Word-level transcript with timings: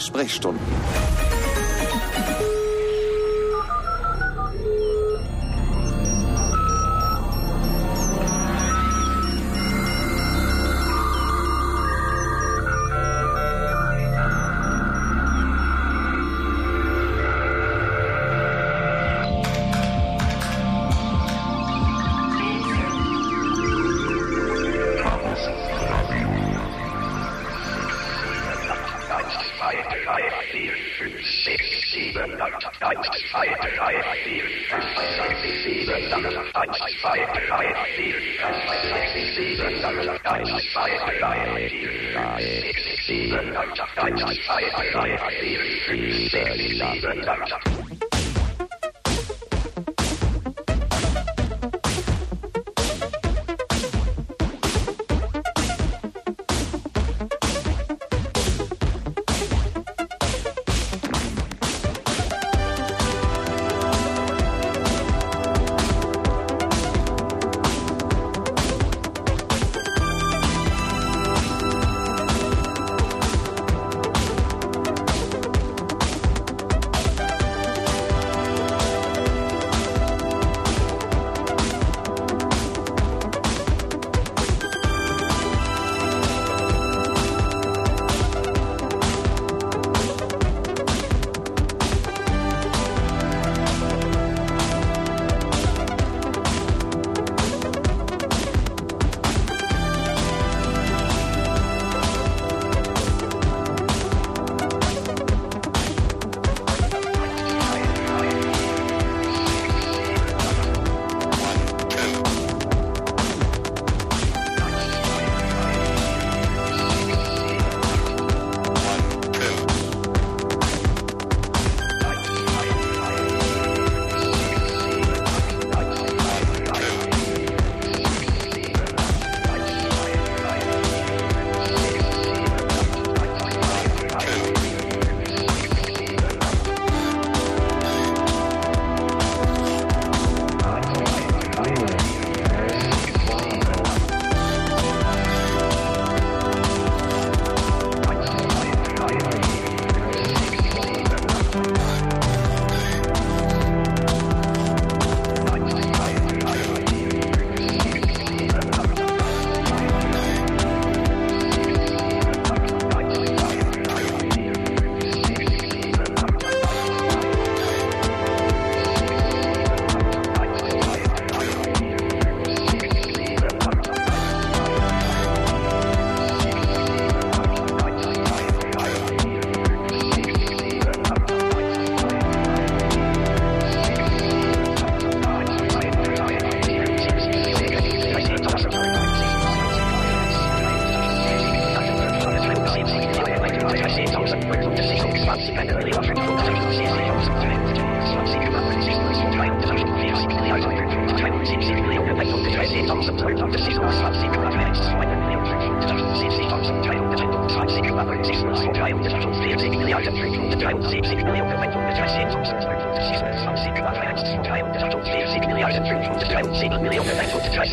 Sprechstunden. 0.00 1.27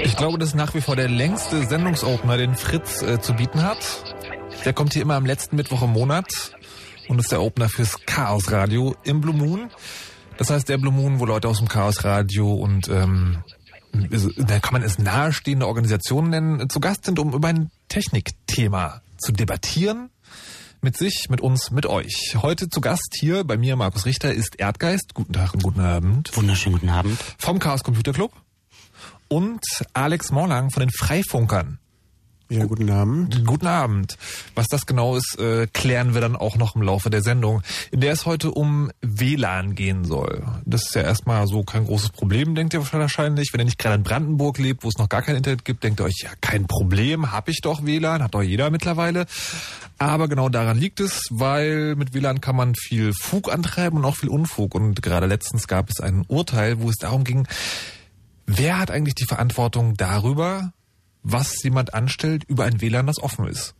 Ich 0.03 0.15
glaube, 0.17 0.37
das 0.37 0.49
ist 0.49 0.55
nach 0.55 0.73
wie 0.73 0.81
vor 0.81 0.95
der 0.95 1.09
längste 1.09 1.63
Sendungsopener, 1.65 2.37
den 2.37 2.55
Fritz 2.55 3.01
äh, 3.01 3.19
zu 3.19 3.33
bieten 3.33 3.63
hat. 3.63 3.77
Der 4.65 4.73
kommt 4.73 4.93
hier 4.93 5.03
immer 5.03 5.13
am 5.13 5.27
letzten 5.27 5.55
Mittwoch 5.57 5.83
im 5.83 5.91
Monat 5.91 6.51
und 7.07 7.19
ist 7.19 7.31
der 7.31 7.43
Opener 7.43 7.69
fürs 7.69 7.99
Chaos 8.07 8.51
Radio 8.51 8.95
im 9.03 9.21
Blue 9.21 9.35
Moon. 9.35 9.69
Das 10.37 10.49
heißt, 10.49 10.67
der 10.67 10.79
Blue 10.79 10.91
Moon, 10.91 11.19
wo 11.19 11.25
Leute 11.25 11.47
aus 11.47 11.59
dem 11.59 11.67
Chaos 11.67 12.03
Radio 12.03 12.51
und 12.51 12.89
ähm, 12.89 13.43
da 14.37 14.59
kann 14.59 14.73
man 14.73 14.81
es 14.81 14.97
nahestehende 14.97 15.67
Organisationen 15.67 16.31
nennen, 16.31 16.69
zu 16.69 16.79
Gast 16.79 17.05
sind, 17.05 17.19
um 17.19 17.33
über 17.33 17.47
ein 17.47 17.69
Technikthema 17.89 19.01
zu 19.17 19.31
debattieren. 19.31 20.09
Mit 20.81 20.97
sich, 20.97 21.27
mit 21.29 21.41
uns, 21.41 21.69
mit 21.71 21.85
euch. 21.85 22.35
Heute 22.41 22.67
zu 22.69 22.81
Gast 22.81 23.15
hier 23.19 23.43
bei 23.43 23.57
mir, 23.57 23.75
Markus 23.75 24.05
Richter, 24.05 24.33
ist 24.33 24.59
Erdgeist. 24.59 25.13
Guten 25.13 25.33
Tag 25.33 25.53
und 25.53 25.63
guten 25.63 25.79
Abend. 25.79 26.35
Wunderschönen 26.35 26.79
guten 26.79 26.89
Abend. 26.89 27.19
Vom 27.37 27.59
Chaos 27.59 27.83
Computer 27.83 28.13
Club. 28.13 28.33
Und 29.27 29.63
Alex 29.93 30.31
Morlang 30.31 30.71
von 30.71 30.81
den 30.81 30.91
Freifunkern. 30.91 31.79
Ja, 32.47 32.65
guten 32.65 32.91
Abend. 32.91 33.43
Guten 33.43 33.65
Abend. 33.65 34.19
Was 34.53 34.67
das 34.67 34.85
genau 34.85 35.15
ist, 35.15 35.39
äh, 35.39 35.65
klären 35.73 36.13
wir 36.13 36.21
dann 36.21 36.35
auch 36.35 36.57
noch 36.57 36.75
im 36.75 36.83
Laufe 36.83 37.09
der 37.09 37.23
Sendung, 37.23 37.63
in 37.89 38.01
der 38.01 38.13
es 38.13 38.27
heute 38.27 38.51
um 38.51 38.91
WLAN 39.01 39.73
gehen 39.73 40.05
soll. 40.05 40.45
Das 40.63 40.83
ist 40.83 40.93
ja 40.93 41.01
erstmal 41.01 41.47
so 41.47 41.63
kein 41.63 41.85
großes 41.85 42.11
Problem, 42.11 42.53
denkt 42.53 42.75
ihr 42.75 42.93
wahrscheinlich. 42.93 43.49
Wenn 43.51 43.61
ihr 43.61 43.65
nicht 43.65 43.79
gerade 43.79 43.95
in 43.95 44.03
Brandenburg 44.03 44.59
lebt, 44.59 44.83
wo 44.83 44.89
es 44.89 44.97
noch 44.99 45.09
gar 45.09 45.23
kein 45.23 45.35
Internet 45.35 45.65
gibt, 45.65 45.83
denkt 45.83 45.99
ihr 45.99 46.05
euch, 46.05 46.21
ja, 46.21 46.29
kein 46.39 46.67
Problem, 46.67 47.31
hab 47.31 47.49
ich 47.49 47.61
doch 47.61 47.83
WLAN, 47.83 48.21
hat 48.21 48.35
doch 48.35 48.43
jeder 48.43 48.69
mittlerweile. 48.69 49.25
Aber 49.97 50.27
genau 50.27 50.47
daran 50.47 50.77
liegt 50.77 50.99
es, 50.99 51.21
weil 51.31 51.95
mit 51.95 52.13
WLAN 52.13 52.41
kann 52.41 52.55
man 52.55 52.75
viel 52.75 53.11
Fug 53.13 53.51
antreiben 53.51 53.97
und 53.97 54.05
auch 54.05 54.17
viel 54.17 54.29
Unfug. 54.29 54.75
Und 54.75 55.01
gerade 55.01 55.25
letztens 55.25 55.67
gab 55.67 55.89
es 55.89 55.99
ein 55.99 56.23
Urteil, 56.27 56.79
wo 56.79 56.89
es 56.91 56.97
darum 56.97 57.23
ging, 57.23 57.47
wer 58.45 58.77
hat 58.77 58.91
eigentlich 58.91 59.15
die 59.15 59.25
Verantwortung 59.25 59.95
darüber, 59.95 60.73
was 61.25 61.61
jemand 61.63 61.93
anstellt 61.93 62.43
über 62.45 62.63
ein 62.63 62.81
WLAN, 62.81 63.07
das 63.07 63.21
offen 63.21 63.47
ist. 63.47 63.73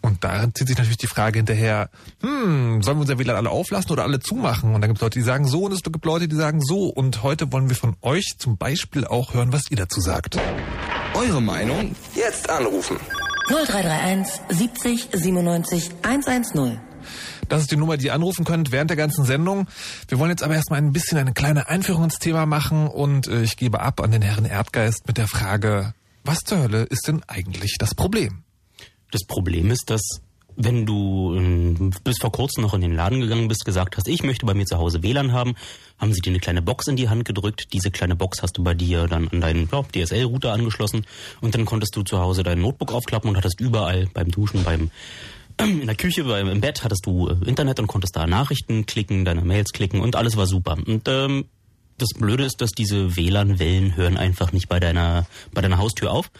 Und 0.00 0.22
darin 0.22 0.54
zieht 0.54 0.68
sich 0.68 0.76
natürlich 0.76 0.98
die 0.98 1.06
Frage 1.06 1.38
hinterher, 1.38 1.88
hm, 2.20 2.82
sollen 2.82 2.98
wir 2.98 3.02
unser 3.02 3.18
WLAN 3.18 3.36
alle 3.36 3.50
auflassen 3.50 3.92
oder 3.92 4.02
alle 4.02 4.20
zumachen? 4.20 4.74
Und 4.74 4.80
dann 4.80 4.90
gibt 4.90 4.98
es 4.98 5.02
Leute, 5.02 5.18
die 5.18 5.24
sagen 5.24 5.46
so 5.46 5.64
und 5.64 5.72
es 5.72 5.82
gibt 5.82 6.04
Leute, 6.04 6.28
die 6.28 6.36
sagen 6.36 6.60
so. 6.60 6.88
Und 6.88 7.22
heute 7.22 7.52
wollen 7.52 7.68
wir 7.68 7.76
von 7.76 7.96
euch 8.02 8.34
zum 8.38 8.56
Beispiel 8.56 9.06
auch 9.06 9.34
hören, 9.34 9.52
was 9.52 9.70
ihr 9.70 9.76
dazu 9.76 10.00
sagt. 10.00 10.38
Eure 11.14 11.40
Meinung? 11.40 11.94
Jetzt 12.14 12.50
anrufen. 12.50 12.96
0331 13.48 14.40
70 14.48 15.08
97 15.12 15.90
110. 16.02 16.80
Das 17.48 17.60
ist 17.62 17.70
die 17.70 17.76
Nummer, 17.76 17.96
die 17.96 18.06
ihr 18.06 18.14
anrufen 18.14 18.44
könnt 18.44 18.72
während 18.72 18.90
der 18.90 18.96
ganzen 18.96 19.24
Sendung. 19.24 19.66
Wir 20.08 20.18
wollen 20.18 20.30
jetzt 20.30 20.42
aber 20.42 20.54
erstmal 20.54 20.80
ein 20.80 20.92
bisschen 20.92 21.18
eine 21.18 21.32
kleine 21.32 21.68
Einführung 21.68 22.04
ins 22.04 22.18
Thema 22.18 22.46
machen 22.46 22.88
und 22.88 23.26
äh, 23.26 23.42
ich 23.42 23.56
gebe 23.56 23.80
ab 23.80 24.00
an 24.00 24.10
den 24.10 24.22
Herrn 24.22 24.44
Erdgeist 24.44 25.06
mit 25.06 25.18
der 25.18 25.28
Frage, 25.28 25.94
was 26.24 26.40
zur 26.40 26.58
Hölle 26.58 26.84
ist 26.84 27.06
denn 27.06 27.22
eigentlich 27.28 27.76
das 27.78 27.94
Problem? 27.94 28.42
Das 29.10 29.24
Problem 29.24 29.70
ist, 29.70 29.90
dass 29.90 30.20
wenn 30.56 30.86
du 30.86 31.34
ähm, 31.36 31.92
bis 32.04 32.18
vor 32.18 32.32
kurzem 32.32 32.62
noch 32.62 32.74
in 32.74 32.80
den 32.80 32.94
Laden 32.94 33.20
gegangen 33.20 33.48
bist, 33.48 33.64
gesagt 33.64 33.96
hast, 33.96 34.08
ich 34.08 34.22
möchte 34.22 34.46
bei 34.46 34.54
mir 34.54 34.66
zu 34.66 34.78
Hause 34.78 35.02
WLAN 35.02 35.32
haben, 35.32 35.54
haben 35.98 36.12
sie 36.12 36.20
dir 36.20 36.30
eine 36.30 36.40
kleine 36.40 36.62
Box 36.62 36.86
in 36.86 36.96
die 36.96 37.08
Hand 37.08 37.24
gedrückt. 37.24 37.72
Diese 37.72 37.90
kleine 37.90 38.16
Box 38.16 38.42
hast 38.42 38.56
du 38.56 38.62
bei 38.62 38.74
dir 38.74 39.06
dann 39.06 39.28
an 39.28 39.40
deinen 39.40 39.68
ja, 39.70 39.82
DSL-Router 39.82 40.52
angeschlossen 40.52 41.06
und 41.40 41.54
dann 41.54 41.64
konntest 41.64 41.96
du 41.96 42.02
zu 42.02 42.20
Hause 42.20 42.42
dein 42.42 42.60
Notebook 42.60 42.92
aufklappen 42.92 43.28
und 43.30 43.36
hattest 43.36 43.60
überall 43.60 44.06
beim 44.12 44.30
Duschen, 44.30 44.64
beim 44.64 44.90
in 45.60 45.86
der 45.86 45.96
Küche, 45.96 46.24
beim, 46.24 46.48
im 46.48 46.60
Bett 46.60 46.84
hattest 46.84 47.06
du 47.06 47.28
äh, 47.28 47.36
Internet 47.46 47.80
und 47.80 47.86
konntest 47.86 48.16
da 48.16 48.26
Nachrichten 48.26 48.86
klicken, 48.86 49.24
deine 49.24 49.42
Mails 49.42 49.72
klicken 49.72 50.00
und 50.00 50.16
alles 50.16 50.36
war 50.36 50.46
super. 50.46 50.76
Und 50.86 51.08
ähm, 51.08 51.46
das 51.98 52.10
Blöde 52.10 52.44
ist, 52.44 52.60
dass 52.60 52.72
diese 52.72 53.16
WLAN-Wellen 53.16 53.96
hören 53.96 54.16
einfach 54.16 54.52
nicht 54.52 54.68
bei 54.68 54.80
deiner, 54.80 55.26
bei 55.52 55.60
deiner 55.62 55.78
Haustür 55.78 56.12
auf, 56.12 56.30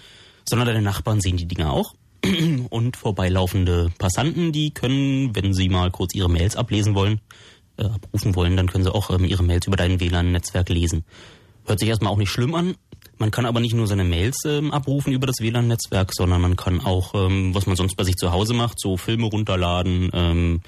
sondern 0.49 0.69
deine 0.69 0.83
Nachbarn 0.83 1.21
sehen 1.21 1.37
die 1.37 1.47
Dinger 1.47 1.73
auch 1.73 1.95
und 2.71 2.97
vorbeilaufende 2.97 3.93
Passanten, 3.99 4.53
die 4.53 4.73
können, 4.73 5.35
wenn 5.35 5.55
sie 5.55 5.69
mal 5.69 5.91
kurz 5.91 6.15
ihre 6.15 6.31
Mails 6.31 6.57
ablesen 6.57 6.95
wollen, 6.95 7.21
äh, 7.77 7.85
abrufen 7.85 8.35
wollen, 8.35 8.57
dann 8.57 8.69
können 8.69 8.85
sie 8.85 8.95
auch 8.95 9.11
ähm, 9.11 9.25
ihre 9.25 9.43
Mails 9.43 9.67
über 9.67 9.77
dein 9.77 10.01
WLAN-Netzwerk 10.01 10.69
lesen. 10.69 11.05
Hört 11.67 11.79
sich 11.79 11.89
erstmal 11.89 12.13
auch 12.13 12.19
nicht 12.19 12.31
schlimm 12.31 12.55
an. 12.55 12.75
Man 13.19 13.31
kann 13.31 13.47
aber 13.47 13.61
nicht 13.61 13.75
nur 13.75 13.87
seine 13.87 14.05
Mails 14.05 14.43
ähm, 14.45 14.73
abrufen 14.73 15.13
über 15.13 15.27
das 15.27 15.37
WLAN-Netzwerk, 15.41 16.13
sondern 16.15 16.41
man 16.41 16.57
kann 16.57 16.81
auch, 16.81 17.15
ähm, 17.15 17.55
was 17.55 17.67
man 17.67 17.77
sonst 17.77 17.97
bei 17.97 18.05
sich 18.05 18.17
zu 18.17 18.33
Hause 18.33 18.55
macht, 18.55 18.81
so 18.81 18.97
Filme 18.97 19.27
runterladen. 19.27 20.11
Ähm, 20.13 20.61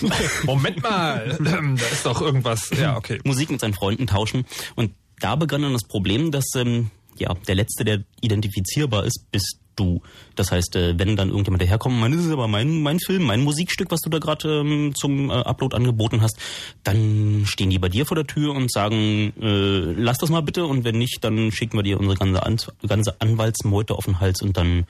Moment 0.44 0.82
mal, 0.82 1.36
da 1.44 1.60
ist 1.92 2.06
doch 2.06 2.20
irgendwas. 2.20 2.70
Ja, 2.70 2.96
okay. 2.96 3.20
Musik 3.24 3.50
mit 3.50 3.60
seinen 3.60 3.74
Freunden 3.74 4.06
tauschen. 4.06 4.46
Und 4.76 4.92
da 5.18 5.36
begann 5.36 5.62
dann 5.62 5.72
das 5.72 5.84
Problem, 5.84 6.30
dass 6.30 6.46
ähm, 6.56 6.90
ja 7.16 7.34
der 7.46 7.54
letzte, 7.54 7.84
der 7.84 8.04
identifizierbar 8.20 9.04
ist, 9.04 9.26
bist 9.30 9.58
du. 9.80 10.02
Das 10.36 10.52
heißt, 10.52 10.76
äh, 10.76 10.98
wenn 10.98 11.16
dann 11.16 11.30
irgendjemand 11.30 11.62
daherkommt, 11.62 11.98
man 11.98 12.12
ist 12.12 12.26
es 12.26 12.30
aber 12.30 12.46
mein 12.46 12.82
mein 12.82 13.00
Film, 13.00 13.24
mein 13.24 13.40
Musikstück, 13.40 13.90
was 13.90 14.00
du 14.00 14.10
da 14.10 14.18
gerade 14.18 14.60
ähm, 14.60 14.94
zum 14.94 15.30
äh, 15.30 15.32
Upload 15.32 15.74
angeboten 15.74 16.20
hast, 16.20 16.38
dann 16.84 17.44
stehen 17.46 17.70
die 17.70 17.78
bei 17.78 17.88
dir 17.88 18.06
vor 18.06 18.14
der 18.14 18.26
Tür 18.26 18.54
und 18.54 18.70
sagen, 18.70 19.32
äh, 19.40 19.92
lass 20.00 20.18
das 20.18 20.30
mal 20.30 20.42
bitte 20.42 20.66
und 20.66 20.84
wenn 20.84 20.98
nicht, 20.98 21.24
dann 21.24 21.50
schicken 21.50 21.78
wir 21.78 21.82
dir 21.82 21.98
unsere 21.98 22.16
ganze, 22.16 22.42
An 22.44 22.58
ganze 22.86 23.20
Anwaltsmeute 23.20 23.94
auf 23.94 24.04
den 24.04 24.20
Hals 24.20 24.42
und 24.42 24.56
dann 24.56 24.84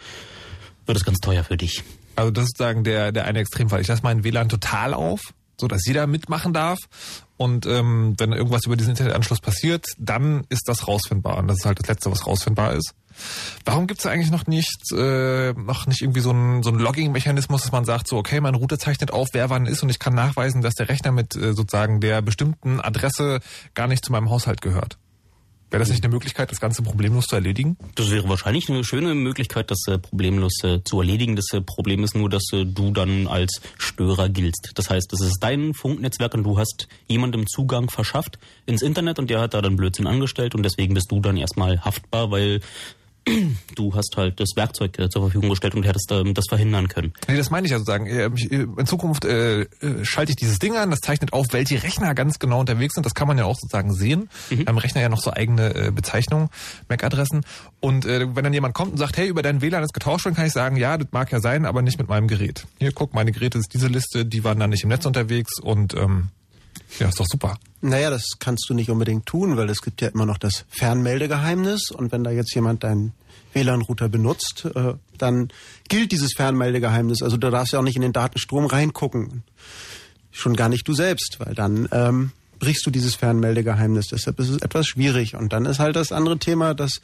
wird 0.87 0.99
es 0.99 1.05
ganz 1.05 1.19
teuer 1.19 1.45
für 1.45 1.57
dich. 1.57 1.85
Also 2.17 2.31
das 2.31 2.45
ist 2.45 2.57
sozusagen 2.59 2.85
der, 2.85 3.13
der 3.13 3.25
eine 3.25 3.39
Extremfall. 3.39 3.81
Ich 3.81 3.89
lasse 3.89 4.03
meinen 4.03 4.25
WLAN 4.25 4.49
total 4.49 4.93
auf, 4.93 5.21
so 5.57 5.69
dass 5.69 5.87
jeder 5.87 6.07
mitmachen 6.07 6.53
darf. 6.53 6.79
Und 7.37 7.65
ähm, 7.67 8.15
wenn 8.19 8.33
irgendwas 8.33 8.67
über 8.67 8.77
diesen 8.77 8.91
Internetanschluss 8.91 9.41
passiert, 9.41 9.87
dann 9.99 10.45
ist 10.49 10.69
das 10.69 10.89
rausfindbar. 10.89 11.39
Und 11.39 11.49
das 11.49 11.59
ist 11.59 11.65
halt 11.65 11.79
das 11.79 11.89
Letzte, 11.89 12.11
was 12.11 12.27
rausfindbar 12.27 12.75
ist. 12.75 12.95
Warum 13.65 13.87
gibt 13.87 14.01
es 14.01 14.07
eigentlich 14.07 14.31
noch 14.31 14.47
nicht, 14.47 14.93
äh, 14.93 15.53
noch 15.53 15.87
nicht 15.87 16.03
irgendwie 16.03 16.21
so 16.21 16.31
ein, 16.31 16.63
so 16.63 16.71
Logging-Mechanismus, 16.71 17.63
dass 17.63 17.73
man 17.73 17.85
sagt, 17.85 18.09
so, 18.09 18.17
okay, 18.17 18.41
mein 18.41 18.55
Router 18.55 18.79
zeichnet 18.79 19.13
auf, 19.13 19.29
wer 19.33 19.51
wann 19.51 19.67
ist 19.67 19.83
und 19.83 19.89
ich 19.89 19.99
kann 19.99 20.15
nachweisen, 20.15 20.63
dass 20.63 20.75
der 20.75 20.89
Rechner 20.89 21.13
mit 21.13 21.37
äh, 21.37 21.53
sozusagen 21.53 22.01
der 22.01 22.23
bestimmten 22.23 22.81
Adresse 22.81 23.41
gar 23.75 23.87
nicht 23.87 24.05
zu 24.05 24.13
meinem 24.13 24.31
Haushalt 24.31 24.61
gehört? 24.61 24.99
Wäre 25.71 25.81
das 25.81 25.91
nicht 25.91 26.03
eine 26.03 26.13
Möglichkeit, 26.13 26.51
das 26.51 26.59
Ganze 26.59 26.83
problemlos 26.83 27.27
zu 27.27 27.37
erledigen? 27.37 27.77
Das 27.95 28.11
wäre 28.11 28.29
wahrscheinlich 28.29 28.69
eine 28.69 28.83
schöne 28.83 29.15
Möglichkeit, 29.15 29.71
das 29.71 29.87
äh, 29.87 29.99
problemlos 29.99 30.53
äh, 30.65 30.83
zu 30.83 30.99
erledigen. 30.99 31.37
Das 31.37 31.47
äh, 31.53 31.61
Problem 31.61 32.03
ist 32.03 32.17
nur, 32.17 32.29
dass 32.29 32.43
du 32.51 32.91
dann 32.91 33.29
als 33.29 33.61
Störer 33.79 34.29
giltst. 34.29 34.73
Das 34.75 34.91
heißt, 34.91 35.13
das 35.13 35.21
ist 35.21 35.39
dein 35.41 35.73
Funknetzwerk 35.73 36.35
und 36.35 36.43
du 36.43 36.59
hast 36.59 36.89
jemandem 37.07 37.47
Zugang 37.47 37.89
verschafft 37.89 38.41
ins 38.67 38.83
Internet 38.83 39.21
und 39.21 39.31
der 39.31 39.41
hat 39.41 39.55
da 39.55 39.63
dann 39.63 39.77
Blödsinn 39.77 40.09
angestellt 40.09 40.57
und 40.57 40.65
deswegen 40.65 40.95
bist 40.95 41.13
du 41.13 41.21
dann 41.21 41.37
erstmal 41.37 41.81
haftbar, 41.85 42.33
weil 42.33 42.61
du 43.75 43.95
hast 43.95 44.17
halt 44.17 44.41
das 44.41 44.51
Werkzeug 44.57 44.99
äh, 44.99 45.09
zur 45.09 45.23
Verfügung 45.23 45.51
gestellt 45.51 45.75
und 45.75 45.85
hättest 45.85 46.11
ähm, 46.13 46.35
das 46.35 46.47
verhindern 46.49 46.89
können. 46.89 47.13
Nee, 47.29 47.37
das 47.37 47.51
meine 47.51 47.67
ich 47.67 47.73
ja 47.73 47.79
sozusagen. 47.79 48.07
Äh, 48.07 48.27
In 48.27 48.87
Zukunft 48.87 49.25
äh, 49.25 49.63
äh, 49.63 49.67
schalte 50.05 50.31
ich 50.31 50.37
dieses 50.37 50.59
Ding 50.59 50.77
an, 50.77 50.91
das 50.91 51.01
zeichnet 51.01 51.33
auf, 51.33 51.49
welche 51.53 51.83
Rechner 51.83 52.15
ganz 52.15 52.39
genau 52.39 52.61
unterwegs 52.61 52.95
sind. 52.95 53.05
Das 53.05 53.15
kann 53.15 53.29
man 53.29 53.39
ja 53.39 53.45
auch 53.45 53.57
sozusagen 53.57 53.93
sehen. 53.93 54.29
Mhm. 54.51 54.65
Beim 54.65 54.79
Rechner 54.79 55.01
ja 55.01 55.09
noch 55.09 55.21
so 55.21 55.33
eigene 55.33 55.75
äh, 55.75 55.91
Bezeichnungen, 55.91 56.49
MAC-Adressen. 56.89 57.43
Und 57.81 58.05
äh, 58.07 58.35
wenn 58.35 58.45
dann 58.45 58.53
jemand 58.53 58.75
kommt 58.75 58.93
und 58.93 58.99
sagt, 58.99 59.17
hey, 59.17 59.29
über 59.29 59.43
dein 59.43 59.61
WLAN 59.61 59.83
ist 59.83 59.95
getauscht 59.95 60.25
worden, 60.25 60.35
kann 60.35 60.47
ich 60.47 60.53
sagen, 60.53 60.77
ja, 60.77 60.97
das 60.97 61.09
mag 61.13 61.31
ja 61.33 61.41
sein, 61.41 61.67
aber 61.67 61.83
nicht 61.83 61.99
mit 61.99 62.09
meinem 62.09 62.29
Gerät. 62.29 62.67
Hier, 62.79 62.93
guck, 62.93 63.15
meine 63.15 63.33
Geräte 63.33 63.59
ist 63.59 63.73
diese 63.75 63.89
Liste, 63.89 64.25
die 64.25 64.45
waren 64.45 64.59
dann 64.59 64.71
nicht 64.71 64.83
im 64.83 64.89
Netz 64.89 65.07
unterwegs 65.07 65.61
und 65.61 65.95
ähm, 65.95 66.29
ja, 66.99 67.09
ist 67.09 67.21
doch 67.21 67.27
super. 67.31 67.59
Naja, 67.81 68.11
das 68.11 68.25
kannst 68.39 68.67
du 68.69 68.75
nicht 68.75 68.91
unbedingt 68.91 69.27
tun, 69.27 69.57
weil 69.57 69.71
es 69.71 69.81
gibt 69.81 70.01
ja 70.03 70.09
immer 70.09 70.27
noch 70.27 70.39
das 70.39 70.65
Fernmeldegeheimnis 70.69 71.91
und 71.91 72.13
wenn 72.13 72.25
da 72.25 72.31
jetzt 72.31 72.55
jemand 72.55 72.85
deinen 72.85 73.13
WLAN-Router 73.53 74.09
benutzt, 74.09 74.67
äh, 74.75 74.95
dann 75.19 75.49
gilt 75.89 76.13
dieses 76.13 76.35
Fernmeldegeheimnis. 76.35 77.23
Also 77.23 77.37
du 77.37 77.51
darfst 77.51 77.73
ja 77.73 77.79
auch 77.79 77.85
nicht 77.85 77.97
in 77.97 78.03
den 78.03 78.13
Datenstrom 78.13 78.67
reingucken. 78.67 79.43
Schon 80.31 80.55
gar 80.55 80.69
nicht 80.69 80.87
du 80.87 80.95
selbst, 80.95 81.39
weil 81.39 81.55
dann 81.55 81.89
ähm, 81.91 82.33
brichst 82.61 82.87
du 82.87 82.91
dieses 82.91 83.17
Fernmeldegeheimnis. 83.17 84.09
Deshalb 84.09 84.39
ist 84.39 84.51
es 84.51 84.63
etwas 84.63 84.87
schwierig. 84.87 85.35
Und 85.35 85.53
dann 85.53 85.65
ist 85.65 85.81
halt 85.81 85.97
das 85.97 86.13
andere 86.13 86.39
Thema, 86.39 86.75
dass 86.75 87.01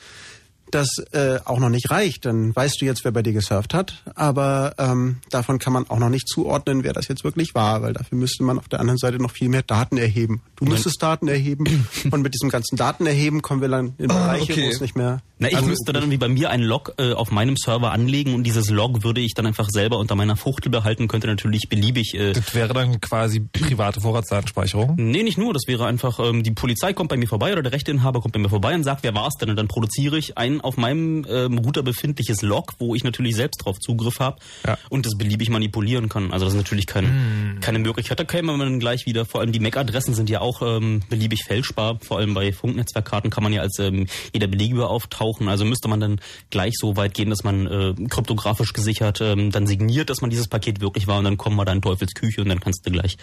das 0.71 0.89
äh, 1.13 1.39
auch 1.45 1.59
noch 1.59 1.69
nicht 1.69 1.91
reicht. 1.91 2.25
Dann 2.25 2.55
weißt 2.55 2.81
du 2.81 2.85
jetzt, 2.85 3.05
wer 3.05 3.13
bei 3.13 3.23
dir 3.23 3.33
gesurft 3.33 3.75
hat, 3.75 4.03
aber 4.15 4.75
ähm, 4.79 5.19
davon 5.31 5.59
kann 5.59 5.73
man 5.73 5.89
auch 5.89 5.99
noch 5.99 6.09
nicht 6.09 6.29
zuordnen, 6.29 6.85
wer 6.85 6.93
das 6.93 7.09
jetzt 7.09 7.25
wirklich 7.25 7.55
war, 7.55 7.83
weil 7.83 7.93
dafür 7.93 8.19
müsste 8.19 8.43
man 8.43 8.59
auf 8.59 8.69
der 8.69 8.81
anderen 8.81 8.99
Seite 8.99 9.19
noch 9.19 9.31
viel 9.31 9.49
mehr 9.49 9.63
Daten 9.63 9.97
erheben. 9.97 10.43
Du 10.57 10.65
müsstest 10.65 11.03
Daten 11.03 11.29
erheben 11.29 11.87
und 12.11 12.23
mit 12.23 12.35
diesem 12.35 12.49
ganzen 12.49 12.77
Datenerheben 12.77 13.43
kommen 13.43 13.61
wir 13.61 13.69
dann 13.69 13.95
in 13.99 14.09
Bereiche, 14.09 14.53
okay. 14.53 14.67
wo 14.67 14.71
es 14.71 14.81
nicht 14.81 14.97
mehr. 14.97 15.21
Na, 15.39 15.49
ich 15.49 15.57
also, 15.57 15.69
müsste 15.69 15.93
dann 15.93 16.11
wie 16.11 16.17
bei 16.17 16.29
mir 16.29 16.49
einen 16.49 16.65
Log 16.65 16.95
äh, 16.97 17.13
auf 17.13 17.31
meinem 17.31 17.57
Server 17.59 17.93
anlegen 17.93 18.35
und 18.35 18.45
dieses 18.45 18.71
Log 18.71 19.05
würde 19.05 19.21
ich 19.21 19.35
dann 19.35 19.47
einfach 19.47 19.69
selber 19.69 19.99
unter 19.99 20.15
meiner 20.15 20.37
Fuchtel 20.37 20.71
behalten, 20.71 21.09
könnte 21.09 21.27
natürlich 21.27 21.69
beliebig. 21.69 22.15
Äh, 22.15 22.33
Das 22.33 22.55
wäre 22.55 22.73
dann 22.73 23.01
quasi 23.03 23.41
private 23.41 24.01
Vorratsdatenspeicherung. 24.01 24.95
Nee, 24.97 25.23
nicht 25.23 25.37
nur. 25.37 25.53
Das 25.53 25.65
wäre 25.67 25.87
einfach, 25.87 26.19
ähm, 26.21 26.43
die 26.43 26.53
Polizei 26.53 26.95
kommt 26.95 27.11
bei 27.11 27.19
mir 27.19 27.29
vorbei 27.29 27.53
oder 27.53 27.63
der 27.63 27.73
Rechteinhaber 27.73 28.23
kommt 28.23 28.33
bei 28.33 28.39
mir 28.39 28.49
vorbei 28.49 28.75
und 28.75 28.85
sagt, 28.85 29.03
wer 29.03 29.15
war 29.15 29.29
es 29.29 29.35
denn? 29.35 29.51
Und 29.51 29.57
dann 29.57 29.69
produziere 29.69 30.17
ich 30.17 30.39
auf 30.61 30.77
meinem 30.77 31.27
ähm, 31.29 31.59
Router 31.59 31.83
befindliches 31.83 32.43
Log, 32.43 32.75
wo 32.79 32.95
ich 32.95 33.05
natürlich 33.05 33.37
selbst 33.37 33.65
drauf 33.65 33.79
Zugriff 33.81 34.21
habe 34.21 34.39
Ja. 34.67 34.79
und 34.91 35.07
das 35.07 35.17
beliebig 35.17 35.49
manipulieren 35.51 36.09
kann. 36.09 36.33
Also 36.33 36.45
das 36.47 36.55
ist 36.55 36.59
natürlich 36.59 36.87
keine, 36.87 37.59
keine 37.61 37.79
Möglichkeit. 37.79 38.19
Da 38.19 38.25
käme 38.25 38.53
man 38.53 38.61
dann 38.61 38.81
gleich 38.81 39.07
wieder, 39.07 39.25
vor 39.25 39.41
allem 39.41 39.53
die 39.53 39.61
MAC-Adressen 39.61 40.15
sind 40.15 40.31
ja 40.31 40.41
auch 40.41 40.63
ähm, 40.63 41.03
beliebig 41.09 41.45
fälschbar. 41.45 41.99
Vor 42.03 42.19
allem 42.19 42.35
bei 42.35 42.53
Funknetzwerkkarten 42.53 43.31
kann 43.31 43.43
man 43.43 43.53
ja 43.53 43.63
als 43.63 43.79
ähm, 43.79 44.07
jeder 44.33 44.47
Beliebige 44.47 44.87
auftauchen. 44.89 45.49
Also 45.49 45.65
müsste 45.65 45.89
man 45.89 46.01
dann 46.01 46.21
gleich 46.51 46.75
so 46.79 46.97
weit 46.97 47.15
gehen, 47.15 47.31
dass 47.31 47.45
man 47.45 47.67
äh, 47.67 47.95
kryptografisch 48.09 48.73
gesichert 48.73 49.21
ähm, 49.21 49.51
dann 49.51 49.67
signiert, 49.67 50.11
dass 50.11 50.21
man 50.21 50.31
dieses 50.31 50.49
Paket 50.49 50.81
wirklich 50.81 51.07
war 51.07 51.19
und 51.19 51.25
dann 51.25 51.37
kommen 51.37 51.57
wir 51.57 51.65
da 51.65 51.73
in 51.73 51.83
Teufelsküche 51.83 52.41
und 52.43 52.49
dann 52.49 52.61
kannst 52.61 52.87
du 52.87 52.91
gleich 52.91 53.17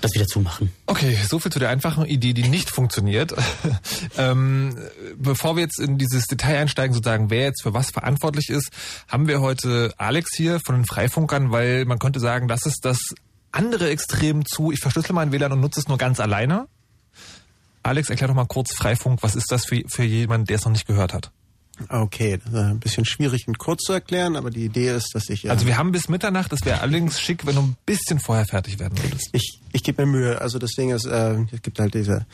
das 0.00 0.14
wieder 0.14 0.26
zumachen. 0.26 0.72
Okay, 0.86 1.16
so 1.28 1.38
viel 1.38 1.52
zu 1.52 1.58
der 1.58 1.70
einfachen 1.70 2.04
Idee, 2.06 2.32
die 2.32 2.48
nicht 2.48 2.70
funktioniert. 2.70 3.34
ähm, 4.18 4.76
bevor 5.16 5.56
wir 5.56 5.62
jetzt 5.62 5.78
in 5.78 5.98
dieses 5.98 6.26
Detail 6.26 6.58
einsteigen, 6.58 6.94
sozusagen, 6.94 7.30
wer 7.30 7.44
jetzt 7.44 7.62
für 7.62 7.74
was 7.74 7.90
verantwortlich 7.90 8.50
ist, 8.50 8.70
haben 9.08 9.28
wir 9.28 9.40
heute 9.40 9.92
Alex 9.96 10.34
hier 10.36 10.60
von 10.60 10.76
den 10.76 10.84
Freifunkern, 10.84 11.50
weil 11.50 11.84
man 11.84 11.98
könnte 11.98 12.20
sagen, 12.20 12.48
das 12.48 12.66
ist 12.66 12.84
das 12.84 13.14
andere 13.52 13.90
Extrem 13.90 14.44
zu, 14.44 14.72
ich 14.72 14.80
verschlüssel 14.80 15.14
mein 15.14 15.32
WLAN 15.32 15.52
und 15.52 15.60
nutze 15.60 15.80
es 15.80 15.88
nur 15.88 15.98
ganz 15.98 16.20
alleine. 16.20 16.68
Alex, 17.82 18.10
erklär 18.10 18.28
doch 18.28 18.34
mal 18.34 18.46
kurz 18.46 18.74
Freifunk, 18.74 19.22
was 19.22 19.36
ist 19.36 19.50
das 19.50 19.64
für, 19.64 19.82
für 19.88 20.02
jemanden, 20.02 20.46
der 20.46 20.56
es 20.56 20.64
noch 20.64 20.72
nicht 20.72 20.86
gehört 20.86 21.14
hat? 21.14 21.30
Okay, 21.88 22.38
das 22.42 22.52
ist 22.54 22.58
ein 22.58 22.78
bisschen 22.80 23.04
schwierig 23.04 23.46
und 23.48 23.58
kurz 23.58 23.82
zu 23.82 23.92
erklären, 23.92 24.36
aber 24.36 24.50
die 24.50 24.64
Idee 24.64 24.90
ist, 24.94 25.14
dass 25.14 25.28
ich. 25.28 25.44
äh, 25.44 25.50
Also 25.50 25.66
wir 25.66 25.76
haben 25.76 25.92
bis 25.92 26.08
Mitternacht, 26.08 26.50
das 26.50 26.64
wäre 26.64 26.80
allerdings 26.80 27.20
schick, 27.20 27.46
wenn 27.46 27.54
du 27.54 27.62
ein 27.62 27.76
bisschen 27.84 28.18
vorher 28.18 28.46
fertig 28.46 28.78
werden 28.78 28.96
würdest. 29.02 29.28
Ich, 29.32 29.60
ich 29.72 29.82
gebe 29.82 30.06
mir 30.06 30.12
Mühe. 30.12 30.40
Also 30.40 30.58
das 30.58 30.70
Ding 30.72 30.90
ist, 30.90 31.04
äh, 31.06 31.36
es 31.52 31.60
gibt 31.62 31.78
halt 31.78 31.94
diese 31.94 32.24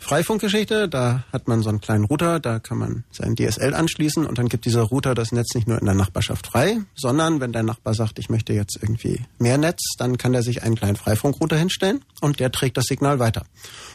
Freifunkgeschichte, 0.00 0.88
da 0.88 1.24
hat 1.32 1.46
man 1.46 1.62
so 1.62 1.68
einen 1.68 1.80
kleinen 1.80 2.04
Router, 2.04 2.40
da 2.40 2.58
kann 2.58 2.78
man 2.78 3.04
sein 3.12 3.36
DSL 3.36 3.74
anschließen 3.74 4.26
und 4.26 4.38
dann 4.38 4.48
gibt 4.48 4.64
dieser 4.64 4.82
Router 4.82 5.14
das 5.14 5.30
Netz 5.30 5.54
nicht 5.54 5.68
nur 5.68 5.78
in 5.78 5.84
der 5.84 5.94
Nachbarschaft 5.94 6.46
frei, 6.46 6.78
sondern 6.96 7.40
wenn 7.40 7.52
der 7.52 7.62
Nachbar 7.62 7.94
sagt, 7.94 8.18
ich 8.18 8.30
möchte 8.30 8.54
jetzt 8.54 8.78
irgendwie 8.80 9.20
mehr 9.38 9.58
Netz, 9.58 9.82
dann 9.98 10.16
kann 10.16 10.32
der 10.32 10.42
sich 10.42 10.62
einen 10.62 10.74
kleinen 10.74 10.96
Freifunkrouter 10.96 11.56
hinstellen 11.56 12.02
und 12.22 12.40
der 12.40 12.50
trägt 12.50 12.78
das 12.78 12.86
Signal 12.86 13.18
weiter. 13.18 13.44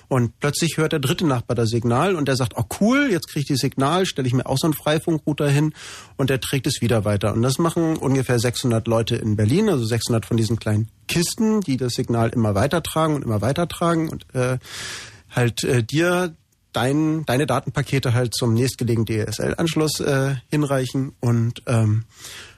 Und 0.08 0.40
plötzlich 0.40 0.78
hört 0.78 0.92
der 0.92 1.00
dritte 1.00 1.26
Nachbar 1.26 1.56
das 1.56 1.70
Signal 1.70 2.16
und 2.16 2.28
der 2.28 2.36
sagt, 2.36 2.54
oh 2.56 2.66
cool, 2.80 3.08
jetzt 3.10 3.28
kriege 3.28 3.42
ich 3.42 3.48
das 3.48 3.60
Signal, 3.60 4.06
stelle 4.06 4.28
ich 4.28 4.34
mir 4.34 4.46
auch 4.46 4.58
so 4.58 4.68
einen 4.68 4.76
Freifunkrouter 4.76 5.50
hin 5.50 5.74
und 6.18 6.30
der 6.30 6.40
trägt 6.40 6.68
es 6.68 6.82
wieder 6.82 7.04
weiter. 7.04 7.34
Und 7.34 7.42
das 7.42 7.58
machen 7.58 7.98
ungefähr 7.98 8.40
600 8.40 8.88
Leute 8.88 9.16
in 9.16 9.36
Berlin, 9.36 9.70
also 9.70 9.84
600 9.84 10.26
von 10.26 10.38
diesen 10.38 10.60
kleinen 10.60 10.88
Kisten, 11.08 11.62
die 11.62 11.78
das 11.78 11.94
Signal 11.94 12.30
immer 12.30 12.54
weitertragen 12.54 13.16
und 13.16 13.24
immer 13.24 13.42
weitertragen 13.42 14.10
und 14.10 14.26
äh, 14.36 14.60
halt 15.36 15.64
äh, 15.64 15.84
dir 15.84 16.34
dein, 16.74 17.26
deine 17.26 17.46
Datenpakete 17.46 18.14
halt 18.14 18.34
zum 18.34 18.54
nächstgelegenen 18.54 19.06
DSL-Anschluss 19.06 20.00
äh, 20.02 20.36
hinreichen 20.50 21.14
und 21.20 21.64
ähm, 21.68 22.06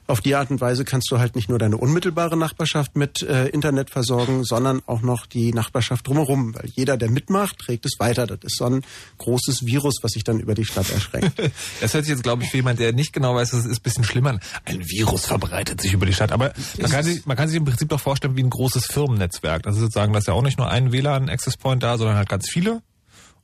auf 0.08 0.22
die 0.22 0.36
Art 0.36 0.50
und 0.50 0.62
Weise 0.62 0.86
kannst 0.86 1.12
du 1.12 1.20
halt 1.20 1.36
nicht 1.36 1.50
nur 1.50 1.60
deine 1.60 1.78
unmittelbare 1.78 2.38
Nachbarschaft 2.38 2.96
mit 2.96 3.22
äh, 3.22 3.48
Internet 3.48 3.90
versorgen, 3.90 4.44
sondern 4.44 4.82
auch 4.86 5.02
noch 5.02 5.26
die 5.26 5.54
Nachbarschaft 5.54 6.08
drumherum. 6.08 6.56
Weil 6.56 6.70
jeder, 6.74 6.98
der 6.98 7.10
mitmacht, 7.10 7.60
trägt 7.60 7.86
es 7.86 8.00
weiter. 8.00 8.26
Das 8.26 8.40
ist 8.44 8.58
so 8.58 8.66
ein 8.66 8.84
großes 9.18 9.66
Virus, 9.66 9.96
was 10.02 10.14
sich 10.14 10.24
dann 10.24 10.40
über 10.40 10.56
die 10.56 10.66
Stadt 10.66 10.90
erschreckt. 10.92 11.40
das 11.82 11.94
hört 11.94 12.06
sich 12.06 12.14
jetzt, 12.14 12.24
glaube 12.24 12.44
ich, 12.44 12.50
für 12.50 12.58
jemand, 12.58 12.80
der 12.80 12.94
nicht 12.94 13.14
genau 13.14 13.36
weiß, 13.36 13.54
was 13.54 13.60
es 13.60 13.66
ist, 13.66 13.80
ein 13.80 13.84
bisschen 13.84 14.04
schlimmer 14.04 14.40
Ein 14.66 14.88
Virus 14.90 15.26
verbreitet 15.26 15.82
sich 15.82 15.94
über 15.94 16.06
die 16.06 16.14
Stadt. 16.14 16.32
Aber 16.32 16.54
man 16.80 16.92
kann, 16.92 17.04
sich, 17.04 17.26
man 17.26 17.38
kann 17.38 17.50
sich 17.50 17.58
im 17.58 17.66
Prinzip 17.66 17.90
doch 17.90 18.00
vorstellen 18.00 18.36
wie 18.38 18.44
ein 18.44 18.50
großes 18.50 18.86
Firmennetzwerk. 18.86 19.68
Also 19.68 19.82
sozusagen, 19.82 20.14
da 20.14 20.20
ist 20.20 20.28
ja 20.28 20.34
auch 20.34 20.42
nicht 20.42 20.58
nur 20.58 20.70
ein 20.70 20.92
WLAN-Access 20.92 21.58
Point 21.58 21.84
da, 21.84 21.98
sondern 21.98 22.16
halt 22.16 22.30
ganz 22.30 22.50
viele. 22.50 22.82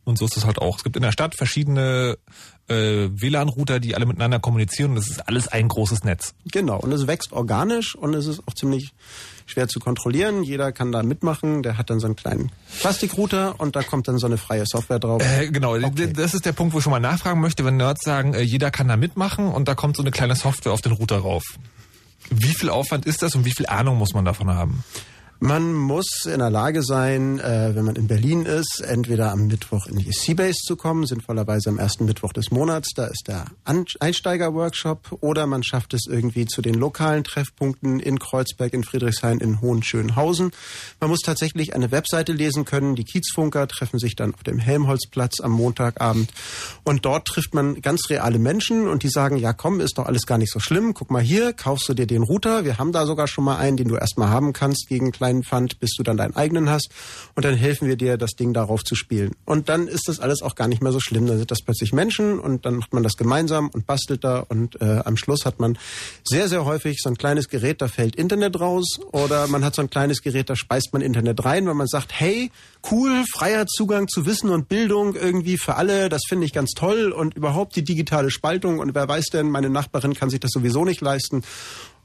Und 0.05 0.17
so 0.17 0.25
ist 0.25 0.36
es 0.36 0.45
halt 0.45 0.60
auch. 0.60 0.77
Es 0.77 0.83
gibt 0.83 0.95
in 0.95 1.01
der 1.01 1.12
Stadt 1.12 1.36
verschiedene 1.36 2.17
äh, 2.67 3.07
WLAN-Router, 3.10 3.79
die 3.79 3.95
alle 3.95 4.05
miteinander 4.05 4.39
kommunizieren. 4.39 4.91
Und 4.91 4.98
das 4.98 5.10
ist 5.10 5.27
alles 5.27 5.48
ein 5.48 5.67
großes 5.67 6.03
Netz. 6.03 6.33
Genau. 6.51 6.79
Und 6.79 6.91
es 6.91 7.07
wächst 7.07 7.31
organisch 7.31 7.95
und 7.95 8.13
es 8.13 8.27
ist 8.27 8.41
auch 8.45 8.53
ziemlich 8.53 8.91
schwer 9.45 9.67
zu 9.67 9.79
kontrollieren. 9.79 10.43
Jeder 10.43 10.72
kann 10.72 10.91
da 10.91 11.03
mitmachen. 11.03 11.63
Der 11.63 11.77
hat 11.77 11.89
dann 11.89 12.00
so 12.00 12.07
einen 12.07 12.15
kleinen 12.15 12.51
Plastikrouter 12.79 13.60
und 13.60 13.75
da 13.75 13.83
kommt 13.83 14.07
dann 14.07 14.17
so 14.17 14.27
eine 14.27 14.38
freie 14.38 14.65
Software 14.65 15.00
drauf. 15.00 15.22
Äh, 15.24 15.50
genau. 15.50 15.75
Okay. 15.75 16.12
Das 16.13 16.33
ist 16.33 16.45
der 16.45 16.53
Punkt, 16.53 16.74
wo 16.74 16.79
ich 16.79 16.83
schon 16.83 16.91
mal 16.91 17.00
nachfragen 17.00 17.39
möchte, 17.39 17.63
wenn 17.63 17.77
Nerds 17.77 18.03
sagen, 18.03 18.33
äh, 18.33 18.41
jeder 18.41 18.72
kann 18.72 18.88
da 18.88 18.98
mitmachen 18.98 19.48
und 19.48 19.67
da 19.67 19.75
kommt 19.75 19.95
so 19.95 20.03
eine 20.03 20.12
kleine 20.12 20.36
Software 20.36 20.74
auf 20.74 20.81
den 20.81 20.91
Router 20.91 21.19
rauf. 21.19 21.43
Wie 22.29 22.53
viel 22.53 22.69
Aufwand 22.69 23.05
ist 23.05 23.22
das 23.22 23.36
und 23.36 23.45
wie 23.45 23.53
viel 23.53 23.65
Ahnung 23.67 23.98
muss 23.98 24.13
man 24.13 24.25
davon 24.25 24.50
haben? 24.50 24.83
Man 25.45 25.73
muss 25.73 26.23
in 26.23 26.39
der 26.39 26.50
Lage 26.50 26.83
sein, 26.83 27.38
äh, 27.41 27.75
wenn 27.75 27.83
man 27.83 27.97
in 27.97 28.07
Berlin 28.07 28.45
ist, 28.45 28.79
entweder 28.79 29.33
am 29.33 29.47
Mittwoch 29.47 29.88
in 29.88 29.97
die 29.97 30.13
Seabase 30.13 30.62
zu 30.65 30.77
kommen, 30.77 31.05
sinnvollerweise 31.05 31.69
am 31.69 31.79
ersten 31.79 32.05
Mittwoch 32.05 32.31
des 32.31 32.50
Monats, 32.50 32.93
da 32.95 33.07
ist 33.07 33.27
der 33.27 33.47
Einsteiger-Workshop, 33.65 35.17
oder 35.19 35.45
man 35.45 35.62
schafft 35.62 35.93
es 35.95 36.05
irgendwie 36.09 36.45
zu 36.45 36.62
den 36.62 36.75
lokalen 36.75 37.25
Treffpunkten 37.25 38.00
in 38.00 38.19
Kreuzberg, 38.19 38.71
in 38.73 38.85
Friedrichshain, 38.85 39.39
in 39.39 39.59
Hohenschönhausen. 39.59 40.51
Man 41.01 41.09
muss 41.09 41.19
tatsächlich 41.19 41.75
eine 41.75 41.91
Webseite 41.91 42.31
lesen 42.31 42.63
können. 42.63 42.95
Die 42.95 43.03
Kiezfunker 43.03 43.67
treffen 43.67 44.00
sich 44.00 44.15
dann 44.15 44.33
auf 44.33 44.43
dem 44.43 44.59
Helmholtzplatz 44.59 45.41
am 45.41 45.51
Montagabend 45.51 46.31
und 46.85 47.03
dort 47.03 47.27
trifft 47.27 47.53
man 47.53 47.81
ganz 47.81 48.09
reale 48.09 48.39
Menschen 48.39 48.88
und 48.88 49.03
die 49.03 49.09
sagen, 49.09 49.35
ja 49.35 49.51
komm, 49.51 49.81
ist 49.81 49.97
doch 49.97 50.05
alles 50.05 50.25
gar 50.25 50.38
nicht 50.38 50.53
so 50.53 50.62
schlimm. 50.62 50.93
Guck 50.93 51.12
mal 51.12 51.21
hier, 51.21 51.51
kaufst 51.51 51.89
du 51.89 51.93
dir 51.93 52.07
den 52.07 52.23
Router. 52.23 52.63
Wir 52.63 52.77
haben 52.77 52.93
da 52.93 53.05
sogar 53.05 53.27
schon 53.27 53.43
mal 53.43 53.57
einen, 53.57 53.75
den 53.75 53.89
du 53.89 53.97
erstmal 53.97 54.29
haben 54.29 54.53
kannst 54.53 54.88
gegen 54.88 55.12
kleine 55.12 55.33
kleinen 55.34 55.44
Pfand, 55.44 55.80
bis 55.80 55.92
du 55.98 56.04
dann 56.04 56.18
deinen 56.18 56.36
eigenen 56.36 56.70
hast. 56.70 56.90
Und 57.36 57.46
dann 57.46 57.56
helfen 57.56 57.88
wir 57.88 57.96
dir, 57.96 58.18
das 58.18 58.32
Ding 58.32 58.54
darauf 58.54 58.84
zu 58.84 58.96
spielen. 58.96 59.32
Und 59.46 59.70
dann 59.70 59.88
ist 59.88 60.08
das 60.08 60.20
alles 60.20 60.42
auch 60.42 60.56
gar 60.56 60.68
nicht 60.68 60.82
mehr 60.82 60.92
so 60.92 61.00
schlimm. 61.00 61.28
Dann 61.28 61.38
sind 61.38 61.52
das 61.52 61.62
plötzlich 61.62 61.94
Menschen 61.94 62.40
und 62.40 62.66
dann 62.66 62.75
macht 62.75 62.94
man 62.94 63.04
das 63.04 63.18
gemeinsam 63.18 63.70
und 63.70 63.86
bastelt 63.86 64.24
da. 64.24 64.40
Und 64.40 64.80
äh, 64.82 65.02
am 65.04 65.18
Schluss 65.18 65.46
hat 65.46 65.60
man 65.60 65.78
sehr, 66.24 66.48
sehr 66.48 66.66
häufig 66.66 67.00
so 67.02 67.10
ein 67.10 67.18
kleines 67.18 67.50
Gerät, 67.50 67.82
da 67.82 67.88
fällt 67.88 68.16
Internet 68.16 68.60
raus. 68.60 69.00
Oder 69.12 69.48
man 69.48 69.63
hat 69.63 69.75
so 69.75 69.82
ein 69.82 69.90
kleines 69.90 70.22
Gerät, 70.22 70.50
da 70.50 70.56
speist 70.56 70.94
man 70.94 71.02
Internet 71.02 71.44
rein, 71.44 71.66
weil 71.66 71.74
man 71.74 71.88
sagt, 71.88 72.12
hey, 72.13 72.52
cool, 72.92 73.24
freier 73.32 73.66
Zugang 73.66 74.08
zu 74.08 74.25
Wissen 74.25 74.50
und 74.50 74.68
Bildung 74.68 75.16
irgendwie 75.16 75.58
für 75.58 75.75
alle, 75.75 76.10
das 76.10 76.22
finde 76.28 76.46
ich 76.46 76.54
ganz 76.54 76.72
toll. 76.72 77.12
Und 77.12 77.36
überhaupt 77.36 77.75
die 77.75 77.84
digitale 77.84 78.32
Spaltung. 78.32 78.80
Und 78.80 78.94
wer 78.96 79.08
weiß 79.08 79.25
denn, 79.28 79.50
meine 79.50 79.70
Nachbarin 79.70 80.13
kann 80.13 80.30
sich 80.30 80.40
das 80.40 80.52
sowieso 80.52 80.86
nicht 80.86 81.02
leisten. 81.02 81.44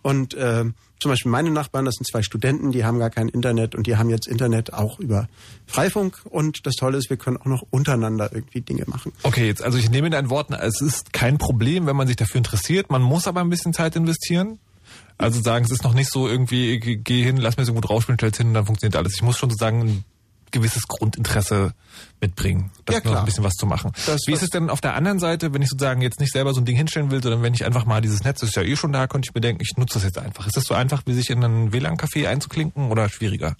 Und 0.02 0.34
äh, 0.34 0.64
zum 1.00 1.10
Beispiel 1.10 1.30
meine 1.30 1.50
Nachbarn, 1.50 1.84
das 1.84 1.94
sind 1.96 2.06
zwei 2.06 2.22
Studenten, 2.22 2.72
die 2.72 2.84
haben 2.84 2.98
gar 2.98 3.10
kein 3.10 3.28
Internet 3.28 3.74
und 3.74 3.86
die 3.86 3.96
haben 3.96 4.10
jetzt 4.10 4.26
Internet 4.26 4.72
auch 4.72 4.98
über 4.98 5.28
Freifunk. 5.66 6.20
Und 6.24 6.66
das 6.66 6.74
Tolle 6.74 6.98
ist, 6.98 7.10
wir 7.10 7.16
können 7.16 7.36
auch 7.36 7.46
noch 7.46 7.64
untereinander 7.70 8.30
irgendwie 8.32 8.60
Dinge 8.60 8.84
machen. 8.86 9.12
Okay, 9.22 9.46
jetzt 9.46 9.62
also 9.62 9.78
ich 9.78 9.90
nehme 9.90 10.10
deinen 10.10 10.30
Worten, 10.30 10.54
es 10.54 10.80
ist 10.80 11.12
kein 11.12 11.38
Problem, 11.38 11.86
wenn 11.86 11.96
man 11.96 12.06
sich 12.06 12.16
dafür 12.16 12.38
interessiert. 12.38 12.90
Man 12.90 13.02
muss 13.02 13.26
aber 13.26 13.40
ein 13.40 13.50
bisschen 13.50 13.72
Zeit 13.72 13.96
investieren. 13.96 14.58
Also 15.18 15.40
sagen, 15.40 15.64
es 15.64 15.72
ist 15.72 15.82
noch 15.82 15.94
nicht 15.94 16.10
so 16.10 16.28
irgendwie, 16.28 16.78
geh 16.78 17.22
hin, 17.24 17.36
lass 17.36 17.56
mir 17.56 17.64
so 17.64 17.74
gut 17.74 17.90
rausspielen, 17.90 18.18
stell's 18.18 18.38
hin, 18.38 18.54
dann 18.54 18.66
funktioniert 18.66 18.96
alles. 18.96 19.14
Ich 19.14 19.22
muss 19.22 19.36
schon 19.36 19.50
sozusagen 19.50 20.04
gewisses 20.50 20.86
Grundinteresse 20.88 21.72
mitbringen, 22.20 22.70
das 22.84 22.96
ja, 22.96 23.10
noch 23.10 23.18
ein 23.18 23.24
bisschen 23.24 23.44
was 23.44 23.54
zu 23.54 23.66
machen. 23.66 23.92
Das 24.06 24.22
Wie 24.26 24.32
ist 24.32 24.42
es 24.42 24.50
denn 24.50 24.70
auf 24.70 24.80
der 24.80 24.94
anderen 24.94 25.18
Seite, 25.18 25.52
wenn 25.54 25.62
ich 25.62 25.68
sozusagen 25.68 26.02
jetzt 26.02 26.20
nicht 26.20 26.32
selber 26.32 26.54
so 26.54 26.60
ein 26.60 26.64
Ding 26.64 26.76
hinstellen 26.76 27.10
will, 27.10 27.22
sondern 27.22 27.42
wenn 27.42 27.54
ich 27.54 27.64
einfach 27.64 27.84
mal 27.84 28.00
dieses 28.00 28.24
Netz 28.24 28.42
ist 28.42 28.56
ja 28.56 28.62
eh 28.62 28.76
schon 28.76 28.92
da, 28.92 29.06
könnte 29.06 29.28
ich 29.28 29.34
mir 29.34 29.40
denken, 29.40 29.62
ich 29.62 29.76
nutze 29.76 29.94
das 29.94 30.04
jetzt 30.04 30.18
einfach. 30.18 30.46
Ist 30.46 30.56
das 30.56 30.64
so 30.64 30.74
einfach, 30.74 31.02
wie 31.06 31.14
sich 31.14 31.30
in 31.30 31.44
einen 31.44 31.72
WLAN-Café 31.72 32.28
einzuklinken 32.28 32.90
oder 32.90 33.08
schwieriger? 33.08 33.56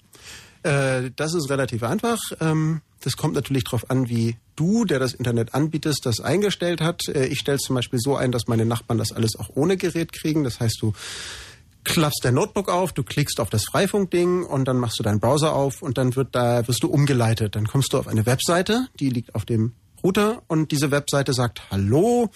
Äh, 0.63 1.11
das 1.15 1.33
ist 1.33 1.49
relativ 1.49 1.83
einfach. 1.83 2.19
Ähm, 2.41 2.81
das 3.01 3.15
kommt 3.15 3.33
natürlich 3.33 3.63
darauf 3.63 3.89
an, 3.89 4.09
wie 4.09 4.35
du, 4.55 4.83
der 4.83 4.99
das 4.99 5.13
Internet 5.13 5.53
anbietest, 5.53 6.05
das 6.05 6.19
eingestellt 6.19 6.81
hat. 6.81 7.07
Äh, 7.07 7.27
ich 7.27 7.39
stelle 7.39 7.55
es 7.55 7.61
zum 7.61 7.75
Beispiel 7.75 7.99
so 7.99 8.17
ein, 8.17 8.31
dass 8.31 8.47
meine 8.47 8.65
Nachbarn 8.65 8.97
das 8.97 9.13
alles 9.13 9.37
auch 9.37 9.49
ohne 9.55 9.77
Gerät 9.77 10.11
kriegen. 10.11 10.43
Das 10.43 10.59
heißt, 10.59 10.79
du 10.81 10.93
klappst 11.83 12.19
dein 12.23 12.35
Notebook 12.35 12.69
auf, 12.69 12.93
du 12.93 13.03
klickst 13.03 13.39
auf 13.39 13.49
das 13.49 13.65
Freifunkding 13.65 14.43
und 14.43 14.65
dann 14.67 14.77
machst 14.77 14.99
du 14.99 15.03
deinen 15.03 15.19
Browser 15.19 15.53
auf 15.53 15.81
und 15.81 15.97
dann 15.97 16.15
wird 16.15 16.35
da, 16.35 16.67
wirst 16.67 16.83
du 16.83 16.89
umgeleitet. 16.89 17.55
Dann 17.55 17.67
kommst 17.67 17.93
du 17.93 17.97
auf 17.97 18.07
eine 18.07 18.25
Webseite, 18.25 18.87
die 18.99 19.09
liegt 19.09 19.35
auf 19.35 19.45
dem 19.45 19.73
Router 20.03 20.43
und 20.47 20.71
diese 20.71 20.91
Webseite 20.91 21.33
sagt, 21.33 21.61
hallo, 21.71 22.29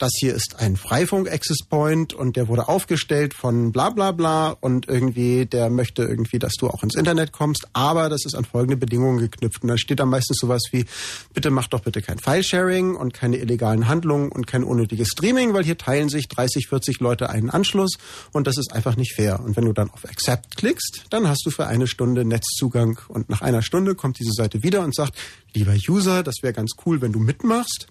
das 0.00 0.12
hier 0.18 0.34
ist 0.34 0.56
ein 0.58 0.76
Freifunk-Access 0.76 1.58
Point 1.68 2.14
und 2.14 2.36
der 2.36 2.48
wurde 2.48 2.68
aufgestellt 2.68 3.34
von 3.34 3.70
bla 3.70 3.90
bla 3.90 4.12
bla 4.12 4.56
und 4.60 4.88
irgendwie, 4.88 5.44
der 5.44 5.68
möchte 5.68 6.02
irgendwie, 6.02 6.38
dass 6.38 6.54
du 6.54 6.68
auch 6.68 6.82
ins 6.82 6.94
Internet 6.94 7.32
kommst, 7.32 7.68
aber 7.74 8.08
das 8.08 8.24
ist 8.24 8.34
an 8.34 8.46
folgende 8.46 8.78
Bedingungen 8.78 9.18
geknüpft. 9.18 9.62
Und 9.62 9.68
da 9.68 9.76
steht 9.76 10.00
dann 10.00 10.08
meistens 10.08 10.38
sowas 10.38 10.62
wie, 10.72 10.86
bitte 11.34 11.50
mach 11.50 11.68
doch 11.68 11.80
bitte 11.80 12.00
kein 12.00 12.18
File-Sharing 12.18 12.96
und 12.96 13.12
keine 13.12 13.36
illegalen 13.36 13.88
Handlungen 13.88 14.32
und 14.32 14.46
kein 14.46 14.64
unnötiges 14.64 15.08
Streaming, 15.08 15.52
weil 15.52 15.64
hier 15.64 15.76
teilen 15.76 16.08
sich 16.08 16.28
30, 16.28 16.68
40 16.68 17.00
Leute 17.00 17.28
einen 17.28 17.50
Anschluss 17.50 17.98
und 18.32 18.46
das 18.46 18.56
ist 18.56 18.72
einfach 18.72 18.96
nicht 18.96 19.14
fair. 19.14 19.40
Und 19.40 19.56
wenn 19.56 19.66
du 19.66 19.74
dann 19.74 19.90
auf 19.90 20.06
Accept 20.06 20.56
klickst, 20.56 21.04
dann 21.10 21.28
hast 21.28 21.44
du 21.44 21.50
für 21.50 21.66
eine 21.66 21.86
Stunde 21.86 22.24
Netzzugang 22.24 22.98
und 23.08 23.28
nach 23.28 23.42
einer 23.42 23.60
Stunde 23.60 23.94
kommt 23.94 24.18
diese 24.18 24.32
Seite 24.32 24.62
wieder 24.62 24.80
und 24.80 24.94
sagt, 24.94 25.14
lieber 25.52 25.74
User, 25.88 26.22
das 26.22 26.36
wäre 26.40 26.54
ganz 26.54 26.70
cool, 26.86 27.02
wenn 27.02 27.12
du 27.12 27.20
mitmachst. 27.20 27.88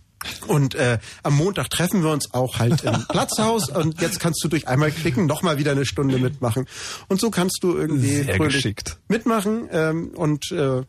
Und 0.47 0.75
äh, 0.75 0.99
am 1.23 1.35
Montag 1.35 1.69
treffen 1.69 2.03
wir 2.03 2.11
uns 2.11 2.33
auch 2.33 2.59
halt 2.59 2.83
im 2.83 3.05
Platzhaus 3.09 3.69
und 3.69 4.01
jetzt 4.01 4.19
kannst 4.19 4.43
du 4.43 4.47
durch 4.47 4.67
einmal 4.67 4.91
klicken 4.91 5.25
nochmal 5.25 5.57
wieder 5.57 5.71
eine 5.71 5.85
Stunde 5.85 6.17
mitmachen. 6.17 6.65
Und 7.07 7.19
so 7.19 7.29
kannst 7.31 7.59
du 7.61 7.77
irgendwie 7.77 8.23
Sehr 8.23 8.37
geschickt. 8.37 8.97
mitmachen 9.07 9.69
ähm, 9.71 10.09
und 10.15 10.51
äh, 10.51 10.83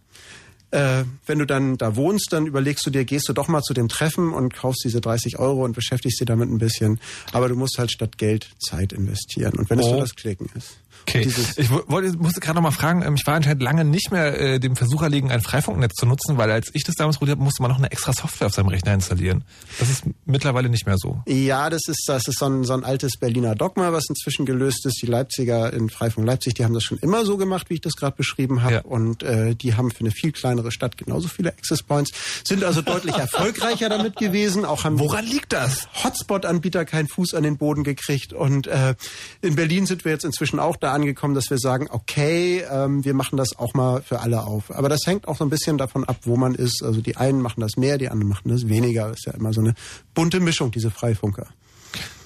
äh, 0.70 1.04
wenn 1.26 1.38
du 1.38 1.46
dann 1.46 1.76
da 1.76 1.96
wohnst, 1.96 2.32
dann 2.32 2.46
überlegst 2.46 2.86
du 2.86 2.90
dir, 2.90 3.04
gehst 3.04 3.28
du 3.28 3.32
doch 3.32 3.48
mal 3.48 3.62
zu 3.62 3.74
dem 3.74 3.88
Treffen 3.88 4.32
und 4.32 4.54
kaufst 4.54 4.82
diese 4.84 5.00
30 5.00 5.38
Euro 5.38 5.64
und 5.64 5.74
beschäftigst 5.74 6.20
dich 6.20 6.26
damit 6.26 6.48
ein 6.48 6.58
bisschen. 6.58 7.00
Aber 7.32 7.48
du 7.48 7.56
musst 7.56 7.78
halt 7.78 7.90
statt 7.90 8.18
Geld 8.18 8.50
Zeit 8.60 8.92
investieren. 8.92 9.54
Und 9.58 9.68
wenn 9.70 9.78
es 9.78 9.86
oh. 9.86 9.92
nur 9.92 10.00
das 10.00 10.14
Klicken 10.14 10.48
ist. 10.54 10.79
Okay. 11.02 11.26
Ich 11.56 11.70
wollte, 11.70 12.16
musste 12.18 12.40
gerade 12.40 12.56
noch 12.56 12.62
mal 12.62 12.70
fragen, 12.70 13.02
ähm, 13.02 13.14
ich 13.14 13.26
war 13.26 13.34
anscheinend 13.34 13.62
lange 13.62 13.84
nicht 13.84 14.10
mehr 14.10 14.38
äh, 14.38 14.60
dem 14.60 14.76
Versuch 14.76 15.02
erlegen, 15.02 15.30
ein 15.30 15.40
Freifunknetz 15.40 15.94
zu 15.94 16.06
nutzen, 16.06 16.36
weil 16.36 16.50
als 16.50 16.70
ich 16.72 16.84
das 16.84 16.94
damals 16.94 17.18
probiert 17.18 17.36
habe, 17.36 17.44
musste 17.44 17.62
man 17.62 17.70
noch 17.70 17.78
eine 17.78 17.90
extra 17.90 18.12
Software 18.12 18.46
auf 18.46 18.54
seinem 18.54 18.68
Rechner 18.68 18.94
installieren. 18.94 19.44
Das 19.78 19.90
ist 19.90 20.04
mittlerweile 20.24 20.68
nicht 20.68 20.86
mehr 20.86 20.96
so. 20.98 21.22
Ja, 21.26 21.70
das 21.70 21.82
ist, 21.88 22.04
das 22.06 22.28
ist 22.28 22.38
so 22.38 22.46
ein, 22.46 22.64
so 22.64 22.74
ein 22.74 22.84
altes 22.84 23.16
Berliner 23.18 23.54
Dogma, 23.54 23.92
was 23.92 24.08
inzwischen 24.08 24.46
gelöst 24.46 24.86
ist. 24.86 25.00
Die 25.02 25.06
Leipziger 25.06 25.72
in 25.72 25.90
Freifunk 25.90 26.26
Leipzig, 26.26 26.54
die 26.54 26.64
haben 26.64 26.74
das 26.74 26.84
schon 26.84 26.98
immer 26.98 27.24
so 27.24 27.36
gemacht, 27.36 27.70
wie 27.70 27.74
ich 27.74 27.80
das 27.80 27.94
gerade 27.94 28.16
beschrieben 28.16 28.62
habe. 28.62 28.74
Ja. 28.74 28.80
Und 28.82 29.22
äh, 29.22 29.54
die 29.54 29.74
haben 29.74 29.90
für 29.90 30.00
eine 30.00 30.10
viel 30.10 30.32
kleinere 30.32 30.70
Stadt 30.70 30.96
genauso 30.96 31.28
viele 31.28 31.50
Access 31.50 31.82
Points, 31.82 32.12
sind 32.46 32.64
also 32.64 32.82
deutlich 32.82 33.14
erfolgreicher 33.16 33.88
damit 33.88 34.16
gewesen. 34.16 34.64
Auch 34.64 34.84
haben 34.84 34.98
Woran 34.98 35.26
liegt 35.26 35.52
das? 35.52 35.88
Hotspot-Anbieter 36.04 36.84
keinen 36.84 37.08
Fuß 37.08 37.34
an 37.34 37.42
den 37.42 37.56
Boden 37.56 37.84
gekriegt. 37.84 38.32
Und 38.32 38.66
äh, 38.66 38.94
in 39.42 39.56
Berlin 39.56 39.86
sind 39.86 40.04
wir 40.04 40.12
jetzt 40.12 40.24
inzwischen 40.24 40.58
auch 40.58 40.76
da 40.76 40.89
angekommen, 40.92 41.34
dass 41.34 41.50
wir 41.50 41.58
sagen, 41.58 41.88
okay, 41.90 42.64
ähm, 42.70 43.04
wir 43.04 43.14
machen 43.14 43.36
das 43.36 43.58
auch 43.58 43.74
mal 43.74 44.02
für 44.02 44.20
alle 44.20 44.44
auf. 44.44 44.70
Aber 44.70 44.88
das 44.88 45.00
hängt 45.06 45.28
auch 45.28 45.36
so 45.36 45.44
ein 45.44 45.50
bisschen 45.50 45.78
davon 45.78 46.04
ab, 46.04 46.18
wo 46.22 46.36
man 46.36 46.54
ist. 46.54 46.82
Also 46.82 47.00
die 47.00 47.16
einen 47.16 47.40
machen 47.40 47.60
das 47.60 47.76
mehr, 47.76 47.98
die 47.98 48.08
anderen 48.08 48.28
machen 48.28 48.50
das 48.50 48.68
weniger. 48.68 49.08
Das 49.08 49.18
ist 49.18 49.26
ja 49.26 49.34
immer 49.34 49.52
so 49.52 49.60
eine 49.60 49.74
bunte 50.14 50.40
Mischung, 50.40 50.70
diese 50.70 50.90
Freifunker. 50.90 51.46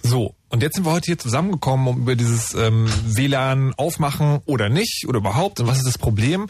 So, 0.02 0.34
und 0.50 0.62
jetzt 0.62 0.76
sind 0.76 0.84
wir 0.84 0.92
heute 0.92 1.06
hier 1.06 1.18
zusammengekommen, 1.18 1.88
um 1.88 1.98
über 2.02 2.14
dieses 2.14 2.52
ähm, 2.54 2.86
WLAN 3.06 3.72
aufmachen 3.74 4.40
oder 4.44 4.68
nicht 4.68 5.06
oder 5.08 5.18
überhaupt 5.18 5.60
und 5.60 5.66
was 5.66 5.78
ist 5.78 5.86
das 5.86 5.96
Problem, 5.96 6.48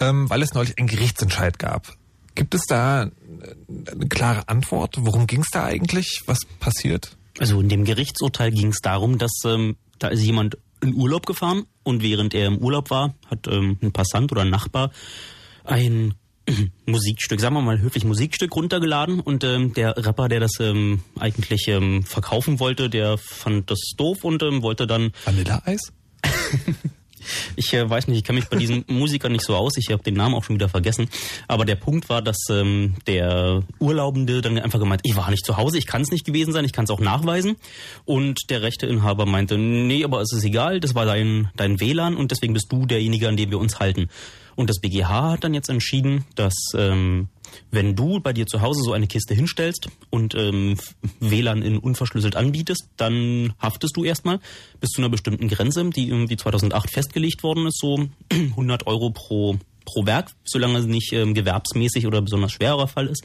ähm, 0.00 0.28
weil 0.28 0.42
es 0.42 0.52
neulich 0.52 0.78
einen 0.78 0.86
Gerichtsentscheid 0.86 1.58
gab. 1.58 1.94
Gibt 2.34 2.54
es 2.54 2.66
da 2.66 3.10
eine 3.68 4.08
klare 4.08 4.48
Antwort? 4.48 4.96
Worum 5.00 5.26
ging 5.26 5.40
es 5.40 5.48
da 5.50 5.64
eigentlich? 5.64 6.22
Was 6.26 6.40
passiert? 6.60 7.16
Also 7.38 7.60
in 7.60 7.70
dem 7.70 7.84
Gerichtsurteil 7.84 8.50
ging 8.50 8.68
es 8.68 8.80
darum, 8.82 9.16
dass 9.16 9.32
ähm, 9.46 9.76
da 9.98 10.08
ist 10.08 10.22
jemand 10.22 10.58
in 10.82 10.94
Urlaub 10.94 11.26
gefahren 11.26 11.64
und 11.82 12.02
während 12.02 12.34
er 12.34 12.46
im 12.46 12.58
Urlaub 12.58 12.90
war, 12.90 13.14
hat 13.28 13.46
ähm, 13.48 13.78
ein 13.82 13.92
Passant 13.92 14.32
oder 14.32 14.42
ein 14.42 14.50
Nachbar 14.50 14.90
ein 15.64 16.14
Musikstück, 16.86 17.40
sagen 17.40 17.54
wir 17.54 17.62
mal 17.62 17.80
höflich 17.80 18.04
Musikstück 18.04 18.54
runtergeladen 18.54 19.20
und 19.20 19.44
ähm, 19.44 19.72
der 19.74 19.96
Rapper, 19.96 20.28
der 20.28 20.40
das 20.40 20.52
ähm, 20.60 21.00
eigentlich 21.18 21.68
ähm, 21.68 22.02
verkaufen 22.02 22.60
wollte, 22.60 22.90
der 22.90 23.18
fand 23.18 23.70
das 23.70 23.80
doof 23.96 24.24
und 24.24 24.42
ähm, 24.42 24.62
wollte 24.62 24.86
dann 24.86 25.12
Vanilleeis? 25.24 25.92
Ich 27.56 27.72
äh, 27.72 27.88
weiß 27.88 28.08
nicht, 28.08 28.18
ich 28.18 28.24
kenne 28.24 28.40
mich 28.40 28.48
bei 28.48 28.56
diesem 28.56 28.84
Musiker 28.88 29.28
nicht 29.28 29.44
so 29.44 29.54
aus. 29.54 29.76
Ich 29.76 29.90
habe 29.90 30.02
den 30.02 30.14
Namen 30.14 30.34
auch 30.34 30.44
schon 30.44 30.56
wieder 30.56 30.68
vergessen. 30.68 31.08
Aber 31.48 31.64
der 31.64 31.76
Punkt 31.76 32.08
war, 32.08 32.22
dass 32.22 32.38
ähm, 32.50 32.94
der 33.06 33.62
Urlaubende 33.78 34.40
dann 34.40 34.58
einfach 34.58 34.78
gemeint, 34.78 35.02
ich 35.04 35.16
war 35.16 35.30
nicht 35.30 35.44
zu 35.44 35.56
Hause, 35.56 35.78
ich 35.78 35.86
kann 35.86 36.02
es 36.02 36.10
nicht 36.10 36.24
gewesen 36.24 36.52
sein, 36.52 36.64
ich 36.64 36.72
kann 36.72 36.84
es 36.84 36.90
auch 36.90 37.00
nachweisen. 37.00 37.56
Und 38.04 38.50
der 38.50 38.62
Rechteinhaber 38.62 39.26
meinte, 39.26 39.58
nee, 39.58 40.04
aber 40.04 40.20
es 40.20 40.32
ist 40.32 40.44
egal, 40.44 40.80
das 40.80 40.94
war 40.94 41.06
dein, 41.06 41.50
dein 41.56 41.80
WLAN 41.80 42.16
und 42.16 42.30
deswegen 42.30 42.54
bist 42.54 42.70
du 42.72 42.86
derjenige, 42.86 43.28
an 43.28 43.36
dem 43.36 43.50
wir 43.50 43.58
uns 43.58 43.78
halten. 43.78 44.08
Und 44.60 44.68
das 44.68 44.78
BGH 44.78 45.30
hat 45.30 45.44
dann 45.44 45.54
jetzt 45.54 45.70
entschieden, 45.70 46.26
dass 46.34 46.52
ähm, 46.74 47.28
wenn 47.70 47.96
du 47.96 48.20
bei 48.20 48.34
dir 48.34 48.46
zu 48.46 48.60
Hause 48.60 48.82
so 48.84 48.92
eine 48.92 49.06
Kiste 49.06 49.32
hinstellst 49.32 49.88
und 50.10 50.34
ähm, 50.34 50.76
WLAN 51.18 51.62
in 51.62 51.78
unverschlüsselt 51.78 52.36
anbietest, 52.36 52.90
dann 52.98 53.54
haftest 53.58 53.96
du 53.96 54.04
erstmal 54.04 54.38
bis 54.78 54.90
zu 54.90 55.00
einer 55.00 55.08
bestimmten 55.08 55.48
Grenze, 55.48 55.88
die 55.88 56.08
irgendwie 56.08 56.36
2008 56.36 56.90
festgelegt 56.90 57.42
worden 57.42 57.68
ist, 57.68 57.78
so 57.80 58.06
100 58.30 58.86
Euro 58.86 59.08
pro, 59.08 59.56
pro 59.86 60.04
Werk, 60.04 60.30
solange 60.44 60.80
es 60.80 60.84
nicht 60.84 61.10
ähm, 61.14 61.32
gewerbsmäßig 61.32 62.06
oder 62.06 62.20
besonders 62.20 62.52
schwerer 62.52 62.86
Fall 62.86 63.06
ist. 63.06 63.24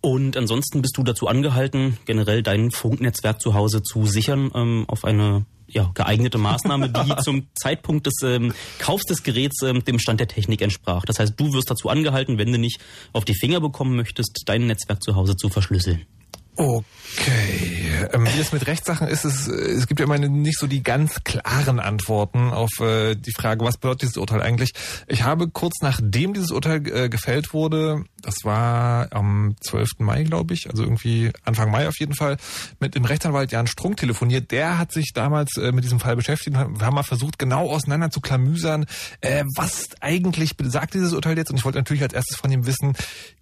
Und 0.00 0.36
ansonsten 0.36 0.80
bist 0.80 0.96
du 0.96 1.02
dazu 1.02 1.26
angehalten, 1.26 1.98
generell 2.04 2.44
dein 2.44 2.70
Funknetzwerk 2.70 3.40
zu 3.40 3.54
Hause 3.54 3.82
zu 3.82 4.06
sichern 4.06 4.52
ähm, 4.54 4.84
auf 4.86 5.04
eine 5.04 5.44
ja, 5.72 5.90
geeignete 5.94 6.38
Maßnahme, 6.38 6.90
die 6.90 7.16
zum 7.22 7.48
Zeitpunkt 7.54 8.06
des 8.06 8.14
ähm, 8.22 8.52
Kaufs 8.78 9.04
des 9.04 9.22
Geräts 9.22 9.62
ähm, 9.62 9.84
dem 9.84 9.98
Stand 9.98 10.20
der 10.20 10.28
Technik 10.28 10.62
entsprach. 10.62 11.04
Das 11.04 11.18
heißt, 11.18 11.34
du 11.36 11.52
wirst 11.52 11.70
dazu 11.70 11.88
angehalten, 11.88 12.38
wenn 12.38 12.52
du 12.52 12.58
nicht 12.58 12.80
auf 13.12 13.24
die 13.24 13.34
Finger 13.34 13.60
bekommen 13.60 13.96
möchtest, 13.96 14.42
dein 14.46 14.66
Netzwerk 14.66 15.02
zu 15.02 15.16
Hause 15.16 15.36
zu 15.36 15.48
verschlüsseln. 15.48 16.06
Okay. 16.54 18.08
Ähm, 18.12 18.26
wie 18.26 18.40
es 18.40 18.52
mit 18.52 18.66
Rechtssachen 18.66 19.08
ist, 19.08 19.24
es, 19.24 19.46
es 19.48 19.86
gibt 19.86 20.00
ja 20.00 20.06
immer 20.06 20.18
nicht 20.18 20.58
so 20.58 20.66
die 20.66 20.82
ganz 20.82 21.24
klaren 21.24 21.80
Antworten 21.80 22.50
auf 22.50 22.80
äh, 22.80 23.14
die 23.14 23.32
Frage, 23.32 23.64
was 23.64 23.78
bedeutet 23.78 24.02
dieses 24.02 24.16
Urteil 24.18 24.42
eigentlich. 24.42 24.72
Ich 25.06 25.22
habe 25.22 25.48
kurz 25.48 25.80
nachdem 25.80 26.34
dieses 26.34 26.50
Urteil 26.50 26.86
äh, 26.88 27.08
gefällt 27.08 27.54
wurde, 27.54 28.04
das 28.20 28.36
war 28.44 29.08
am 29.12 29.56
12. 29.60 29.90
Mai, 29.98 30.24
glaube 30.24 30.54
ich, 30.54 30.68
also 30.70 30.82
irgendwie 30.82 31.30
Anfang 31.44 31.70
Mai 31.70 31.88
auf 31.88 31.98
jeden 31.98 32.14
Fall, 32.14 32.36
mit 32.80 32.94
dem 32.94 33.04
Rechtsanwalt 33.04 33.52
Jan 33.52 33.66
Strunk 33.66 33.96
telefoniert. 33.96 34.50
Der 34.50 34.78
hat 34.78 34.92
sich 34.92 35.12
damals 35.14 35.56
äh, 35.56 35.72
mit 35.72 35.84
diesem 35.84 36.00
Fall 36.00 36.16
beschäftigt 36.16 36.56
und 36.56 36.80
wir 36.80 36.86
haben 36.86 36.94
mal 36.94 37.02
versucht, 37.02 37.38
genau 37.38 37.70
auseinander 37.70 38.10
zu 38.10 38.20
klamüsern, 38.20 38.86
äh, 39.20 39.44
was 39.56 39.88
eigentlich 40.00 40.56
besagt 40.56 40.94
dieses 40.94 41.14
Urteil 41.14 41.36
jetzt. 41.36 41.50
Und 41.50 41.56
ich 41.56 41.64
wollte 41.64 41.78
natürlich 41.78 42.02
als 42.02 42.12
erstes 42.12 42.36
von 42.36 42.50
ihm 42.52 42.66
wissen, 42.66 42.94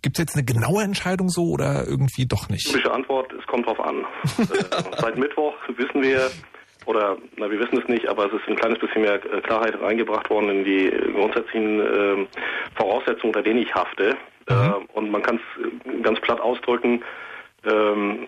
gibt 0.03 0.17
es 0.17 0.23
jetzt 0.23 0.35
eine 0.35 0.45
genaue 0.45 0.83
Entscheidung 0.83 1.29
so 1.29 1.49
oder 1.49 1.87
irgendwie 1.87 2.27
doch 2.27 2.49
nicht? 2.49 2.69
Antwort, 3.01 3.33
es 3.33 3.47
kommt 3.47 3.67
drauf 3.67 3.81
an. 3.81 4.05
äh, 4.39 4.45
seit 4.99 5.17
Mittwoch 5.17 5.55
wissen 5.77 6.03
wir, 6.03 6.31
oder 6.87 7.17
na, 7.37 7.51
wir 7.51 7.59
wissen 7.59 7.79
es 7.79 7.89
nicht, 7.89 8.07
aber 8.07 8.27
es 8.27 8.33
ist 8.33 8.49
ein 8.49 8.57
kleines 8.57 8.79
bisschen 8.79 9.03
mehr 9.03 9.15
äh, 9.15 9.41
Klarheit 9.41 9.81
reingebracht 9.81 10.29
worden 10.31 10.51
in 10.51 10.65
die 10.65 10.91
grundsätzlichen 11.15 11.81
äh, 11.81 12.27
Voraussetzungen, 12.77 13.35
unter 13.35 13.43
denen 13.43 13.63
ich 13.63 13.75
hafte. 13.75 14.17
Mhm. 14.49 14.55
Äh, 14.55 14.99
und 14.99 15.11
man 15.11 15.23
kann 15.23 15.41
es 15.41 16.03
ganz 16.03 16.21
platt 16.21 16.41
ausdrücken, 16.41 17.03
ähm, 17.65 18.27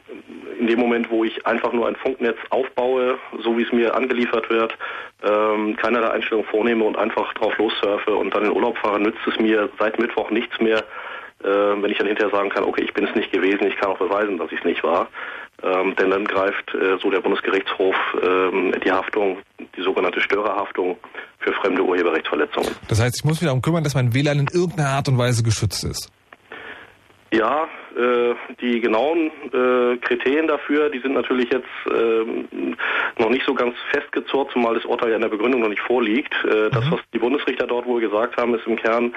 in 0.58 0.66
dem 0.66 0.78
Moment, 0.78 1.10
wo 1.10 1.24
ich 1.24 1.46
einfach 1.46 1.72
nur 1.72 1.88
ein 1.88 1.96
Funknetz 1.96 2.36
aufbaue, 2.50 3.18
so 3.42 3.56
wie 3.56 3.62
es 3.62 3.72
mir 3.72 3.94
angeliefert 3.94 4.48
wird, 4.50 4.76
ähm, 5.22 5.76
keinerlei 5.76 6.10
Einstellung 6.10 6.44
vornehme 6.44 6.84
und 6.84 6.98
einfach 6.98 7.32
drauf 7.34 7.56
lossurfe 7.56 8.14
und 8.14 8.34
dann 8.34 8.44
in 8.44 8.52
Urlaub 8.52 8.76
fahre, 8.78 9.00
nützt 9.00 9.26
es 9.26 9.38
mir 9.38 9.70
seit 9.78 9.98
Mittwoch 9.98 10.30
nichts 10.30 10.58
mehr, 10.60 10.78
äh, 10.78 11.11
wenn 11.42 11.90
ich 11.90 11.98
dann 11.98 12.06
hinterher 12.06 12.30
sagen 12.30 12.50
kann, 12.50 12.64
okay, 12.64 12.84
ich 12.84 12.94
bin 12.94 13.06
es 13.06 13.14
nicht 13.14 13.32
gewesen, 13.32 13.66
ich 13.66 13.76
kann 13.76 13.90
auch 13.90 13.98
beweisen, 13.98 14.38
dass 14.38 14.52
ich 14.52 14.58
es 14.58 14.64
nicht 14.64 14.82
war. 14.84 15.08
Ähm, 15.62 15.94
denn 15.96 16.10
dann 16.10 16.24
greift 16.24 16.74
äh, 16.74 16.98
so 17.00 17.10
der 17.10 17.20
Bundesgerichtshof 17.20 17.94
ähm, 18.20 18.74
die 18.84 18.90
Haftung, 18.90 19.38
die 19.76 19.82
sogenannte 19.82 20.20
Störerhaftung 20.20 20.96
für 21.38 21.52
fremde 21.52 21.82
Urheberrechtsverletzungen. 21.82 22.70
Das 22.88 23.00
heißt, 23.00 23.16
ich 23.16 23.24
muss 23.24 23.40
mich 23.40 23.46
darum 23.46 23.62
kümmern, 23.62 23.84
dass 23.84 23.94
mein 23.94 24.12
WLAN 24.12 24.40
in 24.40 24.48
irgendeiner 24.52 24.88
Art 24.88 25.08
und 25.08 25.18
Weise 25.18 25.44
geschützt 25.44 25.84
ist. 25.84 26.10
Ja, 27.32 27.68
äh, 27.96 28.34
die 28.60 28.80
genauen 28.80 29.30
äh, 29.52 29.96
Kriterien 29.98 30.48
dafür, 30.48 30.90
die 30.90 30.98
sind 30.98 31.14
natürlich 31.14 31.50
jetzt 31.50 31.64
äh, 31.86 33.22
noch 33.22 33.30
nicht 33.30 33.46
so 33.46 33.54
ganz 33.54 33.74
festgezurrt, 33.90 34.50
zumal 34.52 34.74
das 34.74 34.84
Urteil 34.84 35.10
ja 35.10 35.16
in 35.16 35.22
der 35.22 35.30
Begründung 35.30 35.62
noch 35.62 35.70
nicht 35.70 35.80
vorliegt. 35.80 36.34
Äh, 36.44 36.70
das, 36.70 36.84
mhm. 36.84 36.92
was 36.92 37.00
die 37.14 37.18
Bundesrichter 37.18 37.66
dort 37.66 37.86
wohl 37.86 38.00
gesagt 38.00 38.36
haben, 38.36 38.54
ist 38.54 38.66
im 38.66 38.76
Kern, 38.76 39.14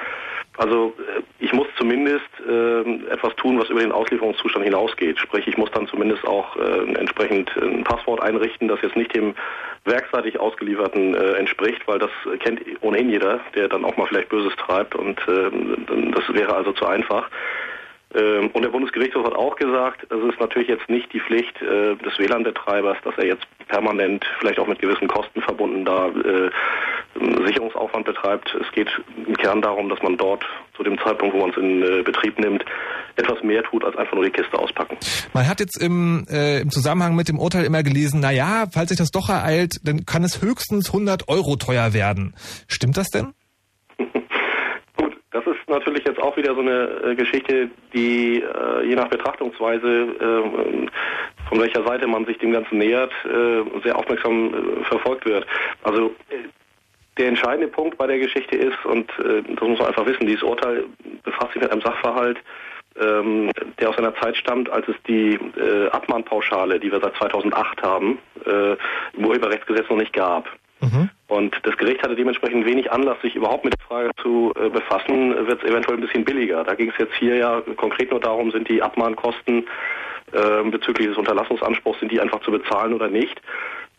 also 0.57 0.93
äh, 0.97 1.21
ich 1.39 1.53
muss 1.53 1.67
zumindest 1.77 2.29
äh, 2.47 2.81
etwas 3.09 3.35
tun, 3.35 3.59
was 3.59 3.69
über 3.69 3.81
den 3.81 3.91
Auslieferungszustand 3.91 4.65
hinausgeht. 4.65 5.19
Sprich, 5.19 5.47
ich 5.47 5.57
muss 5.57 5.71
dann 5.71 5.87
zumindest 5.87 6.25
auch 6.25 6.55
äh, 6.55 6.93
entsprechend 6.95 7.55
ein 7.57 7.83
Passwort 7.83 8.21
einrichten, 8.21 8.67
das 8.67 8.81
jetzt 8.81 8.95
nicht 8.95 9.15
dem 9.15 9.35
werkseitig 9.85 10.39
ausgelieferten 10.39 11.13
äh, 11.13 11.33
entspricht, 11.33 11.87
weil 11.87 11.99
das 11.99 12.11
kennt 12.39 12.61
ohnehin 12.81 13.09
jeder, 13.09 13.39
der 13.55 13.67
dann 13.67 13.85
auch 13.85 13.97
mal 13.97 14.07
vielleicht 14.07 14.29
Böses 14.29 14.55
treibt 14.55 14.95
und 14.95 15.19
äh, 15.27 15.51
das 16.11 16.33
wäre 16.33 16.55
also 16.55 16.71
zu 16.71 16.85
einfach. 16.85 17.29
Ähm, 18.15 18.49
und 18.53 18.61
der 18.61 18.69
Bundesgerichtshof 18.69 19.25
hat 19.25 19.35
auch 19.35 19.55
gesagt, 19.57 20.07
es 20.09 20.33
ist 20.33 20.39
natürlich 20.39 20.69
jetzt 20.69 20.89
nicht 20.89 21.11
die 21.13 21.19
Pflicht 21.19 21.61
äh, 21.61 21.95
des 21.95 22.17
WLAN-Betreibers, 22.17 22.97
dass 23.03 23.17
er 23.17 23.25
jetzt 23.25 23.45
permanent, 23.67 24.25
vielleicht 24.39 24.59
auch 24.59 24.67
mit 24.67 24.79
gewissen 24.79 25.07
Kosten 25.07 25.41
verbunden, 25.41 25.85
da 25.85 26.07
äh, 26.07 26.49
Sicherungsaufwand 27.15 28.05
betreibt. 28.05 28.53
Es 28.55 28.71
geht 28.73 28.89
im 29.25 29.35
Kern 29.37 29.61
darum, 29.61 29.89
dass 29.89 30.01
man 30.01 30.17
dort 30.17 30.43
zu 30.75 30.83
dem 30.83 30.97
Zeitpunkt, 30.99 31.33
wo 31.35 31.39
man 31.39 31.51
es 31.51 31.57
in 31.57 31.81
äh, 31.81 32.03
Betrieb 32.03 32.37
nimmt, 32.39 32.63
etwas 33.15 33.41
mehr 33.43 33.63
tut, 33.63 33.83
als 33.85 33.95
einfach 33.95 34.13
nur 34.13 34.25
die 34.25 34.31
Kiste 34.31 34.57
auspacken. 34.57 34.97
Man 35.33 35.47
hat 35.47 35.59
jetzt 35.59 35.81
im, 35.81 36.25
äh, 36.29 36.59
im 36.59 36.69
Zusammenhang 36.69 37.15
mit 37.15 37.29
dem 37.29 37.39
Urteil 37.39 37.65
immer 37.65 37.83
gelesen, 37.83 38.19
na 38.21 38.31
ja, 38.31 38.65
falls 38.71 38.89
sich 38.89 38.97
das 38.97 39.11
doch 39.11 39.29
ereilt, 39.29 39.79
dann 39.83 40.05
kann 40.05 40.23
es 40.23 40.41
höchstens 40.41 40.89
100 40.89 41.29
Euro 41.29 41.55
teuer 41.55 41.93
werden. 41.93 42.35
Stimmt 42.67 42.97
das 42.97 43.07
denn? 43.09 43.33
Das 45.31 45.45
ist 45.47 45.67
natürlich 45.67 46.05
jetzt 46.05 46.21
auch 46.21 46.37
wieder 46.37 46.55
so 46.55 46.61
eine 46.61 47.11
äh, 47.11 47.15
Geschichte, 47.15 47.69
die 47.93 48.41
äh, 48.41 48.87
je 48.87 48.95
nach 48.95 49.09
Betrachtungsweise, 49.09 49.85
äh, 49.85 50.87
von 51.49 51.59
welcher 51.59 51.85
Seite 51.85 52.07
man 52.07 52.25
sich 52.25 52.37
dem 52.37 52.53
Ganzen 52.53 52.77
nähert, 52.77 53.11
äh, 53.25 53.81
sehr 53.83 53.97
aufmerksam 53.97 54.53
äh, 54.53 54.85
verfolgt 54.85 55.25
wird. 55.25 55.45
Also 55.83 56.15
der 57.17 57.27
entscheidende 57.27 57.67
Punkt 57.67 57.97
bei 57.97 58.07
der 58.07 58.19
Geschichte 58.19 58.55
ist, 58.55 58.85
und 58.85 59.09
das 59.17 59.67
muss 59.67 59.79
man 59.79 59.87
einfach 59.87 60.05
wissen, 60.05 60.27
dieses 60.27 60.43
Urteil 60.43 60.85
befasst 61.23 61.53
sich 61.53 61.61
mit 61.61 61.71
einem 61.71 61.81
Sachverhalt, 61.81 62.37
ähm, 62.99 63.51
der 63.79 63.89
aus 63.89 63.97
einer 63.97 64.15
Zeit 64.15 64.37
stammt, 64.37 64.69
als 64.69 64.87
es 64.87 64.95
die 65.07 65.39
Abmahnpauschale, 65.91 66.79
die 66.79 66.91
wir 66.91 66.99
seit 66.99 67.15
2008 67.15 67.81
haben, 67.83 68.19
im 68.45 69.25
Urheberrechtsgesetz 69.25 69.89
noch 69.89 69.97
nicht 69.97 70.13
gab. 70.13 70.49
Mhm. 70.81 71.09
Und 71.27 71.55
das 71.63 71.77
Gericht 71.77 72.03
hatte 72.03 72.15
dementsprechend 72.15 72.65
wenig 72.65 72.91
Anlass, 72.91 73.19
sich 73.21 73.35
überhaupt 73.35 73.63
mit 73.63 73.73
der 73.73 73.85
Frage 73.85 74.11
zu 74.21 74.53
äh, 74.55 74.69
befassen, 74.69 75.47
wird 75.47 75.63
es 75.63 75.69
eventuell 75.69 75.97
ein 75.97 76.01
bisschen 76.01 76.25
billiger. 76.25 76.63
Da 76.63 76.75
ging 76.75 76.89
es 76.89 76.97
jetzt 76.97 77.15
hier 77.15 77.35
ja 77.35 77.61
konkret 77.77 78.11
nur 78.11 78.19
darum, 78.19 78.51
sind 78.51 78.69
die 78.69 78.81
Abmahnkosten 78.81 79.65
äh, 80.33 80.69
bezüglich 80.69 81.07
des 81.07 81.17
Unterlassungsanspruchs, 81.17 81.99
sind 81.99 82.11
die 82.11 82.19
einfach 82.19 82.41
zu 82.41 82.51
bezahlen 82.51 82.93
oder 82.93 83.07
nicht? 83.07 83.41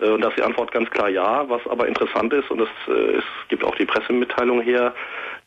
Äh, 0.00 0.10
und 0.10 0.20
da 0.22 0.28
ist 0.28 0.38
die 0.38 0.42
Antwort 0.42 0.72
ganz 0.72 0.90
klar 0.90 1.08
ja. 1.08 1.48
Was 1.48 1.66
aber 1.66 1.86
interessant 1.88 2.32
ist, 2.32 2.50
und 2.50 2.60
es, 2.60 2.68
äh, 2.88 3.16
es 3.16 3.24
gibt 3.48 3.64
auch 3.64 3.74
die 3.76 3.86
Pressemitteilung 3.86 4.60
her, 4.60 4.94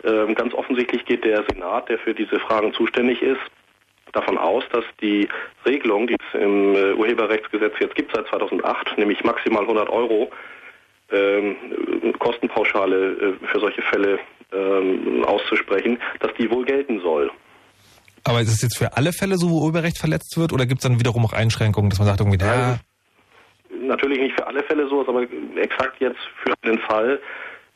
ähm, 0.03 0.35
ganz 0.35 0.53
offensichtlich 0.53 1.05
geht 1.05 1.25
der 1.25 1.43
Senat, 1.49 1.89
der 1.89 1.99
für 1.99 2.13
diese 2.13 2.39
Fragen 2.39 2.73
zuständig 2.73 3.21
ist, 3.21 3.41
davon 4.13 4.37
aus, 4.37 4.63
dass 4.71 4.85
die 5.01 5.27
Regelung, 5.65 6.07
die 6.07 6.15
es 6.15 6.41
im 6.41 6.75
äh, 6.75 6.93
Urheberrechtsgesetz 6.93 7.73
jetzt 7.79 7.95
gibt 7.95 8.15
seit 8.15 8.27
2008, 8.27 8.97
nämlich 8.97 9.23
maximal 9.23 9.63
100 9.63 9.89
Euro, 9.89 10.31
ähm, 11.11 11.55
Kostenpauschale 12.19 13.11
äh, 13.41 13.47
für 13.47 13.59
solche 13.59 13.81
Fälle 13.81 14.19
ähm, 14.51 15.23
auszusprechen, 15.25 15.99
dass 16.19 16.33
die 16.39 16.49
wohl 16.49 16.65
gelten 16.65 17.01
soll. 17.01 17.31
Aber 18.23 18.41
ist 18.41 18.49
es 18.49 18.61
jetzt 18.61 18.77
für 18.77 18.95
alle 18.97 19.13
Fälle 19.13 19.37
so, 19.37 19.49
wo 19.49 19.61
Urheberrecht 19.61 19.97
verletzt 19.97 20.37
wird, 20.37 20.53
oder 20.53 20.65
gibt 20.65 20.79
es 20.79 20.83
dann 20.83 20.99
wiederum 20.99 21.25
auch 21.25 21.33
Einschränkungen, 21.33 21.89
dass 21.89 21.99
man 21.99 22.07
sagt, 22.07 22.19
irgendwie, 22.19 22.43
ja. 22.43 22.79
Natürlich 23.81 24.19
nicht 24.19 24.35
für 24.35 24.47
alle 24.47 24.63
Fälle 24.63 24.87
so, 24.87 25.07
aber 25.07 25.25
exakt 25.55 25.99
jetzt 25.99 26.19
für 26.43 26.53
den 26.65 26.79
Fall, 26.79 27.19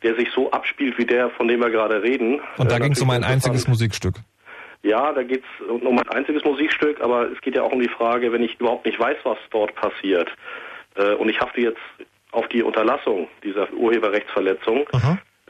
der 0.03 0.15
sich 0.15 0.29
so 0.35 0.51
abspielt, 0.51 0.97
wie 0.97 1.05
der, 1.05 1.29
von 1.31 1.47
dem 1.47 1.61
wir 1.61 1.69
gerade 1.69 2.01
reden. 2.03 2.41
Und 2.57 2.71
da 2.71 2.77
äh, 2.77 2.79
ging 2.79 2.91
es 2.91 3.01
um 3.01 3.09
ein 3.09 3.23
einziges 3.23 3.67
Musikstück. 3.67 4.15
Ja, 4.83 5.13
da 5.13 5.23
geht 5.23 5.43
es 5.43 5.67
um 5.67 5.97
ein 5.97 6.09
einziges 6.09 6.43
Musikstück, 6.43 6.99
aber 7.01 7.31
es 7.31 7.39
geht 7.41 7.55
ja 7.55 7.63
auch 7.63 7.71
um 7.71 7.79
die 7.79 7.87
Frage, 7.87 8.33
wenn 8.33 8.43
ich 8.43 8.59
überhaupt 8.59 8.85
nicht 8.85 8.99
weiß, 8.99 9.17
was 9.23 9.37
dort 9.49 9.73
passiert, 9.75 10.29
äh, 10.95 11.13
und 11.13 11.29
ich 11.29 11.39
hafte 11.39 11.61
jetzt 11.61 11.79
auf 12.31 12.47
die 12.49 12.63
Unterlassung 12.63 13.27
dieser 13.43 13.71
Urheberrechtsverletzung, 13.73 14.87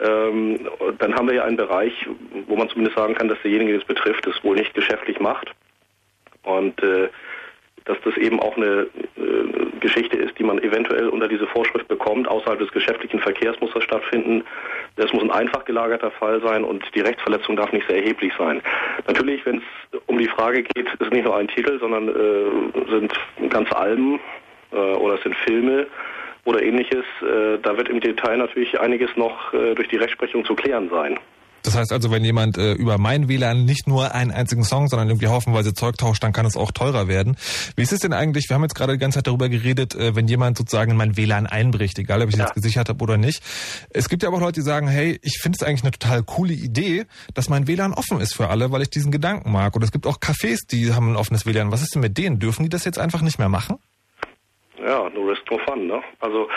ähm, 0.01 0.67
dann 0.99 1.15
haben 1.15 1.27
wir 1.27 1.35
ja 1.35 1.45
einen 1.45 1.57
Bereich, 1.57 1.93
wo 2.47 2.55
man 2.55 2.69
zumindest 2.69 2.97
sagen 2.97 3.15
kann, 3.15 3.27
dass 3.27 3.41
derjenige, 3.41 3.71
der 3.71 3.81
es 3.81 3.87
betrifft, 3.87 4.27
es 4.27 4.43
wohl 4.43 4.55
nicht 4.55 4.73
geschäftlich 4.73 5.19
macht. 5.19 5.51
Und 6.43 6.81
äh, 6.83 7.09
dass 7.85 7.97
das 8.03 8.15
eben 8.17 8.39
auch 8.39 8.55
eine 8.57 8.87
äh, 9.17 9.79
Geschichte 9.79 10.17
ist, 10.17 10.37
die 10.39 10.43
man 10.43 10.59
eventuell 10.59 11.09
unter 11.09 11.27
diese 11.27 11.47
Vorschrift 11.47 11.87
bekommt. 11.87 12.27
Außerhalb 12.27 12.59
des 12.59 12.71
geschäftlichen 12.71 13.19
Verkehrs 13.19 13.59
muss 13.59 13.71
das 13.73 13.83
stattfinden. 13.83 14.43
Das 14.95 15.11
muss 15.11 15.23
ein 15.23 15.31
einfach 15.31 15.65
gelagerter 15.65 16.11
Fall 16.11 16.41
sein 16.41 16.63
und 16.63 16.83
die 16.95 17.01
Rechtsverletzung 17.01 17.55
darf 17.55 17.71
nicht 17.73 17.87
sehr 17.87 17.97
erheblich 17.97 18.31
sein. 18.37 18.61
Natürlich, 19.07 19.45
wenn 19.45 19.57
es 19.57 19.99
um 20.07 20.17
die 20.17 20.27
Frage 20.27 20.63
geht, 20.63 20.87
ist 20.99 21.11
nicht 21.11 21.25
nur 21.25 21.35
ein 21.35 21.47
Titel, 21.47 21.79
sondern 21.79 22.09
äh, 22.09 22.89
sind 22.89 23.13
ganze 23.49 23.75
Alben 23.75 24.19
äh, 24.71 24.75
oder 24.75 25.15
es 25.15 25.23
sind 25.23 25.35
Filme 25.35 25.87
oder 26.45 26.61
ähnliches. 26.61 27.05
Äh, 27.21 27.59
da 27.61 27.77
wird 27.77 27.89
im 27.89 27.99
Detail 27.99 28.37
natürlich 28.37 28.79
einiges 28.79 29.09
noch 29.15 29.53
äh, 29.53 29.75
durch 29.75 29.87
die 29.89 29.97
Rechtsprechung 29.97 30.45
zu 30.45 30.55
klären 30.55 30.89
sein. 30.89 31.19
Das 31.63 31.75
heißt 31.75 31.93
also, 31.93 32.11
wenn 32.11 32.25
jemand 32.25 32.57
äh, 32.57 32.73
über 32.73 32.97
mein 32.97 33.29
WLAN 33.29 33.63
nicht 33.63 33.87
nur 33.87 34.13
einen 34.13 34.31
einzigen 34.31 34.63
Song, 34.65 34.89
sondern 34.89 35.07
irgendwie 35.07 35.27
haufenweise 35.27 35.73
Zeug 35.73 35.97
tauscht, 35.97 36.21
dann 36.21 36.33
kann 36.33 36.45
es 36.45 36.57
auch 36.57 36.71
teurer 36.71 37.07
werden. 37.07 37.37
Wie 37.75 37.81
ist 37.81 37.93
es 37.93 37.99
denn 37.99 38.11
eigentlich, 38.11 38.49
wir 38.49 38.55
haben 38.55 38.63
jetzt 38.63 38.75
gerade 38.75 38.93
die 38.93 38.99
ganze 38.99 39.19
Zeit 39.19 39.27
darüber 39.27 39.47
geredet, 39.47 39.95
äh, 39.95 40.15
wenn 40.15 40.27
jemand 40.27 40.57
sozusagen 40.57 40.91
in 40.91 40.97
mein 40.97 41.15
WLAN 41.15 41.47
einbricht, 41.47 41.97
egal 41.99 42.21
ob 42.21 42.27
ich 42.27 42.35
es 42.35 42.39
ja. 42.39 42.45
jetzt 42.45 42.55
gesichert 42.55 42.89
habe 42.89 43.01
oder 43.01 43.17
nicht. 43.17 43.41
Es 43.89 44.09
gibt 44.09 44.23
ja 44.23 44.29
aber 44.29 44.37
auch 44.37 44.41
Leute, 44.41 44.59
die 44.59 44.65
sagen, 44.65 44.87
hey, 44.87 45.19
ich 45.23 45.39
finde 45.41 45.57
es 45.59 45.65
eigentlich 45.65 45.83
eine 45.83 45.91
total 45.91 46.23
coole 46.23 46.53
Idee, 46.53 47.05
dass 47.33 47.47
mein 47.47 47.65
WLAN 47.67 47.93
offen 47.93 48.19
ist 48.19 48.35
für 48.35 48.49
alle, 48.49 48.71
weil 48.71 48.81
ich 48.81 48.89
diesen 48.89 49.11
Gedanken 49.11 49.51
mag. 49.51 49.75
Und 49.75 49.83
es 49.83 49.91
gibt 49.91 50.05
auch 50.05 50.19
Cafés, 50.19 50.67
die 50.69 50.93
haben 50.93 51.13
ein 51.13 51.15
offenes 51.15 51.45
WLAN. 51.45 51.71
Was 51.71 51.81
ist 51.81 51.95
denn 51.95 52.01
mit 52.01 52.17
denen? 52.17 52.39
Dürfen 52.39 52.63
die 52.63 52.69
das 52.69 52.83
jetzt 52.83 52.99
einfach 52.99 53.21
nicht 53.21 53.39
mehr 53.39 53.49
machen? 53.49 53.77
Ja, 54.85 55.09
no 55.09 55.21
risk, 55.21 55.43
no 55.49 55.57
fun. 55.65 55.87
Ne? 55.87 56.01
Also 56.19 56.49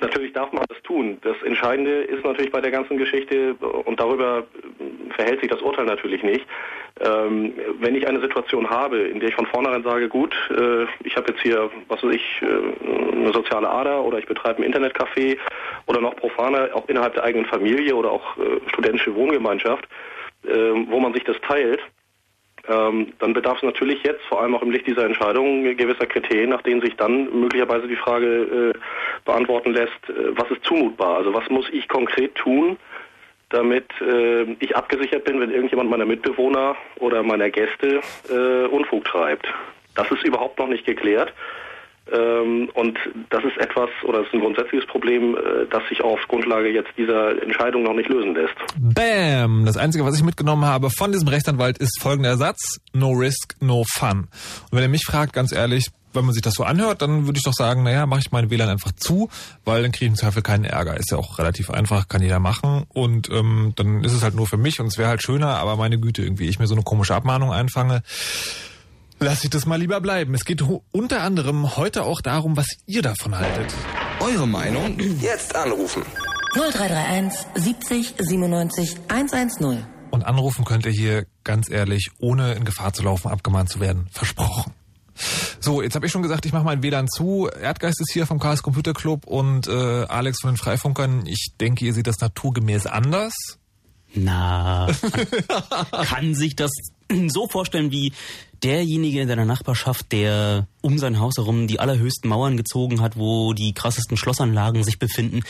natürlich 0.00 0.32
darf 0.32 0.52
man 0.52 0.64
das 0.68 0.82
tun. 0.82 1.18
Das 1.22 1.36
Entscheidende 1.42 2.02
ist 2.02 2.24
natürlich 2.24 2.52
bei 2.52 2.60
der 2.60 2.70
ganzen 2.70 2.98
Geschichte, 2.98 3.54
und 3.54 3.98
darüber 3.98 4.38
äh, 4.78 5.14
verhält 5.14 5.40
sich 5.40 5.50
das 5.50 5.62
Urteil 5.62 5.86
natürlich 5.86 6.22
nicht, 6.22 6.46
ähm, 7.00 7.54
wenn 7.80 7.94
ich 7.94 8.06
eine 8.06 8.20
Situation 8.20 8.68
habe, 8.68 8.98
in 8.98 9.20
der 9.20 9.30
ich 9.30 9.34
von 9.34 9.46
vornherein 9.46 9.82
sage, 9.82 10.08
gut, 10.08 10.34
äh, 10.50 10.84
ich 11.04 11.16
habe 11.16 11.32
jetzt 11.32 11.40
hier, 11.40 11.70
was 11.88 12.02
weiß 12.02 12.14
ich, 12.14 12.42
äh, 12.42 13.16
eine 13.16 13.32
soziale 13.32 13.68
Ader 13.68 14.02
oder 14.04 14.18
ich 14.18 14.26
betreibe 14.26 14.62
ein 14.62 14.72
Internetcafé 14.72 15.38
oder 15.86 16.00
noch 16.00 16.16
profaner, 16.16 16.70
auch 16.74 16.88
innerhalb 16.88 17.14
der 17.14 17.24
eigenen 17.24 17.46
Familie 17.46 17.94
oder 17.94 18.10
auch 18.10 18.36
äh, 18.36 18.60
studentische 18.68 19.14
Wohngemeinschaft, 19.14 19.88
äh, 20.44 20.50
wo 20.88 21.00
man 21.00 21.14
sich 21.14 21.24
das 21.24 21.40
teilt, 21.40 21.80
ähm, 22.68 23.12
dann 23.18 23.32
bedarf 23.32 23.56
es 23.56 23.62
natürlich 23.62 24.02
jetzt, 24.04 24.22
vor 24.28 24.40
allem 24.40 24.54
auch 24.54 24.62
im 24.62 24.70
Licht 24.70 24.86
dieser 24.86 25.04
Entscheidung, 25.04 25.64
gewisser 25.76 26.06
Kriterien, 26.06 26.50
nach 26.50 26.62
denen 26.62 26.80
sich 26.80 26.94
dann 26.96 27.24
möglicherweise 27.40 27.88
die 27.88 27.96
Frage 27.96 28.74
äh, 28.74 28.78
beantworten 29.24 29.72
lässt, 29.72 30.08
äh, 30.08 30.36
was 30.36 30.50
ist 30.50 30.64
zumutbar? 30.64 31.16
Also 31.16 31.34
was 31.34 31.48
muss 31.50 31.66
ich 31.72 31.88
konkret 31.88 32.34
tun, 32.36 32.76
damit 33.48 33.88
äh, 34.00 34.44
ich 34.60 34.76
abgesichert 34.76 35.24
bin, 35.24 35.40
wenn 35.40 35.50
irgendjemand 35.50 35.90
meiner 35.90 36.06
Mitbewohner 36.06 36.76
oder 37.00 37.22
meiner 37.22 37.50
Gäste 37.50 38.00
äh, 38.30 38.66
Unfug 38.66 39.04
treibt. 39.04 39.46
Das 39.94 40.10
ist 40.10 40.24
überhaupt 40.24 40.58
noch 40.58 40.68
nicht 40.68 40.86
geklärt. 40.86 41.32
Ähm, 42.10 42.68
und 42.74 42.98
das 43.30 43.44
ist 43.44 43.56
etwas, 43.58 43.88
oder 44.04 44.18
das 44.18 44.26
ist 44.28 44.34
ein 44.34 44.40
grundsätzliches 44.40 44.86
Problem, 44.86 45.36
äh, 45.36 45.66
das 45.70 45.82
sich 45.88 46.02
auf 46.02 46.18
Grundlage 46.28 46.68
jetzt 46.68 46.90
dieser 46.98 47.40
Entscheidung 47.42 47.84
noch 47.84 47.94
nicht 47.94 48.08
lösen 48.08 48.34
lässt. 48.34 48.54
Bam! 48.76 49.64
Das 49.64 49.76
Einzige, 49.76 50.04
was 50.04 50.16
ich 50.16 50.24
mitgenommen 50.24 50.64
habe 50.64 50.90
von 50.90 51.12
diesem 51.12 51.28
Rechtsanwalt, 51.28 51.78
ist 51.78 52.00
folgender 52.02 52.30
Ersatz. 52.30 52.80
No 52.92 53.12
risk, 53.12 53.54
no 53.60 53.84
fun. 53.94 54.28
Und 54.70 54.72
wenn 54.72 54.82
er 54.82 54.88
mich 54.88 55.04
fragt, 55.06 55.32
ganz 55.32 55.52
ehrlich, 55.52 55.86
wenn 56.12 56.24
man 56.24 56.34
sich 56.34 56.42
das 56.42 56.54
so 56.54 56.64
anhört, 56.64 57.02
dann 57.02 57.26
würde 57.26 57.38
ich 57.38 57.44
doch 57.44 57.54
sagen, 57.54 57.84
naja, 57.84 58.04
mache 58.06 58.20
ich 58.20 58.32
meine 58.32 58.50
WLAN 58.50 58.68
einfach 58.68 58.92
zu, 58.92 59.30
weil 59.64 59.82
dann 59.82 59.92
kriege 59.92 60.06
ich 60.06 60.10
im 60.10 60.16
Zweifel 60.16 60.42
keinen 60.42 60.64
Ärger. 60.64 60.96
Ist 60.96 61.10
ja 61.10 61.18
auch 61.18 61.38
relativ 61.38 61.70
einfach, 61.70 62.08
kann 62.08 62.20
jeder 62.20 62.40
machen. 62.40 62.84
Und 62.92 63.30
ähm, 63.30 63.72
dann 63.76 64.04
ist 64.04 64.12
es 64.12 64.22
halt 64.22 64.34
nur 64.34 64.46
für 64.46 64.58
mich 64.58 64.80
und 64.80 64.86
es 64.88 64.98
wäre 64.98 65.08
halt 65.08 65.22
schöner, 65.22 65.56
aber 65.56 65.76
meine 65.76 65.98
Güte, 65.98 66.22
irgendwie 66.22 66.48
ich 66.48 66.58
mir 66.58 66.66
so 66.66 66.74
eine 66.74 66.84
komische 66.84 67.14
Abmahnung 67.14 67.52
einfange 67.52 68.02
Lass 69.22 69.44
ich 69.44 69.50
das 69.50 69.66
mal 69.66 69.78
lieber 69.78 70.00
bleiben. 70.00 70.34
Es 70.34 70.44
geht 70.44 70.64
unter 70.90 71.22
anderem 71.22 71.76
heute 71.76 72.02
auch 72.02 72.20
darum, 72.20 72.56
was 72.56 72.66
ihr 72.86 73.02
davon 73.02 73.38
haltet. 73.38 73.72
Eure 74.18 74.48
Meinung? 74.48 74.98
Jetzt 75.20 75.54
anrufen. 75.54 76.02
0331 76.54 77.46
70 77.54 78.14
97 78.18 78.96
110. 79.06 79.84
Und 80.10 80.24
anrufen 80.24 80.64
könnt 80.64 80.86
ihr 80.86 80.92
hier 80.92 81.26
ganz 81.44 81.70
ehrlich, 81.70 82.10
ohne 82.18 82.54
in 82.54 82.64
Gefahr 82.64 82.94
zu 82.94 83.04
laufen, 83.04 83.28
abgemahnt 83.28 83.68
zu 83.68 83.78
werden. 83.78 84.08
Versprochen. 84.10 84.72
So, 85.60 85.82
jetzt 85.82 85.94
habe 85.94 86.06
ich 86.06 86.10
schon 86.10 86.22
gesagt, 86.22 86.44
ich 86.44 86.52
mache 86.52 86.64
mein 86.64 86.82
WLAN 86.82 87.06
zu. 87.06 87.48
Erdgeist 87.48 88.00
ist 88.00 88.12
hier 88.12 88.26
vom 88.26 88.40
Chaos 88.40 88.64
Computer 88.64 88.92
Club 88.92 89.24
und 89.28 89.68
äh, 89.68 90.04
Alex 90.08 90.40
von 90.40 90.50
den 90.50 90.56
Freifunkern. 90.56 91.26
Ich 91.26 91.52
denke, 91.60 91.84
ihr 91.84 91.94
seht 91.94 92.08
das 92.08 92.18
naturgemäß 92.18 92.86
anders. 92.86 93.34
Na, 94.14 94.88
kann 95.92 96.34
sich 96.34 96.56
das 96.56 96.72
so 97.30 97.46
vorstellen 97.46 97.90
wie 97.90 98.12
derjenige 98.62 99.20
in 99.20 99.28
deiner 99.28 99.44
Nachbarschaft, 99.44 100.12
der 100.12 100.66
um 100.80 100.98
sein 100.98 101.18
Haus 101.18 101.34
herum 101.36 101.66
die 101.66 101.80
allerhöchsten 101.80 102.28
Mauern 102.28 102.56
gezogen 102.56 103.00
hat, 103.00 103.16
wo 103.16 103.52
die 103.52 103.74
krassesten 103.74 104.16
Schlossanlagen 104.16 104.84
sich 104.84 104.98
befinden, 104.98 105.42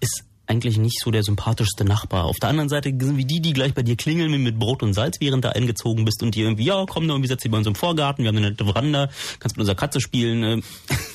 ist 0.00 0.24
eigentlich 0.48 0.78
nicht 0.78 1.00
so 1.02 1.10
der 1.10 1.22
sympathischste 1.22 1.84
Nachbar. 1.84 2.24
Auf 2.24 2.36
der 2.40 2.48
anderen 2.48 2.68
Seite 2.68 2.88
sind 2.88 3.16
wie 3.16 3.24
die, 3.24 3.40
die 3.40 3.52
gleich 3.52 3.74
bei 3.74 3.82
dir 3.82 3.96
klingeln 3.96 4.42
mit 4.42 4.58
Brot 4.58 4.82
und 4.82 4.94
Salz, 4.94 5.18
während 5.20 5.44
du 5.44 5.54
eingezogen 5.54 6.04
bist 6.04 6.22
und 6.22 6.34
die 6.34 6.40
irgendwie, 6.40 6.64
ja, 6.64 6.84
komm, 6.88 7.06
da 7.06 7.14
irgendwie 7.14 7.28
setz 7.28 7.42
dich 7.42 7.50
bei 7.50 7.58
uns 7.58 7.66
im 7.66 7.74
Vorgarten, 7.74 8.24
wir 8.24 8.28
haben 8.28 8.38
eine 8.38 8.50
nette 8.50 8.64
Veranda, 8.64 9.08
kannst 9.38 9.56
mit 9.56 9.60
unserer 9.60 9.76
Katze 9.76 10.00
spielen. 10.00 10.40
Ne? 10.40 10.62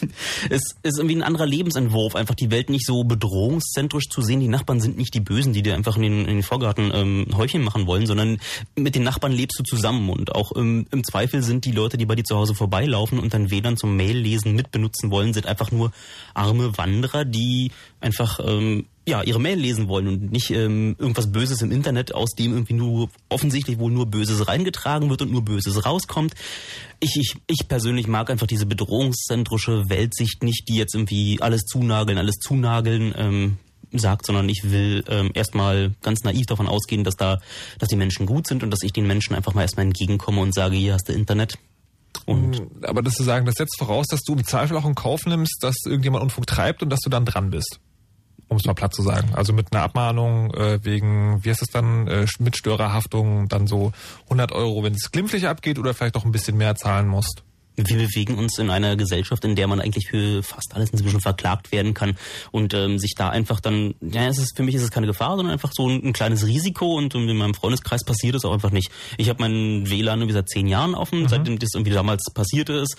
es 0.50 0.62
ist 0.84 0.98
irgendwie 0.98 1.16
ein 1.16 1.24
anderer 1.24 1.48
Lebensentwurf, 1.48 2.16
einfach 2.16 2.36
die 2.36 2.52
Welt 2.52 2.70
nicht 2.70 2.86
so 2.86 3.04
bedrohungszentrisch 3.04 4.10
zu 4.10 4.22
sehen. 4.22 4.40
Die 4.40 4.48
Nachbarn 4.48 4.80
sind 4.80 4.98
nicht 4.98 5.14
die 5.14 5.20
Bösen, 5.20 5.54
die 5.54 5.64
dir 5.64 5.74
einfach 5.74 5.96
in 5.96 6.04
den, 6.04 6.20
in 6.22 6.38
den 6.38 6.44
Vorgarten 6.44 6.92
ähm, 6.94 7.28
Häufchen 7.36 7.64
machen 7.64 7.88
wollen, 7.88 8.06
sondern 8.06 8.40
mit 8.76 8.96
den 8.96 9.04
Nachbarn 9.04 9.32
lebst 9.32 9.60
du 9.60 9.64
zusammen 9.64 10.10
und 10.10 10.36
auch 10.36 10.56
ähm, 10.56 10.86
im 10.92 11.04
Zweifel 11.04 11.42
sind 11.42 11.66
die 11.66 11.72
Leute, 11.72 11.98
die 11.98 12.06
bei 12.06 12.16
dir 12.16 12.24
zu 12.24 12.36
Hause 12.36 12.54
vorbeilaufen 12.54 13.20
und 13.20 13.34
dann 13.34 13.50
WLAN 13.50 13.78
zum 13.78 13.98
Maillesen 13.98 14.54
mitbenutzen 14.54 15.10
wollen, 15.10 15.34
sind 15.34 15.48
einfach 15.48 15.72
nur 15.72 15.92
arme 16.34 16.78
Wanderer, 16.78 17.26
die 17.26 17.72
einfach 18.04 18.40
ähm, 18.46 18.86
ja, 19.08 19.22
ihre 19.22 19.40
Mail 19.40 19.58
lesen 19.58 19.88
wollen 19.88 20.08
und 20.08 20.32
nicht 20.32 20.52
ähm, 20.52 20.96
irgendwas 20.98 21.32
Böses 21.32 21.62
im 21.62 21.72
Internet, 21.72 22.14
aus 22.14 22.32
dem 22.32 22.54
irgendwie 22.54 22.74
nur 22.74 23.10
offensichtlich 23.30 23.80
wohl 23.80 23.92
nur 23.92 24.06
Böses 24.06 24.48
reingetragen 24.48 25.10
wird 25.10 25.22
und 25.22 25.32
nur 25.32 25.44
Böses 25.44 25.86
rauskommt. 25.86 26.34
Ich, 27.00 27.16
ich, 27.18 27.36
ich 27.48 27.68
persönlich 27.68 28.08
mag 28.08 28.30
einfach 28.30 28.48
diese 28.48 28.66
bedrohungszentrische 28.66 29.90
Weltsicht 29.90 30.44
nicht, 30.44 30.70
die 30.70 30.76
jetzt 30.76 30.96
irgendwie 30.96 31.42
alles 31.42 31.62
zunageln, 31.62 32.18
alles 32.18 32.36
zunageln 32.36 33.14
ähm, 33.18 33.58
sagt, 33.92 34.26
sondern 34.26 34.48
ich 34.48 34.72
will 34.72 35.04
ähm, 35.08 35.32
erstmal 35.34 35.92
ganz 36.02 36.24
naiv 36.24 36.46
davon 36.46 36.68
ausgehen, 36.68 37.04
dass 37.04 37.16
da, 37.16 37.40
dass 37.80 37.90
die 37.90 37.96
Menschen 37.96 38.26
gut 38.26 38.48
sind 38.48 38.64
und 38.64 38.72
dass 38.72 38.84
ich 38.84 38.94
den 38.94 39.06
Menschen 39.06 39.36
einfach 39.36 39.54
mal 39.54 39.64
erstmal 39.64 39.86
entgegenkomme 39.86 40.42
und 40.42 40.54
sage, 40.54 40.76
hier 40.76 40.94
hast 40.94 41.10
du 41.10 41.14
Internet. 41.14 41.58
Und 42.26 42.62
aber 42.84 43.02
das 43.02 43.16
zu 43.16 43.24
sagen, 43.24 43.46
das 43.46 43.56
setzt 43.56 43.78
voraus, 43.78 44.06
dass 44.08 44.22
du 44.22 44.34
im 44.34 44.46
Zweifel 44.46 44.78
auch 44.78 44.86
in 44.86 44.96
Kauf 44.96 45.26
nimmst, 45.26 45.58
dass 45.62 45.76
irgendjemand 45.86 46.24
Unfug 46.24 46.48
treibt 46.48 46.84
und 46.84 46.90
dass 46.90 47.00
du 47.02 47.10
dann 47.10 47.26
dran 47.26 47.50
bist 47.50 47.80
um 48.48 48.58
es 48.58 48.66
mal 48.66 48.74
platt 48.74 48.94
zu 48.94 49.02
sagen. 49.02 49.34
Also 49.34 49.54
mit 49.54 49.74
einer 49.74 49.84
Abmahnung 49.84 50.54
äh, 50.54 50.84
wegen, 50.84 51.44
wie 51.44 51.50
heißt 51.50 51.62
es 51.62 51.70
dann, 51.70 52.08
äh, 52.08 52.26
Mitstörerhaftung, 52.40 53.48
dann 53.48 53.68
so 53.68 53.92
100 54.26 54.52
Euro, 54.52 54.84
wenn 54.84 54.94
es 54.94 55.12
glimpflich 55.12 55.48
abgeht 55.48 55.80
oder 55.80 55.94
vielleicht 55.94 56.16
auch 56.16 56.26
ein 56.26 56.32
bisschen 56.32 56.58
mehr 56.58 56.76
zahlen 56.76 57.08
musst. 57.08 57.44
Wir 57.76 57.98
bewegen 57.98 58.38
uns 58.38 58.60
in 58.60 58.70
einer 58.70 58.96
Gesellschaft, 58.96 59.44
in 59.46 59.56
der 59.56 59.66
man 59.68 59.82
eigentlich 59.82 60.08
für 60.08 60.44
fast 60.44 60.76
alles 60.76 60.92
inzwischen 60.92 61.22
verklagt 61.22 61.72
werden 61.72 61.96
kann 61.96 62.16
und 62.52 62.76
ähm, 62.76 63.00
sich 63.00 63.16
da 63.16 63.30
einfach 63.30 63.60
dann, 63.60 63.96
ja, 64.00 64.28
es 64.28 64.38
ist 64.38 64.56
für 64.56 64.62
mich 64.62 64.76
ist 64.76 64.84
es 64.84 64.92
keine 64.92 65.08
Gefahr, 65.08 65.36
sondern 65.38 65.54
einfach 65.54 65.72
so 65.74 65.90
ein, 65.90 66.04
ein 66.04 66.14
kleines 66.14 66.46
Risiko 66.46 66.96
und 66.96 67.16
in 67.16 67.36
meinem 67.36 67.56
Freundeskreis 67.56 68.04
passiert 68.04 68.36
es 68.36 68.46
auch 68.46 68.54
einfach 68.54 68.70
nicht. 68.70 68.92
Ich 69.18 69.28
habe 69.30 69.42
meinen 69.42 69.90
WLAN 69.90 70.20
irgendwie 70.20 70.36
seit 70.36 70.50
zehn 70.50 70.68
Jahren 70.68 70.94
offen, 70.94 71.24
mhm. 71.24 71.30
seitdem 71.30 71.58
das 71.58 71.72
irgendwie 71.74 71.94
damals 71.94 72.26
passiert 72.32 72.70
ist 72.70 72.96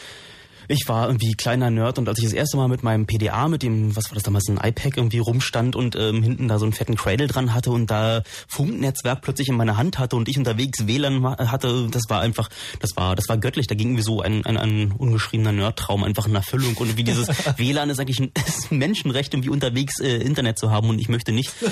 ich 0.68 0.88
war 0.88 1.06
irgendwie 1.06 1.34
kleiner 1.34 1.70
Nerd 1.70 1.98
und 1.98 2.08
als 2.08 2.18
ich 2.18 2.24
das 2.24 2.32
erste 2.32 2.56
Mal 2.56 2.68
mit 2.68 2.82
meinem 2.82 3.06
PDA, 3.06 3.48
mit 3.48 3.62
dem, 3.62 3.94
was 3.96 4.10
war 4.10 4.14
das 4.14 4.22
damals, 4.22 4.48
ein 4.48 4.56
iPad 4.56 4.96
irgendwie 4.96 5.18
rumstand 5.18 5.76
und 5.76 5.96
ähm, 5.96 6.22
hinten 6.22 6.48
da 6.48 6.58
so 6.58 6.64
einen 6.64 6.72
fetten 6.72 6.96
Cradle 6.96 7.26
dran 7.26 7.54
hatte 7.54 7.70
und 7.70 7.90
da 7.90 8.22
Funknetzwerk 8.48 9.22
plötzlich 9.22 9.48
in 9.48 9.56
meiner 9.56 9.76
Hand 9.76 9.98
hatte 9.98 10.16
und 10.16 10.28
ich 10.28 10.38
unterwegs 10.38 10.86
WLAN 10.86 11.24
hatte, 11.24 11.88
das 11.90 12.02
war 12.08 12.20
einfach, 12.20 12.48
das 12.80 12.96
war, 12.96 13.14
das 13.16 13.28
war 13.28 13.38
göttlich. 13.38 13.66
Da 13.66 13.74
ging 13.74 13.88
irgendwie 13.88 14.02
so 14.02 14.20
ein, 14.20 14.44
ein, 14.44 14.56
ein 14.56 14.92
ungeschriebener 14.92 15.52
Nerdtraum 15.52 16.04
einfach 16.04 16.26
in 16.26 16.34
Erfüllung 16.34 16.76
und 16.76 16.96
wie 16.96 17.04
dieses 17.04 17.28
WLAN 17.56 17.90
ist 17.90 18.00
eigentlich 18.00 18.20
ein, 18.20 18.32
ist 18.46 18.72
Menschenrecht, 18.72 19.32
irgendwie 19.32 19.50
unterwegs 19.50 20.00
äh, 20.00 20.16
Internet 20.16 20.58
zu 20.58 20.70
haben 20.70 20.88
und 20.88 20.98
ich 20.98 21.08
möchte 21.08 21.32
nicht. 21.32 21.52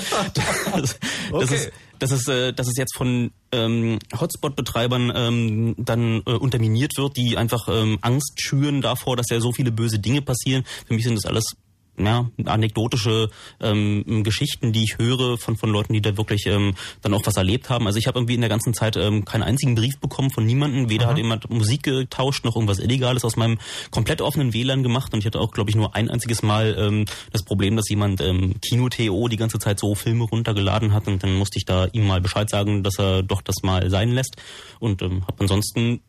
Das, 0.73 0.97
das 0.97 0.97
okay. 1.31 1.55
ist, 1.55 1.71
dass 2.03 2.11
es, 2.11 2.27
äh, 2.27 2.51
dass 2.51 2.67
es 2.67 2.77
jetzt 2.77 2.95
von 2.95 3.31
ähm, 3.53 3.99
Hotspot-Betreibern 4.19 5.11
ähm, 5.15 5.75
dann 5.77 6.21
äh, 6.25 6.33
unterminiert 6.33 6.97
wird, 6.97 7.15
die 7.15 7.37
einfach 7.37 7.69
ähm, 7.69 7.97
Angst 8.01 8.41
schüren 8.41 8.81
davor, 8.81 9.15
dass 9.15 9.29
ja 9.29 9.39
so 9.39 9.53
viele 9.53 9.71
böse 9.71 9.99
Dinge 9.99 10.21
passieren. 10.21 10.65
Für 10.85 10.93
mich 10.93 11.05
sind 11.05 11.15
das 11.15 11.25
alles 11.25 11.55
ja, 11.97 12.27
anekdotische 12.45 13.29
ähm, 13.61 14.23
Geschichten, 14.23 14.71
die 14.71 14.83
ich 14.83 14.97
höre 14.97 15.37
von, 15.37 15.57
von 15.57 15.69
Leuten, 15.69 15.93
die 15.93 16.01
da 16.01 16.17
wirklich 16.17 16.47
ähm, 16.47 16.73
dann 17.01 17.13
auch 17.13 17.25
was 17.25 17.37
erlebt 17.37 17.69
haben. 17.69 17.85
Also 17.85 17.99
ich 17.99 18.07
habe 18.07 18.17
irgendwie 18.17 18.33
in 18.33 18.41
der 18.41 18.49
ganzen 18.49 18.73
Zeit 18.73 18.95
ähm, 18.97 19.25
keinen 19.25 19.43
einzigen 19.43 19.75
Brief 19.75 19.99
bekommen 19.99 20.31
von 20.31 20.45
niemandem. 20.45 20.89
Weder 20.89 21.05
Aha. 21.05 21.11
hat 21.11 21.17
jemand 21.17 21.49
Musik 21.49 21.83
getauscht, 21.83 22.45
noch 22.45 22.55
irgendwas 22.55 22.79
Illegales 22.79 23.23
aus 23.23 23.35
meinem 23.35 23.59
komplett 23.91 24.21
offenen 24.21 24.53
WLAN 24.53 24.81
gemacht. 24.81 25.13
Und 25.13 25.19
ich 25.19 25.25
hatte 25.25 25.39
auch, 25.39 25.51
glaube 25.51 25.69
ich, 25.69 25.75
nur 25.75 25.95
ein 25.95 26.09
einziges 26.09 26.41
Mal 26.41 26.75
ähm, 26.77 27.05
das 27.31 27.43
Problem, 27.43 27.75
dass 27.75 27.89
jemand 27.89 28.21
ähm, 28.21 28.55
Kino-TO 28.61 29.27
die 29.27 29.37
ganze 29.37 29.59
Zeit 29.59 29.79
so 29.79 29.93
Filme 29.93 30.23
runtergeladen 30.23 30.93
hat. 30.93 31.07
Und 31.07 31.21
dann 31.23 31.35
musste 31.35 31.57
ich 31.59 31.65
da 31.65 31.87
ihm 31.91 32.07
mal 32.07 32.21
Bescheid 32.21 32.49
sagen, 32.49 32.83
dass 32.83 32.99
er 32.99 33.21
doch 33.21 33.41
das 33.41 33.61
mal 33.61 33.89
sein 33.89 34.09
lässt. 34.09 34.37
Und 34.79 35.01
ähm, 35.01 35.23
habe 35.27 35.41
ansonsten 35.41 36.01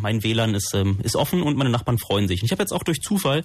mein 0.00 0.22
WLAN 0.22 0.54
ist, 0.54 0.74
ähm, 0.74 0.98
ist 1.02 1.16
offen 1.16 1.42
und 1.42 1.56
meine 1.56 1.70
Nachbarn 1.70 1.98
freuen 1.98 2.28
sich. 2.28 2.42
Und 2.42 2.46
ich 2.46 2.52
habe 2.52 2.62
jetzt 2.62 2.72
auch 2.72 2.82
durch 2.82 3.00
Zufall 3.00 3.44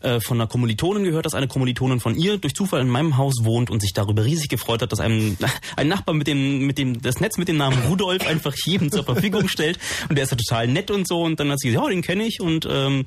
äh, 0.00 0.20
von 0.20 0.38
einer 0.38 0.48
Kommilitonin 0.48 1.04
gehört, 1.04 1.26
dass 1.26 1.34
eine 1.34 1.48
Kommilitonin 1.48 2.00
von 2.00 2.16
ihr 2.16 2.38
durch 2.38 2.54
Zufall 2.54 2.80
in 2.80 2.88
meinem 2.88 3.16
Haus 3.16 3.36
wohnt 3.42 3.70
und 3.70 3.80
sich 3.80 3.92
darüber 3.92 4.24
riesig 4.24 4.48
gefreut 4.48 4.82
hat, 4.82 4.92
dass 4.92 5.00
einem 5.00 5.36
ein 5.76 5.88
Nachbar 5.88 6.14
mit 6.14 6.26
dem, 6.26 6.66
mit 6.66 6.78
dem, 6.78 7.00
das 7.00 7.20
Netz 7.20 7.38
mit 7.38 7.48
dem 7.48 7.56
Namen 7.56 7.78
Rudolf 7.88 8.26
einfach 8.26 8.54
jedem 8.64 8.90
zur 8.90 9.04
Verfügung 9.04 9.48
stellt. 9.48 9.78
Und 10.08 10.16
der 10.16 10.24
ist 10.24 10.30
ja 10.30 10.36
total 10.36 10.68
nett 10.68 10.90
und 10.90 11.08
so. 11.08 11.22
Und 11.22 11.40
dann 11.40 11.50
hat 11.50 11.60
sie 11.60 11.68
gesagt, 11.68 11.84
ja, 11.84 11.90
den 11.90 12.02
kenne 12.02 12.24
ich. 12.24 12.40
Und 12.40 12.66
ähm, 12.70 13.06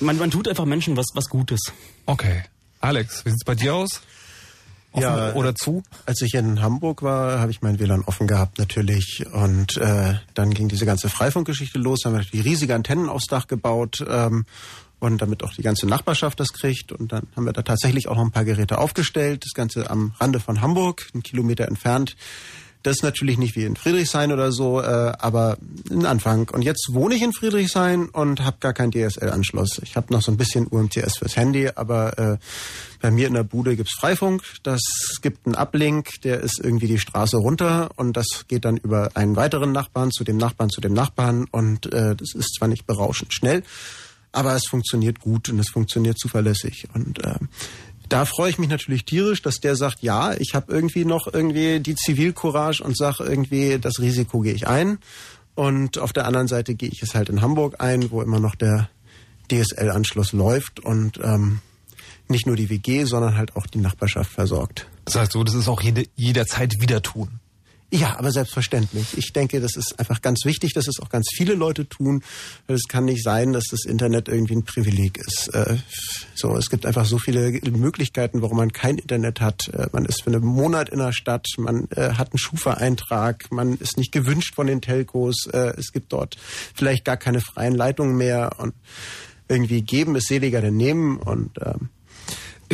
man, 0.00 0.18
man 0.18 0.30
tut 0.30 0.48
einfach 0.48 0.64
Menschen 0.64 0.96
was, 0.96 1.06
was 1.14 1.28
Gutes. 1.28 1.60
Okay. 2.06 2.42
Alex, 2.80 3.24
wie 3.24 3.30
sieht's 3.30 3.44
bei 3.44 3.54
dir 3.54 3.74
aus? 3.74 4.02
Offen 4.94 5.02
Ja, 5.02 5.34
oder 5.34 5.54
zu? 5.56 5.82
Als 6.06 6.22
ich 6.22 6.34
in 6.34 6.62
Hamburg 6.62 7.02
war, 7.02 7.40
habe 7.40 7.50
ich 7.50 7.62
mein 7.62 7.80
WLAN 7.80 8.02
offen 8.02 8.28
gehabt 8.28 8.58
natürlich. 8.58 9.26
Und 9.32 9.76
äh, 9.76 10.14
dann 10.34 10.54
ging 10.54 10.68
diese 10.68 10.86
ganze 10.86 11.08
Freifunkgeschichte 11.08 11.78
los. 11.78 12.00
Dann 12.00 12.14
haben 12.14 12.20
wir 12.20 12.30
die 12.30 12.48
riesige 12.48 12.74
Antennen 12.74 13.08
aufs 13.08 13.26
Dach 13.26 13.48
gebaut. 13.48 14.04
Ähm, 14.08 14.46
und 15.00 15.20
damit 15.20 15.42
auch 15.42 15.52
die 15.52 15.62
ganze 15.62 15.86
Nachbarschaft 15.86 16.40
das 16.40 16.52
kriegt. 16.52 16.92
Und 16.92 17.12
dann 17.12 17.26
haben 17.36 17.44
wir 17.44 17.52
da 17.52 17.62
tatsächlich 17.62 18.08
auch 18.08 18.16
noch 18.16 18.24
ein 18.24 18.30
paar 18.30 18.44
Geräte 18.44 18.78
aufgestellt. 18.78 19.44
Das 19.44 19.52
Ganze 19.52 19.90
am 19.90 20.14
Rande 20.18 20.40
von 20.40 20.60
Hamburg, 20.60 21.08
einen 21.12 21.22
Kilometer 21.22 21.66
entfernt. 21.66 22.16
Das 22.84 22.96
ist 22.96 23.02
natürlich 23.02 23.38
nicht 23.38 23.56
wie 23.56 23.64
in 23.64 23.76
Friedrichshain 23.76 24.30
oder 24.30 24.52
so, 24.52 24.78
äh, 24.82 24.84
aber 25.18 25.56
ein 25.90 26.04
Anfang. 26.04 26.50
Und 26.50 26.60
jetzt 26.60 26.90
wohne 26.92 27.14
ich 27.14 27.22
in 27.22 27.32
Friedrichshain 27.32 28.10
und 28.10 28.44
habe 28.44 28.58
gar 28.60 28.74
keinen 28.74 28.92
DSL-Anschluss. 28.92 29.80
Ich 29.82 29.96
habe 29.96 30.12
noch 30.12 30.20
so 30.20 30.30
ein 30.30 30.36
bisschen 30.36 30.66
UMTS 30.66 31.16
fürs 31.16 31.34
Handy, 31.34 31.70
aber 31.74 32.18
äh, 32.18 32.36
bei 33.00 33.10
mir 33.10 33.26
in 33.26 33.32
der 33.32 33.42
Bude 33.42 33.74
gibt's 33.74 33.94
Freifunk. 33.98 34.42
Das 34.64 34.82
gibt 35.22 35.46
einen 35.46 35.54
Uplink, 35.54 36.20
der 36.24 36.40
ist 36.40 36.60
irgendwie 36.62 36.86
die 36.86 36.98
Straße 36.98 37.38
runter 37.38 37.88
und 37.96 38.18
das 38.18 38.44
geht 38.48 38.66
dann 38.66 38.76
über 38.76 39.10
einen 39.14 39.34
weiteren 39.34 39.72
Nachbarn 39.72 40.10
zu 40.10 40.22
dem 40.22 40.36
Nachbarn 40.36 40.68
zu 40.68 40.82
dem 40.82 40.92
Nachbarn 40.92 41.46
und 41.50 41.90
äh, 41.90 42.14
das 42.14 42.34
ist 42.34 42.56
zwar 42.58 42.68
nicht 42.68 42.86
berauschend 42.86 43.32
schnell, 43.32 43.62
aber 44.30 44.54
es 44.54 44.66
funktioniert 44.68 45.20
gut 45.20 45.48
und 45.48 45.58
es 45.58 45.70
funktioniert 45.70 46.18
zuverlässig 46.18 46.86
und 46.92 47.24
äh, 47.24 47.38
da 48.14 48.26
freue 48.26 48.48
ich 48.48 48.60
mich 48.60 48.68
natürlich 48.68 49.04
tierisch, 49.04 49.42
dass 49.42 49.58
der 49.58 49.74
sagt, 49.74 50.00
ja, 50.00 50.34
ich 50.34 50.54
habe 50.54 50.72
irgendwie 50.72 51.04
noch 51.04 51.26
irgendwie 51.26 51.80
die 51.80 51.96
Zivilcourage 51.96 52.80
und 52.80 52.96
sage 52.96 53.24
irgendwie, 53.24 53.80
das 53.80 53.98
Risiko 53.98 54.38
gehe 54.38 54.54
ich 54.54 54.68
ein. 54.68 54.98
Und 55.56 55.98
auf 55.98 56.12
der 56.12 56.24
anderen 56.24 56.46
Seite 56.46 56.76
gehe 56.76 56.88
ich 56.90 57.02
es 57.02 57.16
halt 57.16 57.28
in 57.28 57.42
Hamburg 57.42 57.80
ein, 57.80 58.12
wo 58.12 58.22
immer 58.22 58.38
noch 58.38 58.54
der 58.54 58.88
DSL-Anschluss 59.50 60.32
läuft 60.32 60.78
und 60.78 61.18
ähm, 61.24 61.58
nicht 62.28 62.46
nur 62.46 62.54
die 62.54 62.70
WG, 62.70 63.02
sondern 63.02 63.36
halt 63.36 63.56
auch 63.56 63.66
die 63.66 63.78
Nachbarschaft 63.78 64.30
versorgt. 64.30 64.86
Das 65.06 65.16
heißt, 65.16 65.32
so, 65.32 65.42
das 65.42 65.56
ist 65.56 65.66
auch 65.66 65.82
jede, 65.82 66.06
jederzeit 66.14 66.80
wieder 66.80 67.02
tun. 67.02 67.40
Ja, 67.94 68.18
aber 68.18 68.32
selbstverständlich. 68.32 69.16
Ich 69.16 69.32
denke, 69.32 69.60
das 69.60 69.76
ist 69.76 70.00
einfach 70.00 70.20
ganz 70.20 70.44
wichtig, 70.44 70.72
dass 70.72 70.88
es 70.88 70.98
auch 70.98 71.10
ganz 71.10 71.28
viele 71.32 71.54
Leute 71.54 71.88
tun. 71.88 72.24
Es 72.66 72.88
kann 72.88 73.04
nicht 73.04 73.22
sein, 73.22 73.52
dass 73.52 73.66
das 73.70 73.84
Internet 73.84 74.26
irgendwie 74.26 74.56
ein 74.56 74.64
Privileg 74.64 75.16
ist. 75.16 75.46
Äh, 75.54 75.76
so, 76.34 76.56
es 76.56 76.70
gibt 76.70 76.86
einfach 76.86 77.06
so 77.06 77.18
viele 77.18 77.52
Möglichkeiten, 77.70 78.42
warum 78.42 78.56
man 78.56 78.72
kein 78.72 78.98
Internet 78.98 79.40
hat. 79.40 79.68
Äh, 79.68 79.86
man 79.92 80.06
ist 80.06 80.24
für 80.24 80.30
einen 80.30 80.44
Monat 80.44 80.88
in 80.88 80.98
der 80.98 81.12
Stadt, 81.12 81.46
man 81.56 81.86
äh, 81.92 82.14
hat 82.14 82.32
einen 82.32 82.38
Schufa-Eintrag, 82.38 83.52
man 83.52 83.78
ist 83.78 83.96
nicht 83.96 84.10
gewünscht 84.10 84.56
von 84.56 84.66
den 84.66 84.80
Telcos. 84.80 85.46
Es 85.46 85.92
gibt 85.92 86.12
dort 86.12 86.36
vielleicht 86.74 87.04
gar 87.04 87.16
keine 87.16 87.40
freien 87.40 87.76
Leitungen 87.76 88.16
mehr 88.16 88.56
und 88.58 88.74
irgendwie 89.46 89.82
geben 89.82 90.16
ist 90.16 90.26
seliger 90.26 90.60
denn 90.60 90.76
nehmen 90.76 91.18
und 91.18 91.58
ähm, 91.64 91.90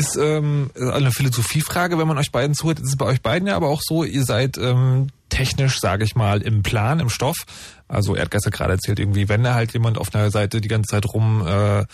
Ist 0.01 0.17
ähm, 0.17 0.71
eine 0.75 1.13
Philosophiefrage, 1.13 1.99
wenn 1.99 2.09
man 2.09 2.17
euch 2.17 2.33
beiden 2.33 2.55
zuhört. 2.55 2.81
Ist 2.81 2.89
es 2.89 2.97
bei 2.97 3.05
euch 3.05 3.21
beiden 3.21 3.47
ja 3.47 3.57
aber 3.57 3.69
auch 3.69 3.83
so, 3.83 4.03
ihr 4.03 4.25
seid 4.25 4.57
ähm, 4.57 5.09
technisch, 5.29 5.79
sage 5.79 6.05
ich 6.05 6.15
mal, 6.15 6.41
im 6.41 6.63
Plan, 6.63 7.01
im 7.01 7.11
Stoff. 7.11 7.37
Also 7.87 8.17
Erdgeist 8.17 8.47
hat 8.47 8.55
gerade 8.55 8.73
erzählt, 8.73 8.99
irgendwie, 8.99 9.29
wenn 9.29 9.43
da 9.43 9.55
halt 9.55 9.75
jemand 9.75 9.99
auf 9.99 10.15
einer 10.15 10.31
Seite 10.31 10.63
die 10.63 10.69
ganze 10.69 10.93
Zeit 10.93 11.05
rum 11.07 11.47
äh, 11.47 11.85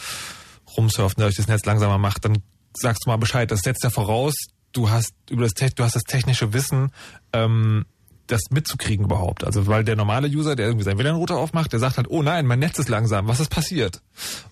rumsurft 0.76 1.16
und 1.16 1.22
dadurch 1.22 1.36
das 1.36 1.48
Netz 1.48 1.64
langsamer 1.64 1.98
macht, 1.98 2.24
dann 2.24 2.38
sagst 2.74 3.04
du 3.04 3.10
mal 3.10 3.16
Bescheid. 3.16 3.50
Das 3.50 3.60
setzt 3.60 3.82
ja 3.82 3.90
voraus, 3.90 4.34
du 4.72 4.90
hast 4.90 5.12
über 5.28 5.42
das 5.42 5.54
du 5.54 5.82
hast 5.82 5.96
das 5.96 6.04
technische 6.04 6.52
Wissen, 6.52 6.92
ähm, 7.32 7.86
das 8.26 8.42
mitzukriegen 8.50 9.06
überhaupt. 9.06 9.44
Also 9.44 9.66
weil 9.66 9.84
der 9.84 9.96
normale 9.96 10.28
User, 10.28 10.54
der 10.54 10.66
irgendwie 10.66 10.84
seinen 10.84 10.98
WLAN-Router 10.98 11.36
aufmacht, 11.36 11.72
der 11.72 11.80
sagt 11.80 11.96
halt, 11.96 12.08
oh 12.08 12.22
nein, 12.22 12.46
mein 12.46 12.58
Netz 12.58 12.78
ist 12.78 12.88
langsam, 12.88 13.26
was 13.26 13.40
ist 13.40 13.50
passiert? 13.50 14.02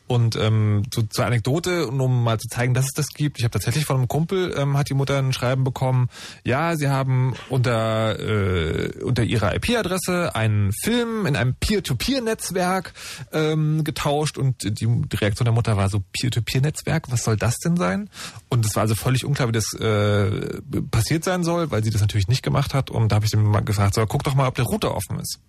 Und 0.07 0.37
ähm, 0.37 0.83
zu, 0.91 1.05
zur 1.05 1.25
Anekdote, 1.25 1.87
um 1.87 2.25
mal 2.25 2.39
zu 2.39 2.49
zeigen, 2.49 2.75
dass 2.75 2.85
es 2.85 2.93
das 2.93 3.09
gibt, 3.09 3.39
ich 3.39 3.45
habe 3.45 3.53
tatsächlich 3.53 3.87
von 3.87 3.97
einem 3.97 4.09
Kumpel, 4.09 4.55
ähm, 4.57 4.77
hat 4.77 4.91
die 4.91 4.95
Mutter 4.95 5.19
ein 5.19 5.33
Schreiben 5.33 5.65
bekommen, 5.65 6.11
ja, 6.45 6.77
sie 6.77 6.89
haben 6.89 7.35
unter, 7.49 8.19
äh, 8.21 9.03
unter 9.03 9.23
ihrer 9.23 9.55
IP-Adresse 9.55 10.35
einen 10.35 10.73
Film 10.73 11.25
in 11.25 11.37
einem 11.37 11.55
Peer-to-Peer-Netzwerk 11.55 12.93
ähm, 13.33 13.83
getauscht 13.83 14.37
und 14.37 14.63
die, 14.79 14.87
die 14.87 15.17
Reaktion 15.17 15.47
der 15.47 15.55
Mutter 15.55 15.79
war 15.79 15.89
so, 15.89 16.03
Peer-to-Peer-Netzwerk, 16.13 17.11
was 17.11 17.25
soll 17.25 17.39
das 17.39 17.57
denn 17.59 17.79
sein? 17.79 18.11
Und 18.51 18.67
es 18.67 18.77
war 18.77 18.83
also 18.83 18.95
völlig 18.95 19.25
unklar, 19.25 19.49
wie 19.49 19.53
das 19.53 19.73
äh, 19.73 20.61
passiert 20.91 21.25
sein 21.25 21.45
soll, 21.45 21.71
weil 21.71 21.83
sie 21.83 21.91
das 21.91 22.03
natürlich 22.03 22.29
nicht 22.29 22.43
gemacht 22.43 22.75
hat. 22.75 22.91
Und 22.91 23.11
da 23.11 23.17
habe 23.17 23.25
ich 23.25 23.31
dem 23.31 23.43
mal 23.43 23.61
gesagt, 23.61 23.95
so, 23.95 24.05
guck 24.07 24.23
doch 24.23 24.35
mal, 24.35 24.49
ob 24.49 24.55
der 24.55 24.67
Router 24.67 24.95
offen 24.95 25.19
ist. 25.19 25.41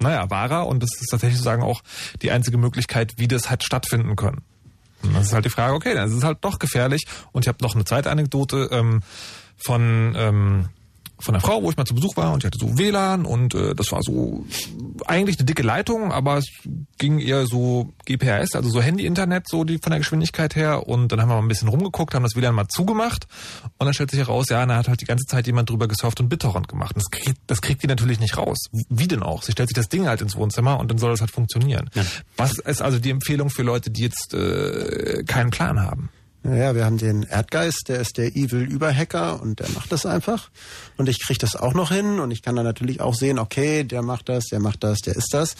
Naja, 0.00 0.28
war 0.30 0.50
er 0.50 0.66
und 0.66 0.82
das 0.82 0.90
ist 1.00 1.08
tatsächlich 1.10 1.38
sozusagen 1.38 1.62
auch 1.62 1.82
die 2.22 2.30
einzige 2.30 2.58
Möglichkeit, 2.58 3.14
wie 3.16 3.28
das 3.28 3.50
hat 3.50 3.62
stattfinden 3.62 4.16
können. 4.16 4.42
Und 5.02 5.14
das 5.14 5.26
ist 5.26 5.32
halt 5.32 5.44
die 5.44 5.50
Frage, 5.50 5.74
okay, 5.74 5.94
dann 5.94 6.08
ist 6.08 6.14
es 6.14 6.24
halt 6.24 6.38
doch 6.40 6.58
gefährlich. 6.58 7.06
Und 7.32 7.44
ich 7.44 7.48
habe 7.48 7.58
noch 7.62 7.74
eine 7.74 7.84
zweite 7.84 8.10
Anekdote 8.10 8.68
ähm, 8.72 9.02
von 9.56 10.14
ähm, 10.16 10.68
von 11.18 11.34
einer 11.34 11.42
Frau, 11.42 11.62
wo 11.62 11.70
ich 11.70 11.76
mal 11.76 11.84
zu 11.84 11.94
Besuch 11.94 12.16
war 12.16 12.32
und 12.32 12.42
die 12.42 12.46
hatte 12.46 12.58
so 12.58 12.76
WLAN 12.78 13.24
und 13.24 13.54
äh, 13.54 13.74
das 13.74 13.92
war 13.92 14.00
so 14.02 14.44
eigentlich 15.06 15.38
eine 15.38 15.46
dicke 15.46 15.62
Leitung, 15.62 16.12
aber 16.12 16.38
es 16.38 16.46
ging 16.98 17.18
eher 17.18 17.46
so 17.46 17.92
GPRS, 18.04 18.54
also 18.54 18.68
so 18.68 18.82
Handy-Internet, 18.82 19.48
so 19.48 19.64
die 19.64 19.78
von 19.78 19.90
der 19.90 20.00
Geschwindigkeit 20.00 20.56
her. 20.56 20.88
Und 20.88 21.12
dann 21.12 21.20
haben 21.20 21.28
wir 21.28 21.36
mal 21.36 21.42
ein 21.42 21.48
bisschen 21.48 21.68
rumgeguckt, 21.68 22.14
haben 22.14 22.22
das 22.22 22.34
WLAN 22.36 22.54
mal 22.54 22.68
zugemacht 22.68 23.26
und 23.78 23.86
dann 23.86 23.94
stellt 23.94 24.10
sich 24.10 24.20
heraus, 24.20 24.46
ja, 24.50 24.64
da 24.66 24.76
hat 24.76 24.88
halt 24.88 25.00
die 25.00 25.06
ganze 25.06 25.26
Zeit 25.26 25.46
jemand 25.46 25.70
drüber 25.70 25.88
gesurft 25.88 26.20
und 26.20 26.28
BitTorrent 26.28 26.68
gemacht. 26.68 26.96
Und 26.96 27.04
das 27.04 27.10
kriegt, 27.10 27.38
das 27.46 27.62
kriegt 27.62 27.82
die 27.82 27.86
natürlich 27.86 28.20
nicht 28.20 28.36
raus. 28.36 28.58
Wie 28.88 29.08
denn 29.08 29.22
auch? 29.22 29.42
Sie 29.42 29.52
stellt 29.52 29.68
sich 29.68 29.76
das 29.76 29.88
Ding 29.88 30.06
halt 30.06 30.20
ins 30.20 30.36
Wohnzimmer 30.36 30.78
und 30.78 30.90
dann 30.90 30.98
soll 30.98 31.10
das 31.10 31.20
halt 31.20 31.30
funktionieren. 31.30 31.90
Ja. 31.94 32.02
Was 32.36 32.58
ist 32.58 32.82
also 32.82 32.98
die 32.98 33.10
Empfehlung 33.10 33.50
für 33.50 33.62
Leute, 33.62 33.90
die 33.90 34.02
jetzt 34.02 34.34
äh, 34.34 35.22
keinen 35.26 35.50
Plan 35.50 35.80
haben? 35.80 36.10
Naja, 36.46 36.74
wir 36.74 36.84
haben 36.84 36.98
den 36.98 37.22
Erdgeist, 37.22 37.88
der 37.88 38.00
ist 38.00 38.18
der 38.18 38.36
Evil 38.36 38.64
Überhacker 38.64 39.40
und 39.40 39.60
der 39.60 39.68
macht 39.70 39.90
das 39.92 40.04
einfach. 40.04 40.50
Und 40.98 41.08
ich 41.08 41.24
kriege 41.24 41.38
das 41.38 41.56
auch 41.56 41.72
noch 41.72 41.90
hin 41.90 42.20
und 42.20 42.30
ich 42.30 42.42
kann 42.42 42.54
dann 42.54 42.66
natürlich 42.66 43.00
auch 43.00 43.14
sehen, 43.14 43.38
okay, 43.38 43.82
der 43.82 44.02
macht 44.02 44.28
das, 44.28 44.44
der 44.52 44.60
macht 44.60 44.84
das, 44.84 44.98
der 44.98 45.16
ist 45.16 45.32
das. 45.32 45.56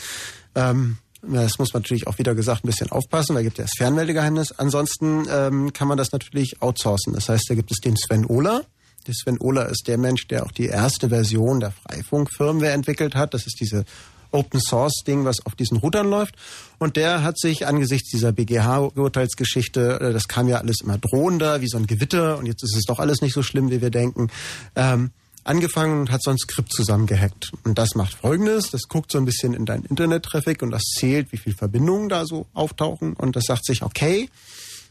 Ähm, 0.55 0.99
das 1.23 1.59
muss 1.59 1.73
man 1.73 1.81
natürlich 1.81 2.07
auch 2.07 2.19
wieder 2.19 2.35
gesagt 2.35 2.65
ein 2.65 2.67
bisschen 2.67 2.93
aufpassen, 2.93 3.35
weil 3.35 3.45
gibt 3.45 3.57
ja 3.57 3.65
das 3.65 3.73
Fernmeldegeheimnis. 3.79 4.53
Ansonsten 4.53 5.27
ähm, 5.31 5.73
kann 5.73 5.89
man 5.89 5.97
das 5.97 6.13
natürlich 6.13 6.61
outsourcen. 6.61 7.15
Das 7.15 7.31
heißt, 7.31 7.45
da 7.49 7.55
gibt 7.55 7.73
es 7.73 7.79
den 7.79 7.97
Sven 7.97 8.27
Ohler. 8.27 8.67
Der 9.07 9.15
Sven 9.15 9.39
Ohler 9.41 9.71
ist 9.71 9.85
der 9.87 9.97
Mensch, 9.97 10.29
der 10.29 10.45
auch 10.45 10.53
die 10.53 10.67
erste 10.67 11.09
Version 11.09 11.61
der 11.61 11.73
Freifunk-Firmware 11.73 12.73
entwickelt 12.73 13.15
hat. 13.15 13.33
Das 13.33 13.47
ist 13.47 13.59
diese 13.59 13.87
Open 14.35 14.61
Source 14.61 15.03
Ding, 15.07 15.25
was 15.25 15.45
auf 15.47 15.55
diesen 15.55 15.79
Routern 15.79 16.11
läuft. 16.11 16.35
Und 16.79 16.97
der 16.97 17.23
hat 17.23 17.39
sich 17.39 17.67
angesichts 17.67 18.11
dieser 18.11 18.33
BGH-Urteilsgeschichte, 18.33 20.01
äh, 20.01 20.13
das 20.13 20.29
kam 20.29 20.49
ja 20.49 20.59
alles 20.59 20.81
immer 20.83 20.99
drohender, 20.99 21.61
wie 21.61 21.69
so 21.69 21.79
ein 21.79 21.87
Gewitter, 21.87 22.37
und 22.39 22.47
jetzt 22.47 22.63
ist 22.63 22.77
es 22.77 22.85
doch 22.85 22.99
alles 22.99 23.23
nicht 23.23 23.33
so 23.33 23.43
schlimm, 23.43 23.71
wie 23.71 23.81
wir 23.81 23.91
denken, 23.91 24.31
ähm, 24.75 25.13
angefangen 25.45 26.01
und 26.01 26.11
hat 26.11 26.23
so 26.23 26.31
ein 26.31 26.39
Skript 26.39 26.73
zusammengehackt. 26.73 27.53
Und 27.65 27.79
das 27.79 27.95
macht 27.95 28.15
folgendes, 28.15 28.71
das 28.71 28.89
guckt 28.89 29.13
so 29.13 29.19
ein 29.19 29.25
bisschen 29.25 29.55
in 29.55 29.67
deinen 29.67 29.85
Internet-Traffic 29.85 30.63
und 30.63 30.71
das 30.71 30.83
zählt, 30.83 31.33
wie 31.33 31.37
viele 31.37 31.55
Verbindungen 31.55 32.09
da 32.09 32.25
so 32.25 32.47
auftauchen. 32.55 33.13
Und 33.15 33.37
das 33.37 33.45
sagt 33.47 33.65
sich, 33.67 33.83
okay, 33.83 34.29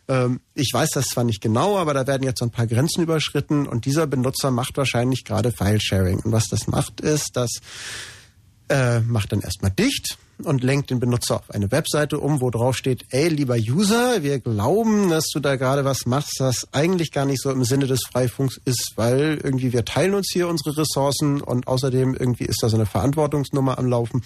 ähm, 0.08 0.42
ich 0.54 0.70
weiß 0.72 0.92
das 0.92 1.06
zwar 1.06 1.24
nicht 1.24 1.42
genau, 1.42 1.78
aber 1.78 1.94
da 1.94 2.06
werden 2.08 2.24
jetzt 2.24 2.40
so 2.40 2.46
ein 2.46 2.52
paar 2.52 2.68
Grenzen 2.68 3.04
überschritten 3.04 3.68
und 3.68 3.86
dieser 3.86 4.06
Benutzer 4.08 4.52
macht 4.52 4.78
wahrscheinlich 4.78 5.26
gerade 5.26 5.52
File-Sharing. 5.52 6.20
Und 6.20 6.32
was 6.32 6.48
das 6.50 6.68
macht, 6.68 7.02
ist, 7.02 7.32
dass 7.36 7.60
äh, 8.74 9.02
macht 9.02 9.32
dann 9.32 9.42
erstmal 9.42 9.70
dicht 9.70 10.18
und 10.44 10.64
lenkt 10.64 10.90
den 10.90 11.00
Benutzer 11.00 11.36
auf 11.36 11.52
eine 11.52 11.72
Webseite 11.72 12.20
um, 12.20 12.42
wo 12.42 12.50
drauf 12.50 12.76
steht, 12.76 13.06
ey, 13.12 13.30
lieber 13.30 13.56
User, 13.56 14.24
wir 14.24 14.40
glauben, 14.40 15.12
dass 15.12 15.30
du 15.30 15.40
da 15.40 15.58
gerade 15.58 15.86
was 15.86 16.08
machst, 16.08 16.40
das 16.40 16.68
eigentlich 16.72 17.12
gar 17.12 17.26
nicht 17.26 17.40
so 17.40 17.52
im 17.52 17.64
Sinne 17.64 17.86
des 17.86 18.02
Freifunks 18.12 18.60
ist, 18.66 18.94
weil 18.96 19.40
irgendwie 19.44 19.74
wir 19.74 19.86
teilen 19.86 20.16
uns 20.16 20.32
hier 20.34 20.48
unsere 20.48 20.76
Ressourcen 20.76 21.40
und 21.40 21.68
außerdem 21.68 22.16
irgendwie 22.16 22.46
ist 22.46 22.64
da 22.64 22.70
so 22.70 22.76
eine 22.76 22.88
Verantwortungsnummer 22.88 23.78
am 23.78 23.86
Laufen. 23.86 24.24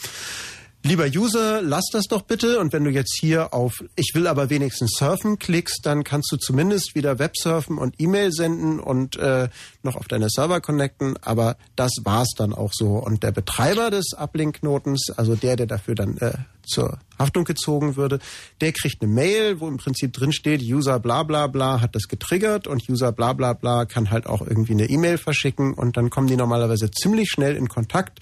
Lieber 0.84 1.06
User, 1.06 1.62
lass 1.62 1.86
das 1.92 2.06
doch 2.06 2.22
bitte. 2.22 2.60
Und 2.60 2.72
wenn 2.72 2.84
du 2.84 2.92
jetzt 2.92 3.18
hier 3.20 3.54
auf 3.54 3.84
Ich 3.96 4.12
will 4.14 4.28
aber 4.28 4.50
wenigstens 4.50 4.94
surfen 4.98 5.40
klickst, 5.40 5.82
dann 5.84 6.04
kannst 6.04 6.32
du 6.32 6.38
zumindest 6.38 6.96
wieder 6.96 7.20
Websurfen 7.20 7.78
und 7.78 7.96
E-Mail 7.98 8.32
senden 8.32 8.80
und 8.80 9.18
äh, 9.18 9.50
noch 9.84 9.96
auf 9.96 10.08
deine 10.08 10.30
Server 10.30 10.62
connecten. 10.62 11.18
Aber 11.22 11.58
das 11.76 11.92
war's 12.04 12.32
dann 12.38 12.54
auch 12.54 12.72
so. 12.74 12.98
Und 12.98 13.24
der 13.24 13.32
Betreiber 13.32 13.90
des 13.90 14.14
Uplink-Knotens, 14.14 15.12
also 15.18 15.36
der, 15.36 15.56
der 15.56 15.66
dafür 15.66 15.96
dann 15.96 16.18
äh, 16.18 16.34
zur 16.68 17.00
Haftung 17.18 17.44
gezogen 17.46 17.96
würde, 17.96 18.20
der 18.62 18.72
kriegt 18.72 19.02
eine 19.02 19.12
Mail, 19.12 19.60
wo 19.60 19.68
im 19.68 19.78
Prinzip 19.78 20.14
drin 20.14 20.32
steht, 20.32 20.62
User 20.62 21.00
bla 21.00 21.24
bla 21.24 21.48
bla 21.48 21.82
hat 21.82 21.96
das 21.96 22.08
getriggert 22.08 22.68
und 22.68 22.88
User 22.90 23.12
bla 23.12 23.34
bla 23.34 23.54
bla 23.54 23.86
kann 23.86 24.12
halt 24.12 24.28
auch 24.28 24.42
irgendwie 24.42 24.74
eine 24.74 24.90
E-Mail 24.90 25.18
verschicken 25.18 25.74
und 25.74 25.98
dann 25.98 26.10
kommen 26.10 26.28
die 26.28 26.36
normalerweise 26.36 26.92
ziemlich 26.92 27.30
schnell 27.30 27.56
in 27.56 27.70
Kontakt 27.70 28.20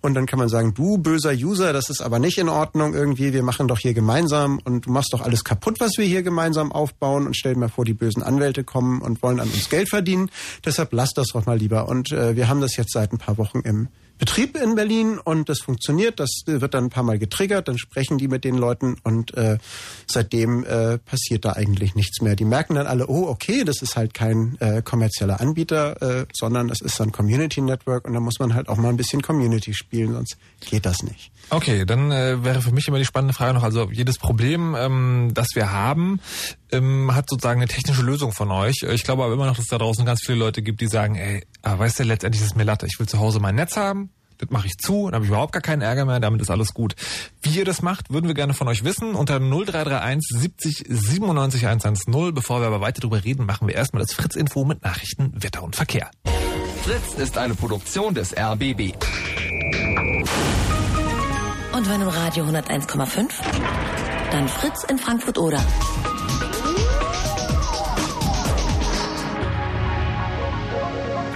Und 0.00 0.14
dann 0.14 0.26
kann 0.26 0.38
man 0.38 0.48
sagen, 0.48 0.72
du 0.74 0.98
böser 0.98 1.32
User, 1.32 1.72
das 1.72 1.90
ist 1.90 2.00
aber 2.00 2.18
nicht 2.18 2.38
in 2.38 2.48
Ordnung 2.48 2.94
irgendwie, 2.94 3.32
wir 3.32 3.42
machen 3.42 3.68
doch 3.68 3.78
hier 3.78 3.92
gemeinsam 3.92 4.58
und 4.64 4.86
du 4.86 4.90
machst 4.90 5.12
doch 5.12 5.20
alles 5.20 5.44
kaputt, 5.44 5.78
was 5.78 5.92
wir 5.98 6.06
hier 6.06 6.22
gemeinsam 6.22 6.72
aufbauen 6.72 7.26
und 7.26 7.36
stell 7.36 7.54
dir 7.54 7.60
mal 7.60 7.68
vor, 7.68 7.84
die 7.84 7.92
bösen 7.92 8.22
Anwälte 8.22 8.64
kommen 8.64 9.02
und 9.02 9.22
wollen 9.22 9.40
an 9.40 9.48
uns 9.48 9.68
Geld 9.68 9.90
verdienen. 9.90 10.30
Deshalb 10.64 10.92
lass 10.92 11.12
das 11.12 11.28
doch 11.32 11.44
mal 11.46 11.58
lieber. 11.58 11.88
Und 11.88 12.12
äh, 12.12 12.34
wir 12.34 12.48
haben 12.48 12.60
das 12.60 12.76
jetzt 12.76 12.92
seit 12.92 13.12
ein 13.12 13.18
paar 13.18 13.36
Wochen 13.36 13.60
im 13.60 13.88
Betrieb 14.20 14.54
in 14.56 14.74
Berlin 14.74 15.18
und 15.18 15.48
das 15.48 15.60
funktioniert. 15.60 16.20
Das 16.20 16.42
wird 16.44 16.74
dann 16.74 16.84
ein 16.84 16.90
paar 16.90 17.02
Mal 17.02 17.18
getriggert, 17.18 17.68
dann 17.68 17.78
sprechen 17.78 18.18
die 18.18 18.28
mit 18.28 18.44
den 18.44 18.54
Leuten 18.54 18.96
und 19.02 19.34
äh, 19.34 19.56
seitdem 20.06 20.62
äh, 20.64 20.98
passiert 20.98 21.46
da 21.46 21.52
eigentlich 21.54 21.94
nichts 21.94 22.20
mehr. 22.20 22.36
Die 22.36 22.44
merken 22.44 22.74
dann 22.74 22.86
alle, 22.86 23.08
oh 23.08 23.26
okay, 23.28 23.64
das 23.64 23.80
ist 23.80 23.96
halt 23.96 24.12
kein 24.12 24.58
äh, 24.60 24.82
kommerzieller 24.82 25.40
Anbieter, 25.40 26.02
äh, 26.02 26.26
sondern 26.34 26.68
das 26.68 26.82
ist 26.82 27.00
ein 27.00 27.12
Community 27.12 27.62
Network 27.62 28.06
und 28.06 28.12
da 28.12 28.20
muss 28.20 28.38
man 28.38 28.54
halt 28.54 28.68
auch 28.68 28.76
mal 28.76 28.90
ein 28.90 28.98
bisschen 28.98 29.22
Community 29.22 29.72
spielen, 29.72 30.12
sonst 30.12 30.36
geht 30.68 30.84
das 30.84 31.02
nicht. 31.02 31.32
Okay, 31.48 31.86
dann 31.86 32.12
äh, 32.12 32.44
wäre 32.44 32.60
für 32.60 32.72
mich 32.72 32.86
immer 32.88 32.98
die 32.98 33.06
spannende 33.06 33.32
Frage 33.32 33.54
noch, 33.54 33.62
also 33.62 33.90
jedes 33.90 34.18
Problem, 34.18 34.76
ähm, 34.78 35.30
das 35.32 35.48
wir 35.54 35.72
haben, 35.72 36.20
ähm, 36.72 37.14
hat 37.14 37.28
sozusagen 37.28 37.60
eine 37.60 37.68
technische 37.68 38.02
Lösung 38.02 38.32
von 38.32 38.50
euch. 38.50 38.82
Ich 38.82 39.04
glaube 39.04 39.24
aber 39.24 39.34
immer 39.34 39.46
noch, 39.46 39.56
dass 39.56 39.64
es 39.64 39.70
da 39.70 39.78
draußen 39.78 40.04
ganz 40.04 40.20
viele 40.24 40.38
Leute 40.38 40.62
gibt, 40.62 40.80
die 40.80 40.86
sagen, 40.86 41.16
ey, 41.16 41.44
aber 41.62 41.80
weißt 41.80 42.00
du, 42.00 42.02
letztendlich 42.04 42.42
ist 42.42 42.50
es 42.50 42.56
mir 42.56 42.64
Latte. 42.64 42.86
Ich 42.86 42.98
will 42.98 43.08
zu 43.08 43.18
Hause 43.18 43.40
mein 43.40 43.54
Netz 43.54 43.76
haben, 43.76 44.10
das 44.40 44.50
mache 44.50 44.66
ich 44.66 44.78
zu, 44.78 45.06
dann 45.06 45.16
habe 45.16 45.24
ich 45.24 45.30
überhaupt 45.30 45.52
gar 45.52 45.62
keinen 45.62 45.82
Ärger 45.82 46.04
mehr, 46.06 46.18
damit 46.18 46.40
ist 46.40 46.50
alles 46.50 46.72
gut. 46.72 46.94
Wie 47.42 47.50
ihr 47.50 47.64
das 47.64 47.82
macht, 47.82 48.10
würden 48.10 48.26
wir 48.26 48.34
gerne 48.34 48.54
von 48.54 48.68
euch 48.68 48.84
wissen. 48.84 49.14
Unter 49.14 49.38
0331 49.38 50.22
70 50.40 50.84
97 50.88 51.66
110. 51.66 52.34
Bevor 52.34 52.60
wir 52.60 52.66
aber 52.66 52.80
weiter 52.80 53.02
darüber 53.02 53.22
reden, 53.22 53.44
machen 53.44 53.68
wir 53.68 53.74
erstmal 53.74 54.02
das 54.02 54.12
Fritz-Info 54.12 54.64
mit 54.64 54.82
Nachrichten, 54.82 55.32
Wetter 55.42 55.62
und 55.62 55.76
Verkehr. 55.76 56.10
Fritz 56.82 57.14
ist 57.18 57.36
eine 57.36 57.54
Produktion 57.54 58.14
des 58.14 58.34
RBB. 58.34 58.94
Und 61.72 61.88
wenn 61.88 62.00
im 62.00 62.08
Radio 62.08 62.44
101,5, 62.44 63.30
dann 64.32 64.48
Fritz 64.48 64.84
in 64.84 64.98
Frankfurt 64.98 65.38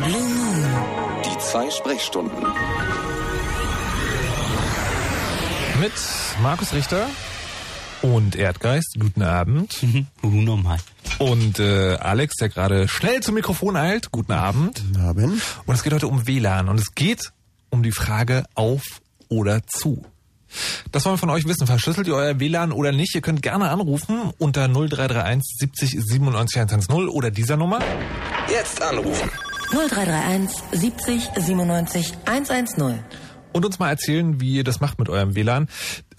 Blue 0.05 0.21
Moon. 0.21 0.67
Die 1.25 1.39
zwei 1.39 1.71
Sprechstunden. 1.71 2.45
Mit 5.81 5.93
Markus 6.43 6.75
Richter 6.75 7.07
und 8.03 8.37
Erdgeist. 8.37 8.97
Guten 9.01 9.23
Abend. 9.23 9.83
Mhm. 9.83 10.07
Normal. 10.21 10.77
Und 11.19 11.59
äh, 11.59 11.95
Alex, 11.95 12.37
der 12.37 12.51
gerade 12.51 12.87
schnell 12.87 13.21
zum 13.23 13.35
Mikrofon 13.35 13.77
eilt. 13.77 14.13
Guten 14.13 14.33
Abend. 14.33 14.83
Guten 14.87 15.01
Abend. 15.01 15.43
Und 15.65 15.75
es 15.75 15.83
geht 15.83 15.95
heute 15.95 16.09
um 16.09 16.27
WLAN 16.27 16.69
und 16.69 16.79
es 16.79 16.95
geht 16.95 17.33
um 17.71 17.83
die 17.83 17.93
Frage 17.93 18.45
auf 18.55 18.83
oder 19.31 19.67
zu. 19.67 20.05
Das 20.93 21.07
wollen 21.07 21.15
wir 21.15 21.19
von 21.19 21.31
euch 21.31 21.47
wissen. 21.47 21.67
Verschlüsselt 21.67 22.07
ihr 22.09 22.15
euer 22.15 22.39
WLAN 22.39 22.73
oder 22.73 22.93
nicht? 22.93 23.15
Ihr 23.15 23.23
könnt 23.23 23.41
gerne 23.41 23.71
anrufen 23.71 24.33
unter 24.37 24.69
0331 24.69 25.43
70 25.61 25.91
97 26.03 26.61
110 26.61 27.09
oder 27.09 27.31
dieser 27.31 27.57
Nummer. 27.57 27.79
Jetzt 28.51 28.83
anrufen. 28.83 29.31
0331 29.75 30.63
70 30.71 31.31
97 31.37 32.13
110. 32.27 33.01
und 33.53 33.65
uns 33.65 33.79
mal 33.81 33.89
erzählen, 33.89 34.41
wie 34.41 34.55
ihr 34.55 34.65
das 34.65 34.81
macht 34.81 35.01
mit 35.01 35.09
eurem 35.09 35.35
WLAN. 35.35 35.69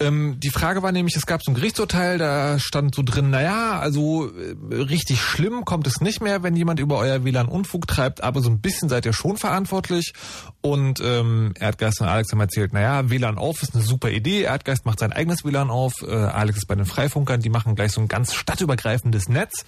Ähm, 0.00 0.38
die 0.40 0.50
Frage 0.50 0.82
war 0.82 0.92
nämlich, 0.92 1.16
es 1.16 1.26
gab 1.26 1.42
so 1.42 1.50
ein 1.50 1.54
Gerichtsurteil, 1.54 2.18
da 2.18 2.58
stand 2.58 2.94
so 2.94 3.02
drin, 3.02 3.30
naja, 3.30 3.78
also 3.78 4.30
äh, 4.30 4.74
richtig 4.74 5.20
schlimm 5.20 5.64
kommt 5.64 5.86
es 5.86 6.00
nicht 6.00 6.20
mehr, 6.20 6.42
wenn 6.42 6.56
jemand 6.56 6.80
über 6.80 6.98
euer 6.98 7.24
WLAN 7.24 7.48
Unfug 7.48 7.86
treibt, 7.86 8.22
aber 8.22 8.40
so 8.40 8.50
ein 8.50 8.60
bisschen 8.60 8.88
seid 8.88 9.06
ihr 9.06 9.12
schon 9.12 9.36
verantwortlich. 9.36 10.12
Und 10.60 11.00
ähm, 11.00 11.54
Erdgeist 11.58 12.00
und 12.00 12.08
Alex 12.08 12.32
haben 12.32 12.40
erzählt, 12.40 12.72
naja, 12.72 13.08
WLAN 13.08 13.38
auf 13.38 13.62
ist 13.62 13.74
eine 13.74 13.84
super 13.84 14.10
Idee. 14.10 14.42
Erdgeist 14.42 14.84
macht 14.84 14.98
sein 14.98 15.12
eigenes 15.12 15.44
WLAN 15.44 15.70
auf, 15.70 15.94
äh, 16.02 16.14
Alex 16.14 16.58
ist 16.58 16.66
bei 16.66 16.74
den 16.74 16.86
Freifunkern, 16.86 17.40
die 17.40 17.50
machen 17.50 17.74
gleich 17.74 17.92
so 17.92 18.00
ein 18.00 18.08
ganz 18.08 18.34
stadtübergreifendes 18.34 19.28
Netz 19.28 19.64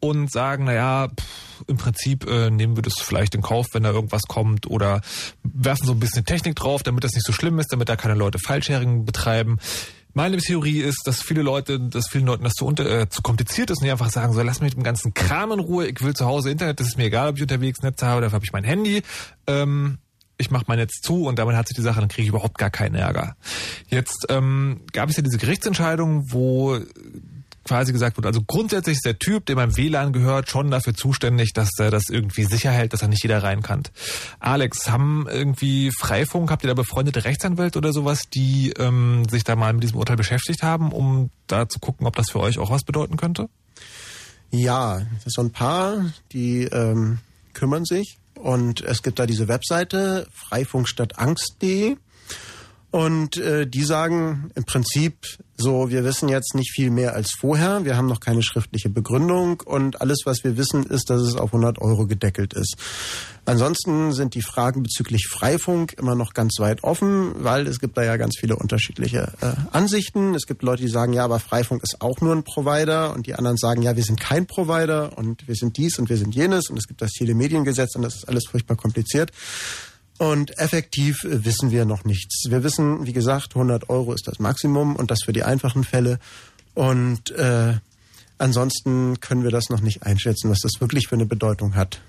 und 0.00 0.30
sagen, 0.30 0.64
naja, 0.64 1.08
pff, 1.08 1.26
im 1.66 1.76
Prinzip 1.76 2.28
äh, 2.28 2.50
nehmen 2.50 2.76
wir 2.76 2.82
das 2.82 2.94
vielleicht 2.98 3.34
in 3.34 3.42
Kauf, 3.42 3.66
wenn 3.72 3.82
da 3.82 3.90
irgendwas 3.90 4.22
kommt 4.22 4.66
oder 4.66 5.00
werfen 5.42 5.86
so 5.86 5.92
ein 5.92 6.00
bisschen 6.00 6.24
Technik 6.24 6.56
drauf, 6.56 6.82
damit 6.82 7.04
das 7.04 7.14
nicht 7.14 7.26
so 7.26 7.32
schlimm 7.32 7.58
ist, 7.58 7.72
damit 7.72 7.88
da 7.88 7.96
keine 7.96 8.14
Leute 8.14 8.38
File-Sharing 8.38 9.04
betreiben. 9.04 9.58
Meine 10.14 10.38
Theorie 10.38 10.80
ist, 10.80 11.02
dass 11.04 11.20
viele 11.20 11.42
Leute, 11.42 11.78
dass 11.78 12.08
vielen 12.08 12.24
Leuten 12.24 12.44
das 12.44 12.54
zu, 12.54 12.64
unter, 12.64 12.86
äh, 12.86 13.08
zu 13.10 13.20
kompliziert 13.20 13.70
ist 13.70 13.80
und 13.80 13.84
die 13.84 13.90
einfach 13.90 14.08
sagen, 14.08 14.32
so 14.32 14.40
lass 14.40 14.60
mich 14.60 14.70
mit 14.70 14.78
dem 14.78 14.82
ganzen 14.82 15.12
Kram 15.12 15.52
in 15.52 15.60
Ruhe, 15.60 15.86
ich 15.88 16.00
will 16.02 16.14
zu 16.14 16.24
Hause 16.24 16.50
Internet, 16.50 16.80
das 16.80 16.86
ist 16.88 16.96
mir 16.96 17.04
egal, 17.04 17.28
ob 17.28 17.36
ich 17.36 17.42
unterwegs 17.42 17.82
Netz 17.82 18.02
habe, 18.02 18.22
dafür 18.22 18.36
habe 18.36 18.44
ich 18.44 18.52
mein 18.52 18.64
Handy. 18.64 19.02
Ähm, 19.46 19.98
ich 20.38 20.50
mache 20.50 20.64
mein 20.68 20.78
Netz 20.78 21.00
zu 21.02 21.26
und 21.26 21.38
damit 21.38 21.54
hat 21.56 21.68
sich 21.68 21.76
die 21.76 21.82
Sache, 21.82 22.00
dann 22.00 22.08
kriege 22.08 22.22
ich 22.22 22.28
überhaupt 22.28 22.58
gar 22.58 22.70
keinen 22.70 22.94
Ärger. 22.94 23.36
Jetzt 23.88 24.26
ähm, 24.30 24.80
gab 24.92 25.10
es 25.10 25.16
ja 25.16 25.22
diese 25.22 25.38
Gerichtsentscheidung, 25.38 26.32
wo 26.32 26.78
quasi 27.66 27.92
gesagt 27.92 28.16
wird, 28.16 28.26
also 28.26 28.42
grundsätzlich 28.46 28.96
ist 28.96 29.04
der 29.04 29.18
Typ, 29.18 29.46
der 29.46 29.56
beim 29.56 29.76
WLAN 29.76 30.12
gehört, 30.12 30.48
schon 30.48 30.70
dafür 30.70 30.94
zuständig, 30.94 31.52
dass 31.52 31.70
er 31.78 31.90
das 31.90 32.04
irgendwie 32.08 32.44
sicher 32.44 32.70
hält, 32.70 32.92
dass 32.92 33.02
er 33.02 33.08
nicht 33.08 33.22
jeder 33.22 33.42
rein 33.42 33.62
kann. 33.62 33.82
Alex, 34.38 34.88
haben 34.88 35.26
irgendwie 35.28 35.90
Freifunk, 35.90 36.50
habt 36.50 36.64
ihr 36.64 36.68
da 36.68 36.74
befreundete 36.74 37.24
Rechtsanwälte 37.24 37.78
oder 37.78 37.92
sowas, 37.92 38.22
die 38.32 38.72
ähm, 38.78 39.28
sich 39.28 39.44
da 39.44 39.56
mal 39.56 39.72
mit 39.72 39.82
diesem 39.82 39.98
Urteil 39.98 40.16
beschäftigt 40.16 40.62
haben, 40.62 40.92
um 40.92 41.30
da 41.46 41.68
zu 41.68 41.78
gucken, 41.80 42.06
ob 42.06 42.16
das 42.16 42.30
für 42.30 42.40
euch 42.40 42.58
auch 42.58 42.70
was 42.70 42.84
bedeuten 42.84 43.16
könnte? 43.16 43.48
Ja, 44.50 45.02
so 45.26 45.42
ein 45.42 45.50
paar, 45.50 46.12
die 46.32 46.64
ähm, 46.64 47.18
kümmern 47.52 47.84
sich. 47.84 48.18
Und 48.34 48.82
es 48.82 49.02
gibt 49.02 49.18
da 49.18 49.26
diese 49.26 49.48
Webseite 49.48 50.28
freifunkstadtangst.de. 50.32 51.96
Und 52.90 53.36
äh, 53.36 53.66
die 53.66 53.82
sagen 53.82 54.50
im 54.54 54.64
Prinzip 54.64 55.26
so, 55.58 55.90
wir 55.90 56.04
wissen 56.04 56.28
jetzt 56.28 56.54
nicht 56.54 56.70
viel 56.70 56.90
mehr 56.90 57.14
als 57.14 57.32
vorher. 57.38 57.84
Wir 57.84 57.96
haben 57.96 58.06
noch 58.06 58.20
keine 58.20 58.42
schriftliche 58.42 58.90
Begründung 58.90 59.60
und 59.64 60.00
alles, 60.00 60.22
was 60.24 60.44
wir 60.44 60.56
wissen, 60.56 60.84
ist, 60.84 61.08
dass 61.08 61.22
es 61.22 61.34
auf 61.34 61.50
100 61.50 61.80
Euro 61.80 62.06
gedeckelt 62.06 62.52
ist. 62.52 62.76
Ansonsten 63.46 64.12
sind 64.12 64.34
die 64.34 64.42
Fragen 64.42 64.82
bezüglich 64.82 65.28
Freifunk 65.28 65.94
immer 65.94 66.14
noch 66.14 66.34
ganz 66.34 66.58
weit 66.58 66.84
offen, 66.84 67.32
weil 67.38 67.66
es 67.66 67.80
gibt 67.80 67.96
da 67.96 68.02
ja 68.02 68.16
ganz 68.16 68.36
viele 68.38 68.56
unterschiedliche 68.56 69.32
äh, 69.40 69.52
Ansichten. 69.72 70.34
Es 70.34 70.46
gibt 70.46 70.62
Leute, 70.62 70.82
die 70.82 70.88
sagen, 70.88 71.12
ja, 71.12 71.24
aber 71.24 71.38
Freifunk 71.38 71.82
ist 71.82 72.00
auch 72.00 72.20
nur 72.20 72.34
ein 72.34 72.42
Provider 72.42 73.14
und 73.14 73.26
die 73.26 73.34
anderen 73.34 73.56
sagen, 73.56 73.82
ja, 73.82 73.96
wir 73.96 74.04
sind 74.04 74.20
kein 74.20 74.46
Provider 74.46 75.16
und 75.16 75.46
wir 75.48 75.54
sind 75.54 75.76
dies 75.76 75.98
und 75.98 76.10
wir 76.10 76.16
sind 76.18 76.34
jenes 76.34 76.68
und 76.68 76.76
es 76.76 76.86
gibt 76.86 77.00
das 77.00 77.12
Telemediengesetz 77.12 77.94
und 77.96 78.02
das 78.02 78.16
ist 78.16 78.28
alles 78.28 78.46
furchtbar 78.50 78.76
kompliziert. 78.76 79.30
Und 80.18 80.58
effektiv 80.58 81.24
äh, 81.24 81.44
wissen 81.44 81.70
wir 81.70 81.84
noch 81.84 82.04
nichts. 82.04 82.44
Wir 82.48 82.62
wissen, 82.62 83.06
wie 83.06 83.12
gesagt, 83.12 83.54
100 83.54 83.88
Euro 83.90 84.12
ist 84.12 84.26
das 84.26 84.38
Maximum 84.38 84.96
und 84.96 85.10
das 85.10 85.22
für 85.24 85.32
die 85.32 85.42
einfachen 85.42 85.84
Fälle. 85.84 86.18
Und 86.74 87.30
äh, 87.32 87.74
ansonsten 88.38 89.20
können 89.20 89.44
wir 89.44 89.50
das 89.50 89.68
noch 89.68 89.80
nicht 89.80 90.02
einschätzen, 90.02 90.50
was 90.50 90.60
das 90.60 90.80
wirklich 90.80 91.08
für 91.08 91.16
eine 91.16 91.26
Bedeutung 91.26 91.74
hat. 91.74 92.00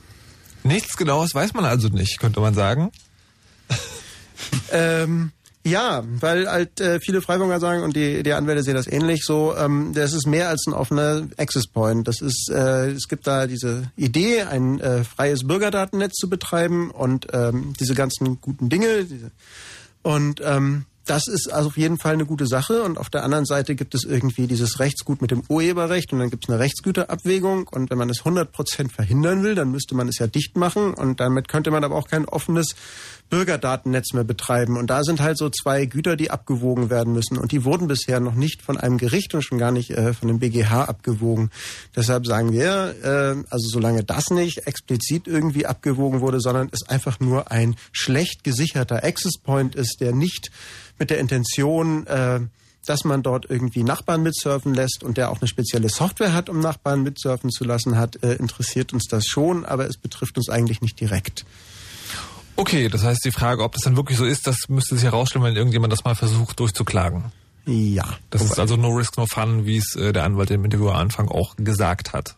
Nichts 0.63 0.97
Genaues 0.97 1.33
weiß 1.33 1.53
man 1.53 1.65
also 1.65 1.89
nicht, 1.89 2.19
könnte 2.19 2.39
man 2.39 2.53
sagen. 2.53 2.91
Ähm, 4.71 5.31
ja, 5.67 6.03
weil 6.05 6.49
halt 6.49 6.79
äh, 6.79 6.99
viele 6.99 7.21
Freiburger 7.21 7.59
sagen 7.59 7.83
und 7.83 7.95
die, 7.95 8.23
die 8.23 8.33
Anwälte 8.33 8.63
sehen 8.63 8.75
das 8.75 8.87
ähnlich 8.87 9.23
so, 9.23 9.55
ähm, 9.55 9.91
das 9.93 10.13
ist 10.13 10.25
mehr 10.25 10.49
als 10.49 10.65
ein 10.67 10.73
offener 10.73 11.27
Access 11.37 11.67
Point. 11.67 12.07
Das 12.07 12.21
ist, 12.21 12.49
äh, 12.49 12.91
es 12.91 13.07
gibt 13.07 13.27
da 13.27 13.47
diese 13.47 13.91
Idee, 13.97 14.43
ein 14.43 14.79
äh, 14.79 15.03
freies 15.03 15.45
Bürgerdatennetz 15.45 16.13
zu 16.13 16.29
betreiben 16.29 16.91
und 16.91 17.27
ähm, 17.33 17.73
diese 17.79 17.95
ganzen 17.95 18.39
guten 18.39 18.69
Dinge. 18.69 19.03
Diese, 19.05 19.31
und 20.03 20.41
ähm, 20.43 20.85
das 21.07 21.27
ist 21.27 21.51
also 21.51 21.69
auf 21.69 21.77
jeden 21.77 21.97
Fall 21.97 22.13
eine 22.13 22.25
gute 22.25 22.47
Sache. 22.47 22.83
Und 22.83 22.97
auf 22.97 23.09
der 23.09 23.23
anderen 23.23 23.45
Seite 23.45 23.75
gibt 23.75 23.95
es 23.95 24.03
irgendwie 24.03 24.47
dieses 24.47 24.79
Rechtsgut 24.79 25.21
mit 25.21 25.31
dem 25.31 25.43
Urheberrecht 25.47 26.11
und 26.13 26.19
dann 26.19 26.29
gibt 26.29 26.45
es 26.45 26.49
eine 26.49 26.59
Rechtsgüterabwägung. 26.59 27.67
Und 27.67 27.89
wenn 27.89 27.97
man 27.97 28.09
es 28.09 28.19
100 28.19 28.51
Prozent 28.51 28.91
verhindern 28.91 29.43
will, 29.43 29.55
dann 29.55 29.71
müsste 29.71 29.95
man 29.95 30.07
es 30.07 30.19
ja 30.19 30.27
dicht 30.27 30.57
machen. 30.57 30.93
Und 30.93 31.19
damit 31.19 31.47
könnte 31.47 31.71
man 31.71 31.83
aber 31.83 31.95
auch 31.95 32.07
kein 32.07 32.25
offenes 32.25 32.75
Bürgerdatennetz 33.29 34.13
mehr 34.13 34.23
betreiben. 34.23 34.77
Und 34.77 34.89
da 34.89 35.03
sind 35.03 35.19
halt 35.21 35.37
so 35.37 35.49
zwei 35.49 35.85
Güter, 35.85 36.15
die 36.15 36.31
abgewogen 36.31 36.89
werden 36.89 37.13
müssen. 37.13 37.37
Und 37.37 37.51
die 37.51 37.65
wurden 37.65 37.87
bisher 37.87 38.19
noch 38.19 38.35
nicht 38.35 38.61
von 38.61 38.77
einem 38.77 38.97
Gericht 38.97 39.33
und 39.33 39.41
schon 39.41 39.57
gar 39.57 39.71
nicht 39.71 39.91
äh, 39.91 40.13
von 40.13 40.27
dem 40.27 40.39
BGH 40.39 40.83
abgewogen. 40.85 41.51
Deshalb 41.95 42.25
sagen 42.25 42.51
wir, 42.51 42.95
äh, 43.03 43.43
also 43.49 43.67
solange 43.69 44.03
das 44.03 44.29
nicht 44.29 44.67
explizit 44.67 45.27
irgendwie 45.27 45.65
abgewogen 45.65 46.21
wurde, 46.21 46.39
sondern 46.39 46.69
es 46.71 46.87
einfach 46.87 47.19
nur 47.19 47.51
ein 47.51 47.75
schlecht 47.91 48.43
gesicherter 48.43 49.03
Access 49.03 49.37
Point 49.37 49.75
ist, 49.75 49.97
der 49.99 50.13
nicht 50.13 50.51
mit 50.97 51.09
der 51.09 51.19
Intention 51.19 52.07
äh, 52.07 52.39
dass 52.87 53.03
man 53.03 53.21
dort 53.21 53.49
irgendwie 53.49 53.83
Nachbarn 53.83 54.23
mitsurfen 54.23 54.73
lässt 54.73 55.03
und 55.03 55.17
der 55.17 55.29
auch 55.29 55.41
eine 55.41 55.47
spezielle 55.47 55.89
Software 55.89 56.33
hat, 56.33 56.49
um 56.49 56.59
Nachbarn 56.59 57.03
mitsurfen 57.03 57.49
zu 57.49 57.65
lassen 57.65 57.97
hat, 57.97 58.23
äh, 58.23 58.35
interessiert 58.35 58.93
uns 58.93 59.07
das 59.09 59.25
schon, 59.25 59.65
aber 59.65 59.87
es 59.87 59.97
betrifft 59.97 60.37
uns 60.37 60.49
eigentlich 60.49 60.81
nicht 60.81 60.99
direkt. 60.99 61.45
Okay, 62.57 62.89
das 62.89 63.03
heißt, 63.03 63.23
die 63.23 63.31
Frage, 63.31 63.63
ob 63.63 63.73
das 63.73 63.83
dann 63.83 63.95
wirklich 63.95 64.17
so 64.17 64.25
ist, 64.25 64.47
das 64.47 64.67
müsste 64.67 64.95
sich 64.95 65.03
herausstellen, 65.03 65.45
wenn 65.45 65.55
irgendjemand 65.55 65.93
das 65.93 66.03
mal 66.03 66.15
versucht 66.15 66.59
durchzuklagen. 66.59 67.25
Ja. 67.65 68.05
Das 68.31 68.41
ist 68.41 68.59
also 68.59 68.77
no 68.77 68.89
risk, 68.89 69.17
no 69.17 69.25
fun, 69.27 69.65
wie 69.65 69.77
es 69.77 69.95
äh, 69.95 70.11
der 70.11 70.23
Anwalt 70.23 70.49
im 70.51 70.65
Interview 70.65 70.89
am 70.89 70.95
Anfang 70.95 71.29
auch 71.29 71.55
gesagt 71.57 72.13
hat. 72.13 72.35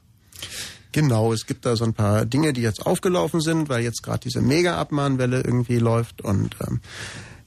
Genau, 0.91 1.31
es 1.31 1.45
gibt 1.45 1.65
da 1.65 1.75
so 1.75 1.85
ein 1.85 1.93
paar 1.93 2.25
Dinge, 2.25 2.51
die 2.51 2.61
jetzt 2.61 2.85
aufgelaufen 2.85 3.39
sind, 3.39 3.69
weil 3.69 3.81
jetzt 3.81 4.03
gerade 4.03 4.19
diese 4.19 4.41
Mega-Abmahnwelle 4.41 5.41
irgendwie 5.41 5.77
läuft 5.77 6.21
und 6.21 6.55
ähm, 6.67 6.81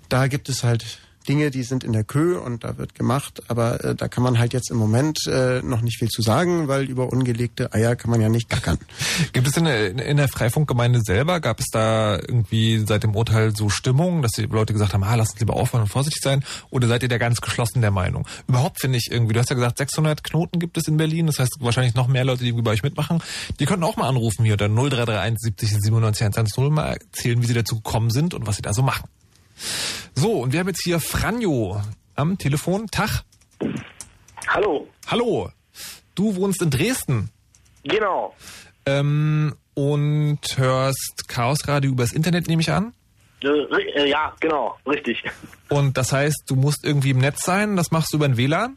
da 0.09 0.29
gibt 0.29 0.49
es 0.49 0.63
halt 0.63 0.99
Dinge, 1.23 1.51
die 1.51 1.63
sind 1.63 1.85
in 1.85 1.93
der 1.93 2.05
Kö 2.05 2.39
und 2.39 2.65
da 2.65 2.79
wird 2.79 2.95
gemacht, 2.95 3.43
aber 3.49 3.85
äh, 3.85 3.95
da 3.95 4.09
kann 4.09 4.23
man 4.23 4.39
halt 4.39 4.53
jetzt 4.53 4.71
im 4.71 4.77
Moment 4.77 5.27
äh, 5.27 5.63
noch 5.63 5.81
nicht 5.81 5.99
viel 5.99 6.09
zu 6.09 6.23
sagen, 6.23 6.69
weil 6.69 6.85
über 6.85 7.13
ungelegte 7.13 7.73
Eier 7.73 7.97
kann 7.97 8.11
man 8.11 8.21
ja 8.21 8.29
nicht 8.29 8.49
gackern. 8.49 8.79
Gibt 9.33 9.47
es 9.47 9.57
in 9.57 9.65
der, 9.65 10.07
in 10.07 10.17
der 10.17 10.29
Freifunkgemeinde 10.29 11.01
selber, 11.03 11.41
gab 11.41 11.61
es 11.61 11.67
da 11.73 12.17
irgendwie 12.17 12.85
seit 12.87 13.03
dem 13.03 13.15
Urteil 13.15 13.55
so 13.57 13.69
Stimmung, 13.69 14.23
dass 14.23 14.33
die 14.33 14.43
Leute 14.43 14.73
gesagt 14.73 14.95
haben, 14.95 15.05
ah, 15.05 15.15
lass 15.15 15.31
uns 15.31 15.41
lieber 15.41 15.55
aufhören 15.55 15.83
und 15.83 15.89
vorsichtig 15.89 16.23
sein? 16.23 16.45
Oder 16.71 16.89
seid 16.89 17.03
ihr 17.03 17.09
da 17.09 17.19
ganz 17.19 17.41
geschlossen 17.41 17.81
der 17.81 17.91
Meinung? 17.91 18.27
Überhaupt 18.49 18.81
finde 18.81 18.99
ich 18.99 19.11
irgendwie, 19.11 19.33
du 19.33 19.41
hast 19.41 19.51
ja 19.51 19.57
gesagt, 19.57 19.79
600 19.79 20.25
Knoten 20.25 20.59
gibt 20.59 20.77
es 20.77 20.89
in 20.89 20.97
Berlin, 20.97 21.27
das 21.27 21.39
heißt 21.39 21.59
wahrscheinlich 21.61 21.95
noch 21.95 22.09
mehr 22.09 22.25
Leute, 22.25 22.45
die 22.45 22.53
bei 22.53 22.71
euch 22.71 22.83
mitmachen. 22.83 23.23
Die 23.61 23.67
könnten 23.67 23.85
auch 23.85 23.97
mal 23.97 24.09
anrufen 24.09 24.45
hier, 24.45 24.57
dann 24.57 24.75
0331 24.75 25.39
70 25.41 25.71
97 25.83 26.23
110 26.23 26.73
mal 26.73 26.93
erzählen, 26.93 27.43
wie 27.43 27.47
sie 27.47 27.55
dazu 27.55 27.77
gekommen 27.77 28.11
sind 28.11 28.35
und 28.35 28.47
was 28.47 28.57
sie 28.57 28.63
da 28.63 28.73
so 28.73 28.83
machen. 28.83 29.09
So, 30.15 30.43
und 30.43 30.53
wir 30.53 30.61
haben 30.61 30.69
jetzt 30.69 30.83
hier 30.83 31.01
Franjo 31.01 31.81
am 32.15 32.39
Telefon. 32.39 32.89
Tag. 32.89 33.23
Hallo. 34.49 34.89
Hallo. 35.07 35.51
Du 36.15 36.37
wohnst 36.37 36.63
in 36.63 36.71
Dresden. 36.71 37.31
Genau. 37.85 38.35
Ähm, 38.87 39.55
und 39.75 40.41
hörst 40.57 41.29
Chaosradio 41.29 41.91
übers 41.91 42.13
Internet, 42.13 42.49
nehme 42.49 42.63
ich 42.63 42.71
an. 42.71 42.93
Äh, 43.43 43.49
äh, 43.49 44.09
ja, 44.09 44.35
genau, 44.41 44.77
richtig. 44.87 45.23
Und 45.69 45.97
das 45.97 46.13
heißt, 46.13 46.45
du 46.49 46.57
musst 46.57 46.85
irgendwie 46.85 47.11
im 47.11 47.19
Netz 47.19 47.43
sein. 47.43 47.77
Das 47.77 47.91
machst 47.91 48.13
du 48.13 48.19
über 48.19 48.27
ein 48.27 48.37
WLAN? 48.37 48.77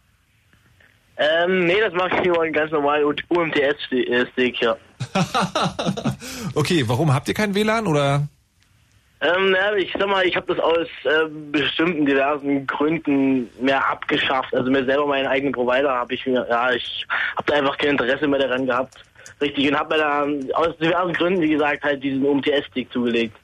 Ähm, 1.17 1.65
nee, 1.65 1.79
das 1.79 1.93
mache 1.93 2.19
ich 2.19 2.25
über 2.25 2.41
einen 2.41 2.53
ganz 2.53 2.71
normalen 2.71 3.05
UMTS-Stick, 3.05 4.61
ja. 4.61 4.75
Okay, 6.55 6.83
warum 6.87 7.13
habt 7.13 7.27
ihr 7.27 7.33
kein 7.33 7.55
WLAN 7.55 7.87
oder? 7.87 8.27
Ähm, 9.25 9.55
ja, 9.55 9.73
ich 9.75 9.91
sag 9.97 10.07
mal, 10.07 10.25
ich 10.25 10.35
habe 10.35 10.53
das 10.53 10.63
aus 10.63 10.87
äh, 11.03 11.27
bestimmten 11.51 12.05
diversen 12.05 12.67
Gründen 12.67 13.49
mehr 13.59 13.87
abgeschafft. 13.87 14.53
Also 14.53 14.69
mir 14.69 14.85
selber 14.85 15.07
meinen 15.07 15.25
eigenen 15.25 15.53
Provider 15.53 15.89
habe 15.89 16.13
ich 16.13 16.25
mir, 16.25 16.45
ja, 16.49 16.71
ich 16.71 17.05
habe 17.35 17.43
da 17.47 17.55
einfach 17.55 17.77
kein 17.77 17.91
Interesse 17.91 18.27
mehr 18.27 18.39
daran 18.39 18.65
gehabt. 18.65 19.03
Richtig, 19.41 19.67
und 19.69 19.79
habe 19.79 19.95
mir 19.95 20.01
da 20.01 20.57
aus 20.57 20.77
diversen 20.77 21.13
Gründen, 21.13 21.41
wie 21.41 21.49
gesagt, 21.49 21.83
halt 21.83 22.03
diesen 22.03 22.23
UMTS-Stick 22.23 22.91
zugelegt. 22.91 23.35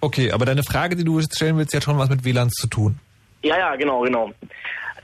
Okay, 0.00 0.30
aber 0.30 0.44
deine 0.44 0.62
Frage, 0.62 0.94
die 0.94 1.04
du 1.04 1.18
jetzt 1.18 1.36
stellen 1.36 1.56
willst, 1.58 1.74
hat 1.74 1.84
schon 1.84 1.98
was 1.98 2.08
mit 2.08 2.24
WLANs 2.24 2.54
zu 2.54 2.68
tun. 2.68 2.98
Ja, 3.42 3.58
ja, 3.58 3.76
genau, 3.76 4.02
genau. 4.02 4.30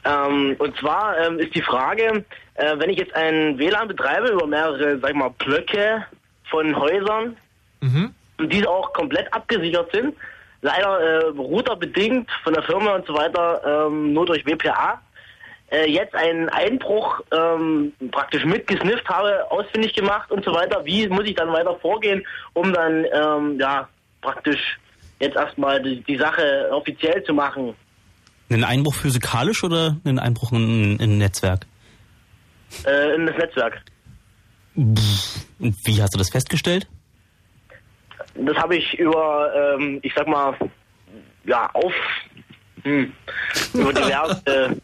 Ähm, 0.04 0.54
und 0.58 0.76
zwar 0.78 1.18
ähm, 1.18 1.38
ist 1.38 1.54
die 1.54 1.62
Frage, 1.62 2.24
äh, 2.54 2.78
wenn 2.78 2.90
ich 2.90 2.98
jetzt 2.98 3.14
ein 3.14 3.58
WLAN 3.58 3.88
betreibe 3.88 4.28
über 4.28 4.46
mehrere, 4.46 4.98
sag 5.00 5.10
ich 5.10 5.16
mal, 5.16 5.30
Blöcke 5.38 6.04
von 6.50 6.76
Häusern, 6.76 7.36
Mhm. 7.80 8.14
Diese 8.38 8.68
auch 8.68 8.92
komplett 8.92 9.32
abgesichert 9.32 9.90
sind, 9.92 10.14
leider 10.62 11.00
äh, 11.00 11.24
routerbedingt 11.28 12.30
von 12.42 12.52
der 12.52 12.62
Firma 12.62 12.94
und 12.94 13.06
so 13.06 13.14
weiter, 13.14 13.86
ähm, 13.86 14.12
nur 14.12 14.26
durch 14.26 14.44
WPA, 14.44 15.00
äh, 15.70 15.90
jetzt 15.90 16.14
einen 16.14 16.48
Einbruch 16.48 17.20
ähm, 17.32 17.92
praktisch 18.10 18.44
mitgesnifft 18.44 19.08
habe, 19.08 19.50
ausfindig 19.50 19.94
gemacht 19.94 20.30
und 20.30 20.44
so 20.44 20.52
weiter. 20.52 20.84
Wie 20.84 21.08
muss 21.08 21.26
ich 21.26 21.34
dann 21.34 21.52
weiter 21.52 21.76
vorgehen, 21.80 22.26
um 22.54 22.72
dann 22.72 23.04
ähm, 23.12 23.58
ja 23.60 23.88
praktisch 24.20 24.78
jetzt 25.20 25.36
erstmal 25.36 25.82
die, 25.82 26.02
die 26.02 26.16
Sache 26.16 26.68
offiziell 26.70 27.22
zu 27.24 27.34
machen? 27.34 27.74
Einen 28.50 28.64
Einbruch 28.64 28.94
physikalisch 28.94 29.62
oder 29.62 29.96
einen 30.04 30.18
Einbruch 30.18 30.52
in, 30.52 30.98
in 30.98 31.12
ein 31.12 31.18
Netzwerk? 31.18 31.66
Äh, 32.86 33.14
in 33.14 33.26
das 33.26 33.36
Netzwerk. 33.36 33.82
Und 34.74 35.00
wie 35.84 36.00
hast 36.00 36.14
du 36.14 36.18
das 36.18 36.30
festgestellt? 36.30 36.86
Das 38.38 38.56
habe 38.56 38.76
ich 38.76 38.98
über, 38.98 39.50
ähm, 39.54 39.98
ich 40.02 40.12
sag 40.14 40.26
mal, 40.28 40.54
ja, 41.44 41.70
auf 41.72 41.92
hm, 42.82 43.12
über 43.74 43.92
diverse 43.92 44.42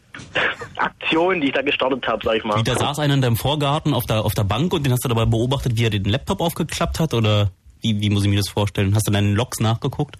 Aktionen, 0.76 1.40
die 1.40 1.48
ich 1.48 1.52
da 1.52 1.62
gestartet 1.62 2.06
habe, 2.06 2.20
sag 2.24 2.36
ich 2.36 2.44
mal. 2.44 2.58
Wie, 2.58 2.62
da 2.62 2.74
saß 2.74 2.98
einer 2.98 3.14
in 3.14 3.22
deinem 3.22 3.36
Vorgarten 3.36 3.94
auf 3.94 4.04
der, 4.04 4.24
auf 4.24 4.34
der 4.34 4.44
Bank 4.44 4.72
und 4.72 4.84
den 4.84 4.92
hast 4.92 5.04
du 5.04 5.08
dabei 5.08 5.26
beobachtet, 5.26 5.76
wie 5.76 5.84
er 5.84 5.90
den 5.90 6.04
Laptop 6.04 6.40
aufgeklappt 6.40 6.98
hat? 7.00 7.14
Oder 7.14 7.50
wie, 7.80 8.00
wie 8.00 8.10
muss 8.10 8.24
ich 8.24 8.30
mir 8.30 8.38
das 8.38 8.48
vorstellen? 8.48 8.94
Hast 8.94 9.06
du 9.06 9.12
deinen 9.12 9.34
Logs 9.36 9.60
nachgeguckt? 9.60 10.16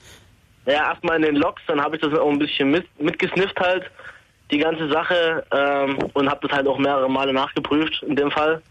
Ja, 0.66 0.90
erstmal 0.90 1.16
in 1.16 1.22
den 1.22 1.36
Logs, 1.36 1.62
dann 1.66 1.80
habe 1.80 1.96
ich 1.96 2.02
das 2.02 2.18
auch 2.18 2.30
ein 2.30 2.38
bisschen 2.38 2.70
mit, 2.70 2.86
mitgesnifft 3.00 3.58
halt, 3.60 3.84
die 4.50 4.58
ganze 4.58 4.88
Sache, 4.88 5.44
ähm, 5.50 5.98
und 6.14 6.30
habe 6.30 6.46
das 6.46 6.56
halt 6.56 6.66
auch 6.66 6.78
mehrere 6.78 7.10
Male 7.10 7.32
nachgeprüft 7.32 8.02
in 8.02 8.16
dem 8.16 8.30
Fall. 8.30 8.62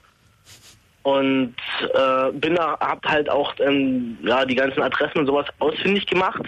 Und 1.04 1.56
äh, 1.82 2.32
bin 2.34 2.56
da, 2.56 2.78
hab 2.80 3.06
halt 3.06 3.30
auch 3.30 3.54
ähm, 3.60 4.18
ja, 4.24 4.45
die 4.45 4.56
ganzen 4.56 4.82
Adressen 4.82 5.20
und 5.20 5.28
sowas 5.28 5.45
ausfindig 5.60 6.06
gemacht. 6.08 6.41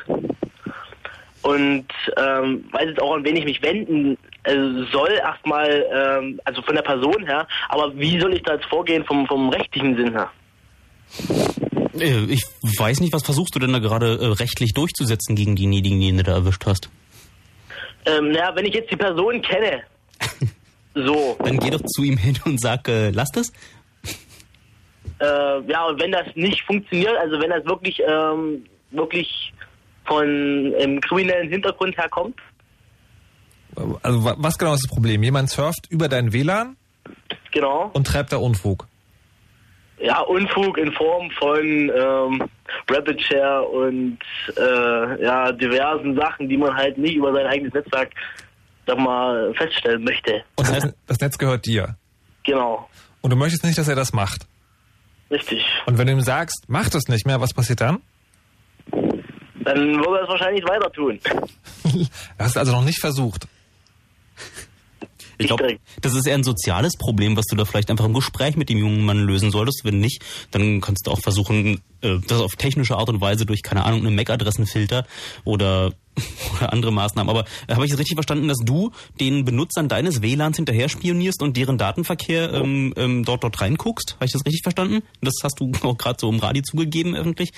Und 1.41 1.85
ähm, 2.17 2.65
weiß 2.71 2.85
jetzt 2.87 3.01
auch, 3.01 3.13
an 3.15 3.23
wen 3.23 3.35
ich 3.35 3.45
mich 3.45 3.61
wenden 3.61 4.17
äh, 4.43 4.55
soll, 4.91 5.11
erstmal, 5.21 5.85
ähm, 5.93 6.39
also 6.43 6.61
von 6.63 6.73
der 6.73 6.81
Person 6.81 7.23
her, 7.25 7.47
aber 7.69 7.95
wie 7.95 8.19
soll 8.19 8.33
ich 8.33 8.41
da 8.43 8.53
jetzt 8.53 8.65
vorgehen 8.65 9.05
vom, 9.05 9.27
vom 9.27 9.49
rechtlichen 9.49 9.95
Sinn 9.95 10.11
her? 10.11 10.31
Äh, 11.99 12.25
Ich 12.31 12.43
weiß 12.79 12.99
nicht, 13.01 13.13
was 13.13 13.23
versuchst 13.23 13.53
du 13.55 13.59
denn 13.59 13.73
da 13.73 13.79
gerade 13.79 14.17
äh, 14.19 14.25
rechtlich 14.27 14.73
durchzusetzen 14.73 15.35
gegen 15.35 15.55
diejenigen, 15.55 15.99
die 15.99 16.15
du 16.17 16.23
da 16.23 16.33
erwischt 16.33 16.65
hast? 16.65 16.89
Ähm, 18.05 18.31
naja, 18.31 18.51
wenn 18.55 18.65
ich 18.65 18.73
jetzt 18.73 18.91
die 18.91 18.95
Person 18.97 19.41
kenne, 19.41 19.83
so, 20.95 21.37
Dann 21.43 21.59
geh 21.59 21.69
doch 21.69 21.83
zu 21.83 22.03
ihm 22.03 22.17
hin 22.17 22.39
und 22.45 22.59
sag, 22.59 22.87
äh, 22.87 23.09
lass 23.11 23.29
das. 23.31 23.51
Äh, 25.19 25.61
ja, 25.71 25.85
und 25.85 26.01
wenn 26.01 26.11
das 26.11 26.27
nicht 26.35 26.61
funktioniert, 26.63 27.15
also 27.17 27.39
wenn 27.39 27.49
das 27.49 27.65
wirklich, 27.65 28.01
ähm, 28.07 28.65
wirklich 28.91 29.53
von 30.05 30.73
ähm, 30.77 30.99
kriminellen 31.01 31.49
Hintergrund 31.49 31.97
herkommt, 31.97 32.39
Also 34.03 34.23
wa- 34.23 34.35
was 34.37 34.57
genau 34.57 34.73
ist 34.73 34.83
das 34.85 34.91
Problem? 34.91 35.23
Jemand 35.23 35.49
surft 35.49 35.87
über 35.89 36.07
dein 36.07 36.31
WLAN 36.33 36.77
genau, 37.51 37.89
und 37.93 38.05
treibt 38.07 38.31
da 38.31 38.37
Unfug. 38.37 38.87
ja, 39.99 40.19
Unfug 40.21 40.77
in 40.77 40.91
Form 40.93 41.29
von 41.31 41.65
ähm, 41.65 42.43
Rapid 42.89 43.21
Share 43.21 43.63
und 43.63 44.17
äh, 44.57 45.23
ja, 45.23 45.51
diversen 45.51 46.15
Sachen, 46.15 46.47
die 46.49 46.57
man 46.57 46.73
halt 46.75 46.97
nicht 46.97 47.15
über 47.15 47.33
sein 47.33 47.47
eigenes 47.47 47.73
Netzwerk, 47.73 48.11
sag 48.85 48.97
mal, 48.99 49.53
feststellen 49.55 50.03
möchte. 50.03 50.43
Und 50.55 50.67
das, 50.69 50.93
das 51.07 51.19
Netz 51.19 51.37
gehört 51.37 51.65
dir. 51.65 51.95
Genau, 52.43 52.87
Und 53.21 53.31
du 53.31 53.35
möchtest 53.37 53.63
nicht, 53.65 53.77
dass 53.77 53.87
er 53.87 53.95
das 53.95 54.13
macht. 54.13 54.45
Richtig. 55.31 55.63
Und 55.85 55.97
wenn 55.97 56.07
du 56.07 56.13
ihm 56.13 56.21
sagst, 56.21 56.63
mach 56.67 56.89
das 56.89 57.07
nicht 57.07 57.25
mehr, 57.25 57.41
was 57.41 57.53
passiert 57.53 57.81
dann? 57.81 58.01
Dann 58.91 59.95
würde 59.97 60.19
er 60.19 60.23
es 60.23 60.29
wahrscheinlich 60.29 60.63
weiter 60.65 60.91
tun. 60.91 61.19
Hast 62.39 62.55
du 62.55 62.59
also 62.59 62.71
noch 62.71 62.83
nicht 62.83 62.99
versucht. 62.99 63.47
Ich 65.37 65.47
glaube, 65.47 65.79
das 66.01 66.13
ist 66.13 66.27
eher 66.27 66.35
ein 66.35 66.43
soziales 66.43 66.93
Problem, 66.97 67.35
was 67.35 67.45
du 67.45 67.55
da 67.55 67.65
vielleicht 67.65 67.89
einfach 67.89 68.05
im 68.05 68.13
Gespräch 68.13 68.55
mit 68.55 68.69
dem 68.69 68.77
jungen 68.77 69.03
Mann 69.05 69.19
lösen 69.19 69.51
solltest. 69.51 69.81
Wenn 69.83 69.99
nicht, 69.99 70.23
dann 70.51 70.81
kannst 70.81 71.07
du 71.07 71.11
auch 71.11 71.19
versuchen, 71.19 71.81
äh, 72.01 72.19
das 72.27 72.39
auf 72.39 72.55
technische 72.55 72.95
Art 72.95 73.09
und 73.09 73.21
Weise 73.21 73.45
durch, 73.45 73.61
keine 73.61 73.83
Ahnung, 73.83 74.05
einen 74.05 74.15
MAC-Adressenfilter 74.15 75.05
oder, 75.43 75.91
oder 76.57 76.73
andere 76.73 76.91
Maßnahmen. 76.91 77.29
Aber 77.29 77.45
äh, 77.67 77.75
habe 77.75 77.85
ich 77.85 77.91
es 77.91 77.99
richtig 77.99 78.15
verstanden, 78.15 78.47
dass 78.47 78.59
du 78.63 78.91
den 79.19 79.45
Benutzern 79.45 79.87
deines 79.87 80.21
WLANs 80.21 80.57
hinterher 80.57 80.89
spionierst 80.89 81.41
und 81.41 81.57
deren 81.57 81.77
Datenverkehr 81.77 82.53
ähm, 82.53 82.93
ähm, 82.97 83.23
dort 83.23 83.43
dort 83.43 83.59
reinguckst? 83.61 84.15
Habe 84.15 84.25
ich 84.25 84.31
das 84.31 84.45
richtig 84.45 84.63
verstanden? 84.63 85.03
Das 85.21 85.35
hast 85.43 85.59
du 85.59 85.71
auch 85.83 85.97
gerade 85.97 86.17
so 86.19 86.29
im 86.29 86.39
Radio 86.39 86.63
zugegeben 86.63 87.15
öffentlich. 87.15 87.51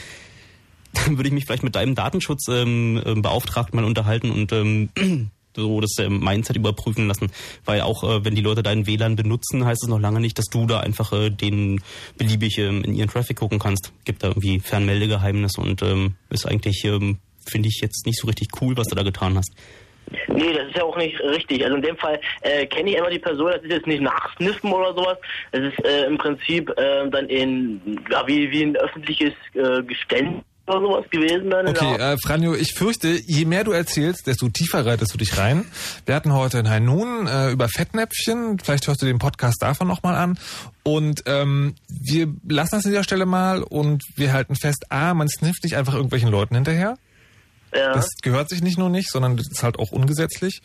Dann 0.93 1.17
würde 1.17 1.27
ich 1.27 1.33
mich 1.33 1.45
vielleicht 1.45 1.63
mit 1.63 1.75
deinem 1.75 1.95
Datenschutzbeauftragten 1.95 3.73
ähm, 3.73 3.79
ähm, 3.79 3.83
mal 3.83 3.87
unterhalten 3.87 4.31
und 4.31 4.51
ähm, 4.51 4.89
so 5.55 5.81
das 5.81 5.95
ähm, 5.99 6.19
Mindset 6.19 6.55
überprüfen 6.55 7.07
lassen, 7.07 7.31
weil 7.65 7.81
auch 7.81 8.03
äh, 8.03 8.23
wenn 8.23 8.35
die 8.35 8.41
Leute 8.41 8.63
deinen 8.63 8.85
WLAN 8.85 9.15
benutzen, 9.15 9.65
heißt 9.65 9.83
es 9.83 9.89
noch 9.89 9.99
lange 9.99 10.21
nicht, 10.21 10.37
dass 10.37 10.45
du 10.45 10.65
da 10.65 10.79
einfach 10.79 11.11
äh, 11.13 11.29
den 11.29 11.81
beliebig 12.17 12.57
ähm, 12.59 12.83
in 12.83 12.93
ihren 12.93 13.09
Traffic 13.09 13.37
gucken 13.37 13.59
kannst. 13.59 13.91
Gibt 14.05 14.23
da 14.23 14.29
irgendwie 14.29 14.59
Fernmeldegeheimnis 14.59 15.57
und 15.57 15.81
ähm, 15.81 16.15
ist 16.29 16.47
eigentlich 16.47 16.85
ähm, 16.85 17.17
finde 17.49 17.69
ich 17.69 17.79
jetzt 17.81 18.05
nicht 18.05 18.19
so 18.19 18.27
richtig 18.27 18.49
cool, 18.61 18.75
was 18.77 18.87
du 18.87 18.95
da 18.95 19.03
getan 19.03 19.37
hast. 19.37 19.53
Nee, 20.29 20.53
das 20.53 20.67
ist 20.67 20.77
ja 20.77 20.83
auch 20.83 20.97
nicht 20.97 21.19
richtig. 21.19 21.63
Also 21.63 21.75
in 21.75 21.81
dem 21.81 21.97
Fall 21.97 22.19
äh, 22.41 22.65
kenne 22.65 22.91
ich 22.91 22.97
immer 22.97 23.09
die 23.09 23.19
Person, 23.19 23.51
das 23.51 23.61
ist 23.63 23.71
jetzt 23.71 23.87
nicht 23.87 24.01
nachsniffen 24.01 24.71
oder 24.71 24.93
sowas. 24.93 25.17
Das 25.51 25.61
ist 25.61 25.85
äh, 25.85 26.05
im 26.05 26.17
Prinzip 26.17 26.69
äh, 26.77 27.09
dann 27.09 27.27
in, 27.27 27.99
ja, 28.09 28.25
wie, 28.27 28.49
wie 28.51 28.63
ein 28.63 28.75
öffentliches 28.77 29.33
äh, 29.53 29.83
Geständnis 29.83 30.43
oder 30.67 30.81
sowas 30.81 31.05
gewesen. 31.09 31.49
Dann 31.49 31.67
Okay, 31.67 31.95
äh, 31.95 32.17
Franjo, 32.17 32.53
ich 32.53 32.73
fürchte, 32.73 33.19
je 33.25 33.45
mehr 33.45 33.63
du 33.63 33.71
erzählst, 33.71 34.27
desto 34.27 34.49
tiefer 34.49 34.85
reitest 34.85 35.13
du 35.13 35.17
dich 35.17 35.37
rein. 35.37 35.65
Wir 36.05 36.15
hatten 36.15 36.33
heute 36.33 36.59
in 36.59 36.69
Hainun 36.69 37.27
äh, 37.27 37.51
über 37.51 37.67
Fettnäpfchen. 37.67 38.59
Vielleicht 38.59 38.87
hörst 38.87 39.01
du 39.01 39.05
den 39.05 39.19
Podcast 39.19 39.61
davon 39.61 39.87
nochmal 39.87 40.15
an. 40.15 40.37
Und 40.83 41.23
ähm, 41.25 41.75
wir 41.89 42.27
lassen 42.47 42.75
das 42.75 42.85
an 42.85 42.91
dieser 42.91 43.03
Stelle 43.03 43.25
mal 43.25 43.63
und 43.63 44.03
wir 44.15 44.31
halten 44.33 44.55
fest, 44.55 44.85
A, 44.89 45.13
man 45.13 45.27
snifft 45.27 45.63
nicht 45.63 45.75
einfach 45.75 45.93
irgendwelchen 45.93 46.29
Leuten 46.29 46.55
hinterher. 46.55 46.97
Ja. 47.73 47.93
Das 47.93 48.09
gehört 48.21 48.49
sich 48.49 48.61
nicht 48.61 48.77
nur 48.77 48.89
nicht, 48.89 49.11
sondern 49.11 49.37
das 49.37 49.47
ist 49.47 49.63
halt 49.63 49.79
auch 49.79 49.91
ungesetzlich. 49.91 50.61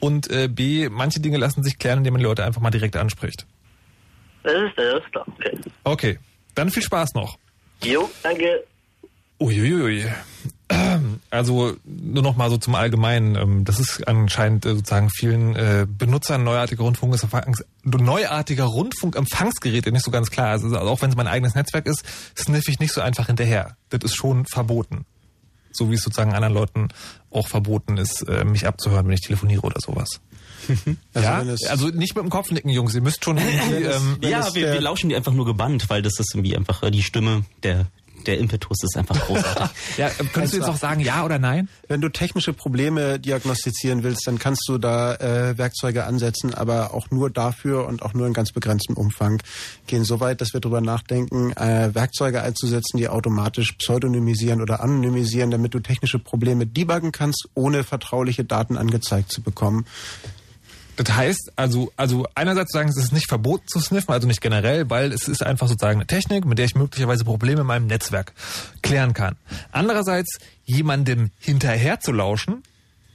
Und 0.00 0.30
äh, 0.30 0.48
B, 0.48 0.88
manche 0.88 1.20
Dinge 1.20 1.38
lassen 1.38 1.62
sich 1.62 1.78
klären, 1.78 1.98
indem 1.98 2.14
man 2.14 2.20
die 2.20 2.26
Leute 2.26 2.44
einfach 2.44 2.60
mal 2.60 2.70
direkt 2.70 2.96
anspricht. 2.96 3.46
das 4.42 4.52
ist 4.52 4.72
das 4.76 5.02
ist 5.02 5.10
klar. 5.12 5.26
Okay. 5.28 5.58
Okay, 5.84 6.18
dann 6.54 6.70
viel 6.70 6.82
Spaß 6.82 7.14
noch. 7.14 7.36
Jo, 7.82 8.10
danke. 8.22 8.64
Uiuiui. 9.40 10.06
Also 11.30 11.76
nur 11.84 12.22
noch 12.22 12.36
mal 12.36 12.48
so 12.48 12.56
zum 12.56 12.74
Allgemeinen. 12.74 13.34
Ähm, 13.34 13.64
das 13.64 13.78
ist 13.78 14.06
anscheinend 14.08 14.64
äh, 14.64 14.74
sozusagen 14.74 15.10
vielen 15.10 15.54
äh, 15.56 15.86
Benutzern 15.86 16.42
neuartiger 16.42 16.84
Rundfunkempfangs 16.84 17.64
neuartiger 17.84 18.64
Rundfunkempfangsgeräte 18.64 19.92
nicht 19.92 20.04
so 20.04 20.10
ganz 20.10 20.30
klar. 20.30 20.48
Also 20.48 20.74
auch 20.78 21.02
wenn 21.02 21.10
es 21.10 21.16
mein 21.16 21.26
eigenes 21.26 21.54
Netzwerk 21.54 21.86
ist, 21.86 22.04
sniff 22.36 22.68
ich 22.68 22.78
nicht 22.78 22.92
so 22.92 23.02
einfach 23.02 23.26
hinterher. 23.26 23.76
Das 23.90 24.00
ist 24.04 24.14
schon 24.14 24.46
verboten. 24.46 25.04
So 25.76 25.90
wie 25.90 25.94
es 25.94 26.02
sozusagen 26.02 26.32
anderen 26.34 26.54
Leuten 26.54 26.88
auch 27.30 27.48
verboten 27.48 27.96
ist, 27.96 28.22
äh, 28.28 28.44
mich 28.44 28.66
abzuhören, 28.66 29.06
wenn 29.06 29.14
ich 29.14 29.20
telefoniere 29.22 29.62
oder 29.62 29.80
sowas. 29.80 30.20
Also 31.12 31.28
ja, 31.28 31.40
wenn 31.40 31.48
es- 31.50 31.66
also 31.66 31.88
nicht 31.88 32.14
mit 32.14 32.24
dem 32.24 32.30
Kopf 32.30 32.50
nicken, 32.50 32.70
Jungs. 32.70 32.94
Ihr 32.94 33.02
müsst 33.02 33.22
schon 33.24 33.36
irgendwie, 33.38 33.84
ähm, 33.84 34.16
Wenn 34.20 34.30
ja, 34.30 34.40
es 34.48 34.54
wir, 34.54 34.72
wir 34.72 34.80
lauschen 34.80 35.10
die 35.10 35.16
einfach 35.16 35.32
nur 35.32 35.44
gebannt, 35.44 35.90
weil 35.90 36.00
das 36.02 36.18
ist 36.18 36.34
irgendwie 36.34 36.56
einfach 36.56 36.82
äh, 36.82 36.90
die 36.90 37.02
Stimme, 37.02 37.44
der, 37.62 37.86
der 38.26 38.38
Impetus 38.38 38.82
ist 38.82 38.96
einfach 38.96 39.18
großartig. 39.26 39.70
ja, 39.96 40.08
äh, 40.08 40.24
könntest 40.32 40.54
du 40.54 40.58
jetzt 40.58 40.68
auch 40.68 40.76
sagen, 40.76 41.00
ja 41.00 41.24
oder 41.24 41.38
nein? 41.38 41.68
Wenn 41.88 42.00
du 42.00 42.08
technische 42.08 42.52
Probleme 42.52 43.18
diagnostizieren 43.18 44.02
willst, 44.02 44.26
dann 44.26 44.38
kannst 44.38 44.62
du 44.68 44.78
da 44.78 45.14
äh, 45.14 45.56
Werkzeuge 45.58 46.04
ansetzen, 46.04 46.54
aber 46.54 46.94
auch 46.94 47.10
nur 47.10 47.30
dafür 47.30 47.86
und 47.86 48.02
auch 48.02 48.14
nur 48.14 48.26
in 48.26 48.32
ganz 48.32 48.52
begrenztem 48.52 48.96
Umfang. 48.96 49.42
Gehen 49.86 50.04
so 50.04 50.20
weit, 50.20 50.40
dass 50.40 50.52
wir 50.52 50.60
darüber 50.60 50.80
nachdenken, 50.80 51.52
äh, 51.52 51.94
Werkzeuge 51.94 52.42
einzusetzen, 52.42 52.98
die 52.98 53.08
automatisch 53.08 53.72
pseudonymisieren 53.72 54.60
oder 54.60 54.80
anonymisieren, 54.80 55.50
damit 55.50 55.74
du 55.74 55.80
technische 55.80 56.18
Probleme 56.18 56.66
debuggen 56.66 57.12
kannst, 57.12 57.48
ohne 57.54 57.84
vertrauliche 57.84 58.44
Daten 58.44 58.76
angezeigt 58.76 59.32
zu 59.32 59.42
bekommen. 59.42 59.86
Das 60.96 61.12
heißt, 61.14 61.52
also, 61.56 61.92
also 61.96 62.26
einerseits 62.34 62.72
sagen, 62.72 62.88
es 62.88 62.96
ist 62.96 63.12
nicht 63.12 63.28
verboten 63.28 63.66
zu 63.66 63.80
sniffen, 63.80 64.12
also 64.12 64.28
nicht 64.28 64.40
generell, 64.40 64.88
weil 64.90 65.12
es 65.12 65.26
ist 65.28 65.42
einfach 65.42 65.66
sozusagen 65.68 65.98
eine 65.98 66.06
Technik, 66.06 66.44
mit 66.44 66.58
der 66.58 66.66
ich 66.66 66.74
möglicherweise 66.74 67.24
Probleme 67.24 67.62
in 67.62 67.66
meinem 67.66 67.86
Netzwerk 67.86 68.32
klären 68.82 69.12
kann. 69.12 69.36
Andererseits, 69.72 70.38
jemandem 70.64 71.30
hinterher 71.38 72.00
zu 72.00 72.12
lauschen, 72.12 72.62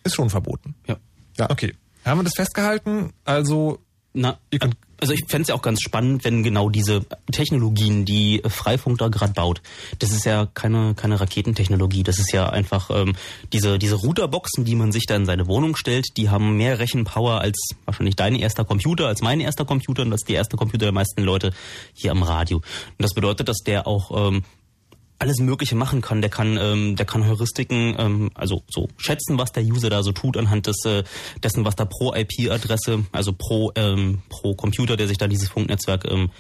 ist 0.04 0.16
schon 0.16 0.30
verboten. 0.30 0.76
ja. 0.88 0.98
Ja. 1.38 1.50
Okay. 1.50 1.74
Haben 2.04 2.20
wir 2.20 2.24
das 2.26 2.34
festgehalten? 2.36 3.14
Also, 3.24 3.80
Na, 4.14 4.38
Ihr 4.52 4.60
könnt- 4.60 4.76
also 5.00 5.14
ich 5.14 5.24
fände 5.28 5.44
es 5.44 5.48
ja 5.50 5.56
auch 5.56 5.62
ganz 5.62 5.82
spannend, 5.82 6.24
wenn 6.24 6.44
genau 6.44 6.70
diese 6.70 7.06
Technologien, 7.32 8.06
die 8.06 8.42
Freifunk 8.48 8.98
da 8.98 9.08
gerade 9.08 9.34
baut, 9.34 9.62
das 10.00 10.12
ist 10.12 10.26
ja 10.26 10.48
keine, 10.54 10.96
keine 10.96 11.20
Raketentechnologie, 11.20 12.04
das 12.04 12.20
ist 12.20 12.32
ja 12.32 12.50
einfach 12.50 12.90
ähm, 12.92 13.16
diese, 13.54 13.80
diese 13.80 13.96
Routerboxen, 13.96 14.66
die 14.66 14.76
man 14.76 14.92
sich 14.92 15.06
da 15.06 15.16
in 15.16 15.26
seine 15.26 15.48
Wohnung 15.48 15.76
stellt, 15.76 16.06
die 16.18 16.30
haben 16.30 16.58
mehr 16.58 16.80
Rechenpower 16.80 17.42
als 17.42 17.76
wahrscheinlich 17.86 18.16
dein 18.16 18.36
erster 18.36 18.66
Computer, 18.66 19.08
als 19.08 19.22
mein 19.22 19.40
erster 19.40 19.66
Computer 19.66 20.04
und 20.04 20.12
ist 20.12 20.28
die 20.28 20.34
erste 20.34 20.58
Computer 20.58 20.86
der 20.86 20.94
meisten 20.94 21.24
Leute 21.24 21.52
hier 21.94 22.12
am 22.12 22.24
Radio. 22.24 22.58
Und 22.58 22.64
das 23.00 23.14
bedeutet, 23.14 23.50
dass 23.50 23.60
der 23.60 23.88
auch 23.88 24.30
ähm, 24.30 24.44
alles 25.20 25.40
Mögliche 25.40 25.76
machen 25.76 26.02
kann. 26.02 26.22
Der 26.22 26.30
kann, 26.30 26.58
ähm, 26.58 26.96
der 26.96 27.06
kann 27.06 27.28
Heuristiken, 27.28 27.96
ähm, 27.98 28.32
also 28.34 28.64
so 28.70 28.88
schätzen, 28.98 29.38
was 29.38 29.52
der 29.52 29.64
User 29.64 29.90
da 29.90 30.02
so 30.02 30.12
tut 30.14 30.38
anhand 30.38 30.68
des 30.68 30.84
äh, 30.86 31.04
dessen, 31.44 31.66
was 31.66 31.76
da 31.76 31.86
pro 31.86 32.14
IP-Adresse, 32.14 33.06
also 33.12 33.34
pro 33.34 33.72
ähm, 33.76 34.22
pro 34.30 34.56
Computer, 34.56 34.98
der 34.98 35.08
sich 35.08 35.18
da 35.18 35.28
dieses 35.28 35.50
Funknetzwerk 35.50 36.06
ähm, 36.10 36.32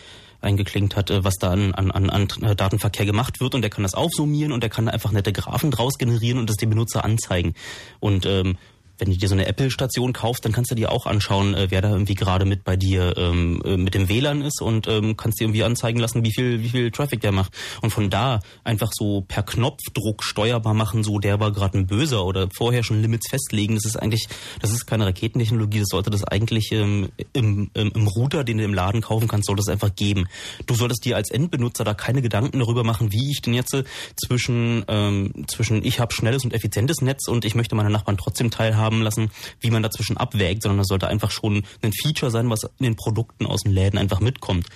eingeklinkt 0.42 0.96
hat, 0.96 1.12
äh, 1.12 1.24
was 1.24 1.36
da 1.36 1.52
an, 1.52 1.74
an, 1.74 1.92
an, 1.92 2.10
an 2.10 2.56
Datenverkehr 2.56 3.06
gemacht 3.06 3.42
wird 3.42 3.54
und 3.54 3.62
der 3.62 3.70
kann 3.70 3.84
das 3.84 3.94
aufsummieren 3.94 4.54
und 4.54 4.64
der 4.64 4.70
kann 4.70 4.86
da 4.86 4.94
einfach 4.94 5.12
nette 5.12 5.34
Graphen 5.34 5.72
draus 5.72 5.98
generieren 5.98 6.40
und 6.40 6.50
das 6.50 6.56
dem 6.56 6.70
Benutzer 6.70 7.04
anzeigen. 7.04 7.56
Und 8.00 8.26
ähm, 8.26 8.58
wenn 9.00 9.10
du 9.10 9.18
dir 9.18 9.30
so 9.30 9.34
eine 9.34 9.48
Apple-Station 9.48 10.14
kaufst, 10.14 10.46
dann 10.46 10.52
kannst 10.52 10.72
du 10.72 10.76
dir 10.76 10.92
auch 10.92 11.06
anschauen, 11.06 11.54
äh, 11.56 11.68
wer 11.70 11.82
da 11.82 11.90
irgendwie 11.90 12.16
gerade 12.16 12.46
mit 12.46 12.64
bei 12.64 12.76
dir 12.76 13.16
ähm, 13.18 13.62
äh, 13.66 13.78
mit 13.78 13.94
dem 13.94 14.10
WLAN 14.10 14.42
ist 14.42 14.62
und 14.62 14.88
ähm, 14.88 15.16
kannst 15.16 15.40
dir 15.40 15.46
irgendwie 15.46 15.64
anzeigen 15.64 16.00
lassen, 16.00 16.24
wie 16.24 16.32
viel, 16.32 16.62
wie 16.62 16.70
viel 16.70 16.92
Traffic 16.92 17.22
der 17.22 17.32
macht. 17.32 17.54
Und 17.82 17.92
von 17.92 18.10
da 18.10 18.42
einfach 18.64 18.92
so 18.94 19.22
per 19.28 19.44
Knopfdruck 19.44 20.24
steuerbar 20.24 20.74
machen, 20.74 21.04
so 21.04 21.20
der 21.20 21.40
war 21.40 21.52
gerade 21.52 21.78
ein 21.78 21.88
Böser 21.88 22.26
oder 22.26 22.50
vorher 22.52 22.84
schon 22.84 23.02
Limits 23.02 23.30
festlegen. 23.30 23.76
Das 23.76 23.86
ist 23.86 23.96
eigentlich, 23.96 24.28
das 24.62 24.72
ist 24.72 24.86
keine 24.86 25.06
Raketentechnologie, 25.06 25.80
das 25.80 25.90
sollte 25.90 26.10
das 26.10 26.26
eigentlich 26.26 26.72
ähm, 26.72 27.10
im, 27.34 27.72
im, 27.74 27.92
im 27.96 28.08
Router, 28.08 28.44
den 28.44 28.58
du 28.58 28.64
im 28.66 28.74
Laden 28.74 29.02
kaufen 29.02 29.28
kannst, 29.28 29.48
sollte 29.48 29.62
es 29.62 29.70
einfach 29.70 29.96
geben. 29.96 30.28
Du 30.66 30.76
solltest 30.76 31.06
dir 31.06 31.16
als 31.16 31.32
Endbenutzer 31.32 31.84
da 31.84 31.94
keine 31.94 32.22
Gedanken 32.22 32.60
darüber 32.60 32.84
machen, 32.84 33.14
wie 33.14 33.32
ich 33.32 33.42
denn 33.42 33.54
jetzt 33.54 33.74
äh, 33.74 33.84
zwischen, 34.16 34.84
ähm, 34.90 35.46
zwischen 35.48 35.86
ich 35.86 36.00
habe 36.00 36.14
schnelles 36.14 36.44
und 36.44 36.54
effizientes 36.54 37.02
Netz 37.02 37.28
und 37.28 37.46
ich 37.46 37.56
möchte 37.56 37.76
meine 37.76 37.90
Nachbarn 37.90 38.18
trotzdem 38.18 38.52
teilhaben 38.52 38.89
lassen, 39.02 39.30
wie 39.60 39.72
man 39.72 39.84
dazwischen 39.84 40.18
abwägt, 40.18 40.64
sondern 40.64 40.80
das 40.80 40.88
sollte 40.88 41.08
einfach 41.08 41.32
schon 41.32 41.64
ein 41.82 41.92
Feature 41.94 42.32
sein, 42.32 42.50
was 42.50 42.64
in 42.64 42.84
den 42.84 42.96
Produkten 42.96 43.46
aus 43.46 43.62
den 43.62 43.72
Läden 43.74 43.98
einfach 43.98 44.20
mitkommt. 44.20 44.68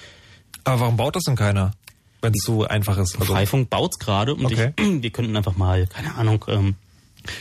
aber 0.64 0.80
warum 0.82 0.98
baut 0.98 1.16
das 1.16 1.24
denn 1.24 1.36
keiner? 1.36 1.72
Wenn 2.22 2.34
es 2.34 2.44
so 2.46 2.66
einfach 2.66 2.98
ist. 2.98 3.20
Also, 3.20 3.34
Freifunk 3.34 3.70
baut's 3.70 4.00
gerade 4.00 4.34
und 4.36 4.46
Okay. 4.46 4.74
ich, 4.80 4.86
wir 5.04 5.10
könnten 5.10 5.36
einfach 5.36 5.58
mal, 5.58 5.88
keine 5.88 6.16
Ahnung, 6.16 6.46
ähm, 6.48 6.76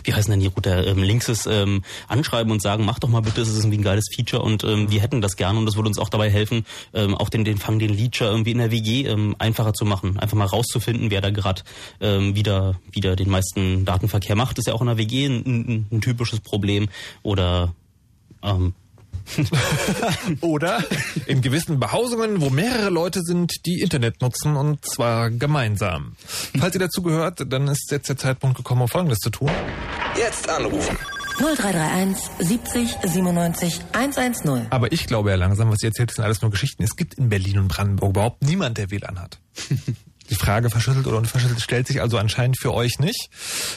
wie 0.05 0.15
heißen 0.15 0.31
denn 0.31 0.41
die 0.41 0.47
Router, 0.47 0.87
ähm, 0.87 1.03
Linksys 1.03 1.47
ähm, 1.47 1.83
anschreiben 2.09 2.53
und 2.53 2.63
sagen, 2.63 2.85
mach 2.85 2.99
doch 2.99 3.09
mal 3.09 3.23
bitte, 3.23 3.41
es 3.41 3.49
ist 3.49 3.59
irgendwie 3.59 3.79
ein 3.79 3.83
geiles 3.83 4.07
Feature 4.15 4.43
und 4.43 4.65
ähm, 4.65 4.91
wir 4.91 5.01
hätten 5.01 5.21
das 5.21 5.37
gerne 5.37 5.59
und 5.59 5.67
das 5.67 5.77
würde 5.77 5.89
uns 5.89 5.99
auch 5.99 6.09
dabei 6.09 6.31
helfen, 6.31 6.65
ähm, 6.95 7.15
auch 7.15 7.29
den, 7.29 7.45
den 7.45 7.59
Fang, 7.59 7.79
den 7.79 7.91
Leacher 7.91 8.31
irgendwie 8.31 8.53
in 8.53 8.59
der 8.59 8.71
WG 8.71 9.07
ähm, 9.07 9.37
einfacher 9.39 9.75
zu 9.75 9.85
machen. 9.85 10.19
Einfach 10.19 10.37
mal 10.37 10.47
rauszufinden, 10.47 11.11
wer 11.11 11.21
da 11.21 11.31
gerade 11.31 11.63
ähm, 12.01 12.35
wieder, 12.35 12.81
wieder 12.91 13.17
den 13.17 13.31
meisten 13.31 13.85
Datenverkehr 13.85 14.37
macht. 14.37 14.59
ist 14.59 14.67
ja 14.67 14.75
auch 14.75 14.81
in 14.81 14.87
der 14.89 14.99
WG 14.99 15.27
ein, 15.27 15.45
ein, 15.47 15.87
ein 15.91 16.01
typisches 16.01 16.41
Problem. 16.41 16.89
Oder 17.23 17.75
ähm, 18.43 18.75
Oder 20.41 20.85
in 21.27 21.43
gewissen 21.43 21.81
Behausungen, 21.81 22.41
wo 22.41 22.51
mehrere 22.51 22.91
Leute 22.91 23.23
sind, 23.23 23.67
die 23.67 23.81
Internet 23.81 24.21
nutzen 24.21 24.57
und 24.57 24.85
zwar 24.85 25.31
gemeinsam. 25.31 26.17
Falls 26.59 26.75
ihr 26.75 26.81
dazu 26.81 27.03
gehört, 27.03 27.45
dann 27.53 27.69
ist 27.69 27.91
jetzt 27.91 28.09
der 28.09 28.17
Zeitpunkt 28.17 28.57
gekommen, 28.57 28.83
um 28.83 28.89
Folgendes 28.89 29.19
zu 29.19 29.31
tun. 29.31 29.51
Jetzt 30.17 30.49
anrufen. 30.49 30.97
0331 31.39 32.31
70 32.39 32.97
97 33.05 33.81
110. 33.93 34.67
Aber 34.71 34.93
ich 34.93 35.07
glaube 35.07 35.31
ja 35.31 35.37
langsam, 35.37 35.71
was 35.71 35.83
ihr 35.83 35.89
erzählt, 35.89 36.13
sind 36.13 36.25
alles 36.25 36.43
nur 36.43 36.51
Geschichten. 36.51 36.83
Es 36.83 36.97
gibt 36.97 37.15
in 37.15 37.29
Berlin 37.29 37.59
und 37.59 37.69
Brandenburg 37.69 38.11
überhaupt 38.11 38.43
niemand, 38.43 38.79
der 38.79 38.91
WLAN 38.91 39.19
hat. 39.19 39.39
Die 40.33 40.39
Frage 40.39 40.71
verschüttelt 40.71 41.07
oder 41.07 41.19
unverschüttelt 41.19 41.61
stellt 41.61 41.87
sich 41.87 42.01
also 42.01 42.17
anscheinend 42.17 42.59
für 42.59 42.73
euch 42.73 42.99
nicht, 42.99 43.29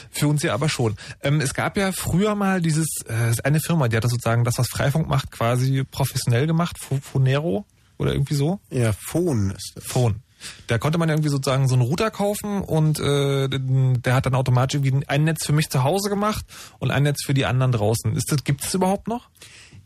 für 0.10 0.30
uns 0.30 0.42
ja 0.42 0.54
aber 0.54 0.70
schon. 0.70 0.96
Ähm, 1.22 1.42
es 1.42 1.54
gab 1.54 1.76
ja 1.76 1.92
früher 1.92 2.34
mal 2.34 2.62
dieses, 2.62 2.88
äh, 3.08 3.34
eine 3.44 3.60
Firma, 3.60 3.90
die 3.90 3.98
hat 3.98 4.06
das 4.06 4.12
sozusagen 4.12 4.46
das, 4.46 4.58
was 4.58 4.70
Freifunk 4.70 5.10
macht, 5.10 5.32
quasi 5.32 5.84
professionell 5.84 6.48
gemacht, 6.48 6.78
Funero 6.80 7.66
oder 7.98 8.14
irgendwie 8.14 8.36
so. 8.36 8.62
Ja, 8.70 8.94
Phone 8.94 9.52
ist 9.52 9.74
das. 9.76 9.84
Phone. 9.84 10.22
Da 10.68 10.78
konnte 10.78 10.98
man 10.98 11.10
ja 11.10 11.16
irgendwie 11.16 11.30
sozusagen 11.30 11.68
so 11.68 11.76
einen 11.76 11.82
Router 11.82 12.10
kaufen 12.10 12.62
und 12.62 13.02
äh, 13.02 13.50
der 13.50 14.14
hat 14.14 14.26
dann 14.26 14.36
automatisch 14.36 14.80
irgendwie 14.80 15.06
ein 15.08 15.26
Netz 15.26 15.46
für 15.46 15.54
mich 15.54 15.70
zu 15.70 15.84
Hause 15.84 16.10
gemacht 16.10 16.46
und 16.80 16.90
ein 16.90 17.04
Netz 17.04 17.26
für 17.26 17.34
die 17.34 17.46
anderen 17.46 17.74
draußen. 17.74 18.16
Ist 18.16 18.32
das, 18.32 18.46
gibt 18.46 18.64
es 18.64 18.74
überhaupt 18.74 19.10
noch? 19.10 19.28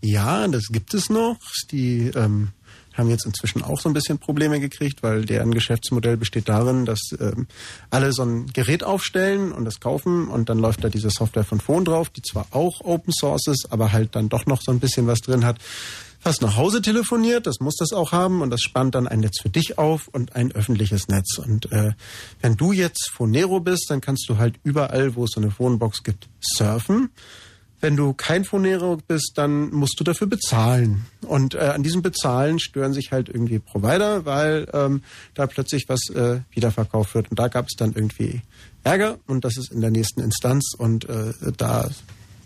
Ja, 0.01 0.47
das 0.47 0.65
gibt 0.71 0.93
es 0.93 1.09
noch. 1.09 1.39
Die 1.71 2.11
ähm, 2.15 2.49
haben 2.93 3.09
jetzt 3.09 3.25
inzwischen 3.25 3.63
auch 3.63 3.79
so 3.79 3.89
ein 3.89 3.93
bisschen 3.93 4.19
Probleme 4.19 4.59
gekriegt, 4.59 5.03
weil 5.03 5.25
deren 5.25 5.53
Geschäftsmodell 5.53 6.17
besteht 6.17 6.49
darin, 6.49 6.85
dass 6.85 6.99
ähm, 7.19 7.47
alle 7.89 8.11
so 8.13 8.23
ein 8.23 8.47
Gerät 8.47 8.83
aufstellen 8.83 9.51
und 9.51 9.65
das 9.65 9.79
kaufen 9.79 10.27
und 10.27 10.49
dann 10.49 10.59
läuft 10.59 10.83
da 10.83 10.89
diese 10.89 11.09
Software 11.09 11.43
von 11.43 11.59
Phone 11.59 11.85
drauf, 11.85 12.09
die 12.09 12.21
zwar 12.21 12.47
auch 12.51 12.81
Open 12.81 13.13
Source 13.13 13.47
ist, 13.47 13.67
aber 13.71 13.91
halt 13.91 14.15
dann 14.15 14.29
doch 14.29 14.45
noch 14.45 14.61
so 14.61 14.71
ein 14.71 14.79
bisschen 14.79 15.07
was 15.07 15.19
drin 15.19 15.45
hat. 15.45 15.57
Was 16.21 16.41
nach 16.41 16.57
Hause 16.57 16.81
telefoniert, 16.81 17.47
das 17.47 17.61
muss 17.61 17.77
das 17.77 17.93
auch 17.93 18.11
haben 18.11 18.41
und 18.41 18.49
das 18.49 18.61
spannt 18.61 18.93
dann 18.93 19.07
ein 19.07 19.21
Netz 19.21 19.39
für 19.41 19.49
dich 19.49 19.77
auf 19.77 20.09
und 20.09 20.35
ein 20.35 20.51
öffentliches 20.51 21.07
Netz. 21.07 21.37
Und 21.37 21.71
äh, 21.71 21.93
wenn 22.41 22.57
du 22.57 22.73
jetzt 22.73 23.09
Phonero 23.13 23.61
bist, 23.61 23.85
dann 23.89 24.01
kannst 24.01 24.27
du 24.27 24.37
halt 24.37 24.55
überall, 24.63 25.15
wo 25.15 25.23
es 25.23 25.31
so 25.33 25.39
eine 25.39 25.49
Phonebox 25.49 26.03
gibt, 26.03 26.27
surfen. 26.41 27.09
Wenn 27.81 27.95
du 27.95 28.13
kein 28.13 28.43
Phonero 28.43 28.97
bist, 29.07 29.33
dann 29.35 29.69
musst 29.71 29.99
du 29.99 30.03
dafür 30.03 30.27
bezahlen. 30.27 31.05
Und 31.21 31.55
äh, 31.55 31.59
an 31.59 31.81
diesem 31.83 32.01
Bezahlen 32.01 32.59
stören 32.59 32.93
sich 32.93 33.11
halt 33.11 33.29
irgendwie 33.29 33.59
Provider, 33.59 34.25
weil 34.25 34.67
ähm, 34.73 35.01
da 35.33 35.47
plötzlich 35.47 35.85
was 35.87 36.09
äh, 36.13 36.41
wiederverkauft 36.51 37.15
wird. 37.15 37.29
Und 37.31 37.39
da 37.39 37.47
gab 37.47 37.67
es 37.67 37.75
dann 37.77 37.93
irgendwie 37.93 38.41
Ärger 38.83 39.17
und 39.27 39.45
das 39.45 39.57
ist 39.57 39.71
in 39.71 39.81
der 39.81 39.91
nächsten 39.91 40.21
Instanz 40.21 40.73
und 40.77 41.07
äh, 41.07 41.33
da 41.57 41.89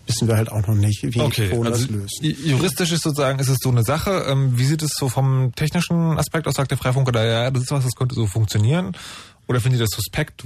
wissen 0.05 0.27
wir 0.27 0.36
halt 0.36 0.51
auch 0.51 0.67
noch 0.67 0.75
nicht, 0.75 1.01
wie 1.03 1.21
Phone 1.49 1.65
also 1.67 1.86
das 1.86 1.89
löst. 1.89 2.19
ju- 2.21 2.36
juristisch 2.49 2.91
ist 2.91 3.03
sozusagen, 3.03 3.39
ist 3.39 3.47
es 3.49 3.59
so 3.61 3.69
eine 3.69 3.84
Sache. 3.84 4.25
Ähm, 4.27 4.57
wie 4.57 4.65
sieht 4.65 4.81
es 4.84 4.91
so 4.97 5.07
vom 5.09 5.53
technischen 5.55 6.17
Aspekt 6.17 6.47
aus? 6.47 6.55
Sagt 6.55 6.71
der 6.71 6.77
Freifunker 6.77 7.11
da, 7.11 7.23
ja, 7.25 7.49
das 7.51 7.63
ist 7.63 7.71
was, 7.71 7.84
das 7.86 7.93
könnte 7.95 8.13
so 8.13 8.27
funktionieren? 8.27 8.95
Oder 9.47 9.61
findet 9.61 9.79
ihr 9.79 9.86
das 9.86 9.95
suspekt? 9.95 10.43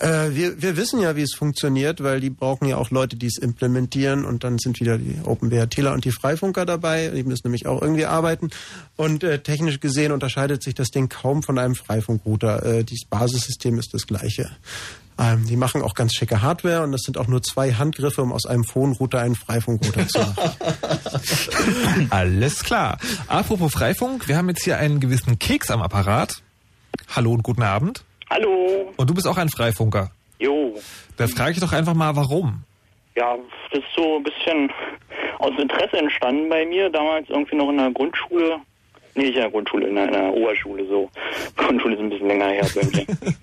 Äh, 0.00 0.34
wir, 0.34 0.62
wir 0.62 0.76
wissen 0.76 1.00
ja, 1.00 1.14
wie 1.14 1.22
es 1.22 1.34
funktioniert, 1.34 2.02
weil 2.02 2.20
die 2.20 2.30
brauchen 2.30 2.66
ja 2.66 2.78
auch 2.78 2.90
Leute, 2.90 3.16
die 3.16 3.26
es 3.26 3.36
implementieren 3.36 4.24
und 4.24 4.44
dann 4.44 4.58
sind 4.58 4.80
wieder 4.80 4.96
die 4.96 5.16
OpenWRTler 5.24 5.92
und 5.92 6.04
die 6.04 6.10
Freifunker 6.10 6.64
dabei. 6.64 7.08
Die 7.08 7.22
müssen 7.22 7.42
nämlich 7.44 7.66
auch 7.66 7.82
irgendwie 7.82 8.06
arbeiten. 8.06 8.50
Und 8.96 9.22
äh, 9.22 9.40
technisch 9.40 9.80
gesehen 9.80 10.12
unterscheidet 10.12 10.62
sich 10.62 10.74
das 10.74 10.88
Ding 10.88 11.08
kaum 11.08 11.42
von 11.42 11.58
einem 11.58 11.74
Freifunkrouter. 11.74 12.64
Äh, 12.64 12.84
das 12.84 13.00
Basissystem 13.08 13.78
ist 13.78 13.92
das 13.92 14.06
gleiche. 14.06 14.50
Ähm, 15.18 15.44
die 15.46 15.56
machen 15.56 15.82
auch 15.82 15.94
ganz 15.94 16.14
schicke 16.14 16.40
Hardware 16.40 16.82
und 16.82 16.92
das 16.92 17.02
sind 17.02 17.18
auch 17.18 17.26
nur 17.26 17.42
zwei 17.42 17.74
Handgriffe, 17.74 18.22
um 18.22 18.32
aus 18.32 18.46
einem 18.46 18.64
Phone-Router 18.64 19.20
einen 19.20 19.34
Freifunkrouter 19.34 20.08
zu 20.08 20.18
machen. 20.18 22.06
Alles 22.10 22.64
klar. 22.64 22.96
Apropos 23.26 23.70
Freifunk, 23.70 24.28
wir 24.28 24.38
haben 24.38 24.48
jetzt 24.48 24.64
hier 24.64 24.78
einen 24.78 24.98
gewissen 24.98 25.38
Keks 25.38 25.70
am 25.70 25.82
Apparat. 25.82 26.42
Hallo 27.14 27.32
und 27.32 27.42
guten 27.42 27.62
Abend. 27.62 28.02
Hallo. 28.30 28.92
Und 28.96 29.10
du 29.10 29.14
bist 29.14 29.26
auch 29.26 29.36
ein 29.36 29.48
Freifunker. 29.48 30.10
Jo. 30.38 30.74
Da 31.16 31.26
frage 31.26 31.52
ich 31.52 31.60
doch 31.60 31.72
einfach 31.72 31.94
mal, 31.94 32.14
warum? 32.14 32.62
Ja, 33.16 33.36
das 33.70 33.80
ist 33.80 33.88
so 33.94 34.16
ein 34.16 34.22
bisschen 34.22 34.72
aus 35.38 35.52
Interesse 35.58 35.98
entstanden 35.98 36.48
bei 36.48 36.64
mir, 36.64 36.88
damals 36.90 37.28
irgendwie 37.28 37.56
noch 37.56 37.68
in 37.70 37.78
der 37.78 37.90
Grundschule. 37.90 38.60
Nee, 39.16 39.24
nicht 39.24 39.34
in 39.34 39.40
der 39.40 39.50
Grundschule, 39.50 39.88
in 39.88 39.96
der, 39.96 40.04
in 40.04 40.12
der 40.12 40.32
Oberschule 40.32 40.86
so. 40.86 41.10
Grundschule 41.56 41.94
ist 41.94 42.00
ein 42.00 42.10
bisschen 42.10 42.28
länger 42.28 42.48
her. 42.48 42.66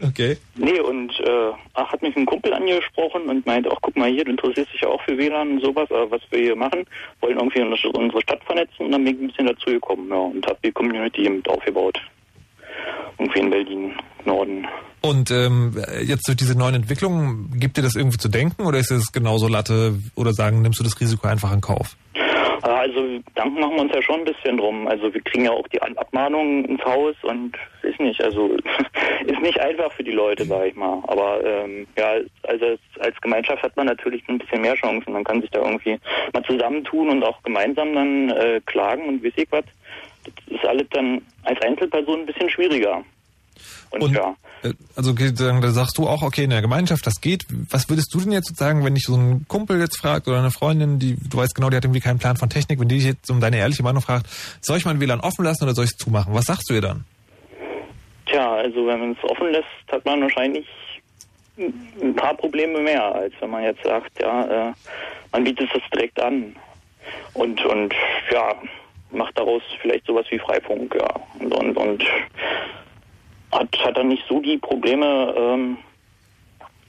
Okay. 0.07 0.37
Nee, 0.55 0.79
und 0.79 1.11
äh, 1.19 1.51
ach, 1.75 1.91
hat 1.91 2.01
mich 2.01 2.15
ein 2.15 2.25
Kumpel 2.25 2.51
angesprochen 2.51 3.29
und 3.29 3.45
meinte, 3.45 3.69
ach 3.71 3.77
guck 3.81 3.95
mal 3.97 4.09
hier, 4.09 4.23
du 4.23 4.31
interessierst 4.31 4.73
dich 4.73 4.81
ja 4.81 4.87
auch 4.87 5.01
für 5.03 5.15
WLAN 5.15 5.51
und 5.51 5.61
sowas, 5.61 5.91
aber 5.91 6.09
was 6.09 6.21
wir 6.31 6.39
hier 6.39 6.55
machen, 6.55 6.85
wollen 7.19 7.37
irgendwie 7.37 7.61
unsere 7.61 7.89
unsere 7.89 8.21
Stadt 8.21 8.43
vernetzen 8.45 8.85
und 8.85 8.93
dann 8.93 9.03
bin 9.03 9.13
ich 9.15 9.21
ein 9.21 9.27
bisschen 9.27 9.45
dazu 9.45 9.69
gekommen, 9.69 10.09
ja, 10.09 10.15
und 10.15 10.47
habe 10.47 10.57
die 10.63 10.71
Community 10.71 11.29
mit 11.29 11.47
aufgebaut. 11.47 11.99
Irgendwie 13.19 13.39
in 13.39 13.49
Berlin, 13.51 13.93
Norden. 14.27 14.67
Und 15.01 15.31
ähm, 15.31 15.73
jetzt 16.03 16.27
durch 16.27 16.37
diese 16.37 16.57
neuen 16.57 16.75
Entwicklungen, 16.75 17.51
gibt 17.59 17.77
dir 17.77 17.81
das 17.81 17.95
irgendwie 17.95 18.17
zu 18.17 18.29
denken 18.29 18.65
oder 18.65 18.77
ist 18.77 18.91
es 18.91 19.11
genauso 19.11 19.47
Latte 19.47 19.95
oder 20.15 20.33
sagen, 20.33 20.61
nimmst 20.61 20.79
du 20.79 20.83
das 20.83 20.99
Risiko 20.99 21.27
einfach 21.27 21.51
in 21.53 21.61
Kauf? 21.61 21.95
Äh, 22.63 22.67
Also 22.67 23.01
Gedanken 23.25 23.59
machen 23.59 23.75
wir 23.75 23.81
uns 23.83 23.93
ja 23.93 24.01
schon 24.01 24.19
ein 24.19 24.25
bisschen 24.25 24.57
drum. 24.57 24.87
Also 24.87 25.13
wir 25.13 25.21
kriegen 25.21 25.45
ja 25.45 25.51
auch 25.51 25.67
die 25.67 25.81
Abmahnungen 25.81 26.65
ins 26.65 26.83
Haus 26.83 27.15
und 27.23 27.55
ist 27.83 27.99
nicht, 27.99 28.21
also 28.21 28.55
ist 29.25 29.41
nicht 29.41 29.59
einfach 29.59 29.91
für 29.93 30.03
die 30.03 30.11
Leute, 30.11 30.45
sag 30.45 30.65
ich 30.65 30.75
mal. 30.75 31.01
Aber 31.07 31.43
ähm, 31.45 31.87
ja, 31.97 32.13
also 32.43 32.65
als, 32.65 32.79
als 32.99 33.21
Gemeinschaft 33.21 33.61
hat 33.63 33.77
man 33.77 33.87
natürlich 33.87 34.23
ein 34.27 34.39
bisschen 34.39 34.61
mehr 34.61 34.75
Chancen. 34.75 35.13
Man 35.13 35.23
kann 35.23 35.41
sich 35.41 35.51
da 35.51 35.59
irgendwie 35.59 35.99
mal 36.33 36.43
zusammentun 36.43 37.09
und 37.09 37.23
auch 37.23 37.41
gemeinsam 37.43 37.93
dann 37.93 38.29
äh, 38.31 38.61
klagen 38.65 39.07
und 39.07 39.23
weiß 39.23 39.33
ich 39.35 39.47
was. 39.51 39.65
Das 40.25 40.57
ist 40.57 40.65
alles 40.65 40.87
dann 40.91 41.21
als 41.43 41.61
Einzelperson 41.61 42.21
ein 42.21 42.25
bisschen 42.25 42.49
schwieriger. 42.49 43.03
Und, 43.89 44.03
Und 44.03 44.15
ja. 44.15 44.35
äh, 44.63 44.73
also 44.95 45.11
okay, 45.11 45.31
da 45.33 45.71
sagst 45.71 45.97
du 45.97 46.07
auch, 46.07 46.21
okay, 46.21 46.43
in 46.43 46.49
der 46.49 46.61
Gemeinschaft, 46.61 47.05
das 47.05 47.21
geht. 47.21 47.45
Was 47.69 47.89
würdest 47.89 48.13
du 48.13 48.19
denn 48.19 48.31
jetzt 48.31 48.55
sagen, 48.57 48.83
wenn 48.83 48.95
dich 48.95 49.05
so 49.05 49.15
ein 49.15 49.45
Kumpel 49.47 49.79
jetzt 49.79 49.97
fragt 49.97 50.27
oder 50.27 50.39
eine 50.39 50.51
Freundin, 50.51 50.99
die 50.99 51.15
du 51.15 51.37
weißt 51.37 51.55
genau, 51.55 51.69
die 51.69 51.77
hat 51.77 51.85
irgendwie 51.85 52.01
keinen 52.01 52.19
Plan 52.19 52.37
von 52.37 52.49
Technik, 52.49 52.79
wenn 52.79 52.87
die 52.87 52.95
dich 52.95 53.05
jetzt 53.05 53.29
um 53.29 53.39
deine 53.39 53.57
ehrliche 53.57 53.83
Meinung 53.83 54.01
fragt, 54.01 54.27
soll 54.61 54.77
ich 54.77 54.85
mein 54.85 54.99
WLAN 54.99 55.19
offen 55.19 55.45
lassen 55.45 55.63
oder 55.63 55.73
soll 55.73 55.85
ich 55.85 55.91
es 55.91 55.97
zumachen? 55.97 56.33
Was 56.33 56.45
sagst 56.45 56.69
du 56.69 56.73
ihr 56.73 56.81
dann? 56.81 57.05
Tja, 58.25 58.55
also 58.55 58.85
wenn 58.87 58.99
man 58.99 59.11
es 59.11 59.29
offen 59.29 59.51
lässt, 59.51 59.65
hat 59.91 60.03
man 60.05 60.21
wahrscheinlich 60.21 60.65
ein 61.57 62.15
paar 62.15 62.35
Probleme 62.35 62.79
mehr, 62.81 63.03
als 63.15 63.33
wenn 63.39 63.49
man 63.49 63.63
jetzt 63.63 63.83
sagt, 63.83 64.11
ja, 64.21 64.69
äh, 64.69 64.73
man 65.31 65.43
bietet 65.43 65.69
es 65.73 65.81
direkt 65.91 66.21
an 66.21 66.55
und 67.33 67.63
und 67.65 67.93
ja, 68.31 68.53
macht 69.11 69.37
daraus 69.37 69.61
vielleicht 69.81 70.05
sowas 70.05 70.25
wie 70.29 70.39
Freifunk, 70.39 70.95
ja. 70.95 71.07
Und, 71.39 71.53
und, 71.53 71.77
und 71.77 72.03
hat, 73.51 73.67
hat 73.79 73.97
dann 73.97 74.09
nicht 74.09 74.23
so 74.27 74.39
die 74.39 74.57
Probleme, 74.57 75.33
ähm, 75.37 75.77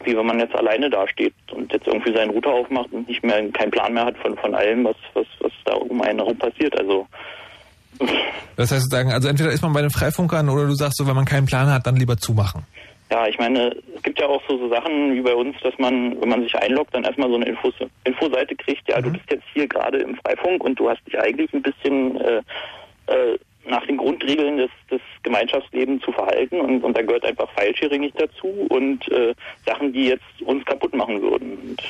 wie 0.04 0.16
wenn 0.16 0.26
man 0.26 0.38
jetzt 0.38 0.54
alleine 0.54 0.90
dasteht 0.90 1.34
und 1.52 1.72
jetzt 1.72 1.86
irgendwie 1.86 2.14
seinen 2.14 2.30
Router 2.30 2.52
aufmacht 2.52 2.92
und 2.92 3.08
nicht 3.08 3.22
mehr 3.24 3.48
keinen 3.50 3.70
Plan 3.70 3.94
mehr 3.94 4.04
hat 4.04 4.16
von, 4.18 4.36
von 4.36 4.54
allem, 4.54 4.84
was, 4.84 4.96
was, 5.14 5.26
was 5.40 5.52
da 5.64 5.74
um 5.74 6.00
einen 6.02 6.18
herum 6.18 6.36
passiert. 6.36 6.78
Also 6.78 7.06
Das 8.56 8.72
heißt 8.72 8.82
sozusagen, 8.82 9.12
also 9.12 9.28
entweder 9.28 9.50
ist 9.50 9.62
man 9.62 9.72
bei 9.72 9.80
den 9.80 9.90
Freifunkern 9.90 10.48
oder 10.48 10.66
du 10.66 10.74
sagst 10.74 10.98
so, 10.98 11.06
wenn 11.06 11.16
man 11.16 11.24
keinen 11.24 11.46
Plan 11.46 11.72
hat, 11.72 11.86
dann 11.86 11.96
lieber 11.96 12.16
zumachen. 12.16 12.64
Ja, 13.10 13.26
ich 13.26 13.38
meine, 13.38 13.74
es 13.96 14.02
gibt 14.02 14.20
ja 14.20 14.26
auch 14.26 14.42
so, 14.46 14.58
so 14.58 14.68
Sachen 14.68 15.14
wie 15.14 15.22
bei 15.22 15.34
uns, 15.34 15.56
dass 15.62 15.72
man, 15.78 16.20
wenn 16.20 16.28
man 16.28 16.42
sich 16.42 16.54
einloggt, 16.56 16.94
dann 16.94 17.04
erstmal 17.04 17.30
so 17.30 17.36
eine 17.36 17.46
Infos, 17.46 17.72
Infoseite 18.04 18.54
kriegt, 18.54 18.86
ja, 18.88 19.00
du 19.00 19.10
bist 19.10 19.24
jetzt 19.30 19.46
hier 19.54 19.66
gerade 19.66 19.98
im 19.98 20.16
Freifunk 20.16 20.62
und 20.62 20.78
du 20.78 20.90
hast 20.90 21.00
dich 21.06 21.18
eigentlich 21.18 21.50
ein 21.54 21.62
bisschen 21.62 22.20
äh, 22.20 22.42
äh, 23.06 23.38
nach 23.68 23.86
den 23.86 23.96
Grundregeln 23.96 24.56
des, 24.56 24.70
des 24.90 25.00
Gemeinschaftslebens 25.22 26.02
zu 26.02 26.12
verhalten 26.12 26.60
und, 26.60 26.82
und 26.82 26.96
da 26.96 27.02
gehört 27.02 27.24
einfach 27.24 27.48
Filesharing 27.56 28.00
nicht 28.00 28.20
dazu 28.20 28.48
und 28.68 29.06
äh, 29.10 29.34
Sachen, 29.66 29.92
die 29.92 30.06
jetzt 30.06 30.42
uns 30.44 30.64
kaputt 30.64 30.94
machen 30.94 31.20
würden. 31.22 31.58
Und, 31.58 31.82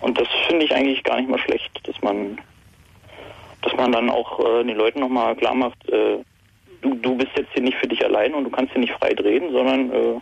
und 0.00 0.20
das 0.20 0.28
finde 0.48 0.64
ich 0.64 0.74
eigentlich 0.74 1.02
gar 1.04 1.16
nicht 1.18 1.28
mal 1.28 1.38
schlecht, 1.38 1.70
dass 1.86 2.00
man 2.02 2.38
dass 3.62 3.74
man 3.74 3.92
dann 3.92 4.08
auch 4.10 4.40
äh, 4.40 4.64
den 4.64 4.76
Leuten 4.76 5.00
nochmal 5.00 5.36
klar 5.36 5.54
macht, 5.54 5.88
äh, 5.88 6.18
du, 6.80 6.94
du 6.94 7.16
bist 7.16 7.30
jetzt 7.36 7.52
hier 7.52 7.62
nicht 7.62 7.76
für 7.76 7.88
dich 7.88 8.04
allein 8.04 8.34
und 8.34 8.44
du 8.44 8.50
kannst 8.50 8.72
hier 8.72 8.80
nicht 8.80 8.94
frei 8.94 9.12
drehen, 9.12 9.52
sondern 9.52 9.92
äh, 9.92 10.20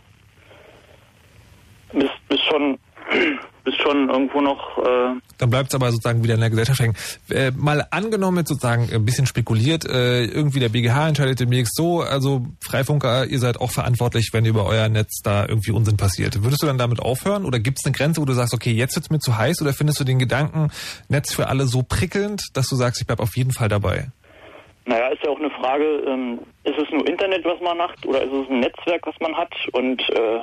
bist, 1.93 2.13
bist 2.29 2.45
schon 2.45 2.79
bist 3.65 3.81
schon 3.83 4.09
irgendwo 4.09 4.41
noch 4.41 4.79
äh, 4.79 5.15
Dann 5.39 5.51
bleibt 5.51 5.69
es 5.69 5.75
aber 5.75 5.91
sozusagen 5.91 6.23
wieder 6.23 6.35
in 6.35 6.41
der 6.41 6.51
Gesellschaft 6.51 6.81
hängen. 6.81 6.97
Äh, 7.31 7.51
mal 7.57 7.87
angenommen, 7.91 8.39
jetzt 8.39 8.49
sozusagen 8.49 8.89
ein 8.93 9.05
bisschen 9.05 9.27
spekuliert, 9.27 9.85
äh, 9.85 10.25
irgendwie 10.25 10.61
der 10.61 10.71
BGH 10.71 11.09
entscheidet 11.09 11.41
demnächst 11.41 11.77
so, 11.77 12.01
also 12.01 12.47
Freifunker, 12.61 13.27
ihr 13.27 13.39
seid 13.39 13.61
auch 13.61 13.71
verantwortlich, 13.71 14.31
wenn 14.33 14.45
über 14.45 14.65
euer 14.65 14.89
Netz 14.89 15.21
da 15.23 15.47
irgendwie 15.47 15.73
Unsinn 15.73 15.97
passiert. 15.97 16.43
Würdest 16.43 16.63
du 16.63 16.67
dann 16.67 16.79
damit 16.79 17.01
aufhören 17.01 17.45
oder 17.45 17.59
gibt 17.59 17.79
es 17.79 17.87
eine 17.87 17.95
Grenze, 17.95 18.21
wo 18.21 18.25
du 18.25 18.33
sagst, 18.33 18.55
okay, 18.55 18.73
jetzt 18.73 18.97
wird's 18.97 19.11
mir 19.11 19.19
zu 19.19 19.37
heiß 19.37 19.61
oder 19.61 19.73
findest 19.73 20.01
du 20.01 20.05
den 20.05 20.19
Gedanken 20.19 20.71
Netz 21.09 21.35
für 21.35 21.49
alle 21.49 21.67
so 21.67 21.83
prickelnd, 21.83 22.43
dass 22.55 22.69
du 22.69 22.77
sagst, 22.77 23.01
ich 23.01 23.07
bleib 23.07 23.21
auf 23.21 23.37
jeden 23.37 23.53
Fall 23.53 23.69
dabei? 23.69 24.09
Naja, 24.87 25.09
ist 25.09 25.23
ja 25.23 25.31
auch 25.31 25.39
eine 25.39 25.51
Frage, 25.51 25.85
ähm, 26.07 26.39
ist 26.65 26.79
es 26.79 26.91
nur 26.91 27.07
Internet, 27.07 27.45
was 27.45 27.61
man 27.61 27.77
macht, 27.77 28.07
oder 28.07 28.23
ist 28.23 28.33
es 28.33 28.49
ein 28.49 28.61
Netzwerk, 28.61 29.07
was 29.07 29.15
man 29.21 29.37
hat? 29.37 29.53
Und 29.73 30.01
äh, 30.01 30.41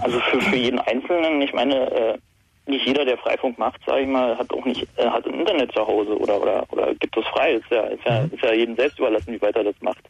also 0.00 0.18
für, 0.20 0.40
für 0.40 0.56
jeden 0.56 0.78
Einzelnen, 0.78 1.40
ich 1.42 1.52
meine, 1.52 1.90
äh, 1.90 2.18
nicht 2.66 2.86
jeder, 2.86 3.04
der 3.04 3.18
Freifunk 3.18 3.58
macht, 3.58 3.80
sage 3.84 4.02
ich 4.02 4.08
mal, 4.08 4.38
hat 4.38 4.52
auch 4.52 4.64
nicht 4.64 4.86
äh, 4.96 5.08
hat 5.08 5.26
ein 5.26 5.40
Internet 5.40 5.72
zu 5.72 5.86
Hause 5.86 6.16
oder 6.16 6.40
oder 6.40 6.64
oder 6.70 6.94
gibt 6.94 7.16
es 7.16 7.26
frei. 7.26 7.54
Ist 7.54 7.70
ja 7.70 7.82
ist 7.82 8.04
ja 8.04 8.22
ist 8.22 8.42
ja 8.42 8.52
jedem 8.52 8.76
selbst 8.76 8.98
überlassen, 8.98 9.32
wie 9.32 9.42
weit 9.42 9.56
er 9.56 9.64
das 9.64 9.74
macht. 9.80 10.04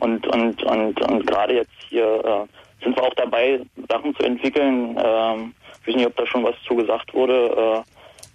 Und 0.00 0.26
und 0.26 0.62
und 0.64 1.00
und 1.00 1.26
gerade 1.26 1.54
jetzt 1.54 1.72
hier 1.88 2.04
äh, 2.04 2.84
sind 2.84 2.96
wir 2.96 3.02
auch 3.02 3.14
dabei, 3.14 3.60
Sachen 3.88 4.14
zu 4.16 4.22
entwickeln. 4.22 4.98
Ähm, 5.02 5.54
ich 5.80 5.88
weiß 5.88 5.96
nicht, 5.96 6.06
ob 6.06 6.16
da 6.16 6.26
schon 6.26 6.44
was 6.44 6.54
zu 6.66 6.74
gesagt 6.76 7.14
wurde, 7.14 7.34
äh, 7.34 7.82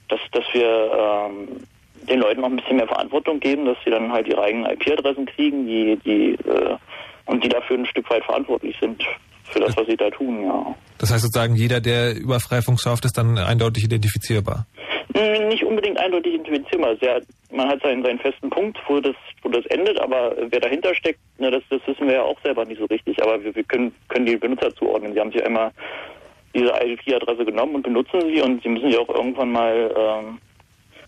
dass 0.07 0.19
dass 0.31 0.45
wir 0.53 1.27
ähm, 1.29 1.47
den 2.09 2.21
Leuten 2.21 2.41
noch 2.41 2.49
ein 2.49 2.55
bisschen 2.55 2.77
mehr 2.77 2.87
Verantwortung 2.87 3.39
geben, 3.39 3.65
dass 3.65 3.77
sie 3.85 3.91
dann 3.91 4.11
halt 4.11 4.27
ihre 4.27 4.41
eigenen 4.41 4.71
IP-Adressen 4.71 5.27
kriegen, 5.27 5.67
die, 5.67 5.95
die 5.97 6.31
äh, 6.49 6.75
und 7.27 7.43
die 7.43 7.49
dafür 7.49 7.77
ein 7.77 7.85
Stück 7.85 8.09
weit 8.09 8.23
verantwortlich 8.23 8.75
sind 8.79 9.05
für 9.49 9.59
das, 9.59 9.75
was 9.77 9.87
sie 9.87 9.97
da 9.97 10.09
tun, 10.09 10.43
ja. 10.43 10.75
Das 10.97 11.11
heißt 11.11 11.21
sozusagen, 11.21 11.55
jeder, 11.55 11.79
der 11.81 12.15
über 12.15 12.39
Freifunk 12.39 12.79
surft, 12.79 13.05
ist 13.05 13.17
dann 13.17 13.37
eindeutig 13.37 13.85
identifizierbar. 13.85 14.65
Hm, 15.15 15.47
Nicht 15.47 15.63
unbedingt 15.63 15.97
eindeutig 15.97 16.35
identifizierbar. 16.35 16.95
Sehr, 16.97 17.21
man 17.51 17.67
hat 17.67 17.81
seinen, 17.81 18.03
seinen 18.03 18.19
festen 18.19 18.49
Punkt, 18.49 18.77
wo 18.87 18.99
das, 18.99 19.15
wo 19.41 19.49
das 19.49 19.65
endet, 19.67 19.99
aber 19.99 20.35
wer 20.49 20.59
dahinter 20.59 20.93
steckt, 20.93 21.19
ne, 21.39 21.49
das, 21.49 21.63
das 21.69 21.81
wissen 21.87 22.07
wir 22.07 22.15
ja 22.15 22.23
auch 22.23 22.39
selber 22.43 22.65
nicht 22.65 22.79
so 22.79 22.85
richtig. 22.85 23.21
Aber 23.21 23.43
wir, 23.43 23.55
wir 23.55 23.63
können, 23.63 23.93
können 24.07 24.25
die 24.25 24.37
Benutzer 24.37 24.73
zuordnen. 24.75 25.13
Sie 25.13 25.19
haben 25.19 25.31
sich 25.31 25.43
einmal 25.43 25.71
diese 26.53 26.69
IP-Adresse 26.69 27.45
genommen 27.45 27.75
und 27.75 27.83
benutzen 27.83 28.21
sie 28.21 28.41
und 28.41 28.61
sie 28.63 28.69
müssen 28.69 28.91
sie 28.91 28.97
auch 28.97 29.09
irgendwann 29.09 29.51
mal, 29.51 29.93
ähm, 29.95 30.39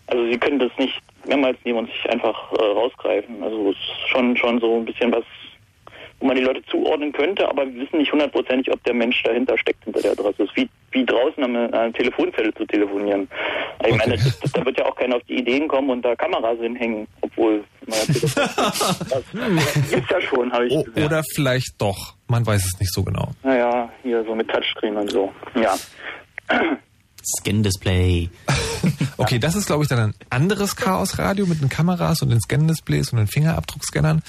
also 0.06 0.26
sie 0.30 0.38
können 0.38 0.58
das 0.58 0.70
nicht 0.78 1.00
mehrmals 1.26 1.58
nehmen 1.64 1.80
und 1.80 1.90
sich 1.90 2.10
einfach 2.10 2.52
äh, 2.52 2.64
rausgreifen. 2.64 3.42
Also 3.42 3.70
es 3.70 3.76
ist 3.76 4.08
schon, 4.08 4.36
schon 4.36 4.60
so 4.60 4.76
ein 4.76 4.84
bisschen 4.84 5.12
was, 5.12 5.24
wo 6.22 6.28
man 6.28 6.36
die 6.36 6.42
Leute 6.42 6.62
zuordnen 6.66 7.12
könnte, 7.12 7.48
aber 7.48 7.66
wir 7.66 7.82
wissen 7.82 7.98
nicht 7.98 8.12
hundertprozentig, 8.12 8.72
ob 8.72 8.82
der 8.84 8.94
Mensch 8.94 9.20
dahinter 9.24 9.58
steckt, 9.58 9.82
hinter 9.84 10.00
der 10.00 10.12
Adresse. 10.12 10.44
Es 10.44 10.50
ist 10.50 10.56
wie, 10.56 10.68
wie 10.92 11.04
draußen 11.04 11.42
an 11.42 11.56
einer 11.56 11.78
einer 11.80 11.92
Telefonzelle 11.92 12.54
zu 12.54 12.64
telefonieren. 12.64 13.28
Ich 13.84 13.96
meine, 13.96 14.14
das, 14.14 14.38
das, 14.38 14.52
da 14.52 14.64
wird 14.64 14.78
ja 14.78 14.86
auch 14.86 14.94
keiner 14.94 15.16
auf 15.16 15.22
die 15.28 15.38
Ideen 15.38 15.66
kommen 15.66 15.90
und 15.90 16.02
da 16.02 16.14
Kameras 16.14 16.58
hinhängen, 16.60 17.08
obwohl 17.22 17.64
das 17.86 18.06
gibt's 19.90 20.10
ja 20.10 20.20
schon, 20.20 20.52
habe 20.52 20.66
ich 20.66 20.72
O 20.72 20.84
gesehen. 20.84 21.04
oder 21.04 21.22
vielleicht 21.34 21.74
doch. 21.80 22.14
Man 22.28 22.46
weiß 22.46 22.64
es 22.64 22.78
nicht 22.78 22.92
so 22.92 23.02
genau. 23.02 23.32
Naja, 23.42 23.90
hier 24.04 24.24
so 24.24 24.34
mit 24.36 24.48
Touchscreen 24.48 24.96
und 24.96 25.10
so. 25.10 25.32
Ja. 25.56 25.74
Scan-Display. 27.24 28.30
Okay, 29.18 29.38
das 29.38 29.54
ist, 29.54 29.66
glaube 29.66 29.84
ich, 29.84 29.88
dann 29.88 30.00
ein 30.00 30.14
anderes 30.30 30.74
Chaos-Radio 30.74 31.46
mit 31.46 31.60
den 31.60 31.68
Kameras 31.68 32.22
und 32.22 32.30
den 32.30 32.40
Scan-Displays 32.40 33.12
und 33.12 33.18
den 33.18 33.28
Fingerabdruckscannern. 33.28 34.22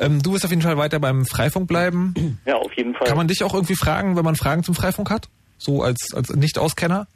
Ähm, 0.00 0.20
du 0.22 0.32
wirst 0.32 0.44
auf 0.44 0.50
jeden 0.50 0.62
Fall 0.62 0.76
weiter 0.76 0.98
beim 0.98 1.24
Freifunk 1.24 1.68
bleiben. 1.68 2.40
Ja, 2.46 2.56
auf 2.56 2.72
jeden 2.74 2.94
Fall. 2.94 3.06
Kann 3.06 3.16
man 3.16 3.28
dich 3.28 3.44
auch 3.44 3.54
irgendwie 3.54 3.76
fragen, 3.76 4.16
wenn 4.16 4.24
man 4.24 4.34
Fragen 4.34 4.64
zum 4.64 4.74
Freifunk 4.74 5.10
hat? 5.10 5.28
So 5.58 5.82
als, 5.82 6.12
als 6.14 6.30
Nicht-Auskenner? 6.30 7.06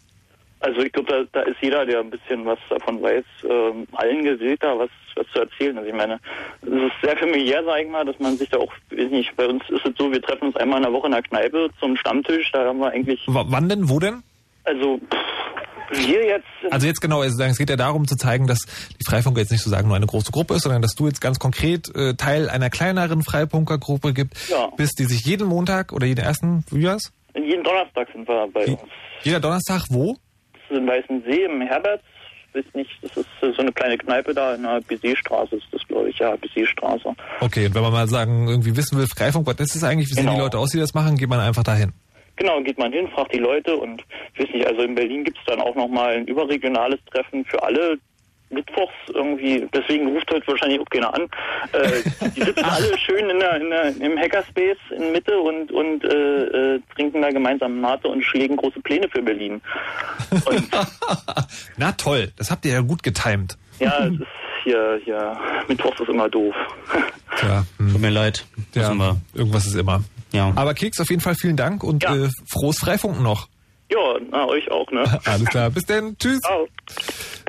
Also 0.61 0.81
ich 0.81 0.93
glaube, 0.93 1.11
da, 1.11 1.41
da 1.41 1.47
ist 1.47 1.59
jeder, 1.61 1.85
der 1.85 2.01
ein 2.01 2.11
bisschen 2.11 2.47
was 2.47 2.59
davon 2.71 3.03
weiß, 3.03 3.25
ähm, 3.45 3.87
allen 3.93 4.25
gewillt, 4.25 4.63
da 4.63 4.79
was, 4.79 4.89
was 5.15 5.27
zu 5.35 5.41
erzählen. 5.41 5.77
Also 5.77 5.91
ich 5.91 5.95
meine, 5.95 6.19
es 6.63 6.69
ist 6.69 6.93
sehr 7.03 7.17
familiär, 7.19 7.63
sag 7.65 7.83
ich 7.83 7.89
mal, 7.91 8.05
dass 8.05 8.19
man 8.19 8.37
sich 8.39 8.49
da 8.49 8.59
auch, 8.59 8.73
weiß 8.91 9.11
nicht, 9.11 9.37
bei 9.37 9.47
uns 9.47 9.63
ist 9.69 9.85
es 9.85 9.93
so, 9.99 10.11
wir 10.11 10.23
treffen 10.23 10.49
uns 10.49 10.57
einmal 10.57 10.79
in 10.79 10.85
der 10.85 10.93
Woche 10.93 11.07
in 11.07 11.13
der 11.13 11.23
Kneipe 11.23 11.69
zum 11.81 11.97
Stammtisch, 11.97 12.51
da 12.53 12.65
haben 12.65 12.79
wir 12.79 12.91
eigentlich, 12.91 13.27
W 13.27 13.43
wann 13.47 13.69
denn? 13.69 13.91
Wo 13.91 13.99
denn? 13.99 14.23
Also 14.65 14.99
pff, 14.99 16.07
wir 16.09 16.25
jetzt, 16.27 16.47
Also 16.71 16.87
jetzt 16.87 17.01
genau, 17.01 17.21
also 17.21 17.43
es 17.43 17.59
geht 17.59 17.71
ja 17.71 17.77
darum 17.77 18.07
zu 18.09 18.17
zeigen, 18.17 18.47
dass 18.47 18.59
die 19.01 19.05
Freifunker 19.09 19.41
jetzt 19.41 19.51
nicht 19.53 19.61
sozusagen 19.63 19.87
nur 19.89 19.97
eine 19.97 20.07
große 20.07 20.33
Gruppe 20.33 20.55
ist, 20.55 20.63
sondern 20.63 20.83
dass 20.83 20.95
du 20.95 21.07
jetzt 21.07 21.21
ganz 21.21 21.39
konkret 21.39 21.95
äh, 21.95 22.15
Teil 22.15 22.49
einer 22.49 22.71
kleineren 22.71 23.23
Freifunkergruppe 23.23 24.13
gibt, 24.15 24.49
Ja. 24.49 24.69
bist, 24.77 24.99
die 24.99 25.05
sich 25.05 25.25
jeden 25.27 25.47
Montag 25.47 25.93
oder 25.93 26.07
jeden 26.07 26.25
ersten, 26.25 26.65
wie 26.71 26.85
war's? 26.85 27.13
jeden 27.37 27.65
Donnerstag 27.65 28.09
sind 28.13 28.27
wir 28.29 28.49
bei 28.53 28.65
uns. 28.67 28.79
Jeder 29.23 29.41
Donnerstag 29.41 29.83
wo? 29.91 30.17
Das 30.53 30.63
ist 30.71 30.77
in 30.79 30.87
Weißensee 30.87 31.45
im 31.45 31.61
Herberts, 31.61 32.05
weiß 32.55 32.65
nicht, 32.75 32.91
das 33.03 33.17
ist 33.17 33.27
so 33.41 33.61
eine 33.61 33.73
kleine 33.73 33.99
Kneipe 33.99 34.33
da 34.33 34.55
in 34.55 34.63
der 34.63 34.81
Bizet-Straße 34.83 35.57
ist 35.57 35.67
das, 35.73 35.83
glaube 35.89 36.09
ich, 36.11 36.19
ja, 36.19 36.35
Bizet-Straße. 36.37 37.13
Okay, 37.41 37.67
und 37.67 37.75
wenn 37.75 37.83
man 37.83 37.93
mal 37.93 38.09
sagen, 38.09 38.49
irgendwie 38.49 38.77
wissen 38.77 38.97
will, 38.99 39.07
Freifunk, 39.09 39.47
was 39.47 39.57
ist 39.59 39.75
das 39.75 39.83
eigentlich, 39.85 40.09
wie 40.11 40.15
sehen 40.15 40.25
Genau. 40.25 40.37
die 40.37 40.41
Leute 40.43 40.59
aus, 40.59 40.71
die 40.71 40.79
das 40.79 40.95
machen, 40.95 41.17
geht 41.19 41.29
man 41.29 41.41
einfach 41.41 41.65
dahin. 41.65 41.93
Genau, 42.37 42.61
geht 42.63 42.79
man 42.79 42.93
hin, 42.93 43.09
fragt 43.09 43.33
die 43.33 43.39
Leute 43.39 43.77
und 43.77 44.03
ich 44.35 44.41
weiß 44.41 44.55
nicht, 44.55 44.67
also 44.67 44.83
in 44.83 44.95
Berlin 44.95 45.25
gibt 45.25 45.39
es 45.39 45.45
dann 45.47 45.61
auch 45.61 45.75
nochmal 45.75 46.17
ein 46.17 46.27
überregionales 46.27 46.99
Treffen 47.11 47.45
für 47.45 47.63
alle 47.63 47.99
mittwochs 48.51 48.95
irgendwie, 49.09 49.67
deswegen 49.75 50.09
ruft 50.09 50.31
heute 50.31 50.47
wahrscheinlich 50.47 50.81
auch 50.81 50.89
keiner 50.91 51.13
an. 51.13 51.23
Äh, 51.73 52.31
die 52.37 52.43
sitzen 52.43 52.65
alle 52.65 52.99
schön 52.99 53.29
in 53.29 53.41
der, 53.41 53.57
in 53.61 53.71
der, 53.71 53.97
im 54.01 54.19
Hackerspace 54.19 54.79
in 54.97 55.13
Mitte 55.13 55.39
und, 55.39 55.73
und 55.73 56.05
äh, 56.05 56.75
äh, 56.75 56.81
trinken 56.95 57.23
da 57.23 57.31
gemeinsam 57.31 57.81
Mate 57.81 58.09
und 58.09 58.23
schlägen 58.23 58.57
große 58.57 58.81
Pläne 58.81 59.09
für 59.09 59.23
Berlin. 59.23 59.61
Und 60.31 60.71
Na 61.77 61.93
toll, 61.93 62.33
das 62.37 62.51
habt 62.51 62.65
ihr 62.65 62.73
ja 62.73 62.81
gut 62.81 63.03
getimt. 63.03 63.59
ja, 63.81 64.07
es 64.07 64.21
ist 64.21 64.27
hier, 64.65 65.01
hier, 65.05 65.37
mittwochs 65.69 66.01
ist 66.01 66.09
immer 66.09 66.29
doof. 66.29 66.55
Tja, 67.39 67.65
hm, 67.79 67.93
Tut 67.93 68.01
mir 68.01 68.11
leid. 68.11 68.47
ja, 68.75 68.93
irgendwas 69.35 69.67
ist 69.67 69.75
immer. 69.75 70.03
Ja. 70.35 70.53
Aber 70.57 70.75
Keks, 70.75 71.01
auf 71.01 71.09
jeden 71.11 71.23
Fall 71.23 71.35
vielen 71.37 71.57
Dank 71.57 71.83
und 71.83 72.03
Ja. 72.03 72.15
äh, 72.15 72.29
frohes 72.51 72.79
Freifunken 72.79 73.23
noch. 73.23 73.49
Ja, 73.91 73.99
na, 74.31 74.47
euch 74.49 74.71
auch, 74.71 74.91
ne? 74.91 75.05
Alles 75.25 75.47
klar, 75.49 75.71
bis 75.71 75.85
denn, 75.85 76.17
tschüss. 76.19 76.41
Ciao. 76.41 76.67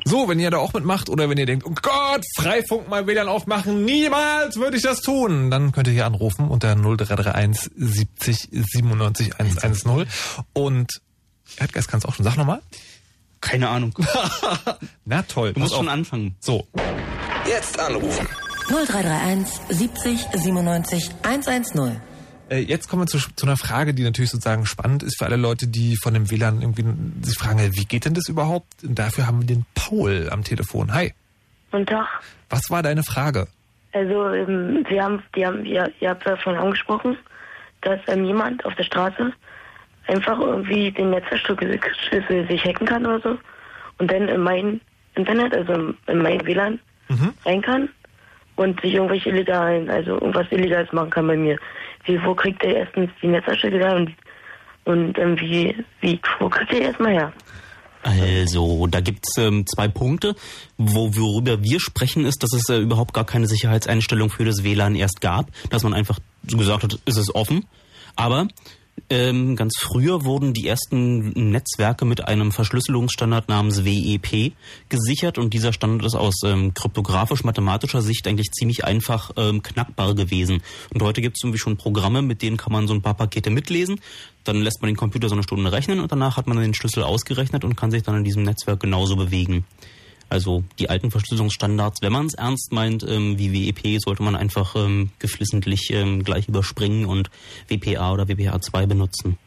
So, 0.04 0.28
wenn 0.28 0.38
ihr 0.38 0.50
da 0.50 0.58
auch 0.58 0.72
mitmacht 0.72 1.08
oder 1.08 1.28
wenn 1.28 1.36
ihr 1.38 1.46
denkt, 1.46 1.66
oh 1.66 1.72
Gott, 1.82 2.22
Freifunk 2.36 2.88
mal 2.88 3.06
WLAN 3.08 3.26
aufmachen, 3.26 3.84
niemals 3.84 4.56
würde 4.56 4.76
ich 4.76 4.82
das 4.84 5.00
tun, 5.00 5.50
dann 5.50 5.72
könnt 5.72 5.88
ihr 5.88 5.94
hier 5.94 6.06
anrufen 6.06 6.48
unter 6.48 6.76
0331 6.76 7.70
70 7.74 8.48
97 8.52 9.40
110 9.40 10.06
und 10.52 10.90
Erdgeist 11.58 11.88
kannst 11.88 12.06
auch 12.06 12.14
schon, 12.14 12.24
sag 12.24 12.36
nochmal. 12.36 12.60
Keine 13.40 13.68
Ahnung. 13.68 13.94
Na 15.04 15.22
toll, 15.22 15.52
Du 15.54 15.60
musst 15.60 15.74
schon 15.74 15.88
anfangen. 15.88 16.36
So, 16.40 16.66
Jetzt 17.48 17.78
anrufen. 17.80 18.26
0331 18.68 19.60
70 19.70 20.26
97 20.34 21.10
110. 21.22 22.00
Äh, 22.48 22.58
jetzt 22.60 22.88
kommen 22.88 23.02
wir 23.02 23.06
zu, 23.06 23.18
zu 23.34 23.46
einer 23.46 23.56
Frage, 23.56 23.92
die 23.94 24.02
natürlich 24.04 24.30
sozusagen 24.30 24.66
spannend 24.66 25.02
ist 25.02 25.18
für 25.18 25.24
alle 25.26 25.36
Leute, 25.36 25.66
die 25.66 25.96
von 25.96 26.14
dem 26.14 26.30
WLAN 26.30 26.60
irgendwie 26.62 26.84
sich 27.22 27.36
fragen, 27.38 27.58
wie 27.74 27.84
geht 27.84 28.04
denn 28.04 28.14
das 28.14 28.28
überhaupt? 28.28 28.66
Und 28.84 28.98
dafür 28.98 29.26
haben 29.26 29.40
wir 29.40 29.46
den 29.46 29.66
Paul 29.74 30.28
am 30.30 30.44
Telefon. 30.44 30.92
Hi, 30.94 31.12
Guten 31.72 31.86
Tag. 31.86 32.06
was 32.48 32.70
war 32.70 32.82
deine 32.82 33.02
Frage? 33.02 33.48
Also, 33.92 34.28
ähm, 34.30 34.84
wir 34.88 35.02
haben, 35.02 35.22
die 35.34 35.46
haben, 35.46 35.64
ihr, 35.64 35.90
ihr 36.00 36.10
habt 36.10 36.24
ja 36.26 36.36
schon 36.38 36.54
angesprochen, 36.56 37.16
dass 37.80 37.98
ähm, 38.06 38.24
jemand 38.24 38.64
auf 38.64 38.74
der 38.74 38.84
Straße 38.84 39.32
einfach 40.06 40.38
irgendwie 40.38 40.92
den 40.92 41.10
Netzwerkschlüssel 41.10 42.46
sich 42.48 42.64
hacken 42.64 42.86
kann 42.86 43.04
oder 43.06 43.20
so 43.20 43.38
und 43.98 44.10
dann 44.10 44.28
in 44.28 44.40
mein 44.40 44.80
Internet, 45.16 45.54
also 45.54 45.72
in- 45.72 45.96
in 46.06 46.18
mein 46.18 46.46
WLAN 46.46 46.78
Mhm. 47.08 47.32
rein 47.44 47.62
kann 47.62 47.88
und 48.56 48.80
sich 48.80 48.94
irgendwelche 48.94 49.30
illegalen, 49.30 49.88
also 49.90 50.12
irgendwas 50.14 50.46
Illegales 50.50 50.92
machen 50.92 51.10
kann 51.10 51.26
bei 51.26 51.36
mir. 51.36 51.58
Wie, 52.06 52.22
wo 52.24 52.34
kriegt 52.34 52.62
er 52.64 52.76
erstens 52.76 53.10
die 53.22 53.28
Netzwerkschlüssel 53.28 53.80
her 53.80 53.96
und, 53.96 54.14
und 54.84 55.18
ähm, 55.18 55.38
wie, 55.40 55.76
wie, 56.00 56.18
kriegt 56.18 56.72
er 56.72 56.80
erstmal 56.80 57.12
her? 57.12 57.32
Also, 58.02 58.86
da 58.86 59.00
gibt's 59.00 59.36
ähm, 59.36 59.64
zwei 59.66 59.88
Punkte. 59.88 60.36
Wo, 60.78 61.16
worüber 61.16 61.62
wir 61.62 61.80
sprechen, 61.80 62.24
ist, 62.24 62.42
dass 62.42 62.52
es 62.52 62.68
äh, 62.68 62.78
überhaupt 62.78 63.12
gar 63.12 63.26
keine 63.26 63.48
Sicherheitseinstellung 63.48 64.30
für 64.30 64.44
das 64.44 64.62
WLAN 64.62 64.94
erst 64.94 65.20
gab, 65.20 65.50
dass 65.70 65.82
man 65.82 65.92
einfach 65.92 66.20
so 66.46 66.56
gesagt 66.56 66.84
hat, 66.84 66.98
ist 67.04 67.16
es 67.16 67.34
offen. 67.34 67.66
Aber 68.14 68.46
ähm, 69.08 69.54
ganz 69.54 69.74
früher 69.78 70.24
wurden 70.24 70.52
die 70.52 70.66
ersten 70.66 71.30
Netzwerke 71.50 72.04
mit 72.04 72.26
einem 72.26 72.50
Verschlüsselungsstandard 72.50 73.48
namens 73.48 73.84
WEP 73.84 74.52
gesichert 74.88 75.38
und 75.38 75.54
dieser 75.54 75.72
Standard 75.72 76.06
ist 76.06 76.16
aus 76.16 76.42
ähm, 76.44 76.74
kryptografisch-mathematischer 76.74 78.02
Sicht 78.02 78.26
eigentlich 78.26 78.50
ziemlich 78.50 78.84
einfach 78.84 79.30
ähm, 79.36 79.62
knackbar 79.62 80.14
gewesen. 80.14 80.62
Und 80.92 81.02
heute 81.02 81.20
gibt 81.20 81.36
es 81.36 81.44
irgendwie 81.44 81.58
schon 81.58 81.76
Programme, 81.76 82.22
mit 82.22 82.42
denen 82.42 82.56
kann 82.56 82.72
man 82.72 82.88
so 82.88 82.94
ein 82.94 83.02
paar 83.02 83.14
Pakete 83.14 83.50
mitlesen, 83.50 84.00
dann 84.42 84.56
lässt 84.62 84.82
man 84.82 84.88
den 84.88 84.96
Computer 84.96 85.28
so 85.28 85.34
eine 85.34 85.44
Stunde 85.44 85.70
rechnen 85.70 86.00
und 86.00 86.10
danach 86.10 86.36
hat 86.36 86.48
man 86.48 86.58
den 86.58 86.74
Schlüssel 86.74 87.04
ausgerechnet 87.04 87.64
und 87.64 87.76
kann 87.76 87.92
sich 87.92 88.02
dann 88.02 88.16
in 88.16 88.24
diesem 88.24 88.42
Netzwerk 88.42 88.80
genauso 88.80 89.14
bewegen. 89.14 89.64
Also 90.28 90.64
die 90.78 90.90
alten 90.90 91.10
Verschlüsselungsstandards, 91.10 92.02
wenn 92.02 92.12
man 92.12 92.26
es 92.26 92.34
ernst 92.34 92.72
meint, 92.72 93.04
ähm, 93.08 93.38
wie 93.38 93.52
WEP, 93.52 94.00
sollte 94.00 94.22
man 94.24 94.34
einfach 94.34 94.74
ähm, 94.74 95.10
geflissentlich 95.20 95.90
ähm, 95.92 96.24
gleich 96.24 96.48
überspringen 96.48 97.06
und 97.06 97.30
WPA 97.68 98.12
oder 98.12 98.24
WPA2 98.24 98.86
benutzen. 98.86 99.38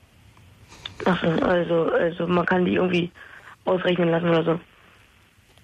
Ach 1.05 1.21
so, 1.21 1.27
also, 1.27 1.91
also 1.91 2.27
man 2.27 2.45
kann 2.45 2.63
die 2.65 2.75
irgendwie 2.75 3.11
ausrechnen 3.65 4.09
lassen 4.09 4.29
oder 4.29 4.43
so. 4.45 4.59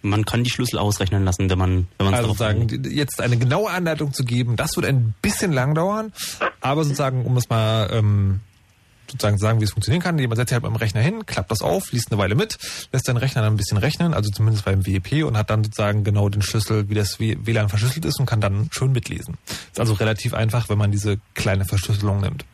Man 0.02 0.24
kann 0.26 0.44
die 0.44 0.50
Schlüssel 0.52 0.78
ausrechnen 0.78 1.24
lassen, 1.26 1.50
wenn 1.50 1.58
man 1.58 1.88
wenn 1.98 2.06
man 2.12 2.14
es 2.14 2.42
Also 2.42 2.64
die- 2.66 2.90
jetzt 2.96 3.20
eine 3.22 3.38
genaue 3.38 3.72
Anleitung 3.72 4.14
zu 4.14 4.24
geben, 4.24 4.56
das 4.56 4.76
wird 4.76 4.86
ein 4.86 5.16
bisschen 5.22 5.52
lang 5.52 5.74
dauern, 5.76 6.12
aber 6.62 6.84
sozusagen, 6.84 7.26
um 7.26 7.36
es 7.38 7.50
mal 7.50 7.90
ähm, 7.92 8.42
sozusagen 9.08 9.38
sagen, 9.38 9.60
wie 9.60 9.64
es 9.64 9.72
funktionieren 9.72 10.02
kann, 10.02 10.18
jemand 10.18 10.38
setzt 10.38 10.50
sich 10.50 10.56
halt 10.56 10.64
beim 10.64 10.76
Rechner 10.76 11.02
hin, 11.02 11.26
klappt 11.26 11.52
das 11.52 11.62
auf, 11.62 11.92
liest 11.92 12.12
eine 12.12 12.20
Weile 12.20 12.36
mit, 12.36 12.58
lässt 12.92 13.08
den 13.08 13.18
Rechner 13.18 13.42
dann 13.42 13.54
ein 13.54 13.58
bisschen 13.58 13.78
rechnen, 13.78 14.14
also 14.14 14.30
zumindest 14.32 14.66
beim 14.66 14.86
WEP 14.86 15.26
und 15.26 15.38
hat 15.38 15.50
dann 15.50 15.64
sozusagen 15.64 16.04
genau 16.04 16.30
den 16.30 16.42
Schlüssel, 16.42 16.90
wie 16.90 16.96
das 16.96 17.20
WLAN 17.20 17.70
verschlüsselt 17.70 18.06
ist 18.06 18.20
und 18.20 18.26
kann 18.26 18.42
dann 18.42 18.70
schön 18.72 18.92
mitlesen. 18.92 19.38
Ist 19.48 19.80
also 19.80 19.94
relativ 19.94 20.34
einfach, 20.34 20.70
wenn 20.70 20.78
man 20.78 20.92
diese 20.92 21.20
kleine 21.34 21.66
Verschlüsselung 21.66 22.22
nimmt. 22.22 22.46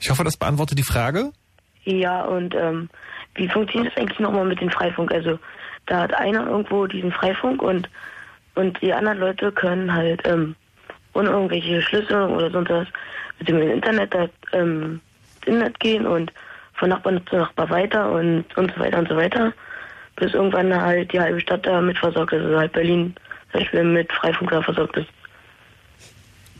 Ich 0.00 0.10
hoffe, 0.10 0.24
das 0.24 0.36
beantwortet 0.36 0.78
die 0.78 0.84
Frage. 0.84 1.30
Ja, 1.84 2.24
und 2.24 2.54
ähm, 2.54 2.88
wie 3.34 3.48
funktioniert 3.48 3.92
das 3.92 4.02
eigentlich 4.02 4.20
nochmal 4.20 4.44
mit 4.44 4.60
dem 4.60 4.70
Freifunk? 4.70 5.12
Also 5.12 5.38
da 5.86 6.00
hat 6.02 6.14
einer 6.14 6.46
irgendwo 6.46 6.86
diesen 6.86 7.12
Freifunk 7.12 7.62
und 7.62 7.88
und 8.54 8.80
die 8.80 8.92
anderen 8.92 9.18
Leute 9.18 9.50
können 9.52 9.92
halt 9.92 10.22
ähm, 10.26 10.54
ohne 11.14 11.30
irgendwelche 11.30 11.82
Schlüssel 11.82 12.22
oder 12.22 12.50
sonst 12.50 12.70
was 12.70 12.86
mit 13.38 13.48
dem 13.48 13.60
Internet 13.60 14.14
da, 14.14 14.28
ähm, 14.52 15.00
Internet 15.46 15.80
gehen 15.80 16.06
und 16.06 16.32
von 16.74 16.88
Nachbar 16.88 17.24
zu 17.26 17.36
Nachbar 17.36 17.70
weiter 17.70 18.12
und 18.12 18.44
und 18.56 18.72
so 18.74 18.80
weiter 18.80 18.98
und 18.98 19.08
so 19.08 19.16
weiter, 19.16 19.52
bis 20.16 20.34
irgendwann 20.34 20.74
halt 20.74 21.12
die 21.12 21.20
halbe 21.20 21.40
Stadt 21.40 21.66
da 21.66 21.80
mit 21.80 21.98
versorgt 21.98 22.32
ist, 22.32 22.42
also 22.42 22.58
halt 22.58 22.72
Berlin 22.72 23.14
zum 23.50 23.60
Beispiel 23.60 23.84
mit 23.84 24.12
Freifunk 24.12 24.50
da 24.50 24.62
versorgt 24.62 24.96
ist. 24.96 25.08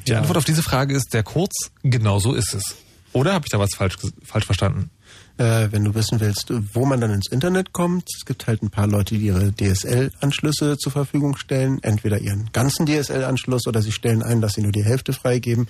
Die 0.07 0.15
Antwort 0.15 0.37
auf 0.37 0.45
diese 0.45 0.63
Frage 0.63 0.95
ist 0.95 1.11
sehr 1.13 1.23
kurz, 1.23 1.73
genau 1.83 2.19
so 2.19 2.35
ist 2.35 2.55
es. 2.55 2.77
Oder 3.15 3.33
habe 3.33 3.47
ich 3.47 3.51
da 3.51 3.59
was 3.59 3.71
falsch, 3.75 3.97
falsch 4.25 4.45
verstanden? 4.45 4.91
Äh, 5.39 5.69
wenn 5.71 5.85
du 5.85 5.95
wissen 5.95 6.21
willst, 6.21 6.53
wo 6.75 6.85
man 6.85 7.01
dann 7.01 7.13
ins 7.13 7.31
Internet 7.31 7.73
kommt, 7.73 8.09
es 8.15 8.25
gibt 8.25 8.47
halt 8.47 8.63
ein 8.63 8.71
paar 8.71 8.89
Leute, 8.89 9.15
die 9.15 9.27
ihre 9.27 9.53
DSL-Anschlüsse 9.53 10.77
zur 10.79 10.93
Verfügung 10.93 11.37
stellen, 11.37 11.79
entweder 11.83 12.19
ihren 12.19 12.51
ganzen 12.53 12.87
DSL-Anschluss 12.87 13.67
oder 13.67 13.83
sie 13.83 13.93
stellen 13.93 14.23
ein, 14.23 14.41
dass 14.41 14.55
sie 14.55 14.63
nur 14.63 14.73
die 14.73 14.85
Hälfte 14.85 15.13
freigeben. 15.13 15.69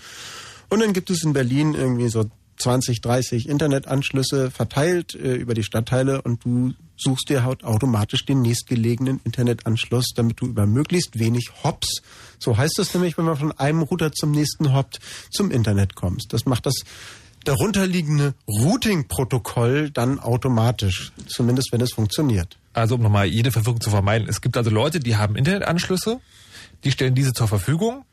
Und 0.71 0.81
dann 0.81 0.95
gibt 0.95 1.11
es 1.11 1.23
in 1.23 1.35
Berlin 1.35 1.75
irgendwie 1.75 2.09
so 2.09 2.25
20, 2.57 3.01
30 3.01 3.49
Internetanschlüsse 3.49 4.51
verteilt 4.51 5.15
äh, 5.15 5.35
über 5.35 5.55
die 5.55 5.63
Stadtteile 5.63 6.23
und 6.23 6.45
du 6.45 6.75
suchst 6.97 7.29
dir 7.29 7.43
halt 7.43 7.65
automatisch 7.65 8.25
den 8.25 8.43
nächstgelegenen 8.43 9.21
Internetanschluss, 9.25 10.13
damit 10.15 10.41
du 10.41 10.47
über 10.47 10.67
möglichst 10.67 11.19
wenig 11.19 11.51
Hops, 11.63 12.03
so 12.39 12.57
heißt 12.57 12.79
es 12.79 12.95
nämlich, 12.95 13.19
wenn 13.19 13.25
man 13.25 13.37
von 13.37 13.53
einem 13.53 13.83
Router 13.83 14.13
zum 14.13 14.31
nächsten 14.31 14.73
hoppt, 14.73 15.01
zum 15.31 15.51
Internet 15.51 15.95
kommst. 15.95 16.33
Das 16.33 16.47
macht 16.47 16.67
das 16.67 16.75
darunterliegende 17.45 18.35
Routing-Protokoll 18.49 19.91
dann 19.91 20.19
automatisch, 20.19 21.13
zumindest 21.27 21.73
wenn 21.73 21.81
es 21.81 21.93
funktioniert. 21.93 22.57
Also 22.73 22.97
um 22.97 23.03
nochmal 23.03 23.27
jede 23.27 23.53
Verwirrung 23.53 23.81
zu 23.81 23.91
vermeiden. 23.91 24.29
Es 24.29 24.41
gibt 24.41 24.57
also 24.57 24.71
Leute, 24.71 25.01
die 25.01 25.17
haben 25.17 25.37
Internetanschlüsse, 25.37 26.21
die 26.85 26.91
stellen 26.91 27.15
diese 27.15 27.33
zur 27.33 27.49
Verfügung 27.49 28.05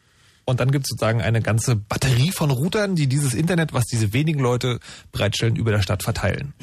und 0.52 0.60
dann 0.60 0.70
gibt 0.70 0.86
es 0.86 0.90
sozusagen 0.90 1.22
eine 1.22 1.42
ganze 1.42 1.76
Batterie 1.76 2.32
von 2.32 2.52
Routern, 2.52 2.96
die 2.96 3.08
dieses 3.08 3.34
Internet, 3.34 3.74
was 3.74 3.86
diese 3.86 4.14
wenigen 4.14 4.40
Leute 4.40 4.80
bereitstellen, 5.12 5.56
über 5.56 5.72
der 5.72 5.82
Stadt 5.82 6.04
verteilen. 6.04 6.54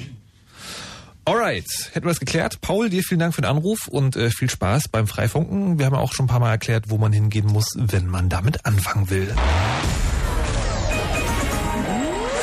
Alright, 1.25 1.67
hätten 1.93 2.07
wir 2.07 2.13
es 2.13 2.21
geklärt. 2.21 2.61
Paul, 2.61 2.89
dir 2.89 3.03
vielen 3.03 3.21
Dank 3.21 3.35
für 3.35 3.43
den 3.43 3.51
Anruf 3.51 3.89
und 3.89 4.17
äh, 4.17 4.31
viel 4.31 4.49
Spaß 4.49 4.89
beim 4.89 5.07
Freifunken. 5.07 5.79
Wir 5.79 5.87
haben 5.87 5.95
auch 5.95 6.13
schon 6.13 6.25
ein 6.25 6.29
paar 6.29 6.41
Mal 6.41 6.51
erklärt, 6.51 6.89
wo 6.89 6.97
man 6.97 7.13
hingehen 7.13 7.47
muss, 7.47 7.77
wenn 7.77 8.07
man 8.07 8.29
damit 8.29 8.65
anfangen 8.65 9.11
will. 9.11 9.35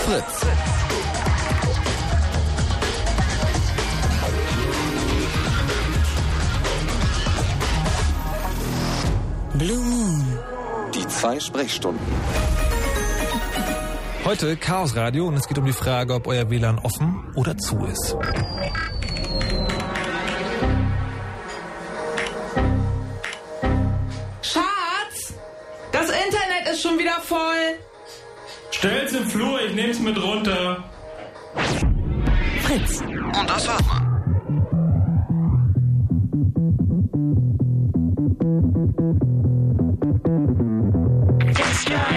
Fritz. 0.05 0.45
Blue 9.57 9.77
Moon. 9.77 10.14
Die 10.95 11.05
zwei 11.07 11.39
Sprechstunden. 11.41 11.99
Heute 14.23 14.55
Chaos 14.55 14.95
Radio 14.95 15.27
und 15.27 15.33
es 15.33 15.45
geht 15.45 15.57
um 15.57 15.65
die 15.65 15.73
Frage, 15.73 16.13
ob 16.13 16.25
euer 16.27 16.49
WLAN 16.49 16.79
offen 16.79 17.33
oder 17.35 17.57
zu 17.57 17.85
ist. 17.85 18.15
Schatz, 24.41 25.33
das 25.91 26.09
Internet 26.09 26.69
ist 26.71 26.81
schon 26.81 26.97
wieder 26.97 27.19
voll. 27.21 27.77
Stell's 28.71 29.11
im 29.11 29.25
Flur, 29.25 29.59
ich 29.67 29.75
nehm's 29.75 29.99
mit 29.99 30.21
runter. 30.21 30.83
Fritz. 32.63 33.01
Und 33.01 33.49
das 33.49 33.67
hört 33.67 33.85
man. 33.87 34.05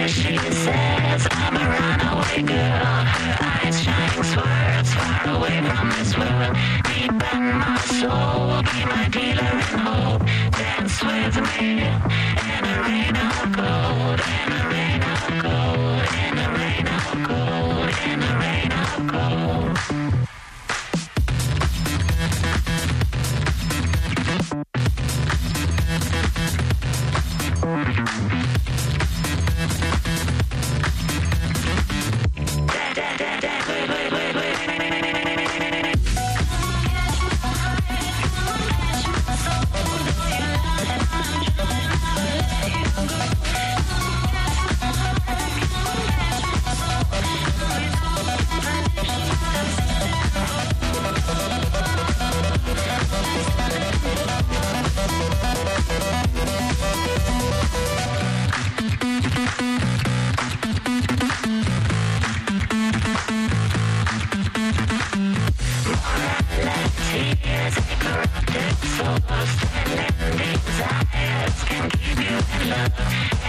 she 0.07 0.37
says. 0.37 1.27
I'm 1.31 1.55
a 1.55 1.65
runaway 1.69 2.41
girl. 2.43 3.03
Eyes 3.41 3.81
shining 3.83 4.23
swords 4.23 4.93
far 4.93 5.35
away 5.35 5.61
from 5.69 5.89
this 5.91 6.17
world. 6.17 6.55
Deep 6.85 7.11
in 7.33 7.43
my 7.57 7.77
soul, 7.99 8.61
be 8.63 8.85
my 8.85 9.07
dealer 9.09 9.55
in 9.55 9.79
hope. 9.85 10.21
Dance 10.51 11.01
with 11.03 11.35
me 11.45 11.81
in 11.81 12.65
a 12.65 12.81
rain 12.83 13.15
gold. 13.53 14.38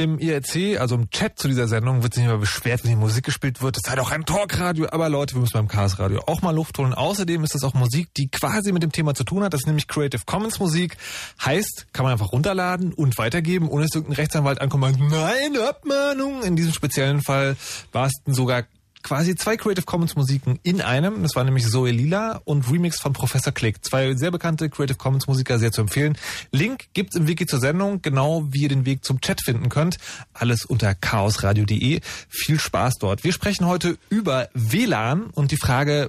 Im 0.00 0.18
IRC, 0.18 0.80
also 0.80 0.94
im 0.94 1.10
Chat 1.10 1.38
zu 1.38 1.46
dieser 1.46 1.68
Sendung, 1.68 2.02
wird 2.02 2.14
sich 2.14 2.24
immer 2.24 2.38
beschwert, 2.38 2.84
wenn 2.84 2.90
die 2.90 2.96
Musik 2.96 3.22
gespielt 3.22 3.60
wird. 3.60 3.76
Das 3.76 3.82
sei 3.84 3.96
doch 3.96 4.10
ein 4.10 4.24
Talkradio. 4.24 4.86
Aber 4.90 5.10
Leute, 5.10 5.34
wir 5.34 5.42
müssen 5.42 5.52
beim 5.52 5.68
Chaos 5.68 5.98
Radio 5.98 6.22
auch 6.26 6.40
mal 6.40 6.54
Luft 6.54 6.78
holen. 6.78 6.94
Außerdem 6.94 7.44
ist 7.44 7.54
das 7.54 7.64
auch 7.64 7.74
Musik, 7.74 8.08
die 8.14 8.28
quasi 8.30 8.72
mit 8.72 8.82
dem 8.82 8.92
Thema 8.92 9.14
zu 9.14 9.24
tun 9.24 9.44
hat. 9.44 9.52
Das 9.52 9.60
ist 9.60 9.66
nämlich 9.66 9.88
Creative 9.88 10.22
Commons 10.24 10.58
Musik. 10.58 10.96
Heißt, 11.44 11.88
kann 11.92 12.04
man 12.04 12.12
einfach 12.12 12.32
runterladen 12.32 12.94
und 12.94 13.18
weitergeben, 13.18 13.68
ohne 13.68 13.84
dass 13.84 13.94
irgendein 13.94 14.16
Rechtsanwalt 14.16 14.62
ankommt 14.62 14.84
und 14.84 14.98
sagt, 14.98 15.10
nein, 15.10 15.62
Abmahnung. 15.62 16.44
In 16.44 16.56
diesem 16.56 16.72
speziellen 16.72 17.20
Fall 17.20 17.56
war 17.92 18.06
es 18.06 18.14
sogar 18.24 18.64
quasi 19.10 19.34
zwei 19.34 19.56
Creative 19.56 19.84
Commons 19.84 20.14
Musiken 20.14 20.60
in 20.62 20.80
einem. 20.80 21.24
Das 21.24 21.34
war 21.34 21.42
nämlich 21.42 21.66
Zoe 21.66 21.90
Lila 21.90 22.40
und 22.44 22.70
Remix 22.70 23.00
von 23.00 23.12
Professor 23.12 23.52
Click. 23.52 23.84
Zwei 23.84 24.14
sehr 24.14 24.30
bekannte 24.30 24.70
Creative 24.70 24.96
Commons 24.96 25.26
Musiker, 25.26 25.58
sehr 25.58 25.72
zu 25.72 25.80
empfehlen. 25.80 26.16
Link 26.52 26.84
gibt's 26.92 27.16
im 27.16 27.26
Wiki 27.26 27.44
zur 27.44 27.58
Sendung, 27.58 28.02
genau 28.02 28.46
wie 28.52 28.62
ihr 28.62 28.68
den 28.68 28.86
Weg 28.86 29.04
zum 29.04 29.20
Chat 29.20 29.42
finden 29.42 29.68
könnt. 29.68 29.98
Alles 30.32 30.64
unter 30.64 30.94
chaosradio.de. 30.94 32.00
Viel 32.28 32.60
Spaß 32.60 32.98
dort. 33.00 33.24
Wir 33.24 33.32
sprechen 33.32 33.66
heute 33.66 33.98
über 34.10 34.48
WLAN 34.54 35.24
und 35.30 35.50
die 35.50 35.56
Frage, 35.56 36.08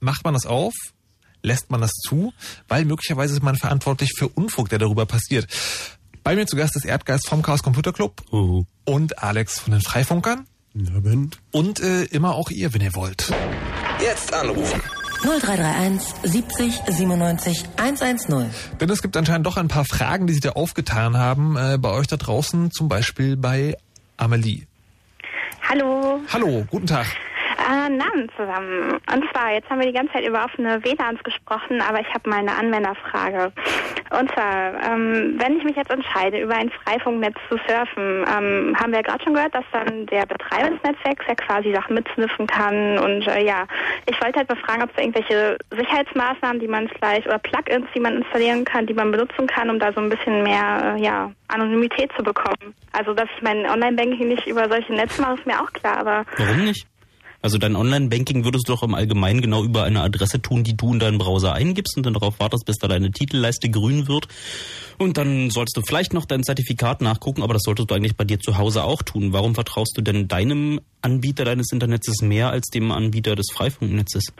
macht 0.00 0.24
man 0.24 0.34
das 0.34 0.44
auf? 0.44 0.74
Lässt 1.44 1.70
man 1.70 1.80
das 1.80 1.92
zu? 1.92 2.32
Weil 2.66 2.84
möglicherweise 2.84 3.34
ist 3.34 3.44
man 3.44 3.54
verantwortlich 3.54 4.10
für 4.18 4.26
Unfug, 4.26 4.70
der 4.70 4.80
darüber 4.80 5.06
passiert. 5.06 5.46
Bei 6.24 6.34
mir 6.34 6.48
zu 6.48 6.56
Gast 6.56 6.74
ist 6.74 6.84
Erdgeist 6.84 7.28
vom 7.28 7.42
Chaos 7.42 7.62
Computer 7.62 7.92
Club 7.92 8.24
Uh. 8.32 8.64
und 8.84 9.22
Alex 9.22 9.60
von 9.60 9.70
den 9.70 9.82
Freifunkern. 9.82 10.48
Abend. 10.86 11.38
Und 11.50 11.80
äh, 11.80 12.04
immer 12.04 12.34
auch 12.34 12.50
ihr, 12.50 12.72
wenn 12.74 12.80
ihr 12.80 12.94
wollt. 12.94 13.32
Jetzt 14.00 14.32
anrufen. 14.32 14.80
0331 15.22 16.14
70 16.22 16.80
97 16.86 17.64
110. 17.76 18.50
Denn 18.80 18.90
es 18.90 19.02
gibt 19.02 19.16
anscheinend 19.16 19.46
doch 19.46 19.56
ein 19.56 19.68
paar 19.68 19.84
Fragen, 19.84 20.26
die 20.26 20.32
sich 20.34 20.42
da 20.42 20.50
aufgetan 20.50 21.16
haben 21.16 21.56
äh, 21.56 21.76
bei 21.78 21.90
euch 21.90 22.06
da 22.06 22.16
draußen, 22.16 22.70
zum 22.70 22.88
Beispiel 22.88 23.36
bei 23.36 23.76
Amelie. 24.16 24.66
Hallo. 25.68 26.20
Hallo, 26.32 26.64
guten 26.70 26.86
Tag. 26.86 27.06
Äh, 27.68 27.90
Namen 27.90 28.30
zusammen. 28.34 28.92
Und 29.12 29.24
zwar, 29.30 29.52
jetzt 29.52 29.68
haben 29.68 29.80
wir 29.80 29.86
die 29.86 29.92
ganze 29.92 30.14
Zeit 30.14 30.26
über 30.26 30.42
offene 30.42 30.82
WLANs 30.82 31.22
gesprochen, 31.22 31.82
aber 31.82 32.00
ich 32.00 32.08
habe 32.14 32.30
mal 32.30 32.38
eine 32.38 32.56
Anwenderfrage. 32.56 33.52
Und 34.08 34.32
zwar, 34.32 34.72
ähm, 34.82 35.34
wenn 35.38 35.58
ich 35.58 35.64
mich 35.64 35.76
jetzt 35.76 35.90
entscheide, 35.90 36.40
über 36.40 36.54
ein 36.54 36.70
Freifunknetz 36.70 37.36
zu 37.50 37.58
surfen, 37.68 38.24
ähm, 38.26 38.74
haben 38.80 38.92
wir 38.92 39.00
ja 39.00 39.02
gerade 39.02 39.22
schon 39.22 39.34
gehört, 39.34 39.54
dass 39.54 39.66
dann 39.70 40.06
der 40.06 40.24
Betreiber 40.24 40.70
des 40.70 40.82
Netzwerks 40.82 41.26
ja 41.28 41.34
quasi 41.34 41.74
Sachen 41.74 41.96
mitsniffen 41.96 42.46
kann. 42.46 42.98
Und 43.00 43.26
äh, 43.26 43.44
ja, 43.44 43.66
ich 44.06 44.18
wollte 44.22 44.38
halt 44.38 44.48
mal 44.48 44.56
fragen, 44.64 44.82
ob 44.84 44.90
es 44.96 45.04
irgendwelche 45.04 45.58
Sicherheitsmaßnahmen, 45.70 46.60
die 46.60 46.68
man 46.68 46.88
vielleicht, 46.88 47.26
oder 47.26 47.38
Plugins, 47.38 47.86
die 47.94 48.00
man 48.00 48.16
installieren 48.16 48.64
kann, 48.64 48.86
die 48.86 48.94
man 48.94 49.10
benutzen 49.10 49.46
kann, 49.46 49.68
um 49.68 49.78
da 49.78 49.92
so 49.92 50.00
ein 50.00 50.08
bisschen 50.08 50.42
mehr, 50.42 50.96
äh, 50.96 51.02
ja, 51.02 51.30
Anonymität 51.48 52.10
zu 52.16 52.22
bekommen. 52.22 52.74
Also, 52.92 53.12
dass 53.12 53.28
ich 53.36 53.42
mein 53.42 53.68
Online-Banking 53.68 54.28
nicht 54.28 54.46
über 54.46 54.70
solche 54.70 54.94
Netze 54.94 55.20
mache, 55.20 55.34
ist 55.34 55.46
mir 55.46 55.60
auch 55.60 55.70
klar, 55.72 55.98
aber 55.98 56.24
Warum 56.38 56.64
nicht? 56.64 56.86
Also 57.40 57.58
dein 57.58 57.76
Online-Banking 57.76 58.44
würdest 58.44 58.68
du 58.68 58.72
doch 58.72 58.82
im 58.82 58.94
Allgemeinen 58.94 59.40
genau 59.40 59.62
über 59.62 59.84
eine 59.84 60.00
Adresse 60.00 60.42
tun, 60.42 60.64
die 60.64 60.76
du 60.76 60.92
in 60.92 60.98
deinen 60.98 61.18
Browser 61.18 61.52
eingibst 61.52 61.96
und 61.96 62.04
dann 62.04 62.14
darauf 62.14 62.40
wartest, 62.40 62.66
bis 62.66 62.76
da 62.76 62.88
deine 62.88 63.12
Titelleiste 63.12 63.70
grün 63.70 64.08
wird. 64.08 64.26
Und 64.98 65.16
dann 65.16 65.50
solltest 65.50 65.76
du 65.76 65.82
vielleicht 65.82 66.12
noch 66.12 66.24
dein 66.24 66.42
Zertifikat 66.42 67.00
nachgucken, 67.00 67.42
aber 67.42 67.54
das 67.54 67.62
solltest 67.64 67.90
du 67.90 67.94
eigentlich 67.94 68.16
bei 68.16 68.24
dir 68.24 68.40
zu 68.40 68.58
Hause 68.58 68.82
auch 68.82 69.02
tun. 69.02 69.32
Warum 69.32 69.54
vertraust 69.54 69.96
du 69.96 70.02
denn 70.02 70.26
deinem 70.26 70.80
Anbieter 71.00 71.44
deines 71.44 71.70
Internets 71.70 72.22
mehr 72.22 72.50
als 72.50 72.68
dem 72.68 72.90
Anbieter 72.90 73.36
des 73.36 73.46
Freifunknetzes? 73.54 74.32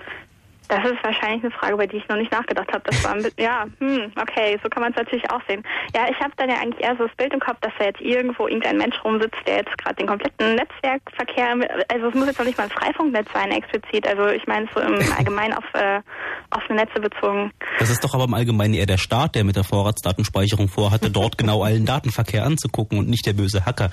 Das 0.68 0.84
ist 0.84 1.02
wahrscheinlich 1.02 1.42
eine 1.42 1.50
Frage, 1.50 1.74
über 1.74 1.86
die 1.86 1.96
ich 1.96 2.08
noch 2.08 2.16
nicht 2.16 2.30
nachgedacht 2.30 2.68
habe. 2.72 2.82
Das 2.84 3.02
war 3.02 3.12
ein 3.12 3.22
bisschen, 3.22 3.32
ja, 3.38 3.66
hm, 3.78 4.12
okay, 4.20 4.58
so 4.62 4.68
kann 4.68 4.82
man 4.82 4.92
es 4.92 4.98
natürlich 4.98 5.28
auch 5.30 5.40
sehen. 5.48 5.62
Ja, 5.94 6.06
ich 6.10 6.18
habe 6.20 6.32
dann 6.36 6.50
ja 6.50 6.56
eigentlich 6.56 6.84
eher 6.84 6.96
so 6.96 7.06
das 7.06 7.16
Bild 7.16 7.32
im 7.32 7.40
Kopf, 7.40 7.56
dass 7.60 7.72
da 7.78 7.86
jetzt 7.86 8.00
irgendwo 8.00 8.46
irgendein 8.46 8.76
Mensch 8.76 8.96
rumsitzt, 9.02 9.40
der 9.46 9.56
jetzt 9.58 9.76
gerade 9.78 9.96
den 9.96 10.06
kompletten 10.06 10.56
Netzwerkverkehr, 10.56 11.56
also 11.88 12.08
es 12.08 12.14
muss 12.14 12.26
jetzt 12.26 12.38
noch 12.38 12.46
nicht 12.46 12.58
mal 12.58 12.64
ein 12.64 12.70
Freifunknetz 12.70 13.28
sein 13.32 13.50
explizit. 13.50 14.06
Also 14.06 14.28
ich 14.28 14.46
meine 14.46 14.68
so 14.74 14.80
im 14.80 14.94
Allgemeinen 15.16 15.54
auf 15.54 15.64
äh, 15.72 16.00
offene 16.50 16.80
Netze 16.80 17.00
bezogen. 17.00 17.50
Das 17.78 17.90
ist 17.90 18.04
doch 18.04 18.14
aber 18.14 18.24
im 18.24 18.34
Allgemeinen 18.34 18.74
eher 18.74 18.86
der 18.86 18.98
Staat, 18.98 19.34
der 19.34 19.44
mit 19.44 19.56
der 19.56 19.64
Vorratsdatenspeicherung 19.64 20.68
vorhatte, 20.68 21.10
dort 21.10 21.38
genau 21.38 21.62
allen 21.62 21.86
Datenverkehr 21.86 22.44
anzugucken 22.44 22.98
und 22.98 23.08
nicht 23.08 23.26
der 23.26 23.32
böse 23.32 23.64
Hacker. 23.64 23.90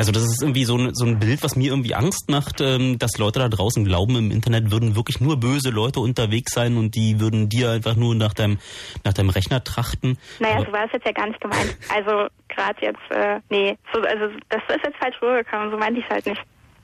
Also 0.00 0.12
das 0.12 0.22
ist 0.22 0.42
irgendwie 0.42 0.64
so 0.64 0.76
ein, 0.76 0.94
so 0.94 1.04
ein 1.04 1.18
Bild, 1.18 1.42
was 1.42 1.56
mir 1.56 1.70
irgendwie 1.70 1.94
Angst 1.94 2.30
macht, 2.30 2.60
ähm, 2.60 2.98
dass 2.98 3.18
Leute 3.18 3.38
da 3.38 3.48
draußen 3.48 3.84
glauben, 3.84 4.16
im 4.16 4.30
Internet 4.30 4.70
würden 4.70 4.96
wirklich 4.96 5.20
nur 5.20 5.38
böse 5.38 5.70
Leute 5.70 6.00
unterwegs 6.00 6.52
sein 6.52 6.76
und 6.78 6.94
die 6.94 7.20
würden 7.20 7.48
dir 7.48 7.70
einfach 7.70 7.96
nur 7.96 8.14
nach 8.14 8.32
deinem, 8.34 8.58
nach 9.04 9.12
deinem 9.12 9.30
Rechner 9.30 9.62
trachten. 9.62 10.18
Naja, 10.38 10.56
Aber- 10.56 10.66
so 10.66 10.72
war 10.72 10.84
es 10.86 10.92
jetzt 10.92 11.06
ja 11.06 11.12
gar 11.12 11.26
nicht 11.28 11.40
gemeint. 11.40 11.76
Also 11.94 12.28
gerade 12.48 12.76
jetzt, 12.80 13.10
äh, 13.10 13.40
nee, 13.50 13.76
so, 13.92 14.00
also 14.00 14.34
das 14.48 14.62
ist 14.68 14.84
jetzt 14.84 14.96
falsch 14.98 15.16
rübergekommen, 15.22 15.70
so 15.70 15.76
meinte 15.76 16.00
ich 16.00 16.06
es 16.06 16.10
halt 16.10 16.26
nicht. 16.26 16.40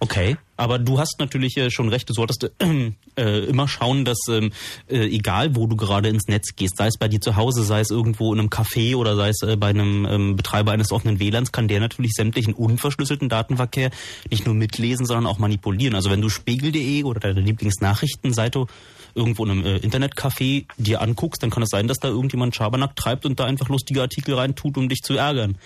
Okay, 0.09 0.37
aber 0.57 0.79
du 0.79 1.01
hast 1.01 1.17
natürlich 1.19 1.57
äh, 1.57 1.69
schon 1.69 1.89
recht, 1.89 2.09
du 2.09 2.13
solltest 2.13 2.49
äh, 2.61 2.93
äh, 3.17 3.45
immer 3.47 3.67
schauen, 3.67 4.05
dass 4.05 4.19
ähm, 4.31 4.53
äh, 4.89 4.99
egal 4.99 5.57
wo 5.57 5.67
du 5.67 5.75
gerade 5.75 6.09
ins 6.09 6.29
Netz 6.29 6.55
gehst, 6.55 6.77
sei 6.77 6.87
es 6.87 6.97
bei 6.97 7.09
dir 7.09 7.21
zu 7.21 7.35
Hause, 7.35 7.65
sei 7.65 7.81
es 7.81 7.91
irgendwo 7.91 8.33
in 8.33 8.39
einem 8.39 8.49
Café 8.49 8.95
oder 8.95 9.17
sei 9.17 9.31
es 9.31 9.43
äh, 9.43 9.57
bei 9.57 9.71
einem 9.71 10.07
ähm, 10.09 10.37
Betreiber 10.37 10.71
eines 10.71 10.93
offenen 10.93 11.19
WLANs, 11.19 11.51
kann 11.51 11.67
der 11.67 11.81
natürlich 11.81 12.13
sämtlichen 12.13 12.55
unverschlüsselten 12.55 13.29
Datenverkehr 13.29 13.91
nicht 14.31 14.47
nur 14.47 14.55
mitlesen, 14.55 15.07
sondern 15.07 15.27
auch 15.27 15.39
manipulieren. 15.39 15.97
Also 15.97 16.09
wenn 16.09 16.21
du 16.21 16.29
spiegel.de 16.29 17.03
oder 17.03 17.19
deine 17.19 17.41
Lieblingsnachrichtenseite 17.41 18.67
irgendwo 19.17 19.45
in 19.45 19.51
einem 19.51 19.65
äh, 19.65 19.79
Internetcafé 19.79 20.67
dir 20.79 21.03
anguckst, 21.03 21.43
dann 21.43 21.51
kann 21.51 21.65
es 21.65 21.71
sein, 21.71 21.89
dass 21.89 21.99
da 21.99 22.07
irgendjemand 22.07 22.55
Schabernack 22.55 22.95
treibt 22.95 23.27
und 23.27 23.41
da 23.41 23.45
einfach 23.45 23.69
lustige 23.69 24.03
Artikel 24.03 24.35
reintut, 24.35 24.79
um 24.79 24.89
dich 24.89 25.01
zu 25.03 25.15
ärgern. 25.15 25.57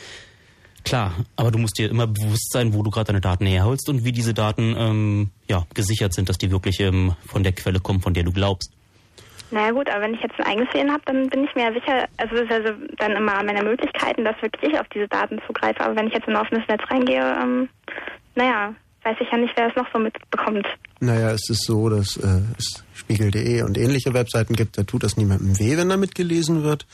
Klar, 0.84 1.12
aber 1.36 1.50
du 1.50 1.58
musst 1.58 1.78
dir 1.78 1.90
immer 1.90 2.06
bewusst 2.06 2.52
sein, 2.52 2.74
wo 2.74 2.82
du 2.82 2.90
gerade 2.90 3.08
deine 3.08 3.20
Daten 3.20 3.46
herholst 3.46 3.88
und 3.88 4.04
wie 4.04 4.12
diese 4.12 4.34
Daten 4.34 4.74
ähm, 4.78 5.30
ja, 5.48 5.66
gesichert 5.74 6.14
sind, 6.14 6.28
dass 6.28 6.38
die 6.38 6.50
wirklich 6.50 6.80
ähm, 6.80 7.14
von 7.26 7.42
der 7.42 7.52
Quelle 7.52 7.80
kommen, 7.80 8.00
von 8.00 8.14
der 8.14 8.24
du 8.24 8.32
glaubst. 8.32 8.72
Naja 9.50 9.72
gut, 9.72 9.90
aber 9.90 10.02
wenn 10.02 10.14
ich 10.14 10.20
jetzt 10.20 10.38
ein 10.38 10.46
eigenes 10.46 10.72
WLAN 10.72 10.92
habe, 10.92 11.02
dann 11.06 11.28
bin 11.28 11.44
ich 11.44 11.54
mir 11.54 11.64
ja 11.64 11.72
sicher, 11.72 12.08
also 12.18 12.36
das 12.36 12.44
ist 12.44 12.52
also 12.52 12.72
dann 12.98 13.12
immer 13.12 13.42
meine 13.42 13.62
Möglichkeiten, 13.62 14.24
dass 14.24 14.40
wirklich 14.40 14.72
ich 14.72 14.78
auf 14.78 14.86
diese 14.94 15.08
Daten 15.08 15.40
zugreife. 15.46 15.80
Aber 15.80 15.96
wenn 15.96 16.06
ich 16.06 16.14
jetzt 16.14 16.28
in 16.28 16.36
ein 16.36 16.42
offenes 16.42 16.66
Netz 16.68 16.82
reingehe, 16.88 17.36
ähm, 17.42 17.68
naja, 18.36 18.74
weiß 19.02 19.16
ich 19.20 19.28
ja 19.30 19.38
nicht, 19.38 19.52
wer 19.56 19.68
es 19.68 19.76
noch 19.76 19.86
so 19.92 19.98
mitbekommt. 19.98 20.66
Naja, 21.00 21.30
es 21.32 21.48
ist 21.50 21.64
so, 21.64 21.88
dass 21.88 22.16
äh, 22.16 22.42
es 22.58 22.84
Spiegel.de 22.94 23.62
und 23.62 23.76
ähnliche 23.76 24.14
Webseiten 24.14 24.54
gibt, 24.54 24.78
da 24.78 24.84
tut 24.84 25.02
das 25.02 25.16
niemandem 25.16 25.58
weh, 25.58 25.76
wenn 25.76 25.88
da 25.88 25.96
mitgelesen 25.96 26.62
wird. 26.62 26.86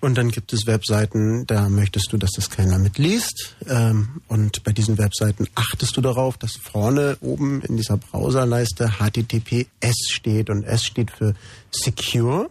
Und 0.00 0.16
dann 0.16 0.30
gibt 0.30 0.52
es 0.52 0.66
Webseiten, 0.66 1.46
da 1.46 1.68
möchtest 1.68 2.12
du, 2.12 2.18
dass 2.18 2.32
das 2.32 2.50
keiner 2.50 2.78
mitliest. 2.78 3.56
Ähm, 3.66 4.20
und 4.28 4.62
bei 4.62 4.72
diesen 4.72 4.98
Webseiten 4.98 5.48
achtest 5.54 5.96
du 5.96 6.00
darauf, 6.00 6.36
dass 6.36 6.52
vorne 6.52 7.16
oben 7.20 7.62
in 7.62 7.76
dieser 7.76 7.96
Browserleiste 7.96 8.94
HTTPS 8.98 10.10
steht. 10.10 10.50
Und 10.50 10.64
S 10.64 10.84
steht 10.84 11.10
für 11.10 11.34
Secure. 11.70 12.50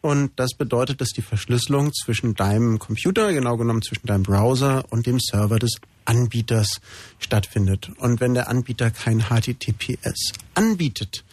Und 0.00 0.32
das 0.36 0.54
bedeutet, 0.58 1.00
dass 1.00 1.10
die 1.10 1.22
Verschlüsselung 1.22 1.92
zwischen 1.92 2.34
deinem 2.34 2.80
Computer, 2.80 3.32
genau 3.32 3.56
genommen 3.56 3.82
zwischen 3.82 4.08
deinem 4.08 4.24
Browser 4.24 4.84
und 4.90 5.06
dem 5.06 5.20
Server 5.20 5.60
des 5.60 5.76
Anbieters 6.04 6.80
stattfindet. 7.20 7.90
Und 7.98 8.20
wenn 8.20 8.34
der 8.34 8.48
Anbieter 8.48 8.90
kein 8.90 9.26
HTTPS 9.28 10.32
anbietet, 10.54 11.24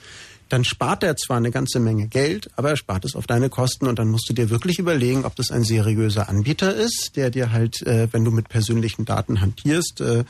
dann 0.50 0.64
spart 0.64 1.04
er 1.04 1.16
zwar 1.16 1.38
eine 1.38 1.52
ganze 1.52 1.80
Menge 1.80 2.08
Geld, 2.08 2.50
aber 2.56 2.72
er 2.72 2.78
spart 2.78 3.06
es 3.06 3.16
auf 3.16 3.28
deine 3.28 3.50
Kosten 3.50 3.88
und 3.88 4.00
dann 4.00 4.10
musst 4.10 4.30
du 4.30 4.34
dir 4.34 4.50
wirklich 4.50 4.80
überlegen, 4.80 5.26
ob 5.26 5.36
das 5.36 5.52
ein 5.52 5.64
seriöser 5.64 6.28
Anbieter 6.30 6.74
ist, 6.76 7.12
der 7.16 7.30
dir 7.30 7.52
halt, 7.52 7.82
äh, 7.84 8.08
wenn 8.12 8.26
du 8.26 8.32
mit 8.32 8.50
persönlichen 8.50 9.06
Daten 9.06 9.42
hantierst, 9.42 10.02
äh, 10.02 10.24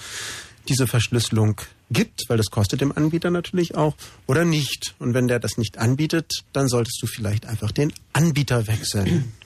diese 0.67 0.85
Verschlüsselung 0.87 1.59
gibt, 1.89 2.25
weil 2.27 2.37
das 2.37 2.47
kostet 2.51 2.81
dem 2.81 2.95
Anbieter 2.95 3.31
natürlich 3.31 3.75
auch, 3.75 3.95
oder 4.27 4.45
nicht. 4.45 4.93
Und 4.99 5.13
wenn 5.15 5.27
der 5.27 5.39
das 5.39 5.57
nicht 5.57 5.79
anbietet, 5.79 6.43
dann 6.53 6.67
solltest 6.67 7.01
du 7.01 7.07
vielleicht 7.07 7.47
einfach 7.47 7.71
den 7.71 7.91
Anbieter 8.13 8.67
wechseln. 8.67 9.33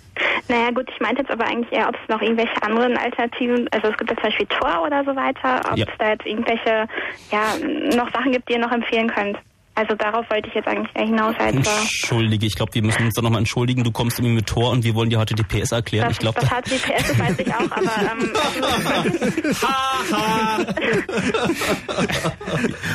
Naja 0.49 0.71
gut, 0.71 0.87
ich 0.93 0.99
meinte 0.99 1.21
jetzt 1.21 1.31
aber 1.31 1.45
eigentlich 1.45 1.71
eher, 1.71 1.87
ob 1.87 1.95
es 1.95 2.09
noch 2.09 2.21
irgendwelche 2.21 2.61
anderen 2.61 2.97
Alternativen, 2.97 3.65
also 3.71 3.87
es 3.87 3.97
gibt 3.97 4.09
ja 4.11 4.15
zum 4.17 4.23
Beispiel 4.25 4.45
Tor 4.47 4.83
oder 4.85 5.03
so 5.05 5.15
weiter, 5.15 5.61
ob 5.71 5.77
Ja. 5.77 5.85
es 5.89 5.93
da 5.97 6.09
jetzt 6.11 6.25
irgendwelche, 6.25 6.85
ja, 7.31 7.55
noch 7.95 8.11
Sachen 8.11 8.33
gibt, 8.33 8.49
die 8.49 8.53
ihr 8.53 8.59
noch 8.59 8.71
empfehlen 8.71 9.07
könnt. 9.09 9.37
Also 9.75 9.95
darauf 9.95 10.29
wollte 10.29 10.47
ich 10.49 10.53
jetzt 10.53 10.67
eigentlich 10.67 10.91
hinaus. 10.95 11.35
Also, 11.39 11.57
Entschuldige, 11.57 12.45
ich 12.45 12.55
glaube, 12.55 12.73
wir 12.75 12.83
müssen 12.83 13.05
uns 13.05 13.13
da 13.15 13.21
nochmal 13.23 13.39
entschuldigen. 13.39 13.83
Du 13.83 13.91
kommst 13.91 14.19
irgendwie 14.19 14.35
mit 14.35 14.45
Tor 14.47 14.71
und 14.71 14.83
wir 14.83 14.93
wollen 14.93 15.09
dir 15.09 15.19
HTTPS 15.19 15.71
erklären. 15.71 16.05
das, 16.09 16.13
ich 16.13 16.19
glaube, 16.19 16.39
das 16.41 16.49
HTTPS, 16.49 17.07
das 17.09 17.19
weiß 17.19 17.39
ich 17.39 17.47
auch, 17.53 17.71
aber 17.71 17.81
ähm, 18.11 18.33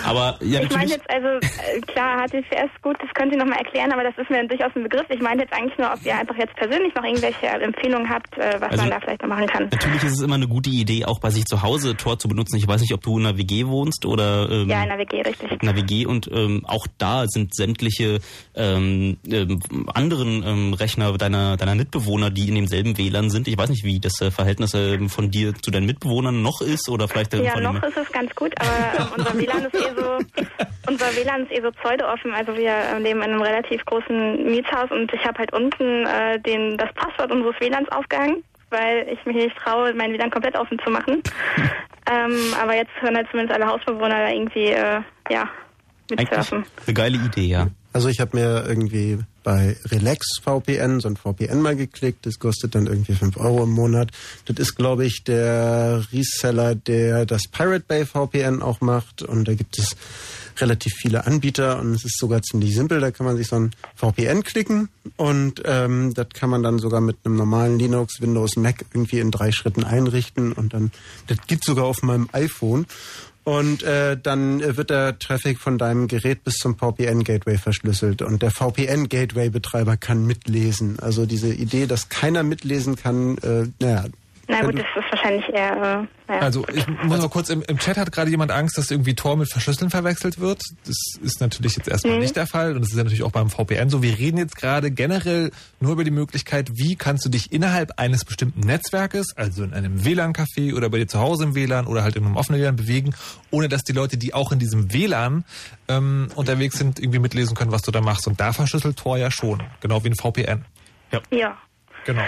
aber 0.06 0.38
ja, 0.42 0.60
ich 0.62 0.70
meine 0.70 0.90
jetzt 0.90 1.08
also, 1.10 1.26
äh, 1.28 1.80
klar, 1.92 2.26
HTTPS, 2.26 2.70
gut, 2.82 2.96
das 3.00 3.08
können 3.14 3.30
Sie 3.32 3.36
nochmal 3.36 3.58
erklären, 3.58 3.92
aber 3.92 4.02
das 4.04 4.16
ist 4.18 4.30
mir 4.30 4.46
durchaus 4.46 4.70
ein 4.76 4.82
Begriff. 4.82 5.06
Ich 5.08 5.20
meine 5.20 5.42
jetzt 5.42 5.52
eigentlich 5.52 5.76
nur, 5.78 5.92
ob 5.92 6.04
ihr 6.04 6.16
einfach 6.16 6.36
jetzt 6.36 6.54
persönlich 6.56 6.94
noch 6.94 7.04
irgendwelche 7.04 7.46
Empfehlungen 7.46 8.08
habt, 8.08 8.36
äh, 8.38 8.54
was 8.60 8.70
Also- 8.70 8.82
man 8.82 8.90
da 8.90 9.00
vielleicht 9.00 9.22
noch 9.22 9.28
machen 9.28 9.46
kann. 9.46 9.68
Natürlich 9.70 10.04
ist 10.04 10.12
es 10.14 10.20
immer 10.22 10.36
eine 10.36 10.48
gute 10.48 10.70
Idee, 10.70 11.04
auch 11.04 11.18
bei 11.20 11.30
sich 11.30 11.44
zu 11.44 11.62
Hause 11.62 11.96
Tor 11.96 12.18
zu 12.18 12.28
benutzen. 12.28 12.56
Ich 12.56 12.68
weiß 12.68 12.80
nicht, 12.80 12.94
ob 12.94 13.02
du 13.02 13.18
in 13.18 13.26
einer 13.26 13.36
WG 13.36 13.66
wohnst 13.66 14.06
oder 14.06 14.48
ähm, 14.50 14.68
Ja, 14.68 14.82
in 14.82 14.88
der 14.88 14.98
WG, 14.98 15.22
richtig. 15.22 15.50
in 15.50 15.68
einer 15.68 15.76
WG 15.76 16.06
und 16.06 16.28
ähm, 16.32 16.64
auch 16.68 16.86
da 16.98 17.26
sind 17.26 17.54
sämtliche 17.54 18.20
ähm, 18.54 19.18
ähm, 19.30 19.60
anderen 19.92 20.42
ähm, 20.46 20.74
Rechner 20.74 21.16
deiner 21.16 21.56
deiner 21.56 21.74
Mitbewohner, 21.74 22.30
die 22.30 22.48
in 22.48 22.54
demselben 22.54 22.98
WLAN 22.98 23.30
sind. 23.30 23.48
Ich 23.48 23.58
weiß 23.58 23.70
nicht, 23.70 23.84
wie 23.84 24.00
das 24.00 24.20
äh, 24.20 24.30
Verhältnis 24.30 24.74
ähm, 24.74 25.08
von 25.08 25.30
dir 25.30 25.54
zu 25.54 25.70
deinen 25.70 25.86
Mitbewohnern 25.86 26.42
noch 26.42 26.60
ist 26.60 26.88
oder 26.88 27.08
vielleicht 27.08 27.34
ähm, 27.34 27.44
Ja, 27.44 27.60
noch 27.60 27.82
ist 27.82 27.96
es 27.96 28.10
ganz 28.12 28.34
gut, 28.34 28.52
aber 28.60 29.04
ähm, 29.04 29.06
unser 29.16 29.38
WLAN 29.38 29.64
ist 29.64 29.74
eh 29.74 29.94
so, 29.96 30.18
unser 30.88 31.16
WLAN 31.16 31.42
ist 31.44 31.52
eh 31.52 31.62
so 31.62 31.70
pseudo-offen. 31.70 32.32
Also 32.32 32.56
wir 32.56 32.70
äh, 32.70 32.98
leben 32.98 33.22
in 33.22 33.30
einem 33.30 33.42
relativ 33.42 33.84
großen 33.84 34.44
Mietshaus 34.44 34.90
und 34.90 35.12
ich 35.12 35.24
habe 35.24 35.38
halt 35.38 35.52
unten 35.52 36.06
äh, 36.06 36.40
den, 36.40 36.76
das 36.76 36.92
Passwort 36.94 37.30
unseres 37.30 37.56
WLANs 37.60 37.88
aufgehangen, 37.90 38.42
weil 38.70 39.08
ich 39.08 39.24
mich 39.26 39.36
nicht 39.36 39.56
traue, 39.56 39.94
mein 39.94 40.12
WLAN 40.12 40.30
komplett 40.30 40.56
offen 40.56 40.78
zu 40.84 40.90
machen. 40.90 41.22
ähm, 42.10 42.54
aber 42.60 42.74
jetzt 42.74 42.92
hören 43.00 43.16
halt 43.16 43.28
zumindest 43.30 43.58
alle 43.58 43.70
Hausbewohner 43.70 44.18
da 44.18 44.28
irgendwie, 44.28 44.68
äh, 44.68 45.00
ja, 46.10 46.16
Eigentlich 46.16 46.30
mitsurfen. 46.30 46.64
eine 46.86 46.94
geile 46.94 47.18
Idee, 47.18 47.46
ja. 47.46 47.68
Also 47.92 48.08
ich 48.08 48.20
habe 48.20 48.36
mir 48.36 48.64
irgendwie 48.68 49.18
bei 49.42 49.76
Relax 49.86 50.40
VPN 50.42 51.00
so 51.00 51.08
ein 51.08 51.16
VPN 51.16 51.60
mal 51.62 51.74
geklickt. 51.74 52.26
Das 52.26 52.38
kostet 52.38 52.74
dann 52.74 52.86
irgendwie 52.86 53.14
5 53.14 53.36
Euro 53.38 53.64
im 53.64 53.70
Monat. 53.70 54.10
Das 54.44 54.58
ist, 54.58 54.76
glaube 54.76 55.06
ich, 55.06 55.24
der 55.24 56.04
Reseller, 56.12 56.74
der 56.74 57.24
das 57.24 57.48
Pirate 57.50 57.84
Bay 57.88 58.04
VPN 58.04 58.62
auch 58.62 58.80
macht. 58.82 59.22
Und 59.22 59.48
da 59.48 59.54
gibt 59.54 59.78
es 59.78 59.96
relativ 60.60 60.92
viele 61.00 61.26
Anbieter 61.26 61.78
und 61.78 61.94
es 61.94 62.04
ist 62.04 62.18
sogar 62.18 62.42
ziemlich 62.42 62.74
simpel. 62.74 63.00
Da 63.00 63.10
kann 63.10 63.26
man 63.26 63.36
sich 63.36 63.48
so 63.48 63.56
ein 63.56 63.70
VPN 63.94 64.42
klicken 64.44 64.88
und 65.16 65.62
ähm, 65.64 66.14
das 66.14 66.28
kann 66.34 66.50
man 66.50 66.62
dann 66.62 66.78
sogar 66.78 67.00
mit 67.00 67.16
einem 67.24 67.36
normalen 67.36 67.78
Linux, 67.78 68.20
Windows, 68.20 68.56
Mac 68.56 68.84
irgendwie 68.92 69.20
in 69.20 69.30
drei 69.30 69.52
Schritten 69.52 69.84
einrichten 69.84 70.52
und 70.52 70.74
dann, 70.74 70.90
das 71.26 71.38
gibt's 71.46 71.66
sogar 71.66 71.84
auf 71.84 72.02
meinem 72.02 72.28
iPhone. 72.32 72.86
Und 73.48 73.82
äh, 73.82 74.18
dann 74.22 74.60
äh, 74.60 74.76
wird 74.76 74.90
der 74.90 75.18
Traffic 75.18 75.58
von 75.58 75.78
deinem 75.78 76.06
Gerät 76.06 76.44
bis 76.44 76.56
zum 76.56 76.76
VPN-Gateway 76.76 77.56
verschlüsselt. 77.56 78.20
Und 78.20 78.42
der 78.42 78.50
VPN-Gateway-Betreiber 78.50 79.96
kann 79.96 80.26
mitlesen. 80.26 80.98
Also 80.98 81.24
diese 81.24 81.54
Idee, 81.54 81.86
dass 81.86 82.10
keiner 82.10 82.42
mitlesen 82.42 82.96
kann, 82.96 83.38
äh, 83.38 83.68
naja, 83.80 84.04
Na 84.50 84.62
gut, 84.62 84.76
das 84.78 84.86
ist 84.96 85.10
wahrscheinlich 85.12 85.46
eher. 85.50 85.72
Äh, 85.72 86.06
naja. 86.28 86.40
Also 86.40 86.66
ich 86.72 86.86
muss 86.88 87.18
mal 87.20 87.28
kurz, 87.28 87.50
im, 87.50 87.62
im 87.68 87.78
Chat 87.78 87.98
hat 87.98 88.10
gerade 88.12 88.30
jemand 88.30 88.50
Angst, 88.50 88.78
dass 88.78 88.90
irgendwie 88.90 89.14
Tor 89.14 89.36
mit 89.36 89.50
Verschlüsseln 89.50 89.90
verwechselt 89.90 90.40
wird. 90.40 90.62
Das 90.86 90.96
ist 91.22 91.40
natürlich 91.42 91.76
jetzt 91.76 91.86
erstmal 91.86 92.14
Mhm. 92.14 92.20
nicht 92.20 92.34
der 92.34 92.46
Fall 92.46 92.74
und 92.74 92.80
das 92.80 92.90
ist 92.90 92.96
ja 92.96 93.04
natürlich 93.04 93.22
auch 93.24 93.30
beim 93.30 93.50
VPN 93.50 93.90
so. 93.90 94.02
Wir 94.02 94.18
reden 94.18 94.38
jetzt 94.38 94.56
gerade 94.56 94.90
generell 94.90 95.50
nur 95.80 95.92
über 95.92 96.02
die 96.04 96.10
Möglichkeit, 96.10 96.70
wie 96.74 96.96
kannst 96.96 97.26
du 97.26 97.28
dich 97.28 97.52
innerhalb 97.52 97.98
eines 97.98 98.24
bestimmten 98.24 98.60
Netzwerkes, 98.60 99.36
also 99.36 99.64
in 99.64 99.74
einem 99.74 100.04
WLAN-Café 100.04 100.74
oder 100.74 100.88
bei 100.88 100.96
dir 100.98 101.08
zu 101.08 101.18
Hause 101.18 101.44
im 101.44 101.54
WLAN 101.54 101.86
oder 101.86 102.02
halt 102.02 102.16
in 102.16 102.24
einem 102.24 102.36
offenen 102.36 102.60
WLAN 102.60 102.76
bewegen, 102.76 103.14
ohne 103.50 103.68
dass 103.68 103.82
die 103.84 103.92
Leute, 103.92 104.16
die 104.16 104.32
auch 104.32 104.50
in 104.50 104.58
diesem 104.58 104.92
WLAN 104.94 105.44
ähm, 105.88 106.28
unterwegs 106.36 106.78
sind, 106.78 106.98
irgendwie 107.00 107.18
mitlesen 107.18 107.54
können, 107.54 107.70
was 107.72 107.82
du 107.82 107.90
da 107.90 108.00
machst. 108.00 108.26
Und 108.26 108.40
da 108.40 108.54
verschlüsselt 108.54 108.96
Tor 108.96 109.18
ja 109.18 109.30
schon, 109.30 109.62
genau 109.80 110.02
wie 110.04 110.08
ein 110.08 110.14
VPN. 110.16 110.64
Ja. 111.12 111.20
Ja. 111.30 111.56
Genau. 112.06 112.22